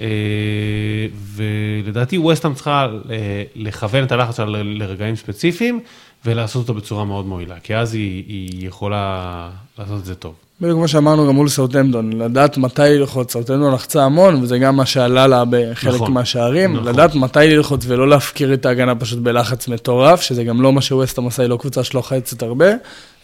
אה, 0.00 1.06
ולדעתי 1.16 2.18
ווסטהאם 2.18 2.54
צריכה 2.54 2.88
אה, 3.10 3.42
לכוון 3.54 4.04
את 4.04 4.12
הלחץ 4.12 4.36
שלה 4.36 4.62
לרגעים 4.62 5.16
ספציפיים 5.16 5.80
ולעשות 6.24 6.68
אותו 6.68 6.80
בצורה 6.80 7.04
מאוד 7.04 7.26
מועילה, 7.26 7.60
כי 7.60 7.76
אז 7.76 7.94
היא, 7.94 8.24
היא 8.26 8.68
יכולה 8.68 9.50
לעשות 9.78 10.00
את 10.00 10.04
זה 10.04 10.14
טוב. 10.14 10.34
בדיוק 10.64 10.78
כמו 10.78 10.88
שאמרנו 10.88 11.26
גם 11.28 11.34
מול 11.34 11.48
סאוטמפטון, 11.48 12.12
לדעת 12.12 12.58
מתי 12.58 12.82
ללחוץ, 12.82 13.32
סאוטמפטון 13.32 13.74
לחצה 13.74 14.04
המון, 14.04 14.42
וזה 14.42 14.58
גם 14.58 14.76
מה 14.76 14.86
שעלה 14.86 15.26
לה 15.26 15.44
בחלק 15.50 15.94
נכון, 15.94 16.12
מהשערים, 16.12 16.76
נכון. 16.76 16.88
לדעת 16.88 17.14
מתי 17.14 17.38
ללחוץ 17.48 17.84
ולא 17.86 18.08
להפקיר 18.08 18.54
את 18.54 18.66
ההגנה 18.66 18.94
פשוט 18.94 19.18
בלחץ 19.18 19.68
מטורף, 19.68 20.20
שזה 20.20 20.44
גם 20.44 20.62
לא 20.62 20.72
מה 20.72 20.80
שווסטהאם 20.80 21.24
עושה, 21.24 21.42
היא 21.42 21.50
לא 21.50 21.56
קבוצה 21.56 21.84
שלא 21.84 22.00
חייצת 22.00 22.42
הרבה, 22.42 22.66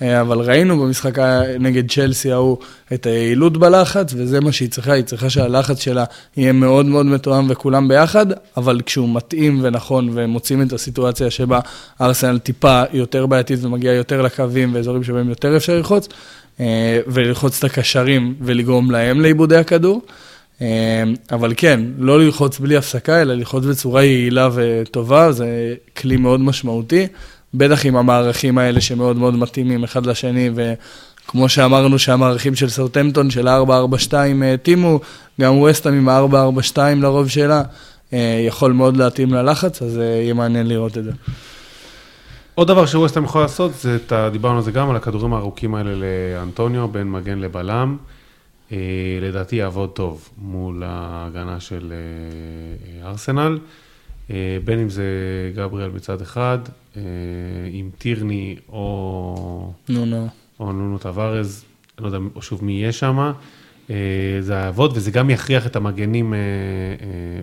אה, 0.03 0.21
אבל 0.21 0.39
ראינו 0.41 0.81
במשחק 0.81 1.19
נגד 1.61 1.91
צ'לסי 1.91 2.33
ההוא 2.33 2.59
את 2.93 3.07
היעילות 3.07 3.57
בלחץ, 3.57 4.15
וזה 4.17 4.41
מה 4.41 4.53
שהיא 4.53 4.71
צריכה, 4.71 4.93
היא 4.93 5.05
צריכה 5.05 5.31
שהלחץ 5.31 5.81
שלה 5.81 6.05
יהיה 6.37 6.53
מאוד 6.53 6.87
מאוד 6.87 7.07
מתואם 7.07 7.47
וכולם 7.49 7.89
ביחד, 7.89 8.27
אבל 8.57 8.81
כשהוא 8.87 9.15
מתאים 9.15 9.61
ונכון 9.63 10.11
ומוצאים 10.15 10.63
את 10.63 10.73
הסיטואציה 10.73 11.31
שבה 11.31 11.61
ארסנל 12.01 12.39
טיפה 12.39 12.83
יותר 12.93 13.27
בעייתית 13.27 13.65
ומגיעה 13.65 13.95
יותר 13.95 14.23
לקווים 14.23 14.75
ואזורים 14.75 15.05
שבהם 15.05 15.29
יותר 15.29 15.57
אפשר 15.57 15.77
ללחוץ, 15.77 16.09
וללחוץ 17.07 17.59
את 17.59 17.65
הקשרים 17.65 18.35
ולגרום 18.41 18.91
להם 18.91 19.21
לאיבודי 19.21 19.57
הכדור. 19.57 20.03
אה, 20.63 21.03
אבל 21.33 21.55
כן, 21.57 21.81
לא 21.99 22.21
ללחוץ 22.21 22.59
בלי 22.59 22.77
הפסקה, 22.77 23.23
אלא 23.23 23.35
ללחוץ 23.35 23.65
בצורה 23.65 24.05
יעילה 24.05 24.49
וטובה, 24.55 25.33
זה 25.33 25.75
כלי 25.97 26.17
מאוד 26.17 26.41
משמעותי, 26.41 27.07
בטח 27.55 27.87
עם 27.87 27.97
המערכים 27.97 28.59
האלה 28.59 28.81
שמאוד 28.81 29.17
מאוד 29.17 29.35
מתאימים 29.37 29.85
אחד 29.85 30.07
לשני, 30.07 30.51
וכמו 30.55 31.49
שאמרנו 31.49 31.99
שהמערכים 31.99 32.55
של 32.55 32.69
סאוטמפטון 32.69 33.31
של 33.31 33.49
ה-442 33.49 34.15
התאימו, 34.55 35.01
גם 35.41 35.59
ווסטהאם 35.59 35.95
עם 35.95 36.09
ה-442 36.09 36.79
לרוב 36.97 37.29
שלה, 37.29 37.63
אה, 38.13 38.43
יכול 38.47 38.73
מאוד 38.73 38.97
להתאים 38.97 39.35
ללחץ, 39.35 39.83
אז 39.83 39.99
אה, 39.99 40.05
יהיה 40.05 40.35
מעניין 40.35 40.67
לראות 40.67 40.99
את 40.99 41.05
זה. 41.05 41.11
עוד 42.61 42.69
דבר 42.69 42.87
שווסטהאם 42.87 43.25
יכול 43.25 43.41
לעשות, 43.41 43.75
זה 43.75 43.97
את 43.97 44.13
ה... 44.13 44.31
דיברנו 44.31 44.57
על 44.57 44.63
זה 44.63 44.71
גם, 44.71 44.91
על 44.91 44.97
הכדורים 44.97 45.33
הארוכים 45.35 45.75
האלה 45.75 45.91
לאנטוניו, 45.95 46.89
בין 46.89 47.11
מגן 47.11 47.39
לבלם. 47.39 47.97
אה, 48.73 48.79
לדעתי 49.23 49.57
יעבוד 49.57 49.91
טוב 49.91 50.29
מול 50.39 50.83
ההגנה 50.87 51.61
של 51.61 51.93
אה, 51.93 53.09
ארסנל. 53.09 53.59
אה, 54.31 54.59
בין 54.65 54.79
אם 54.79 54.89
זה 54.89 55.05
גבריאל 55.55 55.91
מצד 55.91 56.21
אחד, 56.21 56.59
עם 57.73 57.91
טירני 57.99 58.57
או, 58.69 59.73
נו, 59.89 60.05
נו. 60.05 60.29
או 60.61 60.73
נונו 60.73 60.99
טווארז, 60.99 61.65
לא 61.99 62.07
יודע 62.07 62.19
שוב 62.41 62.65
מי 62.65 62.73
יהיה 62.73 62.93
שם. 62.93 63.33
זה 64.41 64.55
יעבוד, 64.55 64.93
וזה 64.97 65.11
גם 65.11 65.31
יכריח 65.31 65.67
את 65.67 65.77
המגנים, 65.77 66.35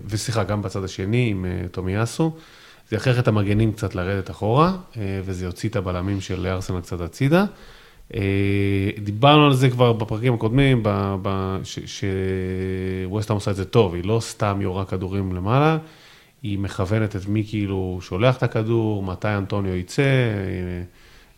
וסליחה, 0.08 0.44
גם 0.44 0.62
בצד 0.62 0.84
השני 0.84 1.28
עם 1.32 1.46
טומיאסו. 1.72 2.32
זה 2.90 2.96
יכריח 2.96 3.20
את 3.20 3.28
המגנים 3.28 3.72
קצת 3.72 3.96
לרדת 3.96 4.30
אחורה, 4.30 4.74
אה, 4.98 5.22
וזה 5.26 5.46
יוציא 5.46 5.70
את 5.70 5.76
הבלמים 5.76 6.22
של 6.22 6.48
ארסנל 6.48 6.82
קצת 6.82 7.02
הצידה. 7.02 7.46
אה, 8.16 8.22
דיברנו 9.04 9.46
על 9.46 9.54
זה 9.54 9.70
כבר 9.70 9.94
בפרקים 9.94 10.34
הקודמים, 10.34 10.84
שווסטהאם 11.86 13.36
עושה 13.36 13.52
את 13.52 13.56
זה 13.56 13.66
טוב, 13.66 13.94
היא 13.94 14.04
לא 14.06 14.20
סתם 14.22 14.60
יורה 14.62 14.86
כדורים 14.86 15.36
למעלה, 15.36 15.78
היא 16.44 16.60
מכוונת 16.60 17.16
את 17.16 17.28
מי 17.28 17.44
כאילו 17.48 18.00
שולח 18.02 18.38
את 18.38 18.44
הכדור, 18.44 19.04
מתי 19.04 19.28
אנטוניו 19.28 19.76
יצא, 19.76 20.02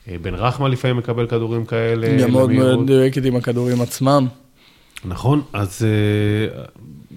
אה, 0.07 0.15
בן 0.21 0.34
רחמה 0.34 0.67
לפעמים 0.67 0.97
מקבל 0.97 1.27
כדורים 1.27 1.65
כאלה. 1.65 2.17
גם 2.21 2.31
מאוד. 2.31 2.51
מאוד 2.51 2.88
דייקת 2.88 3.26
עם 3.26 3.35
הכדורים 3.35 3.81
עצמם. 3.81 4.27
נכון, 5.05 5.41
אז 5.53 5.85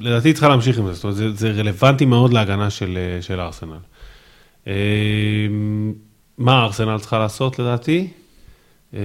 לדעתי 0.00 0.32
צריכה 0.32 0.48
להמשיך 0.48 0.78
עם 0.78 0.86
זה, 0.86 0.92
זאת 0.92 1.04
אומרת, 1.04 1.16
זה, 1.16 1.32
זה 1.32 1.50
רלוונטי 1.50 2.04
מאוד 2.04 2.32
להגנה 2.32 2.70
של, 2.70 2.98
של 3.20 3.40
ארסנל. 3.40 3.76
אה, 4.66 4.72
מה 6.38 6.62
ארסנל 6.64 6.98
צריכה 6.98 7.18
לעשות 7.18 7.58
לדעתי? 7.58 8.08
אה, 8.94 9.00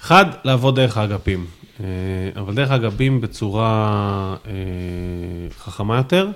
אחד, 0.00 0.24
לעבוד 0.44 0.76
דרך 0.76 0.96
האגפים, 0.96 1.46
אה, 1.80 1.84
אבל 2.36 2.54
דרך 2.54 2.70
האגפים 2.70 3.20
בצורה 3.20 4.36
אה, 4.46 4.52
חכמה 5.58 5.96
יותר. 5.96 6.28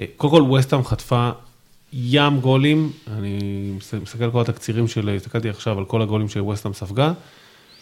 אה, 0.00 0.04
קודם 0.16 0.32
כל, 0.32 0.42
ווסטהאם 0.42 0.84
חטפה 0.84 1.30
ים 1.92 2.40
גולים, 2.40 2.92
אני 3.16 3.38
מס- 3.76 3.94
מסתכל 3.94 4.24
על 4.24 4.30
כל 4.30 4.40
התקצירים 4.40 4.88
של, 4.88 5.08
הסתכלתי 5.16 5.48
עכשיו 5.48 5.78
על 5.78 5.84
כל 5.84 6.02
הגולים 6.02 6.28
שווסטהאם 6.28 6.74
ספגה, 6.74 7.12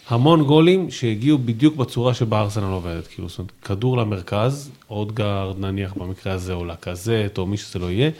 המון 0.08 0.42
גולים 0.44 0.90
שהגיעו 0.90 1.38
בדיוק 1.38 1.76
בצורה 1.76 2.14
שבה 2.14 2.40
ארסנל 2.40 2.64
עובדת, 2.72 3.06
כאילו, 3.06 3.28
זאת 3.28 3.38
אומרת, 3.38 3.52
כדור 3.64 3.96
למרכז, 3.96 4.70
אודגרד 4.90 5.58
נניח 5.58 5.92
במקרה 5.96 6.32
הזה, 6.32 6.52
או 6.52 6.64
לקזט, 6.64 7.38
או 7.38 7.46
מי 7.46 7.56
שזה 7.56 7.78
לא 7.78 7.90
יהיה, 7.90 8.10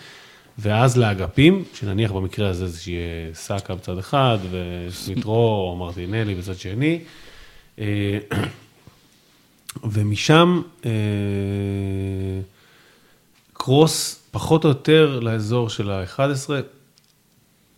ואז 0.59 0.97
לאגפים, 0.97 1.65
שנניח 1.75 2.11
במקרה 2.11 2.49
הזה 2.49 2.67
זה 2.67 2.81
שיהיה 2.81 3.35
סאקה 3.35 3.75
בצד 3.75 3.99
אחד, 3.99 4.39
וסמיטרו 4.51 5.69
או 5.71 5.77
מרטינלי 5.77 6.35
בצד 6.35 6.59
שני, 6.59 7.01
אה, 7.79 8.19
ומשם 9.85 10.63
אה, 10.85 10.91
קרוס 13.53 14.23
פחות 14.31 14.65
או 14.65 14.69
יותר 14.69 15.21
לאזור 15.23 15.71
של 15.71 15.91
ה-11 15.91 16.51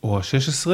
או 0.03 0.19
ה-16. 0.19 0.71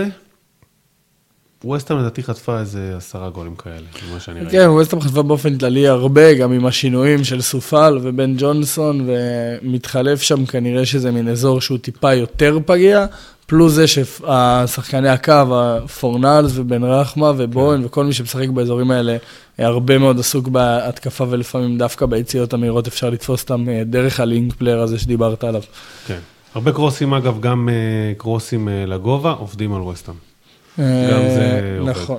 ווסטהאם 1.64 1.98
לדעתי 1.98 2.22
חטפה 2.22 2.60
איזה 2.60 2.94
עשרה 2.96 3.30
גולים 3.30 3.54
כאלה, 3.56 3.86
ממה 4.10 4.20
שאני 4.20 4.40
ראיתי. 4.40 4.52
כן, 4.52 4.68
ווסטהאם 4.68 5.02
חטפה 5.02 5.22
באופן 5.22 5.58
כללי 5.58 5.88
הרבה, 5.88 6.34
גם 6.34 6.52
עם 6.52 6.66
השינויים 6.66 7.24
של 7.24 7.40
סופל 7.40 7.98
ובן 8.02 8.34
ג'ונסון, 8.38 9.08
ומתחלף 9.08 10.22
שם 10.22 10.46
כנראה 10.46 10.86
שזה 10.86 11.10
מין 11.10 11.28
אזור 11.28 11.60
שהוא 11.60 11.78
טיפה 11.78 12.14
יותר 12.14 12.58
פגיע, 12.66 13.06
פלוס 13.46 13.72
זה 13.72 13.86
שהשחקני 13.86 15.08
הקו, 15.08 15.32
הפורנלס 15.50 16.52
ובן 16.54 16.84
רחמה 16.84 17.32
ובוהן 17.36 17.84
וכל 17.84 18.04
מי 18.04 18.12
שמשחק 18.12 18.48
באזורים 18.48 18.90
האלה, 18.90 19.16
הרבה 19.58 19.98
מאוד 19.98 20.18
עסוק 20.18 20.48
בהתקפה 20.48 21.24
ולפעמים 21.30 21.78
דווקא 21.78 22.06
ביציאות 22.06 22.52
המהירות 22.52 22.86
אפשר 22.86 23.10
לתפוס 23.10 23.42
אותם 23.42 23.68
אה, 23.68 23.82
דרך 23.84 24.20
ה 24.20 24.27
link 24.27 24.54
player 24.54 24.80
הזה 24.80 24.98
שדיברת 24.98 25.44
עליו. 25.44 25.62
כן. 26.06 26.18
הרבה 26.54 26.72
קרוסים 26.72 27.14
אגב, 27.14 27.40
גם 27.40 27.68
אה, 27.68 27.74
קרוסים 28.16 28.68
אה, 28.68 28.84
לגובה, 28.86 29.30
עובדים 29.30 29.74
על 29.74 29.80
ווסטהאם. 29.80 30.29
גם 30.80 31.22
זה 31.34 31.76
עובד. 31.78 31.90
נכון. 31.90 32.18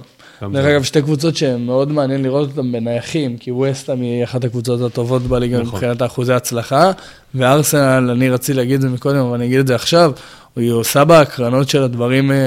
דרך 0.51 0.65
אגב, 0.65 0.83
שתי 0.83 1.01
קבוצות 1.01 1.35
שמאוד 1.35 1.91
מעניין 1.91 2.23
לראות 2.23 2.49
אותן 2.49 2.71
בנייחים, 2.71 3.37
כי 3.37 3.51
ווסטהאם 3.51 4.01
היא 4.01 4.23
אחת 4.23 4.43
הקבוצות 4.43 4.81
הטובות 4.81 5.21
בליגה 5.21 5.59
נכון. 5.59 5.75
מבחינת 5.75 6.01
האחוזי 6.01 6.33
הצלחה, 6.33 6.91
וארסנל, 7.35 8.09
אני 8.11 8.29
רציתי 8.29 8.53
להגיד 8.53 8.75
את 8.75 8.81
זה 8.81 8.89
מקודם, 8.89 9.17
אבל 9.17 9.35
אני 9.35 9.45
אגיד 9.45 9.59
את 9.59 9.67
זה 9.67 9.75
עכשיו, 9.75 10.11
היא 10.55 10.71
עושה 10.71 11.05
בקרנות 11.05 11.69
של 11.69 11.83
הדברים 11.83 12.31
אה, 12.31 12.37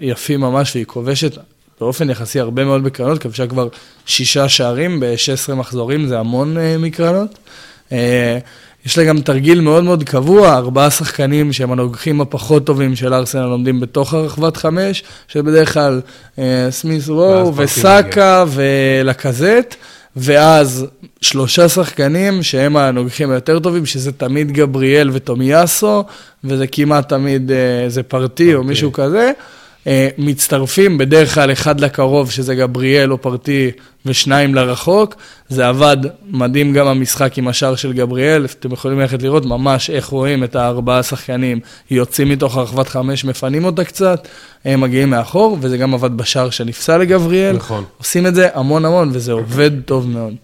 יפים 0.00 0.40
ממש, 0.40 0.74
והיא 0.74 0.86
כובשת 0.86 1.38
באופן 1.80 2.10
יחסי 2.10 2.40
הרבה 2.40 2.64
מאוד 2.64 2.84
בקרנות, 2.84 3.18
כבשה 3.18 3.46
כבר 3.46 3.68
שישה 4.06 4.48
שערים 4.48 5.00
ב-16 5.00 5.54
מחזורים, 5.54 6.06
זה 6.06 6.18
המון 6.18 6.58
אה, 6.58 6.76
מקרנות. 6.78 7.38
יש 8.88 8.98
לה 8.98 9.04
גם 9.04 9.20
תרגיל 9.20 9.60
מאוד 9.60 9.84
מאוד 9.84 10.04
קבוע, 10.04 10.56
ארבעה 10.56 10.90
שחקנים 10.90 11.52
שהם 11.52 11.72
הנוגחים 11.72 12.20
הפחות 12.20 12.66
טובים 12.66 12.96
של 12.96 13.14
ארסנל 13.14 13.42
עומדים 13.44 13.80
בתוך 13.80 14.14
הרחבת 14.14 14.56
חמש, 14.56 15.02
שבדרך 15.28 15.74
כלל 15.74 16.00
אה, 16.38 16.66
סמיס 16.70 17.08
וואו 17.08 17.52
פרטי 17.52 17.64
וסאקה 17.64 18.44
ולקזט, 18.48 19.74
ואז 20.16 20.86
שלושה 21.22 21.68
שחקנים 21.68 22.42
שהם 22.42 22.76
הנוגחים 22.76 23.30
היותר 23.30 23.58
טובים, 23.58 23.86
שזה 23.86 24.12
תמיד 24.12 24.52
גבריאל 24.52 25.10
וטומיאסו, 25.12 26.04
וזה 26.44 26.66
כמעט 26.66 27.08
תמיד 27.08 27.50
אה, 27.50 27.88
זה 27.88 28.02
פרטי 28.02 28.54
או 28.54 28.58
פרטי. 28.58 28.68
מישהו 28.68 28.92
כזה. 28.92 29.32
אה, 29.88 30.08
מצטרפים 30.18 30.98
בדרך 30.98 31.34
כלל 31.34 31.52
אחד 31.52 31.80
לקרוב, 31.80 32.30
שזה 32.30 32.54
גבריאל 32.54 33.12
או 33.12 33.22
פרטי, 33.22 33.70
ושניים 34.06 34.54
לרחוק. 34.54 35.14
זה 35.48 35.68
עבד 35.68 35.96
מדהים 36.30 36.72
גם 36.72 36.86
המשחק 36.86 37.38
עם 37.38 37.48
השער 37.48 37.76
של 37.76 37.92
גבריאל, 37.92 38.44
אתם 38.44 38.72
יכולים 38.72 39.00
ללכת 39.00 39.22
לראות 39.22 39.46
ממש 39.46 39.90
איך 39.90 40.06
רואים 40.06 40.44
את 40.44 40.56
הארבעה 40.56 41.02
שחקנים 41.02 41.60
יוצאים 41.90 42.28
מתוך 42.28 42.56
הרחבת 42.56 42.88
חמש, 42.88 43.24
מפנים 43.24 43.64
אותה 43.64 43.84
קצת, 43.84 44.28
הם 44.64 44.80
מגיעים 44.80 45.10
מאחור, 45.10 45.58
וזה 45.60 45.76
גם 45.76 45.94
עבד 45.94 46.16
בשער 46.16 46.50
שנפסל 46.50 46.98
לגבריאל. 46.98 47.56
נכון. 47.56 47.84
עושים 47.98 48.26
את 48.26 48.34
זה 48.34 48.48
המון 48.54 48.84
המון, 48.84 49.10
וזה 49.12 49.32
עובד 49.32 49.70
טוב 49.84 50.08
מאוד. 50.08 50.34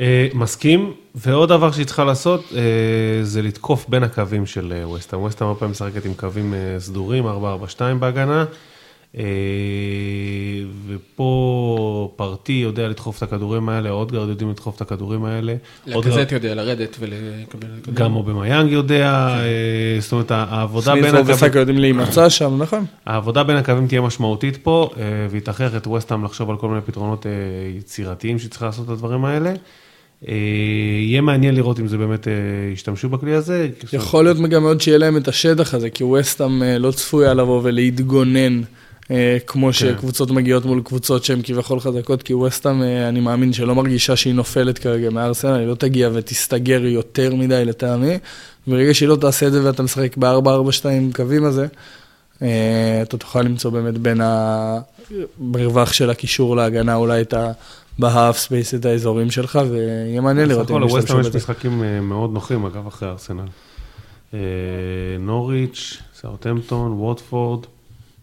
אה, 0.00 0.28
מסכים, 0.34 0.92
ועוד 1.14 1.48
דבר 1.48 1.72
שהיא 1.72 1.86
צריכה 1.86 2.04
לעשות, 2.04 2.52
אה, 2.56 2.60
זה 3.22 3.42
לתקוף 3.42 3.88
בין 3.88 4.02
הקווים 4.02 4.46
של 4.46 4.72
אה, 4.76 4.88
ווסטהאם. 4.88 5.22
ווסטהאם 5.22 5.48
הרבה 5.48 5.58
פעמים 5.58 5.70
משחקת 5.70 6.04
עם 6.04 6.14
קווים 6.14 6.54
אה, 6.54 6.80
סדורים, 6.80 7.26
4-4-2 7.26 7.28
בהגנה, 7.98 8.44
אה, 9.18 9.24
ופה 10.86 12.12
פרטי 12.16 12.52
יודע 12.52 12.88
לדחוף 12.88 13.18
את 13.18 13.22
הכדורים 13.22 13.68
האלה, 13.68 13.90
אודגרד 13.90 14.28
יודעים 14.28 14.50
לדחוף 14.50 14.76
את 14.76 14.80
הכדורים 14.80 15.24
האלה. 15.24 15.54
לקזט 15.86 16.32
יודע 16.32 16.54
לרדת 16.54 16.96
ולקבל... 17.00 17.68
גם 17.94 18.16
אובמיאנג 18.16 18.72
יודע, 18.72 19.36
אה, 19.38 20.00
זאת 20.00 20.12
אומרת, 20.12 20.30
העבודה 20.30 20.94
בין 20.94 21.14
הקווים... 21.16 21.50
יודעים 21.54 21.78
להימצא 21.78 22.28
שם, 22.28 22.62
נכון? 22.62 22.84
העבודה 23.06 23.44
בין 23.44 23.56
הקווים 23.56 23.86
תהיה 23.86 24.00
משמעותית 24.00 24.56
פה, 24.56 24.90
אה, 24.96 25.02
והיא 25.30 25.42
תכריח 25.42 25.76
את 25.76 25.86
ווסטהאם 25.86 26.24
לחשוב 26.24 26.50
על 26.50 26.56
כל 26.56 26.68
מיני 26.68 26.80
פתרונות 26.80 27.26
אה, 27.26 27.32
יצירתיים 27.78 28.38
שהיא 28.38 28.50
צריכה 28.50 28.66
לעשות 28.66 28.84
את 28.84 28.90
הדברים 28.90 29.24
האלה. 29.24 29.52
אה, 30.28 30.34
יהיה 31.00 31.20
מעניין 31.20 31.54
לראות 31.54 31.80
אם 31.80 31.88
זה 31.88 31.98
באמת 31.98 32.28
אה, 32.28 32.32
ישתמשו 32.72 33.08
בכלי 33.08 33.34
הזה. 33.34 33.68
יכול 33.92 34.24
להיות 34.24 34.38
גם 34.38 34.62
מאוד 34.62 34.80
שיהיה 34.80 34.98
להם 34.98 35.16
את 35.16 35.28
השטח 35.28 35.74
הזה, 35.74 35.90
כי 35.90 36.04
ווסטהאם 36.04 36.62
אה, 36.62 36.78
לא 36.78 36.90
צפויה 36.90 37.34
לבוא 37.34 37.60
ולהתגונן. 37.64 38.60
כמו 39.46 39.72
שקבוצות 39.72 40.30
מגיעות 40.30 40.64
מול 40.64 40.82
קבוצות 40.84 41.24
שהן 41.24 41.40
כביכול 41.42 41.80
חזקות, 41.80 42.22
כי 42.22 42.34
ווסטהאם, 42.34 42.82
אה, 42.82 43.08
אני 43.08 43.20
מאמין 43.20 43.52
שלא 43.52 43.74
מרגישה 43.74 44.16
שהיא 44.16 44.34
נופלת 44.34 44.78
כרגע 44.78 45.10
מארסנל, 45.10 45.58
היא 45.58 45.66
לא 45.66 45.74
תגיע 45.74 46.10
ותסתגר 46.12 46.84
יותר 46.84 47.34
מדי 47.34 47.64
לטעמי. 47.64 48.18
ברגע 48.66 48.94
שהיא 48.94 49.08
לא 49.08 49.16
תעשה 49.16 49.46
את 49.46 49.52
זה 49.52 49.64
ואתה 49.64 49.82
משחק 49.82 50.16
ב-4-4-2 50.16 51.16
קווים 51.16 51.44
הזה, 51.44 51.66
אתה 53.02 53.16
תוכל 53.18 53.42
למצוא 53.42 53.70
באמת 53.70 53.98
בין 53.98 54.20
המרווח 54.20 55.92
של 55.92 56.10
הקישור 56.10 56.56
להגנה, 56.56 56.94
אולי 56.94 57.20
את 57.20 57.34
ה... 57.34 57.52
ב 57.98 58.38
half 58.38 58.54
space 58.54 58.74
את 58.74 58.84
האזורים 58.84 59.30
שלך, 59.30 59.58
ויהיה 59.70 60.20
מעניין 60.20 60.48
לראות 60.48 60.66
בסך 60.66 60.70
הכל 60.70 60.82
אם 60.82 60.88
לווסטהאם 60.88 61.20
יש 61.20 61.26
בזה. 61.26 61.38
משחקים 61.38 61.84
אה, 61.84 62.00
מאוד 62.00 62.32
נוחים, 62.32 62.64
אגב, 62.64 62.86
אחרי 62.86 63.08
ארסנל. 63.08 63.46
אה, 64.34 64.38
נוריץ', 65.20 66.02
סאוטהמפטון, 66.20 66.92
ווטפורד, 66.92 67.66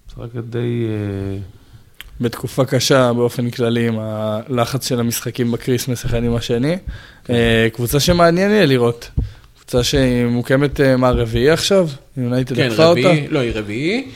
משחקת 0.08 0.44
די... 0.50 0.86
אה, 0.90 1.38
בתקופה 2.22 2.66
קשה 2.66 3.14
באופן 3.14 3.50
כללי 3.50 3.88
עם 3.88 4.00
הלחץ 4.00 4.88
של 4.88 5.00
המשחקים 5.00 5.52
בקריסמס 5.52 6.06
אחד 6.06 6.24
עם 6.24 6.36
השני. 6.36 6.78
קבוצה 7.74 8.00
שמעניין 8.00 8.52
יהיה 8.52 8.66
לראות. 8.66 9.10
קבוצה 9.56 9.84
שהיא 9.84 10.26
מוקמת 10.26 10.80
מה, 10.82 11.12
רביעי 11.12 11.50
עכשיו? 11.50 11.90
יונייטד 12.18 12.56
כן? 12.56 12.70
רביעי, 12.72 13.28
לא, 13.28 13.40
היא 13.40 13.52
רביעי. 13.56 14.08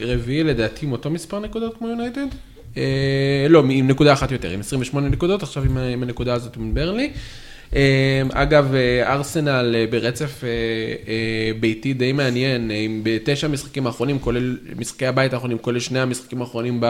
רביעי 0.00 0.44
לדעתי 0.44 0.86
עם 0.86 0.92
אותו 0.92 1.10
מספר 1.10 1.40
נקודות 1.40 1.76
כמו 1.78 1.88
יונייטד. 1.88 2.26
אה, 2.76 3.46
לא, 3.48 3.64
עם 3.70 3.88
נקודה 3.88 4.12
אחת 4.12 4.30
יותר, 4.32 4.50
עם 4.50 4.60
28 4.60 5.08
נקודות, 5.08 5.42
עכשיו 5.42 5.62
עם, 5.62 5.78
עם 5.78 6.02
הנקודה 6.02 6.34
הזאת 6.34 6.56
עם 6.56 6.74
ברלי. 6.74 7.10
אה, 7.76 8.22
אגב, 8.32 8.74
אה, 8.74 9.12
ארסנל 9.12 9.86
ברצף 9.90 10.44
ביתי 11.60 11.94
די 11.94 12.12
מעניין, 12.12 12.70
עם 12.74 13.00
בתשע 13.04 13.46
המשחקים 13.46 13.86
האחרונים, 13.86 14.18
כולל 14.18 14.58
משחקי 14.78 15.06
הבית 15.06 15.32
האחרונים, 15.32 15.58
כולל 15.58 15.80
שני 15.80 16.00
המשחקים 16.00 16.40
האחרונים 16.40 16.80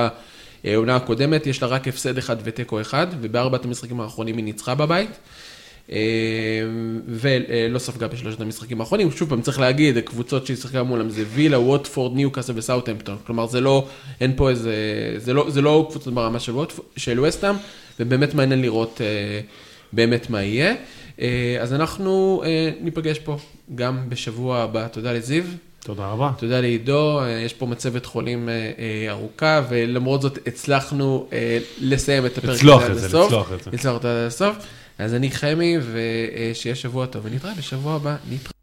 בעונה 0.64 0.96
הקודמת, 0.96 1.46
יש 1.46 1.62
לה 1.62 1.68
רק 1.68 1.88
הפסד 1.88 2.18
אחד 2.18 2.36
ותיקו 2.44 2.80
אחד, 2.80 3.06
ובארבעת 3.20 3.64
המשחקים 3.64 4.00
האחרונים 4.00 4.36
היא 4.36 4.44
ניצחה 4.44 4.74
בבית. 4.74 5.10
אה, 5.90 5.96
ולא 7.06 7.78
ספגה 7.78 8.08
בשלושת 8.08 8.40
המשחקים 8.40 8.80
האחרונים. 8.80 9.10
שוב 9.10 9.28
פעם, 9.28 9.42
צריך 9.42 9.60
להגיד, 9.60 9.96
הקבוצות 9.96 10.46
שהיא 10.46 10.56
שיחקה 10.56 10.82
מולם 10.82 11.10
זה 11.10 11.24
וילה, 11.34 11.58
ווטפורד, 11.58 12.16
ניוקאסל 12.16 12.52
וסאוטהמפטון. 12.56 13.16
כלומר, 13.26 13.46
זה 13.46 13.60
לא, 13.60 13.86
אין 14.20 14.32
פה 14.36 14.50
איזה, 14.50 14.74
זה 15.16 15.32
לא, 15.32 15.50
זה 15.50 15.60
לא 15.60 15.86
קבוצות 15.90 16.14
ברמה 16.14 16.40
של, 16.40 16.52
של 16.96 17.20
וסטאם, 17.20 17.54
ובאמת 18.00 18.34
מעניין 18.34 18.62
לראות 18.62 19.00
אה, 19.00 19.40
באמת 19.92 20.30
מה 20.30 20.42
יהיה. 20.42 20.74
אה, 21.20 21.56
אז 21.60 21.72
אנחנו 21.74 22.42
ניפגש 22.80 23.18
פה 23.18 23.36
גם 23.74 24.08
בשבוע 24.08 24.58
הבא. 24.58 24.88
תודה 24.88 25.12
לזיו. 25.12 25.44
תודה 25.84 26.06
רבה. 26.06 26.30
תודה 26.38 26.60
לעידו, 26.60 27.20
יש 27.44 27.52
פה 27.52 27.66
מצבת 27.66 28.06
חולים 28.06 28.48
ארוכה, 29.08 29.62
ולמרות 29.68 30.22
זאת 30.22 30.38
הצלחנו 30.46 31.28
לסיים 31.80 32.26
את 32.26 32.38
הפרק 32.38 32.54
לצלוח 32.54 32.82
הזה 32.82 32.90
את 32.90 32.96
עד 32.96 32.98
זה, 32.98 33.06
הסוף. 33.06 33.26
לצלוח 33.26 33.52
את 33.52 33.64
זה. 33.64 33.70
לצלוח 33.72 33.94
אותו 33.94 34.08
עד 34.08 34.26
הסוף. 34.26 34.56
אז 34.98 35.14
אני 35.14 35.30
חמי, 35.30 35.76
ושיהיה 35.92 36.74
שבוע 36.74 37.06
טוב, 37.06 37.24
ונתראה 37.24 37.54
בשבוע 37.54 37.94
הבא. 37.94 38.16
נתראה. 38.30 38.61